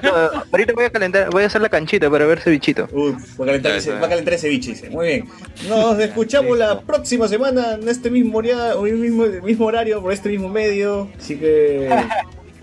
No, 0.03 0.09
ahorita 0.51 0.73
voy 0.73 0.85
a 0.85 0.89
calentar, 0.89 1.29
voy 1.29 1.43
a 1.43 1.47
hacer 1.47 1.61
la 1.61 1.69
canchita 1.69 2.09
para 2.09 2.25
ver 2.25 2.37
ese 2.39 2.49
bichito. 2.51 2.87
Uy, 2.91 3.11
va 3.11 3.43
a 3.43 3.47
calentar, 3.47 3.71
ese, 3.75 3.91
va 3.91 4.05
a 4.05 4.09
calentar 4.09 4.39
dice. 4.39 4.89
Muy 4.89 5.07
bien. 5.07 5.29
Nos 5.67 5.99
escuchamos 5.99 6.57
la 6.57 6.79
próxima 6.81 7.27
semana 7.27 7.73
en 7.73 7.87
este 7.87 8.09
mismo, 8.09 8.41
mismo, 8.41 9.25
mismo 9.43 9.65
horario, 9.65 10.01
por 10.01 10.13
este 10.13 10.29
mismo 10.29 10.49
medio. 10.49 11.09
Así 11.17 11.37
que. 11.37 11.89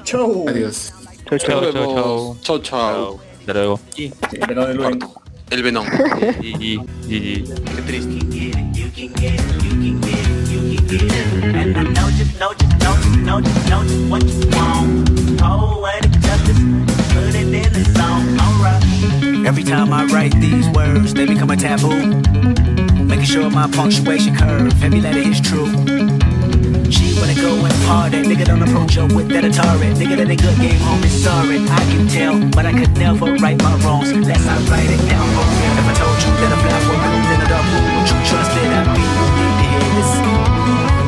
Chau. 0.09 0.49
Adiós. 0.49 0.91
Chau, 1.29 1.39
chau, 1.39 1.61
chau. 1.71 2.37
Chau, 2.43 2.59
chau. 2.61 2.61
Chau, 2.61 3.21
Hasta 3.41 3.53
luego. 3.53 3.81
Y 3.95 4.05
el 4.33 4.47
venón 4.49 4.67
de 4.69 4.75
Luen. 4.75 4.99
El 5.51 5.63
venón. 5.63 5.87
y, 6.41 6.81
y. 7.11 7.45
Qué 7.45 7.83
triste. 7.87 8.19
Every 19.47 19.63
time 19.63 19.93
I 19.93 20.05
write 20.07 20.33
these 20.41 20.67
words, 20.71 21.13
they 21.13 21.27
become 21.27 21.51
a 21.51 21.57
taboo. 21.57 22.15
Making 23.05 23.25
sure 23.27 23.51
my 23.51 23.69
punctuation 23.71 24.35
curve, 24.35 24.73
every 24.83 25.03
letter 25.03 25.19
is 25.19 25.39
true. 25.43 25.69
She 26.91 27.13
wanna 27.21 27.35
go 27.35 27.53
and 27.61 27.75
party, 27.85 28.23
nigga 28.25 28.45
don't 28.47 28.63
approach 28.63 28.95
her 28.97 29.05
with 29.05 29.29
that 29.29 29.45
Atari. 29.45 29.93
Nigga 29.95 30.17
that 30.17 30.31
a 30.31 30.37
good 30.37 30.57
game, 30.57 30.81
homie, 30.81 31.13
sorry. 31.13 31.61
I 31.69 31.83
can 31.93 32.09
tell, 32.09 32.41
but 32.57 32.65
I 32.65 32.73
could 32.73 32.97
never 32.97 33.37
right 33.37 33.61
my 33.61 33.75
wrongs 33.85 34.11
unless 34.11 34.41
I 34.49 34.57
write 34.73 34.89
it 34.89 35.03
down. 35.05 35.29
If 35.77 35.85
I 35.85 35.95
told 36.01 36.19
you 36.25 36.33
that 36.41 36.53
bloomed 36.97 37.29
in 37.29 37.41
a 37.45 37.49
dark 37.49 37.67
room, 37.69 37.89
would 37.93 38.09
you 38.09 38.19
trust 38.25 38.51
that 38.57 38.73
I'd 38.73 38.89
be? 38.97 39.05
This. 39.97 40.13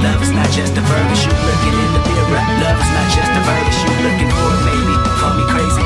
Love 0.05 0.20
is 0.23 0.32
not 0.32 0.48
just 0.52 0.77
a 0.77 0.82
verb, 0.85 1.07
it's 1.12 1.24
you 1.24 1.32
looking 1.32 1.77
in 1.77 1.90
the 1.97 2.02
mirror. 2.09 2.44
Love 2.61 2.78
is 2.81 2.90
not 2.97 3.07
just 3.12 3.32
a 3.32 3.43
verb, 3.44 3.65
you 3.81 3.93
looking 4.05 4.31
for 4.36 4.51
it, 4.52 4.62
baby. 4.69 4.94
Call 5.16 5.32
me 5.36 5.44
crazy. 5.48 5.85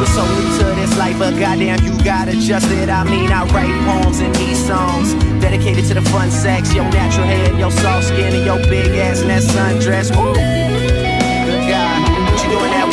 We're 0.00 0.12
so 0.12 0.24
new 0.24 0.48
to 0.58 0.64
this 0.64 0.75
life, 0.96 1.18
but 1.18 1.38
goddamn, 1.38 1.82
you 1.84 1.92
gotta 2.04 2.32
adjust 2.32 2.70
it. 2.70 2.88
I 2.88 3.04
mean, 3.04 3.30
I 3.30 3.44
write 3.52 3.72
poems 3.84 4.20
and 4.20 4.34
these 4.36 4.64
songs 4.66 5.14
dedicated 5.40 5.84
to 5.86 5.94
the 5.94 6.02
fun 6.02 6.30
sex, 6.30 6.74
your 6.74 6.84
natural 6.84 7.26
hair, 7.26 7.52
your 7.58 7.70
soft 7.70 8.06
skin, 8.06 8.34
and 8.34 8.44
your 8.44 8.58
big 8.70 8.96
ass 8.96 9.20
and 9.20 9.30
that 9.30 9.42
sundress. 9.42 10.10
Woo! 10.16 10.32
Good 10.32 11.68
God, 11.68 12.32
what 12.32 12.42
you 12.42 12.50
doing 12.50 12.70
that? 12.72 12.85